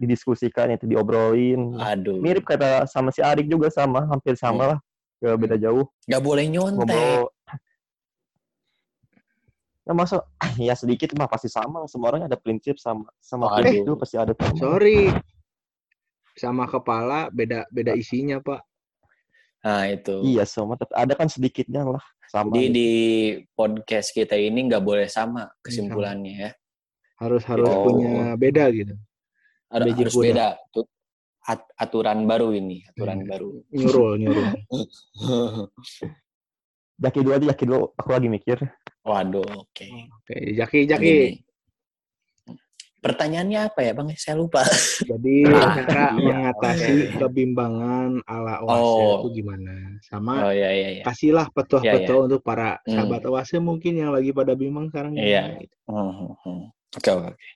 didiskusikan 0.00 0.72
itu 0.72 0.88
diobrolin. 0.88 1.76
Aduh. 1.76 2.24
Mirip 2.24 2.48
kata 2.48 2.88
sama 2.88 3.12
si 3.12 3.20
Arik 3.20 3.52
juga 3.52 3.68
sama, 3.68 4.08
hampir 4.08 4.32
sama 4.38 4.64
lah. 4.64 4.78
Gak 5.20 5.36
beda 5.36 5.60
jauh. 5.60 5.84
Gak 6.08 6.24
boleh 6.24 6.48
nyontek. 6.48 6.88
Ngobrol. 6.88 7.28
Ya 9.84 9.92
masa 9.92 10.22
ya 10.60 10.74
sedikit 10.76 11.12
mah 11.16 11.26
pasti 11.26 11.48
sama 11.48 11.84
semua 11.88 12.12
orang 12.12 12.28
ada 12.28 12.36
prinsip 12.36 12.76
sama 12.76 13.08
sama 13.18 13.48
Aduh. 13.48 13.64
prinsip 13.64 13.82
itu 13.82 13.92
pasti 13.96 14.16
ada 14.16 14.32
sama. 14.36 14.56
Sorry. 14.56 15.00
Sama 16.36 16.64
kepala 16.64 17.28
beda 17.28 17.66
beda 17.68 17.92
isinya, 17.94 18.40
Pak. 18.40 18.60
Nah 19.60 19.84
itu. 19.88 20.24
Iya 20.24 20.44
semua 20.44 20.76
tapi 20.76 20.92
ada 20.96 21.12
kan 21.12 21.28
sedikitnya 21.28 21.84
lah 21.84 22.04
sama. 22.26 22.54
Di 22.54 22.60
gitu. 22.64 22.72
di 22.72 22.90
podcast 23.52 24.08
kita 24.12 24.36
ini 24.36 24.68
nggak 24.68 24.80
boleh 24.80 25.04
sama 25.04 25.48
kesimpulannya 25.60 26.34
ya. 26.38 26.50
Harus 27.20 27.44
harus 27.44 27.68
Oh. 27.68 27.84
punya 27.84 28.32
beda 28.34 28.72
gitu. 28.72 28.96
Ada 29.68 29.84
Bejir 29.84 30.08
harus 30.08 30.14
kuda. 30.16 30.24
beda. 30.32 30.46
Tuh, 30.72 30.86
at- 31.44 31.70
aturan 31.76 32.24
baru 32.24 32.56
ini, 32.56 32.82
aturan 32.88 33.20
Hmm. 33.22 33.28
baru. 33.28 33.50
Nyurul, 33.70 34.12
nyurul. 34.18 34.46
Jaki 37.00 37.18
dulu 37.20 37.32
aja, 37.32 37.46
Jaki 37.52 37.64
dulu. 37.64 37.92
Aku 37.96 38.08
lagi 38.10 38.28
mikir. 38.28 38.58
Waduh, 39.00 39.46
oke. 39.64 39.86
Oke, 40.20 40.36
Jaki, 40.52 40.84
Jaki. 40.84 41.04
Gini. 41.04 41.40
Pertanyaannya 43.00 43.72
apa 43.72 43.80
ya, 43.80 43.96
Bang? 43.96 44.12
Saya 44.12 44.36
lupa. 44.36 44.60
Jadi 45.10 45.48
Ah, 45.48 45.72
cara 45.72 46.12
iya, 46.12 46.20
mengatasi 46.20 47.16
kebimbangan 47.16 48.20
ala 48.28 48.60
oase 48.60 48.76
Oh. 48.76 49.24
itu 49.24 49.40
gimana? 49.40 49.72
Sama 50.04 50.44
Oh 50.44 50.52
iya 50.52 50.68
iya 50.68 50.88
iya. 51.00 51.02
kasihlah 51.08 51.48
petua-petua 51.48 52.28
untuk 52.28 52.44
para 52.44 52.76
Hmm. 52.84 53.00
sahabat 53.00 53.24
oase 53.24 53.56
mungkin 53.56 53.96
yang 53.96 54.12
lagi 54.12 54.36
pada 54.36 54.52
bimbang 54.52 54.92
sekarang. 54.92 55.16
Iya. 55.16 55.64
gitu. 55.64 55.72
Hmm, 55.88 56.12
hmm, 56.12 56.32
hmm. 56.44 56.60
Oke 56.92 57.08
oke. 57.08 57.28
oke. 57.32 57.48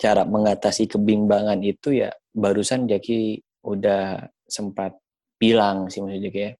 Cara 0.00 0.24
mengatasi 0.24 0.88
kebimbangan 0.88 1.60
itu 1.60 2.00
ya 2.00 2.08
barusan 2.32 2.88
Jaki 2.88 3.44
udah 3.68 4.16
sempat 4.48 4.96
bilang 5.36 5.92
sih 5.92 6.00
maksudnya 6.00 6.24
Jaki 6.24 6.40
ya. 6.40 6.52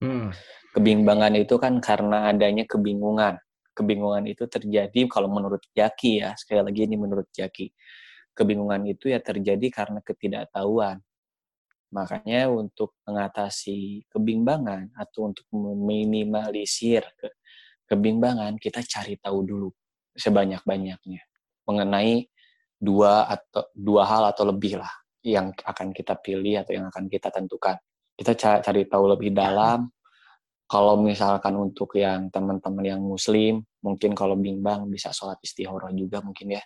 Hmm. 0.00 0.32
Kebimbangan 0.72 1.36
itu 1.36 1.60
kan 1.60 1.76
karena 1.76 2.32
adanya 2.32 2.64
kebingungan, 2.64 3.36
kebingungan 3.74 4.26
itu 4.28 4.44
terjadi 4.46 5.06
kalau 5.06 5.30
menurut 5.30 5.62
Jaki 5.72 6.22
ya. 6.24 6.34
Sekali 6.36 6.60
lagi 6.64 6.80
ini 6.86 6.96
menurut 6.98 7.28
Jaki. 7.30 7.70
Kebingungan 8.34 8.86
itu 8.88 9.10
ya 9.10 9.18
terjadi 9.22 9.66
karena 9.70 10.00
ketidaktahuan. 10.02 11.02
Makanya 11.90 12.46
untuk 12.46 12.94
mengatasi 13.02 14.06
kebimbangan 14.06 14.94
atau 14.94 15.34
untuk 15.34 15.42
meminimalisir 15.50 17.02
ke, 17.18 17.28
kebimbangan 17.90 18.54
kita 18.62 18.86
cari 18.86 19.18
tahu 19.18 19.42
dulu 19.42 19.70
sebanyak-banyaknya 20.14 21.20
mengenai 21.66 22.30
dua 22.78 23.26
atau 23.26 23.66
dua 23.74 24.06
hal 24.06 24.30
atau 24.30 24.46
lebih 24.48 24.78
lah 24.78 24.90
yang 25.20 25.52
akan 25.52 25.92
kita 25.92 26.16
pilih 26.16 26.62
atau 26.62 26.72
yang 26.78 26.86
akan 26.88 27.10
kita 27.10 27.28
tentukan. 27.28 27.76
Kita 28.16 28.32
cari 28.38 28.86
tahu 28.86 29.04
lebih 29.10 29.34
dalam 29.34 29.90
kalau 30.70 30.94
misalkan 31.02 31.58
untuk 31.58 31.98
yang 31.98 32.30
teman-teman 32.30 32.86
yang 32.86 33.02
muslim 33.02 33.66
mungkin 33.82 34.14
kalau 34.14 34.38
bimbang 34.38 34.86
bisa 34.86 35.10
sholat 35.10 35.42
istihoroh 35.42 35.90
juga 35.90 36.22
mungkin 36.22 36.54
ya. 36.54 36.62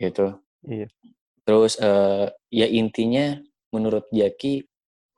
Gitu. 0.00 0.32
Iya. 0.64 0.90
terus 1.46 1.78
eh, 1.78 2.26
ya 2.50 2.66
intinya 2.66 3.38
menurut 3.70 4.10
Jaki 4.10 4.66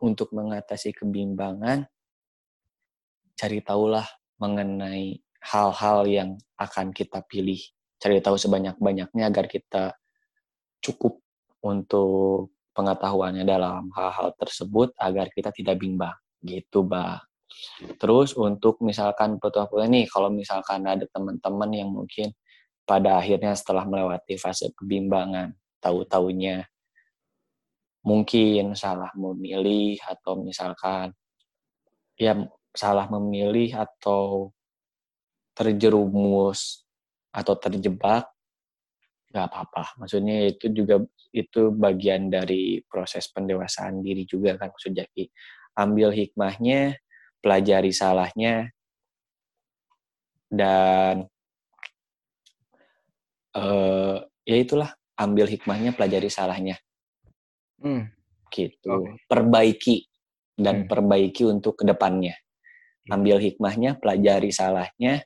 untuk 0.04 0.36
mengatasi 0.36 0.92
kebimbangan 0.92 1.88
cari 3.40 3.64
tahulah 3.64 4.04
mengenai 4.36 5.16
hal-hal 5.40 6.04
yang 6.04 6.30
akan 6.60 6.92
kita 6.92 7.24
pilih. 7.24 7.60
Cari 7.96 8.20
tahu 8.20 8.36
sebanyak-banyaknya 8.36 9.32
agar 9.32 9.48
kita 9.48 9.96
cukup 10.84 11.20
untuk 11.64 12.52
pengetahuannya 12.76 13.44
dalam 13.44 13.88
hal-hal 13.96 14.36
tersebut 14.36 14.92
agar 15.00 15.32
kita 15.32 15.52
tidak 15.52 15.80
bimbang. 15.80 16.16
Gitu 16.40 16.84
bah 16.84 17.29
Terus 18.00 18.36
untuk 18.36 18.80
misalkan 18.84 19.36
petua-petua 19.40 19.86
nih, 19.90 20.06
kalau 20.08 20.30
misalkan 20.32 20.86
ada 20.86 21.04
teman-teman 21.10 21.70
yang 21.72 21.90
mungkin 21.90 22.32
pada 22.86 23.20
akhirnya 23.22 23.54
setelah 23.54 23.86
melewati 23.86 24.34
fase 24.40 24.72
kebimbangan, 24.74 25.54
tahu-taunya 25.78 26.66
mungkin 28.00 28.72
salah 28.72 29.12
memilih 29.12 30.00
atau 30.08 30.40
misalkan 30.40 31.12
ya 32.16 32.32
salah 32.72 33.06
memilih 33.12 33.76
atau 33.76 34.52
terjerumus 35.52 36.88
atau 37.28 37.54
terjebak 37.60 38.30
nggak 39.30 39.46
apa-apa. 39.46 40.00
Maksudnya 40.02 40.50
itu 40.50 40.72
juga 40.74 40.98
itu 41.30 41.70
bagian 41.70 42.32
dari 42.32 42.82
proses 42.90 43.30
pendewasaan 43.30 44.02
diri 44.02 44.26
juga 44.26 44.58
kan 44.58 44.74
maksud 44.74 44.96
ambil 45.78 46.10
hikmahnya 46.10 46.98
pelajari 47.40 47.90
salahnya 47.90 48.68
dan 50.50 51.24
uh, 53.56 54.16
ya 54.44 54.56
itulah 54.56 54.90
ambil 55.16 55.46
hikmahnya 55.48 55.94
pelajari 55.96 56.30
salahnya 56.30 56.76
Hmm. 57.80 58.12
gitu 58.52 59.08
Oke. 59.08 59.24
perbaiki 59.24 60.04
dan 60.60 60.84
Hmm. 60.84 60.88
perbaiki 60.92 61.48
untuk 61.48 61.80
ke 61.80 61.84
depannya 61.88 62.36
ambil 63.08 63.40
hikmahnya 63.40 63.96
pelajari 63.96 64.52
salahnya 64.52 65.24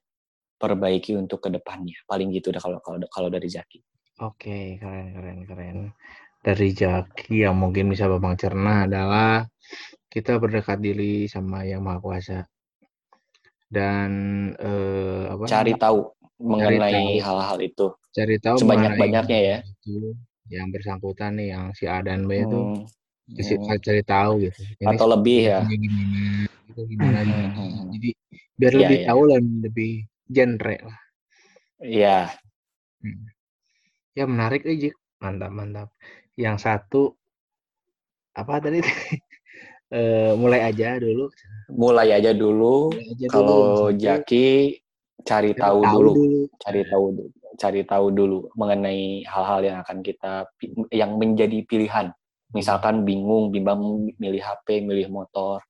perbaiki 0.55 1.19
untuk 1.19 1.43
ke 1.43 1.51
depannya 1.51 1.99
paling 2.07 2.31
gitu 2.31 2.55
dah 2.55 2.62
kalau 2.62 2.78
kalau 2.78 3.03
kalau 3.11 3.28
dari 3.28 3.51
Zaki 3.51 3.82
Oke, 4.23 4.78
keren, 4.78 5.11
keren, 5.11 5.39
keren. 5.43 5.78
Dari 6.39 6.70
Jaki 6.70 7.43
yang 7.43 7.59
mungkin 7.59 7.91
bisa 7.91 8.07
Bambang 8.07 8.39
cerna 8.39 8.86
adalah 8.86 9.43
kita 10.15 10.32
berdekat 10.43 10.78
diri 10.86 11.12
sama 11.35 11.59
Yang 11.70 11.82
Maha 11.86 11.99
Kuasa. 12.05 12.39
Dan 13.74 14.11
eh, 14.61 15.24
apa? 15.35 15.45
cari 15.51 15.73
tahu 15.74 15.99
mengenai 16.39 17.19
hal-hal 17.19 17.59
itu 17.61 17.86
cari 18.16 18.36
tahu 18.39 18.59
sebanyak-banyaknya 18.62 19.39
mengenai 19.39 19.49
ya. 19.51 19.57
itu 19.73 20.15
yang 20.55 20.69
bersangkutan 20.74 21.31
nih 21.41 21.49
yang 21.57 21.65
si 21.78 21.85
A 21.91 21.99
dan 22.07 22.20
B 22.28 22.32
itu 22.47 22.59
Hmm, 22.61 22.86
Kasi- 23.36 23.59
hmm. 23.59 23.81
cari 23.86 24.03
tahu 24.05 24.32
gitu. 24.47 24.61
Ini 24.85 24.95
atau 24.95 25.07
lebih 25.11 25.39
ya 25.51 25.61
gimana, 25.66 26.20
itu 26.70 26.81
gimana 26.93 27.19
Hmm, 27.24 27.27
gimana. 27.27 27.49
hmm, 27.57 27.70
hmm. 27.73 27.86
Jadi 27.97 28.09
biar 28.61 28.73
Iya, 28.73 28.81
lebih 28.81 28.99
iya. 29.01 29.07
tahu 29.09 29.20
dan 29.32 29.45
lebih 29.66 29.91
genre 30.36 30.77
lah. 30.86 30.99
Iya, 31.82 32.35
Hmm. 33.03 33.27
Ya 34.19 34.24
menarik 34.32 34.62
aja, 34.73 34.91
mantap 35.23 35.51
mantap. 35.59 35.89
Yang 36.45 36.57
satu 36.66 37.03
apa 38.35 38.55
tadi? 38.62 38.78
Eh, 39.95 40.33
mulai 40.35 40.75
aja 40.75 40.99
dulu. 40.99 41.31
mulai 41.71 42.11
aja 42.11 42.35
dulu. 42.35 42.91
Mulai 42.91 43.07
aja 43.15 43.27
dulu. 43.31 43.31
Kalau 43.31 43.62
Jaki 43.95 44.75
cari 45.23 45.51
cari 45.55 45.62
tahu 45.62 45.81
dulu, 45.87 46.12
dulu. 46.12 46.41
cari 46.59 46.83
tahu 46.83 47.07
dulu, 47.15 47.31
cari 47.55 47.81
tahu 47.87 48.07
dulu 48.11 48.39
mengenai 48.59 49.23
hal-hal 49.25 49.61
yang 49.62 49.77
akan 49.87 49.99
kita 50.03 50.51
yang 50.91 51.15
menjadi 51.15 51.62
pilihan. 51.62 52.11
Misalkan 52.51 53.07
bingung, 53.07 53.55
bimbang 53.55 54.11
milih 54.19 54.43
HP, 54.43 54.83
milih 54.83 55.15
motor, 55.15 55.62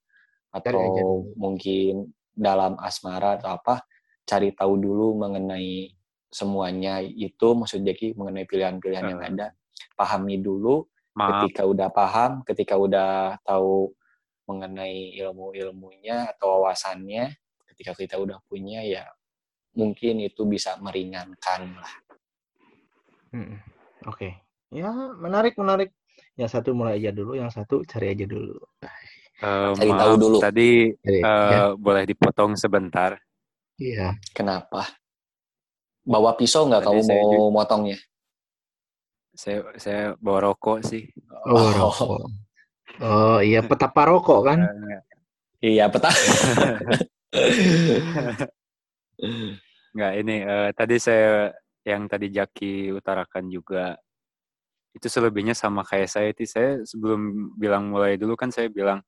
atau 0.48 1.24
mungkin 1.36 2.08
dalam 2.32 2.80
asmara 2.80 3.36
atau 3.36 3.60
apa, 3.60 3.84
cari 4.24 4.56
tahu 4.56 4.80
dulu 4.80 5.20
mengenai 5.20 5.92
semuanya 6.32 6.98
itu 7.04 7.54
maksud 7.54 7.84
Jaki 7.84 8.16
mengenai 8.16 8.48
pilihan-pilihan 8.48 9.04
yang 9.04 9.20
ada. 9.20 9.52
Pahami 9.94 10.40
dulu, 10.40 10.88
Maaf, 11.14 11.46
ketika 11.46 11.62
udah 11.68 11.88
paham, 11.92 12.42
ketika 12.42 12.74
udah 12.74 13.38
tahu 13.46 13.94
mengenai 14.44 15.16
ilmu-ilmunya 15.20 16.30
atau 16.36 16.60
wawasannya, 16.60 17.32
ketika 17.72 17.92
kita 17.96 18.16
udah 18.20 18.38
punya 18.44 18.84
ya 18.84 19.04
mungkin 19.74 20.22
itu 20.22 20.46
bisa 20.46 20.78
meringankan 20.78 21.74
lah. 21.74 21.94
Hmm, 23.34 23.58
Oke. 24.06 24.38
Ya 24.70 24.90
menarik 25.18 25.58
menarik. 25.58 25.90
Yang 26.38 26.50
satu 26.58 26.70
mulai 26.74 26.98
aja 27.02 27.10
dulu, 27.10 27.34
yang 27.34 27.50
satu 27.50 27.82
cari 27.86 28.14
aja 28.14 28.26
dulu. 28.26 28.58
eh, 29.42 29.70
Cari 29.74 29.90
tahu 29.90 30.14
maaf, 30.14 30.22
dulu. 30.22 30.38
tadi 30.38 30.70
Jadi, 30.94 31.20
eh, 31.22 31.50
ya, 31.50 31.62
boleh 31.74 32.04
dipotong 32.06 32.54
sebentar. 32.54 33.18
iya. 33.78 34.14
Kenapa? 34.30 34.86
Bawa 36.06 36.36
pisau 36.38 36.68
nggak 36.70 36.84
kamu 36.86 37.00
mau 37.02 37.50
motongnya? 37.50 37.98
Saya 39.34 39.66
saya 39.82 40.02
bawa 40.22 40.52
rokok 40.54 40.86
sih. 40.86 41.10
Oh, 41.50 41.70
rokok. 41.74 42.30
Oh 43.02 43.42
iya, 43.42 43.60
petapa 43.70 44.06
rokok 44.06 44.40
kan? 44.46 44.58
Iya, 45.64 45.88
peta. 45.90 46.10
Nggak 49.94 50.12
ini 50.20 50.36
eh, 50.42 50.70
tadi 50.74 50.96
saya 50.98 51.54
yang 51.86 52.10
tadi 52.10 52.26
Jaki 52.32 52.90
utarakan 52.92 53.46
juga 53.46 53.94
itu 54.94 55.06
selebihnya 55.10 55.58
sama 55.58 55.82
kayak 55.82 56.08
saya 56.10 56.30
itu 56.30 56.46
saya 56.46 56.78
sebelum 56.86 57.50
bilang 57.58 57.90
mulai 57.90 58.14
dulu 58.14 58.38
kan 58.38 58.54
saya 58.54 58.70
bilang 58.70 59.02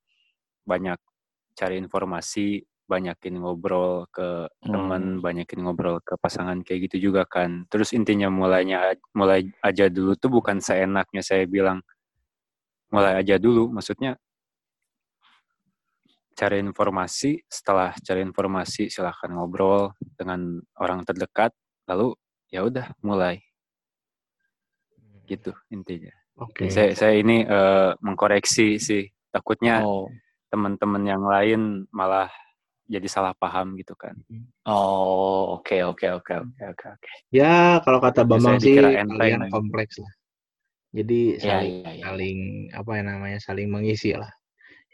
banyak 0.66 0.98
cari 1.54 1.78
informasi 1.78 2.66
banyakin 2.86 3.42
ngobrol 3.42 4.06
ke 4.14 4.46
teman 4.62 5.18
banyakin 5.18 5.66
ngobrol 5.66 5.98
ke 6.02 6.14
pasangan 6.22 6.62
kayak 6.62 6.90
gitu 6.90 7.10
juga 7.10 7.26
kan 7.26 7.66
terus 7.66 7.90
intinya 7.90 8.30
mulainya 8.30 8.94
mulai 9.14 9.50
aja 9.62 9.90
dulu 9.90 10.14
tuh 10.14 10.30
bukan 10.30 10.62
seenaknya 10.62 11.22
saya 11.22 11.46
bilang 11.50 11.82
mulai 12.90 13.20
aja 13.20 13.36
dulu. 13.40 13.70
Maksudnya 13.72 14.18
cari 16.36 16.60
informasi. 16.60 17.40
Setelah 17.48 17.96
cari 18.00 18.20
informasi 18.22 18.92
silahkan 18.92 19.32
ngobrol 19.32 19.96
dengan 20.14 20.60
orang 20.78 21.02
terdekat. 21.02 21.50
Lalu 21.88 22.14
ya 22.52 22.62
udah 22.66 22.92
mulai. 23.00 23.40
Gitu 25.26 25.50
intinya. 25.72 26.12
Oke. 26.36 26.68
saya 26.68 26.92
saya 26.92 27.16
ini 27.16 27.42
eh, 27.42 27.90
mengkoreksi 28.04 28.76
sih. 28.76 29.08
Takutnya 29.32 29.84
Oh, 29.84 30.08
teman-teman 30.52 31.02
yang 31.04 31.24
lain 31.24 31.84
malah 31.92 32.30
jadi 32.86 33.08
salah 33.10 33.34
paham 33.34 33.74
gitu 33.76 33.98
kan. 33.98 34.14
Oh, 34.62 35.58
oke, 35.58 35.74
oke, 35.82 36.06
oke, 36.22 36.32
oke, 36.46 36.62
oke, 36.70 36.86
oke. 36.86 37.12
Ya, 37.34 37.82
kalau 37.82 37.98
kata 37.98 38.22
Bambang 38.22 38.62
sih 38.62 38.78
lagi. 38.78 39.50
kompleks 39.50 39.98
lah. 39.98 40.12
Jadi 40.97 41.36
Iya, 41.36 41.44
saling 41.44 41.74
iya, 41.85 41.90
iya. 41.93 42.02
saling 42.09 42.39
apa 42.73 42.90
ya 42.97 43.02
namanya 43.05 43.39
saling 43.44 43.68
mengisi 43.68 44.16
lah. 44.16 44.32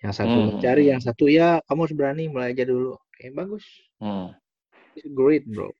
Yang 0.03 0.13
satu 0.19 0.35
Hmm, 0.35 0.47
mencari, 0.51 0.85
yang 0.91 0.99
satu 0.99 1.25
ya 1.31 1.63
kamu 1.71 1.79
harus 1.87 1.95
berani 1.95 2.25
mulai 2.27 2.51
aja 2.51 2.65
dulu. 2.67 2.99
Oke, 2.99 3.31
bagus. 3.31 3.63
Hmm. 4.03 4.35
Great, 5.15 5.47
bro. 5.47 5.71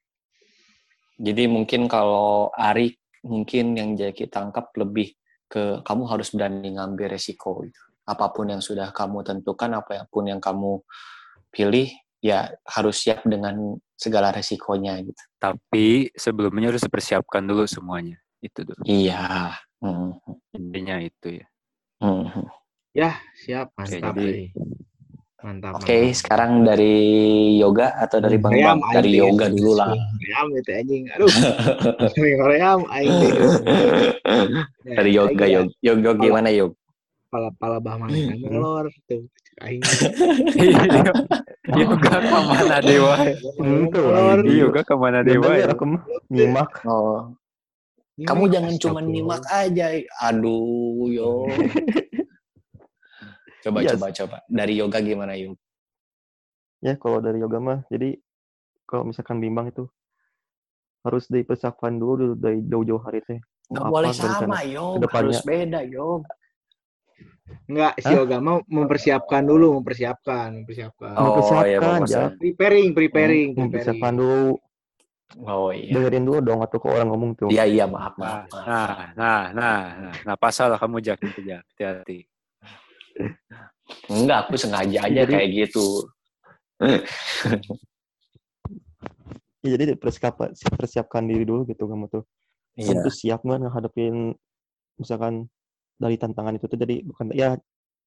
Jadi 1.19 1.45
mungkin 1.51 1.91
kalau 1.91 2.49
Ari 2.55 2.95
mungkin 3.27 3.75
yang 3.75 3.99
Jaki 3.99 4.31
tangkap 4.31 4.71
lebih 4.79 5.15
ke 5.51 5.83
kamu 5.83 6.03
harus 6.07 6.31
berani 6.31 6.79
ngambil 6.79 7.13
resiko 7.19 7.67
gitu. 7.67 7.83
Apa 8.07 8.31
pun 8.31 8.51
yang 8.51 8.63
sudah 8.63 8.91
kamu 8.95 9.27
tentukan, 9.27 9.71
apa 9.79 10.07
pun 10.11 10.27
yang 10.31 10.39
kamu 10.43 10.83
pilih, 11.55 11.91
ya 12.23 12.51
harus 12.67 13.03
siap 13.03 13.27
dengan 13.27 13.75
segala 13.99 14.35
resikonya 14.35 14.99
gitu. 15.03 15.23
tapi 15.39 16.11
sebelumnya 16.19 16.75
harus 16.75 16.83
dipersiapkan 16.83 17.43
dulu 17.47 17.67
semuanya 17.71 18.19
itu 18.43 18.61
dulu 18.63 18.83
Iya. 18.85 19.55
Hmm. 19.79 20.15
intinya 20.53 20.99
itu 20.99 21.39
ya 21.39 21.47
Hmm. 21.99 22.27
Ya, 22.93 23.15
siap, 23.39 23.71
Oke, 23.73 23.95
mantap. 23.97 24.15
jadi- 24.19 24.51
eh. 24.51 24.51
Mantap. 25.41 25.73
Oke, 25.75 25.87
mantap. 25.87 26.19
sekarang 26.19 26.53
dari 26.63 26.95
yoga 27.57 27.95
atau 27.97 28.19
dari 28.19 28.37
Bang 28.37 28.53
Koream, 28.53 28.79
Bang? 28.79 28.93
Dari 28.93 29.07
aing 29.09 29.09
teh. 29.09 29.23
yoga 29.23 29.47
dulu 29.49 29.73
lah. 29.73 29.91
Koream 29.91 30.47
itu 30.53 30.71
anjing. 30.73 31.03
Aduh. 31.09 31.31
Koream 32.43 32.81
aing 32.91 33.11
teh. 33.11 33.31
Ya, 34.85 34.95
Dari 34.99 35.11
yoga, 35.13 35.45
yoga. 35.47 35.73
Yoga 35.81 36.11
gimana, 36.17 36.49
Yog? 36.51 36.75
Pala 37.27 37.49
pala 37.53 37.79
bah 37.79 37.97
mana 37.97 38.13
kan 38.13 38.37
ngelor 38.37 38.87
tuh. 39.09 39.25
Aing. 39.59 39.81
Yoga 41.73 42.19
ke 42.19 42.39
mana 42.43 42.77
dewa? 42.83 43.15
Yoga 44.45 44.81
ke 44.83 44.95
mana 44.95 45.19
dewa? 45.23 45.51
Ya? 45.55 45.71
nyimak. 46.29 46.83
Oh, 46.85 47.31
Ini 48.13 48.29
kamu 48.29 48.45
mah 48.45 48.51
jangan 48.53 48.75
cuma 48.77 49.01
nyimak 49.01 49.45
aja. 49.49 49.87
Aduh, 50.21 51.09
yo. 51.09 51.33
Coba, 53.63 53.79
Yes. 53.79 53.95
coba, 53.95 54.07
coba. 54.11 54.37
Dari 54.51 54.75
yoga 54.75 54.99
gimana, 54.99 55.39
Yog? 55.39 55.55
Ya 56.83 56.99
kalau 56.99 57.23
dari 57.23 57.39
yoga 57.39 57.63
mah, 57.63 57.87
jadi 57.87 58.19
kalau 58.91 59.07
misalkan 59.07 59.39
bimbang 59.39 59.71
itu 59.71 59.87
harus 61.07 61.31
dipersiapkan 61.31 61.95
dulu 61.95 62.35
dari 62.35 62.59
jauh-jauh 62.67 62.99
hari 62.99 63.23
teh. 63.23 63.39
Nggak 63.71 63.87
Apa 63.87 63.93
boleh 63.95 64.11
sama, 64.11 64.59
ke 64.59 64.99
depannya? 64.99 65.39
Harus 65.39 65.47
beda, 65.47 65.81
Yog. 65.87 66.27
Enggak, 67.71 67.95
si 68.03 68.11
yoga 68.11 68.43
mau 68.43 68.59
mempersiapkan 68.67 69.47
dulu, 69.47 69.79
mempersiapkan, 69.79 70.49
mempersiapkan. 70.67 71.15
Oh, 71.15 71.25
Mempersiapkan, 71.31 71.71
iya, 71.71 71.79
ya. 71.79 71.87
mempersiapkan. 71.87 72.31
Preparing, 72.43 72.89
preparing, 72.99 73.49
Hmm, 73.55 73.61
Mempersiapkan 73.71 74.13
preparing. 74.13 74.19
dulu, 74.19 74.51
Oh 75.41 75.73
iya. 75.73 75.97
dengerin 75.97 76.25
dulu 76.29 76.39
dong 76.45 76.61
atau 76.61 76.77
kok 76.77 76.93
orang 76.93 77.09
ngomong 77.09 77.31
tuh. 77.33 77.49
Iya, 77.49 77.65
iya, 77.65 77.85
maaf, 77.89 78.15
Nah, 78.21 78.45
maaf. 78.45 78.45
maaf. 78.53 78.67
nah, 78.69 78.89
nah, 79.17 79.41
nah, 79.57 79.81
nah, 79.97 80.15
nah, 80.29 80.37
pasal 80.37 80.77
kamu 80.77 81.01
jak 81.01 81.19
hati-hati. 81.25 82.29
Enggak, 84.13 84.39
aku 84.45 84.61
sengaja 84.61 85.09
aja 85.09 85.25
Jadi- 85.25 85.33
kayak 85.33 85.49
gitu. 85.69 85.87
Ya, 89.63 89.79
jadi 89.79 89.95
persiapkan, 89.95 90.51
persiapkan 90.75 91.23
diri 91.23 91.47
dulu 91.47 91.63
gitu 91.71 91.87
kamu 91.87 92.11
tuh. 92.11 92.25
Iya. 92.75 92.93
Kamu 92.93 93.01
tuh 93.07 93.15
siap 93.15 93.41
nggak 93.47 93.59
ngadepin 93.63 94.35
misalkan 94.99 95.47
dari 95.97 96.19
tantangan 96.19 96.59
itu 96.59 96.67
tuh 96.67 96.77
jadi 96.77 97.07
bukan 97.07 97.31
ya 97.31 97.55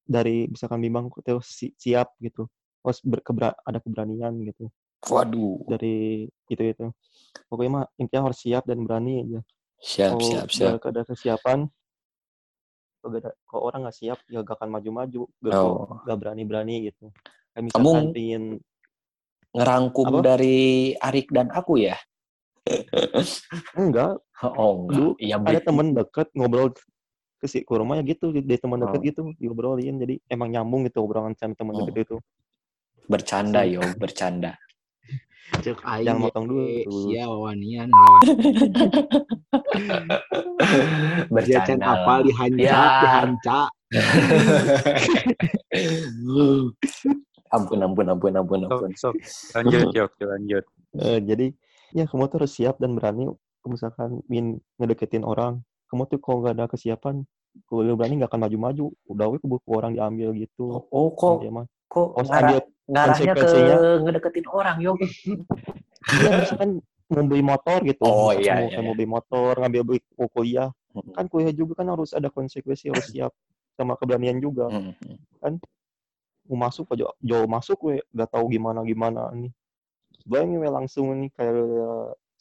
dari 0.04 0.46
misalkan 0.52 0.78
bimbang 0.84 1.08
tuh 1.10 1.40
si- 1.40 1.72
siap 1.80 2.12
gitu. 2.20 2.44
Harus 2.84 3.00
berkebra, 3.02 3.50
ada 3.66 3.82
keberanian 3.82 4.36
gitu 4.46 4.68
Waduh. 5.06 5.62
dari 5.68 6.26
itu 6.46 6.62
itu. 6.62 6.86
Pokoknya 7.46 7.70
mah 7.70 7.84
intinya 7.96 8.26
harus 8.30 8.38
siap 8.42 8.66
dan 8.66 8.82
berani 8.82 9.22
aja. 9.22 9.40
Siap, 9.78 10.10
kalau 10.16 10.24
siap, 10.24 10.46
siap. 10.50 10.70
nggak 10.80 10.88
ada 10.90 11.02
kesiapan 11.04 11.58
kalau 12.98 13.22
kalau 13.46 13.62
orang 13.62 13.80
nggak 13.86 13.94
siap 13.94 14.18
ya 14.26 14.42
gak 14.42 14.56
akan 14.58 14.70
maju-maju 14.72 15.22
gak, 15.38 15.52
Oh. 15.54 16.00
gak 16.02 16.18
berani-berani 16.18 16.90
gitu 16.90 17.12
kayak 17.54 17.70
Kamu 17.70 17.90
pingin 18.10 18.44
Ngerangkum 19.54 20.10
Apa? 20.10 20.20
dari 20.26 20.92
Arik 20.98 21.30
dan 21.30 21.48
aku 21.48 21.78
ya? 21.80 21.94
enggak 23.72 24.18
Oh, 24.42 24.84
enggak. 24.84 24.96
Dulu 24.96 25.10
Iya, 25.16 25.36
ada 25.38 25.60
temen 25.62 25.86
deket 25.94 26.28
ngobrol 26.34 26.74
ke 27.36 27.46
si 27.46 27.62
ke 27.62 27.72
rumahnya 27.72 28.02
gitu 28.04 28.32
dari 28.32 28.58
teman 28.58 28.80
deket 28.82 29.00
Oh. 29.00 29.06
gitu 29.06 29.20
diobrolin 29.38 29.96
jadi 29.96 30.18
emang 30.28 30.50
nyambung 30.50 30.84
gitu 30.88 31.04
obrolan 31.04 31.32
sama 31.38 31.54
teman 31.54 31.78
Oh. 31.78 31.86
deket 31.86 32.10
itu 32.10 32.16
Bercanda, 33.06 33.62
yo, 33.62 33.86
bercanda. 33.96 34.58
Cek 35.56 35.78
aing 35.80 36.04
Jangan 36.04 36.18
ge, 36.18 36.24
motong 36.26 36.46
dulu. 36.46 36.64
Sia 37.06 37.24
wawanian 37.24 37.88
bercanda. 41.28 41.84
apal 41.86 42.18
dihanca, 42.22 42.60
Ya. 42.60 42.82
dihanca. 43.00 43.60
ampun, 47.50 47.78
ampun, 47.86 48.06
ampun, 48.06 48.32
ampun, 48.34 48.60
ampun. 48.66 48.90
sok. 48.94 49.14
Lanjut, 49.54 49.94
Yok, 49.94 50.10
lanjut. 50.20 50.64
Eh, 50.96 51.18
jadi 51.22 51.46
ya 51.92 52.04
kamu 52.04 52.26
tuh 52.26 52.36
harus 52.40 52.52
siap 52.52 52.76
dan 52.76 52.94
berani 52.94 53.28
misalkan 53.64 54.22
ingin 54.26 54.58
ngedeketin 54.76 55.22
orang 55.22 55.58
kamu 55.86 56.06
tuh 56.06 56.18
kalau 56.18 56.38
nggak 56.40 56.54
ada 56.54 56.66
kesiapan 56.66 57.22
kalau 57.66 57.94
berani 57.94 58.16
nggak 58.16 58.30
akan 58.30 58.42
maju-maju 58.42 58.84
udah 59.06 59.26
we 59.26 59.36
keburu 59.36 59.62
orang 59.68 59.92
diambil 59.92 60.30
gitu 60.32 60.82
Oh, 60.86 61.10
kok, 61.10 61.42
dia 61.42 61.50
mah 61.50 61.66
kok 61.86 62.08
harus 62.18 62.30
ngarah, 62.30 62.50
ngarahnya 62.86 63.32
ke 63.32 63.40
konsekuensinya. 63.40 63.76
ngedeketin 64.04 64.46
orang, 64.50 64.76
yo. 64.82 64.92
Iya, 66.06 66.28
misalkan 66.38 66.70
mau 67.10 67.24
beli 67.26 67.42
motor 67.42 67.78
gitu. 67.82 68.02
Oh, 68.02 68.30
iya, 68.30 68.62
mau, 68.62 68.66
iya, 68.66 68.78
iya. 68.78 68.78
mau 68.82 68.94
beli 68.94 69.08
motor, 69.10 69.52
ngambil 69.58 69.82
beli 69.82 70.00
mau 70.14 70.28
kuliah. 70.30 70.70
Kan 71.14 71.26
kuliah 71.28 71.52
juga 71.52 71.82
kan 71.82 71.92
harus 71.92 72.14
ada 72.16 72.30
konsekuensi, 72.30 72.88
harus 72.88 73.10
siap 73.10 73.32
sama 73.76 73.98
keberanian 73.98 74.40
juga. 74.40 74.70
Hmm. 74.72 74.94
Mau 76.46 76.58
masuk 76.62 76.94
aja 76.94 77.10
jauh 77.18 77.48
masuk 77.50 77.78
we 77.90 77.94
nggak 78.14 78.30
tahu 78.30 78.46
gimana 78.54 78.86
gimana 78.86 79.34
nih. 79.34 79.50
Bayangin 80.22 80.62
we 80.62 80.68
langsung 80.70 81.10
nih 81.10 81.30
kayak 81.34 81.54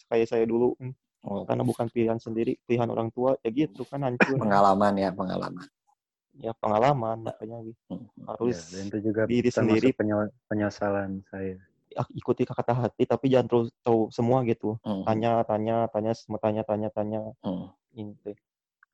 kayak 0.08 0.28
saya 0.30 0.46
dulu 0.46 0.78
nih. 0.78 0.94
Oh, 1.26 1.42
karena 1.42 1.66
bukan 1.66 1.90
pilihan 1.90 2.22
sendiri, 2.22 2.54
pilihan 2.70 2.86
orang 2.86 3.10
tua 3.10 3.34
ya 3.42 3.50
gitu 3.50 3.82
kan 3.90 4.06
hancur. 4.06 4.38
pengalaman 4.38 4.94
ya, 4.94 5.10
pengalaman. 5.10 5.66
Ya 6.36 6.52
pengalaman 6.60 7.24
makanya 7.24 7.64
gitu. 7.64 7.80
Hmm. 7.88 8.08
harus 8.28 8.58
Ya, 8.74 8.82
dan 8.82 8.86
itu 8.92 8.98
juga 9.12 9.22
diri 9.24 9.50
sendiri 9.54 9.90
penye- 9.96 10.34
penyesalan 10.50 11.22
saya. 11.32 11.56
ah, 11.96 12.08
ikuti 12.12 12.44
kata 12.44 12.76
hati 12.76 13.08
tapi 13.08 13.32
jangan 13.32 13.48
terus 13.48 13.68
tahu 13.80 14.12
semua 14.12 14.44
gitu. 14.44 14.76
Hmm. 14.84 15.08
Tanya, 15.08 15.48
tanya, 15.48 15.88
tanya, 15.88 16.12
semua 16.12 16.40
tanya, 16.44 16.68
tanya, 16.68 16.92
tanya. 16.92 17.22
Hmm. 17.40 17.72
Inti. 17.96 18.36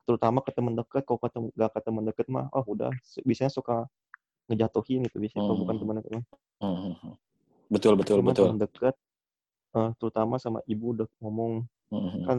Terutama 0.06 0.46
ke 0.46 0.54
teman 0.54 0.78
dekat, 0.78 1.02
kalau 1.02 1.18
ketemu 1.18 1.48
gak 1.58 1.72
ke 1.74 1.80
teman 1.82 2.04
dekat 2.06 2.28
mah, 2.30 2.46
oh 2.54 2.66
udah, 2.68 2.94
biasanya 3.26 3.50
suka 3.50 3.90
ngejatuhin 4.52 5.08
gitu 5.10 5.18
biasanya 5.18 5.42
kalau 5.48 5.58
bukan 5.66 5.74
Hmm. 5.74 5.82
teman 5.82 5.96
dekat 5.98 6.12
mah. 6.14 6.26
Hmm. 6.62 7.16
Betul, 7.72 7.94
betul, 7.98 8.22
Cuma 8.22 8.36
betul. 8.36 8.46
teman 8.54 8.60
dekat, 8.62 8.96
eh, 9.74 9.90
terutama 9.98 10.36
sama 10.38 10.60
ibu 10.70 10.94
udah 10.94 11.08
ngomong 11.24 11.66
Hmm. 11.90 12.22
kan 12.28 12.38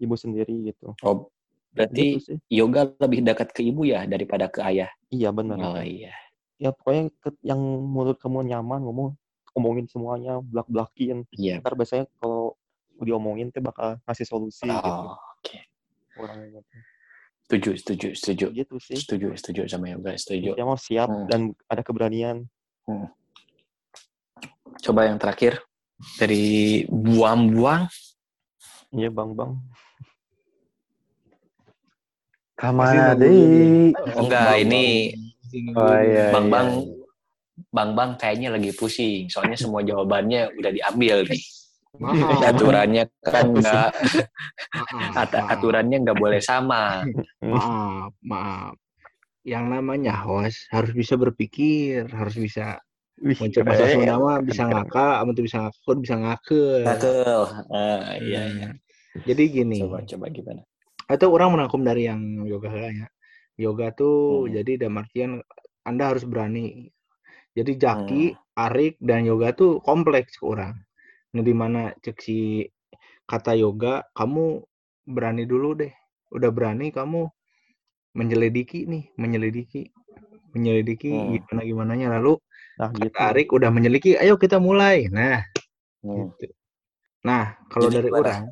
ibu 0.00 0.14
sendiri 0.16 0.72
gitu. 0.72 0.96
Oh, 1.04 1.28
berarti 1.74 2.04
Gitu 2.16 2.22
sih. 2.22 2.38
yoga 2.48 2.86
lebih 2.96 3.20
dekat 3.20 3.50
ke 3.50 3.60
ibu 3.60 3.82
ya 3.82 4.06
daripada 4.06 4.46
ke 4.46 4.62
ayah. 4.62 4.88
Iya 5.10 5.28
benar. 5.30 5.58
Oh 5.58 5.82
iya. 5.82 6.14
Ya 6.56 6.70
pokoknya 6.70 7.10
ke- 7.18 7.42
yang 7.42 7.58
menurut 7.60 8.16
kamu 8.16 8.46
nyaman 8.46 8.80
ngomong, 8.80 9.18
ngomongin 9.52 9.86
semuanya, 9.86 10.38
belak-belakin. 10.40 11.26
Iya. 11.30 11.58
Ntar 11.58 11.74
biasanya 11.74 12.06
kalau 12.16 12.54
diomongin 12.96 13.50
tuh 13.50 13.58
bakal 13.60 13.98
ngasih 14.06 14.24
solusi 14.24 14.64
gitu. 14.64 14.78
Oh, 14.86 15.18
oke. 15.18 15.58
Orangnya 16.16 16.62
gitu. 16.62 16.74
Setuju, 17.44 17.70
setuju, 17.76 18.08
setuju. 18.14 18.46
Gitu 18.54 18.74
sih. 18.80 18.96
Setuju, 18.96 19.28
setuju 19.36 19.60
sama 19.66 19.90
yoga, 19.90 20.14
setuju. 20.14 20.54
Dia 20.54 20.64
mau 20.64 20.78
siap 20.78 21.10
Hmm. 21.10 21.26
dan 21.28 21.40
ada 21.66 21.82
keberanian. 21.82 22.46
Coba 24.80 25.08
yang 25.08 25.18
terakhir 25.18 25.60
dari 26.16 26.44
buang-buang. 26.86 27.88
Iya 28.90 29.10
bang 29.10 29.30
bang. 29.34 29.52
Kamana 32.54 33.18
deh? 33.18 33.90
Oh, 34.14 34.24
enggak, 34.24 34.62
ini 34.62 35.10
Oh 35.74 35.94
iya. 35.98 36.30
Bang 36.34 36.46
iya, 36.46 36.52
Bang 36.54 36.68
iya. 36.70 36.94
Bang 37.70 37.90
Bang 37.94 38.10
kayaknya 38.18 38.54
lagi 38.54 38.70
pusing. 38.74 39.30
Soalnya 39.30 39.58
semua 39.58 39.82
jawabannya 39.82 40.54
udah 40.58 40.70
diambil 40.74 41.26
nih. 41.26 41.42
Maaf, 41.94 42.42
Aturannya 42.42 43.06
kan 43.22 43.54
enggak 43.54 43.94
at- 45.14 45.46
aturannya 45.46 46.02
enggak 46.02 46.18
boleh 46.18 46.42
sama. 46.42 47.06
maaf, 47.38 48.10
maaf. 48.18 48.74
Yang 49.46 49.64
namanya 49.70 50.18
host 50.26 50.66
harus 50.74 50.90
bisa 50.90 51.14
berpikir, 51.14 52.10
harus 52.10 52.34
bisa 52.34 52.82
Wih, 53.22 53.38
mencoba 53.38 53.78
sesuatu 53.78 54.02
nama 54.02 54.42
bisa 54.42 54.66
ngakak, 54.66 55.14
amun 55.22 55.38
bisa 55.38 55.58
ngakak, 55.62 55.96
bisa 56.02 56.14
ngakeun. 56.18 56.82
Ngakel. 56.82 57.40
Ah, 57.70 58.10
iya 58.18 58.42
iya. 58.50 58.68
Jadi 59.22 59.42
gini, 59.54 59.78
Coba 59.86 60.02
coba 60.02 60.26
gimana? 60.34 60.66
Atau 61.14 61.30
orang 61.34 61.54
merangkum 61.54 61.82
dari 61.86 62.10
yang 62.10 62.44
yoga 62.44 62.70
ya. 62.90 63.06
Yoga 63.54 63.94
tuh 63.94 64.50
Hmm. 64.50 64.54
jadi 64.54 64.72
dalam 64.86 64.98
artian 64.98 65.30
Anda 65.86 66.10
harus 66.10 66.26
berani. 66.26 66.90
Jadi 67.54 67.78
Jaki, 67.78 68.34
Hmm. 68.34 68.38
Arik 68.58 68.98
dan 68.98 69.22
yoga 69.26 69.54
tuh 69.54 69.78
kompleks 69.82 70.38
ke 70.38 70.44
orang. 70.46 70.74
Nah, 71.34 71.42
di 71.42 71.54
mana 71.54 71.94
cek 72.02 72.18
si 72.18 72.66
kata 73.30 73.54
yoga, 73.54 74.02
kamu 74.14 74.62
berani 75.06 75.46
dulu 75.46 75.78
deh. 75.78 75.92
Udah 76.34 76.50
berani 76.50 76.90
kamu 76.90 77.30
menyelidiki 78.14 78.86
nih, 78.90 79.04
menyelidiki. 79.18 79.90
Menyelidiki 80.54 81.10
Hmm. 81.10 81.34
gimana 81.38 81.62
gimananya 81.66 82.08
lalu 82.18 82.38
Nah 82.78 82.90
gitu. 82.94 83.14
Arik 83.14 83.48
udah 83.54 83.70
menyelidiki, 83.70 84.18
ayo 84.18 84.34
kita 84.34 84.58
mulai. 84.58 85.06
Nah, 85.10 85.42
Hmm. 86.02 86.30
gitu. 86.34 86.50
Nah, 87.26 87.54
kalau 87.70 87.90
Jadi 87.90 87.96
dari 88.02 88.08
gimana? 88.10 88.22
orang 88.22 88.42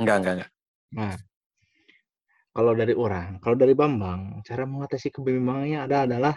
Enggak 0.00 0.16
enggak 0.22 0.34
enggak. 0.38 0.50
Nah, 0.92 1.14
kalau 2.52 2.72
dari 2.76 2.92
orang, 2.92 3.40
kalau 3.40 3.56
dari 3.56 3.72
Bambang, 3.72 4.44
cara 4.44 4.68
mengatasi 4.68 5.08
kebimbangannya 5.08 5.88
ada 5.88 6.04
adalah 6.04 6.34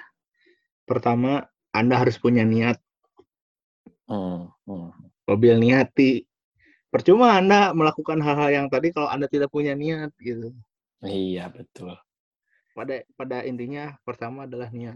pertama 0.88 1.44
Anda 1.76 2.00
harus 2.00 2.16
punya 2.16 2.48
niat, 2.48 2.80
Hmm. 4.06 4.48
Hmm. 4.70 4.94
mobil 5.26 5.58
niati. 5.58 6.24
Percuma 6.94 7.36
Anda 7.36 7.76
melakukan 7.76 8.22
hal-hal 8.24 8.50
yang 8.54 8.68
tadi 8.72 8.94
kalau 8.96 9.12
Anda 9.12 9.28
tidak 9.28 9.52
punya 9.52 9.76
niat 9.76 10.16
gitu. 10.22 10.56
Iya 11.04 11.52
betul. 11.52 11.98
Pada 12.72 13.04
pada 13.20 13.44
intinya 13.44 14.00
pertama 14.08 14.48
adalah 14.48 14.72
niat. 14.72 14.96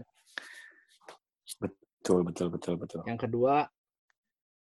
Betul, 1.60 2.24
betul, 2.24 2.48
betul, 2.48 2.74
betul. 2.80 3.00
Yang 3.04 3.28
kedua, 3.28 3.68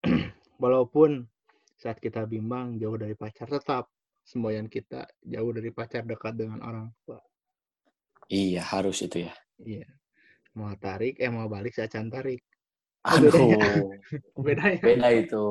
walaupun 0.63 1.27
saat 1.75 1.99
kita 1.99 2.25
bimbang 2.25 2.79
jauh 2.79 2.97
dari 2.97 3.15
pacar, 3.19 3.51
tetap 3.51 3.91
semboyan 4.25 4.67
kita 4.71 5.05
jauh 5.21 5.51
dari 5.53 5.71
pacar 5.71 6.03
dekat 6.09 6.35
dengan 6.35 6.65
orang 6.65 6.89
tua. 7.05 7.21
Iya, 8.33 8.65
harus 8.65 9.05
itu 9.05 9.29
ya. 9.29 9.35
Iya. 9.61 9.89
Mau 10.57 10.73
tarik, 10.81 11.21
eh 11.21 11.29
mau 11.29 11.51
balik 11.51 11.77
saya 11.77 11.91
can 11.91 12.09
tarik. 12.09 12.41
Aduh, 13.05 13.29
Beda 14.41 14.65
ya. 14.73 14.81
beda 14.89 15.09
itu. 15.13 15.47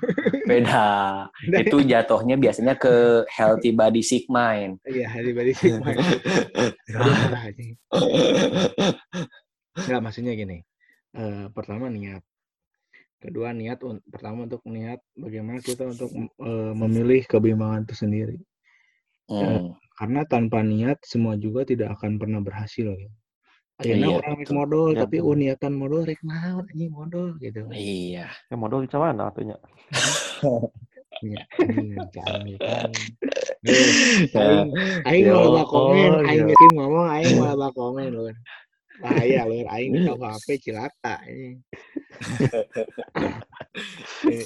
Beda. 0.50 0.88
Itu 1.48 1.80
jatuhnya 1.80 2.36
biasanya 2.36 2.76
ke 2.76 3.24
healthy 3.32 3.72
body 3.72 4.02
sick 4.04 4.28
mind. 4.28 4.76
Iya, 4.84 5.08
sih. 5.56 5.72
Aduh, 5.80 7.14
parah 7.24 7.48
anjing. 7.48 7.72
Enggak, 9.80 10.00
maksudnya 10.04 10.36
gini. 10.36 10.60
Eh, 11.16 11.46
pertama 11.56 11.88
niat. 11.88 12.20
Kedua 13.20 13.52
niat 13.52 13.84
un- 13.84 14.00
pertama 14.08 14.48
untuk 14.48 14.64
niat 14.64 15.04
bagaimana 15.12 15.60
kita 15.60 15.92
untuk 15.92 16.08
eh, 16.16 16.72
memilih 16.80 17.20
kebimbangan 17.28 17.84
itu 17.84 17.94
sendiri. 17.94 18.36
Hmm. 19.28 19.76
Karena 20.00 20.24
tanpa 20.24 20.64
niat 20.64 21.04
semua 21.04 21.36
juga 21.36 21.68
tidak 21.68 22.00
akan 22.00 22.16
pernah 22.16 22.40
berhasil. 22.40 22.88
Gitu. 22.96 23.12
Akhirnya 23.80 24.08
Iya, 24.12 24.16
orang 24.20 24.32
rek 24.36 24.48
betul. 24.48 24.56
modal, 24.56 24.84
Iya, 24.92 24.98
tapi 25.04 25.16
betul. 25.20 25.30
uniakan 25.36 25.72
modal 25.76 26.00
rek 26.08 26.20
naon 26.24 26.64
anjing 26.68 26.92
modal 26.92 27.26
gitu. 27.40 27.60
Iya. 27.72 28.26
Ya 28.28 28.56
modal 28.56 28.78
di 28.84 28.88
mana 28.96 29.28
atunya? 29.28 29.56
Iya, 31.20 31.44
kan. 32.16 32.40
Eh, 33.60 34.64
Aing 35.04 35.28
Ya 35.28 35.36
malah 35.36 35.68
komen, 35.68 36.24
aing 36.24 36.48
ya. 36.48 36.56
ngomong 36.80 37.06
aing 37.12 37.36
malah 37.36 37.68
komen 37.76 38.08
lur. 38.08 38.32
Bahaya 39.00 39.48
lur, 39.48 39.66
aing 39.72 39.96
di 39.96 40.00
HP 40.12 40.46
cilaka 40.60 41.24
ini. 41.26 41.56
Eh, 44.30 44.44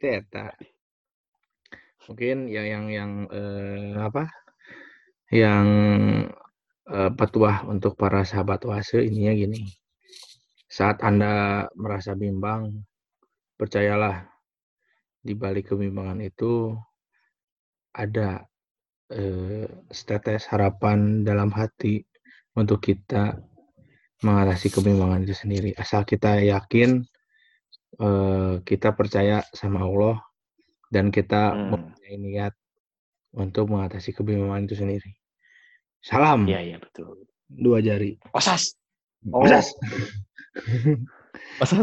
eta. 0.00 0.56
Mungkin 2.08 2.48
ya 2.48 2.62
yang 2.64 2.88
yang 2.88 3.12
eh, 3.28 3.92
apa? 4.00 4.30
Yang 5.28 5.68
eh, 6.88 7.10
petuah 7.12 7.68
untuk 7.68 7.94
para 8.00 8.24
sahabat 8.24 8.64
wase 8.64 9.04
ininya 9.04 9.36
gini. 9.36 9.62
Saat 10.70 11.02
Anda 11.04 11.66
merasa 11.76 12.16
bimbang, 12.16 12.82
percayalah 13.58 14.24
di 15.20 15.36
balik 15.36 15.74
kebimbangan 15.74 16.24
itu 16.24 16.72
ada 17.92 18.48
eh, 19.12 19.66
setetes 19.90 20.48
harapan 20.48 21.26
dalam 21.26 21.50
hati 21.52 22.00
untuk 22.56 22.80
kita 22.80 23.36
mengatasi 24.20 24.68
kebimbangan 24.68 25.24
itu 25.24 25.32
sendiri. 25.32 25.70
Asal 25.76 26.04
kita 26.04 26.40
yakin, 26.40 27.04
eh, 28.00 28.54
kita 28.62 28.92
percaya 28.92 29.40
sama 29.52 29.84
Allah 29.84 30.20
dan 30.92 31.08
kita 31.08 31.52
Hmm. 31.54 31.68
mempunyai 31.72 32.16
niat 32.20 32.54
untuk 33.34 33.70
mengatasi 33.70 34.10
kebimbangan 34.12 34.66
itu 34.66 34.76
sendiri. 34.76 35.10
Salam 36.00 36.48
Iya, 36.48 36.60
iya, 36.64 36.76
betul. 36.80 37.28
dua 37.46 37.78
jari. 37.84 38.16
Osas. 38.32 38.74
Oh. 39.30 39.44
Osas. 39.44 39.70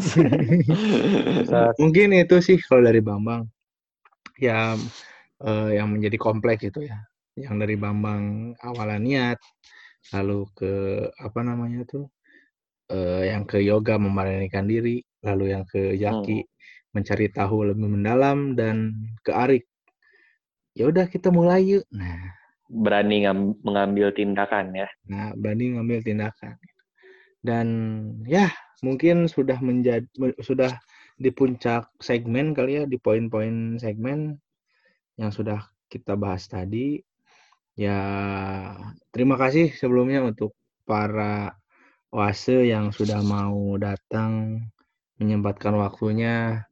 Sih? 0.02 0.26
Mungkin 1.82 2.10
itu 2.18 2.36
sih 2.42 2.58
kalau 2.66 2.82
dari 2.82 2.98
Bambang. 3.00 3.46
Ya 4.42 4.74
eh, 5.40 5.70
yang 5.78 5.94
menjadi 5.94 6.18
kompleks 6.18 6.66
itu 6.66 6.86
ya. 6.90 6.98
Yang 7.38 7.56
dari 7.62 7.76
Bambang 7.78 8.58
awalan 8.58 9.06
niat, 9.06 9.38
lalu 10.14 10.50
ke 10.58 10.74
apa 11.22 11.40
namanya 11.46 11.86
tuh? 11.86 12.10
Eh, 12.92 13.32
yang 13.32 13.44
ke 13.44 13.60
yoga 13.64 14.00
memberanikan 14.00 14.66
diri, 14.68 15.04
lalu 15.24 15.56
yang 15.56 15.64
ke 15.68 15.96
Jaki 16.00 16.44
mencari 16.96 17.28
tahu 17.30 17.70
lebih 17.70 17.88
mendalam 17.88 18.58
dan 18.58 18.96
ke 19.22 19.32
Arik. 19.32 19.66
Ya 20.78 20.90
udah 20.90 21.06
kita 21.10 21.30
mulai 21.34 21.78
yuk. 21.78 21.86
Nah, 21.94 22.34
Berani 22.68 23.24
ngam- 23.24 23.56
mengambil 23.64 24.12
tindakan 24.12 24.76
ya. 24.76 24.88
Nah, 25.08 25.32
berani 25.40 25.80
ngambil 25.80 26.04
tindakan. 26.04 26.60
Dan 27.40 27.68
ya, 28.28 28.52
mungkin 28.84 29.32
sudah 29.32 29.56
menjadi 29.64 30.04
sudah 30.44 30.76
di 31.16 31.32
puncak 31.32 31.88
segmen 32.04 32.52
kali 32.52 32.84
ya, 32.84 32.84
di 32.84 33.00
poin-poin 33.00 33.80
segmen 33.80 34.36
yang 35.16 35.32
sudah 35.32 35.64
kita 35.88 36.20
bahas 36.20 36.46
tadi. 36.52 37.00
Ya, 37.80 38.00
terima 39.16 39.40
kasih 39.40 39.72
sebelumnya 39.80 40.28
untuk 40.28 40.52
para 40.84 41.56
wase 42.12 42.66
yang 42.66 42.90
sudah 42.90 43.20
mau 43.22 43.76
datang 43.78 44.64
menyempatkan 45.20 45.76
waktunya 45.76 46.64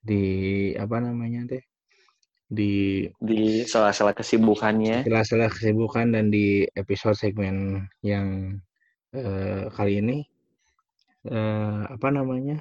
di 0.00 0.22
apa 0.74 0.96
namanya 0.98 1.44
teh 1.46 1.62
di 2.50 3.06
Di 3.20 3.62
sela-sela 3.62 4.10
kesibukannya. 4.10 5.04
sela-sela 5.06 5.46
kesibukan 5.46 6.10
dan 6.10 6.32
di 6.32 6.66
episode 6.74 7.14
segmen 7.14 7.86
yang 8.02 8.58
eh, 9.12 9.68
kali 9.70 10.00
ini 10.02 10.24
eh, 11.26 11.80
apa 11.86 12.08
namanya 12.10 12.58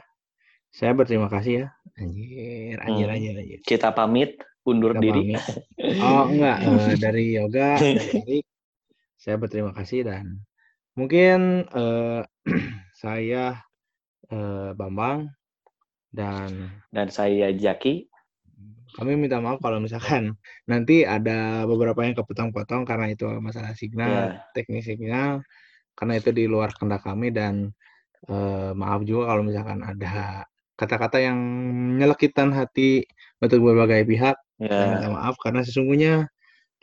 saya 0.70 0.94
berterima 0.94 1.26
kasih 1.26 1.66
ya 1.66 1.68
anjir 1.98 2.78
anjir 2.80 3.08
Hmm. 3.10 3.16
anjir, 3.16 3.34
anjir. 3.42 3.60
Kita 3.66 3.90
pamit, 3.90 4.38
undur 4.62 4.94
Kita 4.94 5.02
diri. 5.02 5.34
pamit. 5.34 5.42
oh 6.06 6.24
enggak 6.30 6.58
eh, 6.68 6.96
dari 7.00 7.24
yoga 7.34 7.70
dari 7.82 8.38
saya 9.24 9.36
berterima 9.36 9.72
kasih 9.74 10.06
dan 10.06 10.38
mungkin 11.00 11.64
eh, 11.72 12.22
saya 13.02 13.56
eh, 14.28 14.72
Bambang 14.76 15.32
dan 16.12 16.50
Dan 16.92 17.08
saya 17.10 17.48
Jaki. 17.56 18.06
kami 18.90 19.16
minta 19.16 19.38
maaf 19.40 19.62
kalau 19.62 19.80
misalkan 19.80 20.34
nanti 20.66 21.06
ada 21.06 21.64
beberapa 21.70 22.02
yang 22.04 22.18
kepotong-potong 22.18 22.84
karena 22.84 23.14
itu 23.14 23.30
masalah 23.40 23.72
signal, 23.78 24.34
Ya. 24.36 24.44
teknis 24.58 24.90
signal, 24.90 25.46
karena 25.96 26.18
itu 26.20 26.34
di 26.36 26.50
luar 26.50 26.74
kehendak 26.76 27.06
kami 27.06 27.30
dan 27.32 27.70
eh, 28.28 28.72
maaf 28.76 29.06
juga 29.08 29.32
kalau 29.32 29.44
misalkan 29.46 29.80
ada 29.86 30.44
kata-kata 30.76 31.22
yang 31.22 31.38
menyelekitkan 31.96 32.50
hati 32.52 33.06
untuk 33.40 33.62
berbagai 33.64 34.04
pihak. 34.10 34.36
Saya 34.60 34.88
minta 34.92 35.08
maaf 35.16 35.36
karena 35.40 35.62
sesungguhnya 35.64 36.28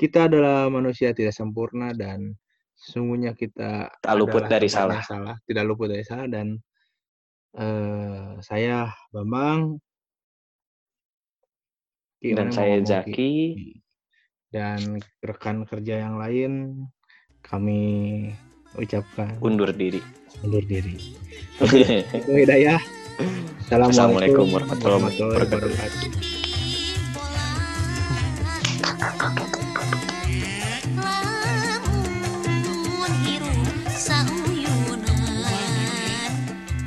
kita 0.01 0.28
adalah 0.30 0.68
manusia 0.72 1.12
tidak 1.12 1.34
sempurna 1.36 1.93
dan 1.93 2.32
sesungguhnya 2.87 3.35
kita 3.35 3.91
Tak 3.99 4.15
luput 4.15 4.47
dari 4.47 4.71
salah. 4.71 5.03
salah, 5.03 5.35
tidak 5.43 5.67
luput 5.67 5.91
dari 5.91 6.07
salah 6.07 6.31
dan 6.31 6.55
eh, 7.59 8.39
saya 8.41 8.95
Bambang 9.11 9.83
Dan 12.23 12.49
saya 12.51 12.79
ngomong, 12.79 12.87
Ki? 12.87 12.91
Jaki. 12.91 13.33
dan 14.49 14.81
rekan 15.21 15.67
kerja 15.67 16.01
yang 16.01 16.17
lain 16.17 16.53
kami 17.43 17.83
ucapkan 18.75 19.37
Undur 19.39 19.71
diri. 19.71 20.01
undur 20.43 20.63
diri. 20.63 20.97
Itu 22.19 22.33
hidayah. 22.33 22.81
Assalamualaikum 23.71 24.47
warahmatullahi 24.51 25.17
wabarakatuh. 25.17 26.26